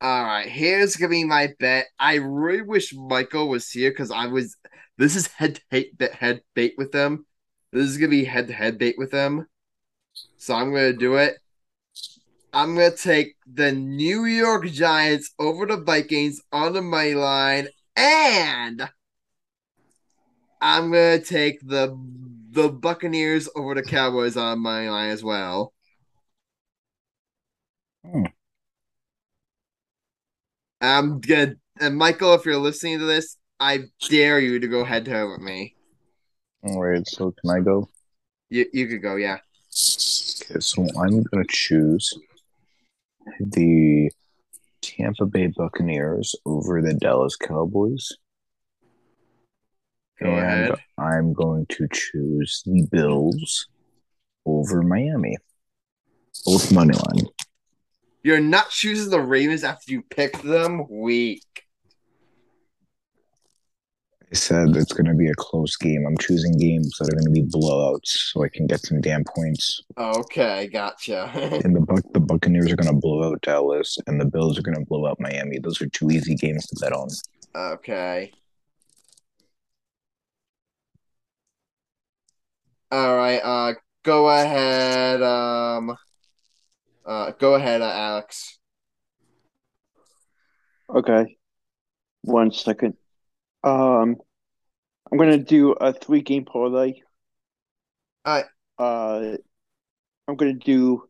All 0.00 0.24
right, 0.24 0.48
here's 0.48 0.96
gonna 0.96 1.10
be 1.10 1.24
my 1.24 1.54
bet. 1.58 1.86
I 1.98 2.16
really 2.16 2.62
wish 2.62 2.94
Michael 2.94 3.48
was 3.48 3.68
here 3.70 3.90
because 3.90 4.12
I 4.12 4.26
was. 4.26 4.56
This 4.96 5.16
is 5.16 5.26
head 5.26 5.60
to 5.70 6.06
head 6.14 6.42
bait 6.54 6.74
with 6.78 6.92
them. 6.92 7.26
This 7.72 7.84
is 7.84 7.98
gonna 7.98 8.10
be 8.10 8.24
head 8.24 8.46
to 8.48 8.54
head 8.54 8.78
bait 8.78 8.96
with 8.96 9.10
them. 9.10 9.46
So 10.36 10.54
I'm 10.54 10.72
gonna 10.72 10.92
do 10.92 11.16
it. 11.16 11.38
I'm 12.52 12.74
gonna 12.76 12.96
take 12.96 13.36
the 13.52 13.72
New 13.72 14.24
York 14.24 14.66
Giants 14.68 15.34
over 15.38 15.66
the 15.66 15.76
Vikings 15.76 16.40
on 16.52 16.74
the 16.74 16.82
money 16.82 17.14
line, 17.14 17.68
and 17.96 18.88
I'm 20.60 20.92
gonna 20.92 21.20
take 21.20 21.60
the 21.66 21.98
the 22.50 22.68
Buccaneers 22.68 23.48
over 23.56 23.74
the 23.74 23.82
Cowboys 23.82 24.36
on 24.36 24.60
money 24.60 24.88
line 24.88 25.10
as 25.10 25.24
well. 25.24 25.72
Hmm. 28.04 28.26
I'm 30.80 31.20
gonna 31.20 31.54
and 31.80 31.96
Michael, 31.96 32.34
if 32.34 32.44
you're 32.44 32.56
listening 32.56 32.98
to 32.98 33.04
this, 33.04 33.36
I 33.60 33.84
dare 34.08 34.40
you 34.40 34.58
to 34.58 34.68
go 34.68 34.84
head 34.84 35.04
to 35.06 35.10
head 35.10 35.24
with 35.24 35.40
me. 35.40 35.74
All 36.64 36.80
right, 36.80 37.06
so 37.06 37.32
can 37.40 37.50
I 37.50 37.60
go? 37.60 37.88
You 38.50 38.66
you 38.72 38.86
could 38.86 39.02
go, 39.02 39.16
yeah. 39.16 39.36
Okay, 39.36 40.60
so 40.60 40.86
I'm 41.00 41.22
gonna 41.22 41.44
choose 41.48 42.12
the 43.40 44.10
Tampa 44.80 45.26
Bay 45.26 45.48
Buccaneers 45.56 46.34
over 46.46 46.80
the 46.82 46.94
Dallas 46.94 47.36
Cowboys. 47.36 48.08
Go 50.20 50.30
and 50.30 50.38
ahead. 50.38 50.74
I'm 50.96 51.32
going 51.32 51.66
to 51.70 51.86
choose 51.92 52.62
the 52.66 52.86
Bills 52.90 53.66
over 54.46 54.82
Miami. 54.82 55.36
Both 56.44 56.72
money 56.72 56.94
line. 56.94 57.26
You're 58.22 58.40
not 58.40 58.70
choosing 58.70 59.10
the 59.10 59.20
Ravens 59.20 59.64
after 59.64 59.92
you 59.92 60.02
picked 60.02 60.42
them. 60.42 60.86
Weak. 60.88 61.42
I 64.30 64.34
said 64.34 64.76
it's 64.76 64.92
going 64.92 65.06
to 65.06 65.14
be 65.14 65.28
a 65.28 65.34
close 65.34 65.76
game. 65.76 66.04
I'm 66.06 66.18
choosing 66.18 66.52
games 66.58 66.94
that 66.98 67.08
are 67.08 67.16
going 67.16 67.32
to 67.34 67.40
be 67.40 67.48
blowouts 67.48 68.08
so 68.32 68.44
I 68.44 68.48
can 68.48 68.66
get 68.66 68.80
some 68.80 69.00
damn 69.00 69.24
points. 69.24 69.80
Okay, 69.96 70.68
gotcha. 70.70 71.30
And 71.64 71.74
the 71.74 71.80
Buc- 71.80 72.12
the 72.12 72.20
Buccaneers 72.20 72.70
are 72.70 72.76
going 72.76 72.92
to 72.94 73.00
blow 73.00 73.30
out 73.30 73.40
Dallas, 73.40 73.96
and 74.06 74.20
the 74.20 74.26
Bills 74.26 74.58
are 74.58 74.62
going 74.62 74.76
to 74.76 74.84
blow 74.84 75.06
out 75.06 75.18
Miami. 75.18 75.58
Those 75.60 75.80
are 75.80 75.88
two 75.88 76.10
easy 76.10 76.34
games 76.34 76.66
to 76.66 76.76
bet 76.78 76.92
on. 76.92 77.08
okay. 77.56 78.32
All 82.90 83.16
right. 83.16 83.38
Uh, 83.38 83.74
go 84.02 84.28
ahead. 84.28 85.22
Um, 85.22 85.96
uh, 87.08 87.32
go 87.32 87.54
ahead, 87.54 87.82
uh, 87.82 87.90
Alex. 87.90 88.58
Okay. 90.88 91.36
One 92.22 92.52
second. 92.52 92.94
Um, 93.64 94.16
I'm 95.10 95.18
gonna 95.18 95.38
do 95.38 95.72
a 95.72 95.92
three 95.92 96.22
game 96.22 96.44
parlay. 96.44 97.00
Alright. 98.26 98.44
Uh, 98.78 99.36
I'm 100.28 100.36
gonna 100.36 100.52
do 100.52 101.08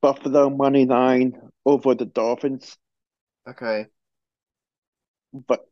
Buffalo 0.00 0.50
money 0.50 0.86
line 0.86 1.34
over 1.66 1.94
the 1.94 2.06
Dolphins, 2.06 2.76
Okay. 3.48 3.86
but 5.32 5.66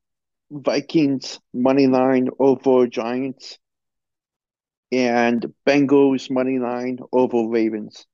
Vikings 0.50 1.40
money 1.54 1.86
line 1.86 2.28
over 2.38 2.86
Giants, 2.86 3.58
and 4.90 5.54
Bengals 5.66 6.30
money 6.30 6.58
line 6.58 6.98
over 7.12 7.48
Ravens. 7.48 8.06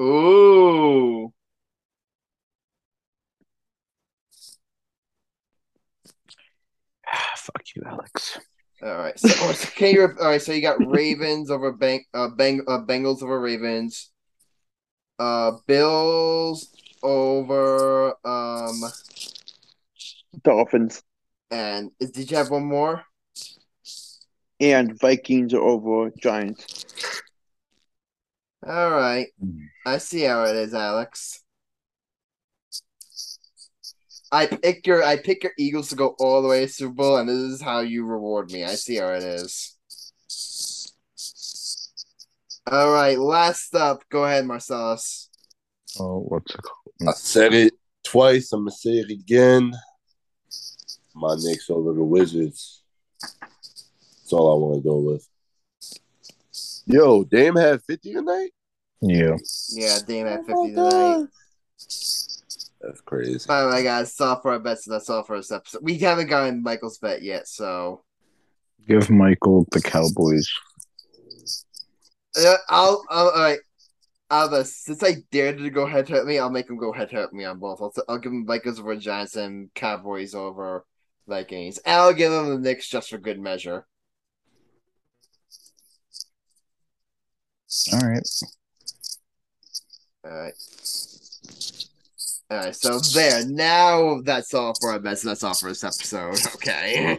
Ooh. 0.00 1.32
Fuck 7.36 7.62
you, 7.74 7.82
Alex. 7.86 8.38
All 8.82 8.96
right. 8.96 9.18
So, 9.18 9.28
oh, 9.48 9.52
so 9.52 9.68
can 9.70 9.94
you? 9.94 10.02
All 10.02 10.28
right. 10.28 10.42
So 10.42 10.52
you 10.52 10.62
got 10.62 10.84
Ravens 10.86 11.50
over 11.50 11.72
Bang, 11.72 12.04
uh, 12.14 12.28
Bang, 12.28 12.62
uh, 12.68 12.80
Bengals 12.80 13.22
over 13.22 13.40
Ravens. 13.40 14.10
Uh, 15.18 15.52
Bills 15.66 16.68
over 17.02 18.14
um, 18.24 18.80
Dolphins 20.44 21.02
and 21.50 21.90
did 21.98 22.30
you 22.30 22.36
have 22.36 22.50
one 22.50 22.64
more? 22.64 23.04
and 24.60 24.98
Vikings 24.98 25.54
over 25.54 26.10
Giants. 26.18 26.84
All 28.68 28.90
right. 28.90 29.28
Hmm. 29.40 29.64
I 29.86 29.96
see 29.96 30.22
how 30.22 30.44
it 30.44 30.54
is, 30.54 30.74
Alex. 30.74 31.42
I 34.30 34.44
pick 34.44 34.86
your 34.86 35.02
I 35.02 35.16
pick 35.16 35.42
your 35.42 35.52
Eagles 35.56 35.88
to 35.88 35.96
go 35.96 36.14
all 36.18 36.42
the 36.42 36.48
way 36.48 36.66
to 36.66 36.68
Super 36.68 36.92
Bowl, 36.92 37.16
and 37.16 37.28
this 37.28 37.36
is 37.36 37.62
how 37.62 37.80
you 37.80 38.04
reward 38.04 38.52
me. 38.52 38.64
I 38.64 38.74
see 38.74 38.96
how 38.96 39.08
it 39.08 39.22
is. 39.22 39.74
All 42.70 42.92
right, 42.92 43.18
last 43.18 43.74
up. 43.74 44.02
Go 44.10 44.24
ahead, 44.24 44.44
Marcellus. 44.44 45.30
Oh, 45.98 46.20
what's 46.28 46.54
it 46.54 46.60
called? 46.60 47.08
I 47.08 47.12
said 47.12 47.54
it 47.54 47.72
twice. 48.04 48.52
I'm 48.52 48.66
gonna 48.66 48.72
say 48.72 48.90
it 48.90 49.10
again. 49.10 49.72
My 51.14 51.34
Knicks 51.38 51.70
over 51.70 51.94
the 51.94 52.04
Wizards. 52.04 52.82
That's 53.22 54.32
all 54.32 54.52
I 54.52 54.66
want 54.66 54.82
to 54.82 54.86
go 54.86 54.98
with. 54.98 55.26
Yo, 56.84 57.24
Dame 57.24 57.56
had 57.56 57.82
50 57.82 58.12
tonight. 58.12 58.50
Yeah. 59.00 59.36
Yeah, 59.70 59.98
Dame 60.06 60.26
at 60.26 60.40
Oh 60.40 60.44
fifty 60.44 60.76
my 60.76 60.90
tonight. 60.90 61.28
That's 62.80 63.00
crazy. 63.00 63.48
All 63.48 63.66
right, 63.66 63.82
guys, 63.82 64.06
that's 64.06 64.20
all 64.20 64.40
for 64.40 64.52
our 64.52 64.58
bets. 64.58 64.84
That's 64.84 65.10
all 65.10 65.24
for 65.24 65.36
this 65.36 65.52
episode. 65.52 65.82
We 65.82 65.98
haven't 65.98 66.28
gotten 66.28 66.62
Michael's 66.62 66.98
bet 66.98 67.22
yet, 67.22 67.48
so 67.48 68.02
Give 68.86 69.10
Michael 69.10 69.66
the 69.72 69.82
Cowboys. 69.82 70.48
uh, 72.38 72.54
I'll, 72.68 73.04
I'll 73.10 73.30
all 73.30 73.40
right. 73.40 73.58
Alva, 74.30 74.64
since 74.64 75.02
I 75.02 75.16
dared 75.30 75.58
to 75.58 75.70
go 75.70 75.86
head 75.86 76.06
to 76.06 76.24
me, 76.24 76.38
I'll 76.38 76.50
make 76.50 76.68
him 76.68 76.76
go 76.76 76.92
head 76.92 77.10
to 77.10 77.28
me 77.32 77.44
on 77.44 77.58
both. 77.58 77.80
I'll, 77.80 77.92
I'll 78.08 78.18
give 78.18 78.32
him 78.32 78.46
Vikings 78.46 78.78
over 78.78 78.94
Giants 78.96 79.36
and 79.36 79.72
Cowboys 79.74 80.34
over 80.34 80.84
Vikings. 81.26 81.78
And 81.78 81.96
I'll 81.96 82.12
give 82.12 82.32
him 82.32 82.48
the 82.48 82.58
Knicks 82.58 82.88
just 82.88 83.10
for 83.10 83.18
good 83.18 83.40
measure. 83.40 83.86
All 87.92 88.00
right. 88.00 88.26
All 90.28 90.36
right. 90.36 90.54
All 92.50 92.58
right, 92.58 92.76
so 92.76 92.98
there. 93.14 93.46
Now 93.46 94.20
that's 94.22 94.52
all 94.52 94.74
for 94.80 94.92
our 94.92 94.98
bets. 94.98 95.22
That's 95.22 95.42
all 95.42 95.54
for 95.54 95.68
this 95.68 95.84
episode. 95.84 96.38
Okay. 96.54 97.18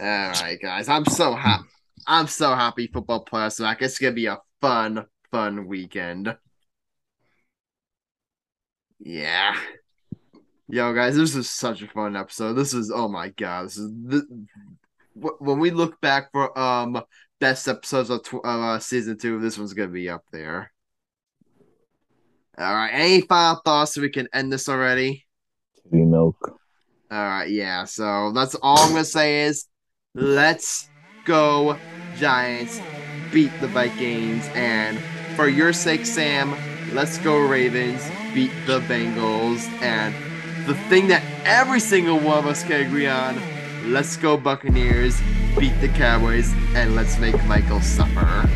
All 0.00 0.06
right, 0.06 0.58
guys. 0.60 0.88
I'm 0.88 1.04
so 1.04 1.34
happy. 1.34 1.64
I'm 2.06 2.26
so 2.26 2.54
happy 2.54 2.88
football 2.92 3.24
playoffs 3.24 3.60
back. 3.60 3.80
It's 3.80 3.98
gonna 3.98 4.12
be 4.12 4.26
a 4.26 4.38
fun, 4.60 5.06
fun 5.30 5.66
weekend. 5.66 6.36
Yeah. 8.98 9.56
Yo, 10.68 10.92
guys, 10.94 11.16
this 11.16 11.34
is 11.34 11.50
such 11.50 11.82
a 11.82 11.88
fun 11.88 12.16
episode. 12.16 12.54
This 12.54 12.74
is 12.74 12.90
oh 12.94 13.08
my 13.08 13.28
god. 13.30 13.66
This 13.66 13.78
is 13.78 13.90
this, 14.04 14.22
when 15.14 15.58
we 15.58 15.70
look 15.70 16.00
back 16.00 16.32
for 16.32 16.56
um 16.58 17.02
best 17.40 17.68
episodes 17.68 18.10
of, 18.10 18.22
tw- 18.22 18.34
of 18.34 18.44
uh, 18.44 18.78
season 18.78 19.18
two. 19.18 19.40
This 19.40 19.58
one's 19.58 19.74
gonna 19.74 19.88
be 19.88 20.08
up 20.08 20.24
there. 20.32 20.72
All 22.56 22.74
right. 22.74 22.90
Any 22.90 23.20
final 23.22 23.60
thoughts 23.64 23.94
so 23.94 24.00
we 24.00 24.10
can 24.10 24.28
end 24.32 24.52
this 24.52 24.68
already? 24.68 25.24
Kitty 25.82 26.04
milk. 26.04 26.36
All 27.10 27.18
right. 27.18 27.50
Yeah. 27.50 27.84
So 27.84 28.32
that's 28.32 28.54
all 28.56 28.78
I'm 28.78 28.90
gonna 28.90 29.04
say 29.04 29.42
is 29.42 29.66
let's 30.14 30.88
go 31.24 31.76
Giants 32.16 32.80
beat 33.32 33.50
the 33.60 33.66
Vikings 33.66 34.48
and 34.54 34.98
for 35.34 35.48
your 35.48 35.72
sake, 35.72 36.06
Sam, 36.06 36.56
let's 36.92 37.18
go 37.18 37.36
Ravens 37.36 38.08
beat 38.32 38.52
the 38.66 38.80
Bengals 38.80 39.66
and 39.82 40.14
the 40.66 40.74
thing 40.88 41.08
that 41.08 41.22
every 41.44 41.80
single 41.80 42.18
one 42.18 42.38
of 42.38 42.46
us 42.46 42.62
can 42.62 42.86
agree 42.86 43.06
on, 43.06 43.36
let's 43.86 44.16
go 44.16 44.36
Buccaneers 44.36 45.20
beat 45.58 45.78
the 45.80 45.88
Cowboys 45.88 46.52
and 46.74 46.94
let's 46.94 47.18
make 47.18 47.42
Michael 47.44 47.80
suffer. 47.80 48.48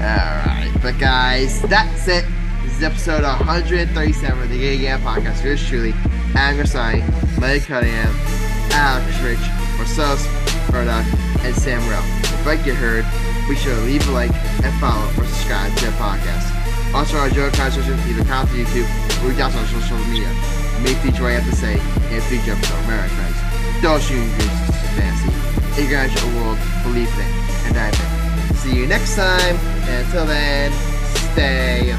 Alright, 0.00 0.70
but 0.82 0.98
guys, 0.98 1.62
that's 1.62 2.08
it. 2.08 2.24
This 2.62 2.76
is 2.76 2.82
episode 2.82 3.22
137 3.22 4.42
of 4.42 4.48
the 4.50 4.58
Gay 4.58 4.78
Gam 4.78 5.00
Podcast. 5.00 5.42
Yours 5.42 5.66
truly, 5.66 5.92
Adam 6.34 6.60
Grassani, 6.60 7.40
Mike 7.40 7.64
Cunningham, 7.64 8.14
Alex 8.72 9.18
Reich, 9.20 9.38
Marcellus 9.78 10.26
Murdock, 10.70 11.06
and 11.44 11.54
Sam 11.56 11.80
Rell. 11.88 12.04
If 12.20 12.46
like 12.46 12.66
you 12.66 12.74
heard, 12.74 13.06
be 13.48 13.56
sure 13.56 13.74
to 13.74 13.80
leave 13.82 14.06
a 14.08 14.12
like 14.12 14.34
and 14.62 14.80
follow 14.80 15.06
or 15.18 15.26
subscribe 15.26 15.74
to 15.78 15.86
the 15.86 15.92
podcast. 15.92 16.94
Also, 16.94 17.16
our 17.16 17.30
joke 17.30 17.54
conversation 17.54 17.98
either 18.10 18.24
comment 18.24 18.50
on 18.50 18.56
YouTube 18.56 19.24
or 19.24 19.28
reach 19.30 19.38
out 19.38 19.54
on 19.54 19.66
social 19.66 19.98
media. 20.06 20.63
Feature 21.04 21.22
what 21.24 21.32
I 21.32 21.40
have 21.40 21.50
to 21.50 21.56
say 21.56 21.74
in 21.74 22.16
a 22.16 22.20
future 22.22 22.52
episode. 22.52 22.80
Remember, 22.88 23.08
friends, 23.12 23.82
don't 23.82 24.00
shoot 24.00 24.16
your 24.16 24.48
fancy. 24.96 25.28
Ignorance 25.82 26.14
of 26.14 26.32
the 26.32 26.40
world, 26.40 26.58
believe 26.82 27.12
in 27.12 27.20
it, 27.20 27.32
and 27.66 27.76
I 27.76 27.90
think. 27.90 28.56
See 28.56 28.74
you 28.74 28.86
next 28.86 29.14
time, 29.14 29.56
and 29.84 30.06
until 30.06 30.24
then, 30.24 30.72
stay 31.34 31.94